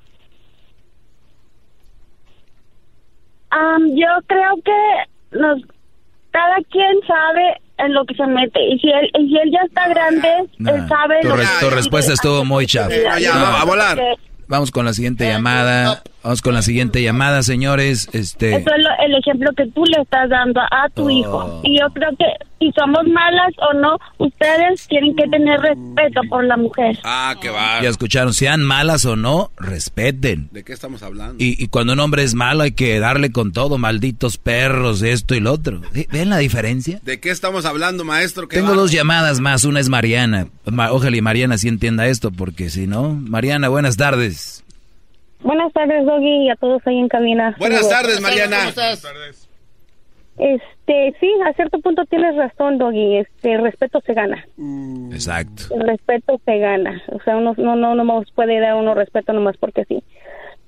Am, 3.50 3.82
yo 3.94 4.06
creo 4.26 4.54
que 4.64 5.38
nos, 5.38 5.62
cada 6.30 6.56
quien 6.70 6.94
sabe 7.06 7.60
en 7.78 7.94
lo 7.94 8.04
que 8.04 8.14
se 8.14 8.26
mete 8.26 8.60
y 8.68 8.78
si 8.78 8.88
él, 8.88 9.10
y 9.18 9.28
si 9.28 9.36
él 9.36 9.50
ya 9.52 9.60
está 9.66 9.88
grande, 9.88 10.28
él 10.58 10.88
sabe 10.88 11.16
Tu, 11.22 11.28
lo 11.28 11.36
re- 11.36 11.42
que 11.44 11.66
tu 11.66 11.70
respuesta 11.70 12.12
estuvo 12.12 12.44
muy 12.44 12.66
chafa. 12.66 12.94
No. 13.20 13.46
a 13.46 13.64
volar. 13.64 13.98
Vamos 14.48 14.70
con 14.70 14.84
la 14.84 14.92
siguiente 14.92 15.26
llamada. 15.28 16.02
Vamos 16.26 16.42
con 16.42 16.54
la 16.54 16.62
siguiente 16.62 17.00
llamada, 17.04 17.44
señores. 17.44 18.08
Este, 18.12 18.56
Eso 18.56 18.68
es 18.76 18.82
lo- 18.82 19.06
el 19.06 19.14
ejemplo 19.14 19.48
que 19.56 19.64
tú 19.70 19.84
le 19.84 20.02
estás 20.02 20.28
dando 20.28 20.60
a 20.60 20.88
tu 20.92 21.04
Oh. 21.04 21.10
hijo. 21.10 21.60
Y 21.62 21.78
yo 21.78 21.86
creo 21.94 22.10
que 22.18 22.24
si 22.58 22.72
somos 22.72 23.04
malas 23.06 23.52
o 23.58 23.74
no, 23.74 23.96
ustedes 24.18 24.88
tienen 24.88 25.14
que 25.14 25.28
tener 25.28 25.60
respeto 25.60 26.22
por 26.28 26.44
la 26.44 26.56
mujer. 26.56 26.98
Ah, 27.04 27.36
qué 27.40 27.48
va. 27.50 27.80
ya 27.80 27.88
escucharon, 27.90 28.34
sean 28.34 28.64
malas 28.64 29.04
o 29.04 29.14
no, 29.14 29.52
respeten. 29.56 30.48
¿De 30.50 30.64
qué 30.64 30.72
estamos 30.72 31.04
hablando? 31.04 31.36
Y, 31.38 31.62
y 31.62 31.68
cuando 31.68 31.92
un 31.92 32.00
hombre 32.00 32.24
es 32.24 32.34
malo 32.34 32.64
hay 32.64 32.72
que 32.72 32.98
darle 32.98 33.30
con 33.30 33.52
todo, 33.52 33.78
malditos 33.78 34.36
perros, 34.36 35.02
esto 35.02 35.36
y 35.36 35.40
lo 35.40 35.52
otro. 35.52 35.80
¿Ve- 35.94 36.08
¿Ven 36.10 36.28
la 36.28 36.38
diferencia? 36.38 36.98
¿De 37.04 37.20
qué 37.20 37.30
estamos 37.30 37.66
hablando, 37.66 38.04
maestro? 38.04 38.48
¿Qué 38.48 38.56
Tengo 38.56 38.70
va? 38.70 38.76
dos 38.76 38.90
llamadas 38.90 39.38
más, 39.38 39.62
una 39.64 39.78
es 39.78 39.88
Mariana. 39.88 40.48
Ma- 40.64 40.90
Ojalá 40.90 41.16
y 41.16 41.20
Mariana 41.22 41.56
sí 41.56 41.68
entienda 41.68 42.08
esto, 42.08 42.32
porque 42.32 42.68
si 42.68 42.88
no... 42.88 43.10
Mariana, 43.14 43.68
buenas 43.68 43.96
tardes. 43.96 44.64
Buenas 45.40 45.72
tardes, 45.72 46.04
Doggy, 46.04 46.46
y 46.46 46.50
a 46.50 46.56
todos 46.56 46.86
ahí 46.86 46.98
en 46.98 47.08
cabina. 47.08 47.54
Buenas 47.58 47.88
tardes, 47.88 48.20
Mariana. 48.20 48.72
Este, 50.38 51.14
sí, 51.18 51.32
a 51.46 51.52
cierto 51.54 51.80
punto 51.80 52.04
tienes 52.04 52.36
razón, 52.36 52.78
Doggy. 52.78 53.16
Este, 53.18 53.56
respeto 53.56 54.00
se 54.04 54.12
gana. 54.12 54.44
Exacto. 55.10 55.74
El 55.74 55.86
respeto 55.86 56.40
se 56.44 56.58
gana. 56.58 57.02
O 57.12 57.20
sea, 57.22 57.36
uno 57.36 57.54
no, 57.56 57.76
no, 57.76 57.94
no 57.94 58.04
nos 58.04 58.30
puede 58.32 58.60
dar 58.60 58.74
uno 58.74 58.94
respeto 58.94 59.32
nomás 59.32 59.56
porque 59.56 59.84
sí. 59.86 60.02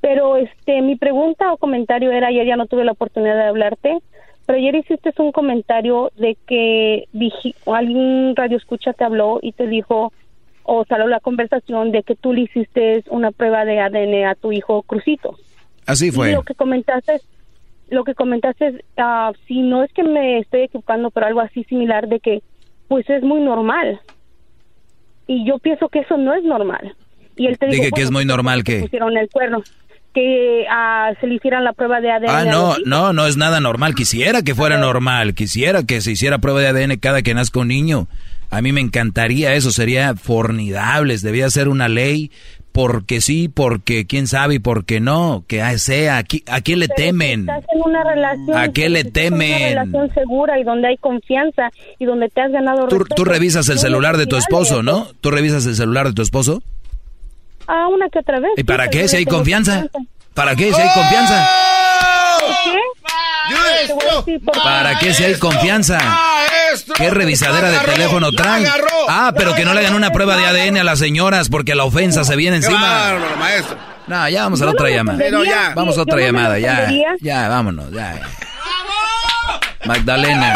Pero 0.00 0.36
este, 0.36 0.80
mi 0.80 0.96
pregunta 0.96 1.52
o 1.52 1.56
comentario 1.56 2.12
era, 2.12 2.28
ayer 2.28 2.46
ya 2.46 2.56
no 2.56 2.66
tuve 2.66 2.84
la 2.84 2.92
oportunidad 2.92 3.34
de 3.34 3.48
hablarte, 3.48 3.98
pero 4.46 4.58
ayer 4.58 4.76
hiciste 4.76 5.12
un 5.18 5.32
comentario 5.32 6.12
de 6.16 6.36
que 6.46 7.08
dije, 7.12 7.54
alguien 7.66 8.34
radio 8.36 8.56
escucha 8.56 8.92
te 8.92 9.04
habló 9.04 9.40
y 9.42 9.52
te 9.52 9.66
dijo, 9.66 10.12
o 10.70 10.84
salió 10.84 11.06
la 11.06 11.18
conversación 11.20 11.92
de 11.92 12.02
que 12.02 12.14
tú 12.14 12.34
le 12.34 12.42
hiciste 12.42 13.02
una 13.08 13.30
prueba 13.30 13.64
de 13.64 13.80
ADN 13.80 14.26
a 14.26 14.34
tu 14.34 14.52
hijo 14.52 14.82
Crucito. 14.82 15.34
Así 15.86 16.08
Y 16.08 16.10
fue. 16.10 16.32
lo 16.32 16.42
que 16.42 16.54
comentaste, 16.54 17.22
lo 17.88 18.04
que 18.04 18.14
comentaste, 18.14 18.84
ah, 18.98 19.32
si 19.46 19.62
no 19.62 19.82
es 19.82 19.90
que 19.94 20.02
me 20.02 20.40
estoy 20.40 20.64
equivocando, 20.64 21.10
pero 21.10 21.24
algo 21.24 21.40
así 21.40 21.64
similar 21.64 22.06
de 22.06 22.20
que, 22.20 22.42
pues 22.86 23.08
es 23.08 23.22
muy 23.22 23.40
normal. 23.40 23.98
Y 25.26 25.48
yo 25.48 25.58
pienso 25.58 25.88
que 25.88 26.00
eso 26.00 26.18
no 26.18 26.34
es 26.34 26.44
normal. 26.44 26.94
Y 27.34 27.46
él 27.46 27.58
te 27.58 27.68
Dije 27.68 27.84
dijo, 27.84 27.96
que 27.96 28.02
es 28.02 28.08
bueno, 28.08 28.18
muy 28.18 28.24
normal 28.26 28.62
que... 28.62 28.80
pusieron 28.80 29.16
el 29.16 29.30
cuerno, 29.30 29.62
que 30.12 30.66
ah, 30.70 31.12
se 31.18 31.28
le 31.28 31.36
hicieran 31.36 31.64
la 31.64 31.72
prueba 31.72 32.02
de 32.02 32.10
ADN. 32.10 32.28
Ah, 32.28 32.44
no, 32.44 32.76
no, 32.84 33.14
no 33.14 33.26
es 33.26 33.38
nada 33.38 33.58
normal. 33.60 33.94
Quisiera 33.94 34.42
que 34.42 34.54
fuera 34.54 34.76
normal. 34.76 35.32
Quisiera 35.32 35.82
que 35.82 36.02
se 36.02 36.12
hiciera 36.12 36.40
prueba 36.40 36.60
de 36.60 36.66
ADN 36.68 36.98
cada 36.98 37.22
que 37.22 37.32
nazca 37.32 37.60
un 37.60 37.68
niño. 37.68 38.06
A 38.50 38.62
mí 38.62 38.72
me 38.72 38.80
encantaría 38.80 39.54
eso. 39.54 39.70
Sería 39.70 40.14
formidable. 40.14 41.16
Debía 41.18 41.50
ser 41.50 41.68
una 41.68 41.88
ley. 41.88 42.30
Porque 42.70 43.20
sí, 43.20 43.48
porque 43.48 44.06
quién 44.06 44.26
sabe 44.28 44.54
y 44.56 44.58
porque 44.60 45.00
no. 45.00 45.42
Que 45.48 45.78
sea. 45.78 46.18
¿A 46.18 46.22
qui- 46.24 46.44
a 46.46 46.60
quién 46.60 46.78
le 46.78 46.86
temen? 46.88 47.40
Estás 47.40 47.64
en 47.74 47.82
una 47.82 48.04
relación. 48.04 48.56
¿A 48.56 48.68
qué 48.68 48.88
le 48.88 49.00
estás 49.00 49.24
en 49.24 49.34
Una 49.34 49.44
temen? 49.46 49.68
relación 49.70 50.14
segura 50.14 50.58
y 50.60 50.64
donde 50.64 50.88
hay 50.88 50.96
confianza 50.98 51.70
y 51.98 52.04
donde 52.04 52.28
te 52.28 52.40
has 52.40 52.52
ganado 52.52 52.86
Tú, 52.86 52.98
respeto. 53.00 53.14
tú 53.16 53.24
revisas 53.24 53.68
el 53.68 53.78
celular 53.80 54.16
de 54.16 54.26
tu 54.26 54.36
esposo. 54.36 54.82
¿no? 54.82 55.08
¿Tú 55.20 55.30
revisas 55.30 55.66
el 55.66 55.74
celular 55.74 56.06
de 56.06 56.12
tu 56.14 56.22
esposo? 56.22 56.62
Ah, 57.66 57.88
una 57.88 58.08
que 58.10 58.20
otra 58.20 58.38
vez. 58.38 58.50
¿Y 58.56 58.60
sí, 58.60 58.64
para 58.64 58.84
pero 58.88 59.02
qué? 59.02 59.08
Si 59.08 59.16
hay 59.16 59.24
tengo 59.24 59.38
confianza. 59.38 59.86
¿Para 60.34 60.54
qué? 60.54 60.72
Si 60.72 60.80
hay 60.80 60.88
confianza. 60.94 61.48
¿Por 62.40 64.24
qué? 64.24 64.40
¿Para 64.62 64.98
qué 65.00 65.14
si 65.14 65.24
hay 65.24 65.34
confianza? 65.34 65.98
¿Qué 66.96 67.10
revisadera 67.10 67.70
de 67.70 67.78
teléfono 67.78 68.32
traen? 68.32 68.66
Ah, 69.08 69.32
pero 69.36 69.54
que 69.54 69.64
no 69.64 69.74
le 69.74 69.80
hagan 69.80 69.94
una 69.94 70.10
prueba 70.10 70.36
de 70.36 70.46
ADN 70.46 70.78
a 70.78 70.84
las 70.84 70.98
señoras 70.98 71.48
porque 71.48 71.74
la 71.74 71.84
ofensa 71.84 72.24
se 72.24 72.36
viene 72.36 72.56
encima. 72.56 72.80
bárbaro, 72.80 73.36
maestro. 73.38 73.76
No, 74.06 74.28
ya 74.28 74.42
vamos 74.44 74.62
a 74.62 74.64
la 74.64 74.70
otra 74.70 74.88
llamada. 74.90 75.18
Pero 75.18 75.44
ya. 75.44 75.72
Vamos 75.74 75.98
a 75.98 76.02
otra 76.02 76.18
llamada, 76.20 76.58
ya. 76.58 76.90
Ya, 77.20 77.48
vámonos, 77.48 77.92
ya. 77.92 78.20
Magdalena. 79.84 80.54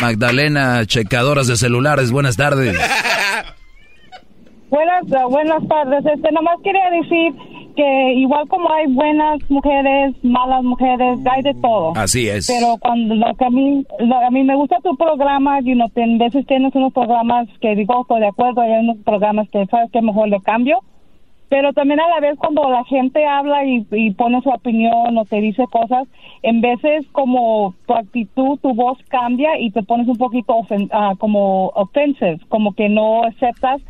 Magdalena, 0.00 0.86
checadoras 0.86 1.48
de 1.48 1.56
celulares, 1.56 2.10
buenas 2.10 2.36
tardes. 2.36 2.78
Buenas, 4.70 5.02
buenas 5.30 5.66
tardes. 5.66 6.04
Este, 6.14 6.30
nomás 6.30 6.56
quería 6.62 6.90
decir 6.90 7.32
que 7.78 8.12
igual 8.14 8.48
como 8.48 8.68
hay 8.72 8.86
buenas 8.92 9.38
mujeres, 9.48 10.12
malas 10.24 10.64
mujeres, 10.64 11.20
hay 11.30 11.42
de 11.42 11.54
todo. 11.54 11.92
Así 11.94 12.28
es. 12.28 12.48
Pero 12.48 12.76
cuando 12.80 13.14
lo 13.14 13.32
que 13.36 13.44
a 13.44 13.50
mí, 13.50 13.84
lo- 14.00 14.18
a 14.18 14.30
mí 14.30 14.42
me 14.42 14.56
gusta 14.56 14.78
tu 14.82 14.96
programa, 14.96 15.60
y 15.60 15.76
no 15.76 15.88
te, 15.88 16.02
en 16.02 16.18
veces 16.18 16.44
tienes 16.46 16.74
unos 16.74 16.92
programas 16.92 17.46
que 17.60 17.76
digo, 17.76 18.00
estoy 18.02 18.18
de 18.20 18.26
acuerdo, 18.26 18.62
hay 18.62 18.72
unos 18.80 18.96
programas 19.04 19.48
que 19.50 19.64
sabes 19.66 19.92
que 19.92 20.02
mejor 20.02 20.28
le 20.28 20.40
cambio. 20.40 20.80
Pero 21.50 21.72
también 21.72 22.00
a 22.00 22.08
la 22.08 22.20
vez 22.20 22.36
cuando 22.38 22.68
la 22.68 22.84
gente 22.84 23.24
habla 23.24 23.64
y, 23.64 23.86
y 23.92 24.10
pone 24.10 24.42
su 24.42 24.50
opinión 24.50 25.16
o 25.16 25.24
te 25.24 25.40
dice 25.40 25.64
cosas, 25.70 26.06
en 26.42 26.60
veces 26.60 27.06
como 27.12 27.74
tu 27.86 27.94
actitud, 27.94 28.58
tu 28.60 28.74
voz 28.74 28.98
cambia 29.08 29.58
y 29.58 29.70
te 29.70 29.82
pones 29.84 30.08
un 30.08 30.16
poquito 30.18 30.52
ofen- 30.58 30.90
ah, 30.92 31.14
como 31.18 31.68
offensive, 31.68 32.38
como 32.48 32.72
que 32.74 32.88
no 32.90 33.22
aceptas 33.24 33.80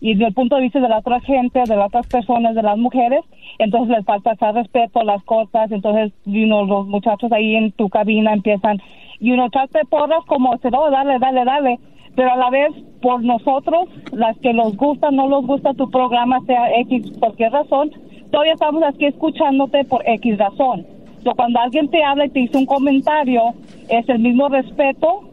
y 0.00 0.14
desde 0.14 0.28
el 0.28 0.34
punto 0.34 0.56
de 0.56 0.62
vista 0.62 0.80
de 0.80 0.88
la 0.88 0.98
otra 0.98 1.20
gente, 1.20 1.62
de 1.66 1.76
las 1.76 1.88
otras 1.88 2.06
personas, 2.06 2.54
de 2.54 2.62
las 2.62 2.78
mujeres, 2.78 3.20
entonces 3.58 3.96
les 3.96 4.04
falta 4.04 4.32
ese 4.32 4.52
respeto, 4.52 5.02
las 5.02 5.22
cosas, 5.24 5.70
entonces 5.72 6.12
you 6.24 6.44
know, 6.44 6.64
los 6.64 6.86
muchachos 6.86 7.32
ahí 7.32 7.56
en 7.56 7.72
tu 7.72 7.88
cabina 7.88 8.32
empiezan, 8.32 8.78
y 9.20 9.32
uno 9.32 9.46
echarte 9.46 9.80
porras 9.90 10.24
como, 10.26 10.54
no, 10.70 10.90
dale, 10.90 11.18
dale, 11.18 11.44
dale, 11.44 11.78
pero 12.14 12.32
a 12.32 12.36
la 12.36 12.50
vez 12.50 12.70
por 13.00 13.22
nosotros, 13.22 13.88
las 14.12 14.36
que 14.38 14.52
nos 14.52 14.76
gusta, 14.76 15.10
no 15.10 15.28
nos 15.28 15.46
gusta 15.46 15.74
tu 15.74 15.90
programa, 15.90 16.40
sea 16.46 16.70
X, 16.80 17.12
cualquier 17.18 17.52
razón, 17.52 17.90
todavía 18.30 18.54
estamos 18.54 18.82
aquí 18.82 19.06
escuchándote 19.06 19.84
por 19.84 20.02
X 20.08 20.38
razón. 20.38 20.86
So, 21.24 21.32
cuando 21.34 21.58
alguien 21.58 21.88
te 21.88 22.02
habla 22.02 22.26
y 22.26 22.30
te 22.30 22.40
dice 22.40 22.58
un 22.58 22.66
comentario, 22.66 23.54
es 23.88 24.08
el 24.08 24.20
mismo 24.20 24.48
respeto 24.48 25.28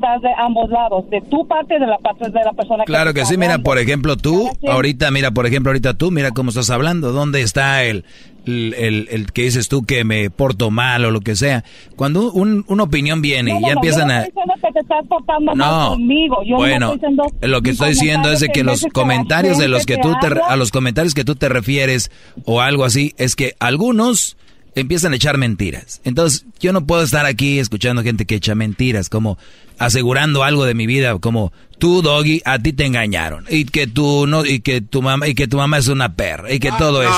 dar 0.00 0.20
de 0.20 0.28
ambos 0.38 0.68
lados, 0.70 1.08
de 1.10 1.20
tu 1.22 1.46
parte 1.46 1.76
y 1.76 1.78
de 1.80 1.86
la 1.86 1.98
parte 1.98 2.28
de 2.30 2.44
la 2.44 2.52
persona 2.52 2.84
Claro 2.84 3.14
que 3.14 3.24
sí, 3.24 3.36
mira, 3.36 3.58
por 3.58 3.78
ejemplo, 3.78 4.16
tú, 4.16 4.50
ahorita, 4.68 5.10
mira, 5.10 5.30
por 5.30 5.46
ejemplo, 5.46 5.70
ahorita 5.70 5.94
tú, 5.94 6.10
mira 6.10 6.30
cómo 6.32 6.50
estás 6.50 6.70
hablando, 6.70 7.12
¿dónde 7.12 7.42
está 7.42 7.84
el, 7.84 8.04
el, 8.44 8.74
el- 8.74 9.08
el 9.10 9.32
que 9.32 9.42
dices 9.42 9.68
tú 9.68 9.84
que 9.84 10.02
me 10.04 10.30
porto 10.30 10.70
mal 10.70 11.04
o 11.04 11.10
lo 11.10 11.20
que 11.20 11.36
sea? 11.36 11.64
Cuando 11.96 12.32
un- 12.32 12.64
una 12.68 12.82
opinión 12.82 13.22
viene 13.22 13.52
No, 13.52 13.60
y 13.60 13.62
ya 13.62 13.68
no, 13.68 13.74
empiezan 13.74 14.08
yo 14.08 14.14
no 14.14 14.14
a... 14.14 14.22
estoy 14.24 14.62
que 14.62 14.72
te 14.72 14.78
estás 14.80 15.06
portando 15.06 15.54
mal 15.54 15.56
No, 15.56 15.88
conmigo. 15.90 16.36
Yo 16.44 16.50
no 16.52 16.56
bueno, 16.58 16.92
estoy 16.94 17.48
lo 17.48 17.62
que 17.62 17.70
estoy 17.70 17.90
diciendo 17.90 18.32
es 18.32 18.40
de 18.40 18.48
que 18.48 18.64
los 18.64 18.82
que 18.82 18.90
comentarios 18.90 19.58
de 19.58 19.68
los 19.68 19.86
gente 19.86 19.96
que 19.96 20.02
tú 20.02 20.14
te, 20.20 20.40
a 20.40 20.56
los 20.56 20.70
comentarios 20.72 21.14
que 21.14 21.24
tú 21.24 21.34
te 21.36 21.48
refieres 21.48 22.10
o 22.44 22.60
algo 22.60 22.84
así, 22.84 23.14
es 23.16 23.36
que 23.36 23.54
algunos 23.60 24.36
empiezan 24.74 25.12
a 25.12 25.16
echar 25.16 25.38
mentiras. 25.38 26.00
Entonces, 26.04 26.44
yo 26.60 26.72
no 26.72 26.86
puedo 26.86 27.02
estar 27.02 27.26
aquí 27.26 27.58
escuchando 27.58 28.02
gente 28.02 28.24
que 28.24 28.36
echa 28.36 28.54
mentiras, 28.54 29.08
como 29.08 29.38
asegurando 29.78 30.44
algo 30.44 30.64
de 30.64 30.74
mi 30.74 30.86
vida, 30.86 31.18
como 31.18 31.52
tú, 31.78 32.02
Doggy, 32.02 32.42
a 32.44 32.58
ti 32.58 32.72
te 32.72 32.86
engañaron 32.86 33.44
y 33.48 33.64
que 33.64 33.86
tú 33.86 34.26
no 34.26 34.44
y 34.44 34.60
que 34.60 34.80
tu 34.80 35.02
mamá 35.02 35.26
y 35.26 35.34
que 35.34 35.48
tu 35.48 35.56
mamá 35.56 35.78
es 35.78 35.88
una 35.88 36.14
perra 36.14 36.52
y 36.52 36.60
que 36.60 36.70
todo 36.72 37.02
esto. 37.02 37.14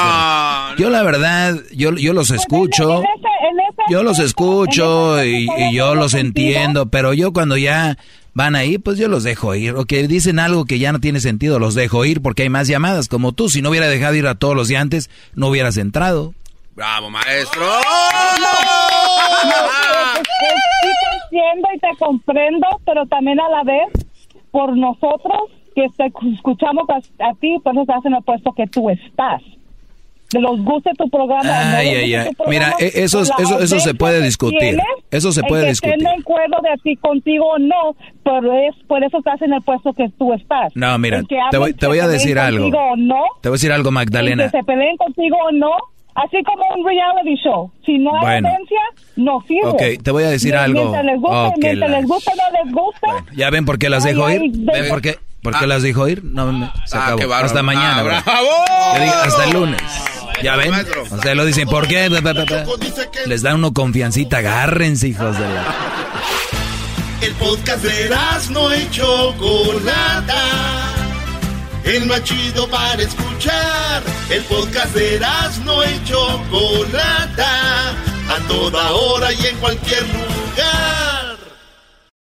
Yo 0.78 0.90
la 0.90 1.02
verdad, 1.02 1.56
yo 1.72 1.94
yo 1.96 2.12
los 2.12 2.30
escucho. 2.30 3.02
Yo 3.90 4.02
los 4.02 4.18
escucho 4.18 5.22
y, 5.22 5.46
y 5.58 5.74
yo 5.74 5.94
los 5.94 6.14
entiendo, 6.14 6.86
pero 6.86 7.12
yo 7.12 7.34
cuando 7.34 7.58
ya 7.58 7.98
van 8.32 8.56
ahí, 8.56 8.78
pues 8.78 8.98
yo 8.98 9.08
los 9.08 9.24
dejo 9.24 9.54
ir. 9.54 9.74
O 9.74 9.84
que 9.84 10.06
dicen 10.08 10.38
algo 10.38 10.64
que 10.64 10.78
ya 10.78 10.92
no 10.92 11.00
tiene 11.00 11.20
sentido, 11.20 11.58
los 11.58 11.74
dejo 11.74 12.04
ir 12.04 12.22
porque 12.22 12.42
hay 12.42 12.48
más 12.48 12.66
llamadas. 12.68 13.08
Como 13.08 13.32
tú, 13.32 13.48
si 13.48 13.62
no 13.62 13.70
hubiera 13.70 13.88
dejado 13.88 14.14
ir 14.14 14.26
a 14.26 14.34
todos 14.34 14.56
los 14.56 14.68
de 14.68 14.76
antes, 14.76 15.10
no 15.34 15.48
hubieras 15.48 15.76
entrado. 15.76 16.34
Bravo, 16.74 17.08
maestro. 17.10 17.64
Sí 20.14 20.88
te 21.00 21.36
entiendo 21.36 21.68
y 21.74 21.78
te 21.78 21.88
comprendo, 21.98 22.66
pero 22.84 23.06
también 23.06 23.38
a 23.40 23.48
la 23.48 23.62
vez, 23.62 23.88
por 24.50 24.76
nosotros 24.76 25.50
que 25.74 25.86
te 25.96 26.12
escuchamos 26.34 26.84
a, 26.88 26.96
a 27.28 27.34
ti, 27.34 27.56
por 27.62 27.72
eso 27.72 27.82
estás 27.82 28.04
en 28.04 28.14
el 28.14 28.22
puesto 28.22 28.52
que 28.52 28.66
tú 28.66 28.90
estás. 28.90 29.42
Que 30.30 30.40
los 30.40 30.60
guste 30.64 30.90
tu 30.98 31.08
programa. 31.10 31.42
o 31.42 31.44
no 31.70 31.76
Ay, 31.76 31.88
ay, 31.88 32.14
ay. 32.14 32.34
programa, 32.34 32.48
Mira, 32.48 32.74
e- 32.80 33.02
eso 33.04 33.20
es- 33.20 33.30
eso- 33.38 33.60
eso 33.60 33.78
se 33.78 33.94
puede 33.94 34.20
discutir. 34.22 34.78
Eso 35.10 35.30
se 35.30 35.40
el 35.40 35.46
puede 35.46 35.64
que 35.64 35.68
discutir. 35.70 35.94
estén 35.96 36.12
de 36.16 36.20
acuerdo 36.22 36.56
de 36.62 36.76
ti 36.82 36.96
contigo 36.96 37.44
o 37.50 37.58
no, 37.58 37.94
pero 38.24 38.52
es 38.52 38.74
por 38.88 39.04
eso 39.04 39.18
estás 39.18 39.40
en 39.42 39.52
el 39.52 39.62
puesto 39.62 39.92
que 39.92 40.08
tú 40.18 40.32
estás. 40.32 40.72
No, 40.74 40.98
mira, 40.98 41.22
te 41.50 41.58
voy- 41.58 41.74
te 41.74 41.86
voy 41.86 41.98
a 42.00 42.08
decir 42.08 42.38
algo. 42.38 42.68
no, 42.96 43.22
Te 43.42 43.48
voy 43.48 43.54
a 43.54 43.58
decir 43.58 43.70
algo, 43.72 43.90
Magdalena. 43.92 44.44
que 44.44 44.50
se 44.58 44.64
peleen 44.64 44.96
contigo 44.96 45.36
o 45.36 45.52
no, 45.52 45.76
así 46.14 46.42
como 46.44 46.62
un 46.76 46.86
reality 46.86 47.34
show. 47.42 47.70
Si 47.84 47.98
no 47.98 48.14
hay 48.16 48.20
Bueno. 48.22 48.48
audiencia, 48.48 48.80
no 49.16 49.44
sirve. 49.46 49.68
Ok, 49.68 50.02
te 50.02 50.10
voy 50.10 50.24
a 50.24 50.30
decir 50.30 50.52
Mien- 50.52 50.64
algo. 50.64 50.80
Mientras 50.80 51.04
les 51.04 51.20
guste, 51.20 51.36
Ok, 51.36 51.54
mientras 51.58 51.90
las- 51.90 52.00
les 52.00 52.08
guste 52.08 52.30
o 52.30 52.34
no 52.36 52.64
les 52.64 52.72
gusta, 52.74 53.08
¿Ya 53.36 53.50
ven 53.50 53.64
por 53.64 53.78
qué 53.78 53.88
las 53.90 54.04
Ay, 54.04 54.12
dejo 54.14 54.26
ay, 54.26 54.34
ir? 54.36 54.52
de- 54.52 54.72
¿Ven 54.80 54.88
por 54.88 55.02
qué? 55.02 55.18
¿Por 55.42 55.58
qué 55.58 55.66
las 55.66 55.82
dejo 55.82 56.08
ir? 56.08 56.24
No, 56.24 56.50
me- 56.52 56.70
se 56.86 56.96
Ah, 56.96 57.08
acabó. 57.12 57.34
Hasta 57.34 57.62
mañana. 57.62 57.98
Ah, 57.98 58.02
bravo. 58.02 59.00
Diga, 59.04 59.22
hasta 59.24 59.44
el 59.44 59.52
lunes. 59.52 59.80
¿Ya 60.42 60.56
ven? 60.56 60.70
maestro. 60.70 61.02
Ustedes 61.02 61.36
lo 61.36 61.44
dicen, 61.44 61.68
¿por 61.68 61.86
qué? 61.86 62.08
Les 63.26 63.42
da 63.42 63.54
uno 63.54 63.72
confiancita, 63.72 64.38
agárrense, 64.38 65.08
hijos 65.08 65.38
de 65.38 65.44
la... 65.48 65.64
El 67.22 67.32
podcast 67.34 67.82
de 67.84 68.10
no 68.50 68.74
y 68.74 68.90
Chocolata. 68.90 70.34
El 71.84 72.06
más 72.06 72.24
chido 72.24 72.68
para 72.68 73.02
escuchar. 73.02 74.02
El 74.30 74.42
podcast 74.44 74.94
de 74.94 75.20
no 75.64 75.84
y 75.84 76.04
Chocolata. 76.04 77.90
A 77.90 78.38
toda 78.48 78.92
hora 78.92 79.32
y 79.32 79.46
en 79.46 79.56
cualquier 79.58 80.02
lugar. 80.02 81.03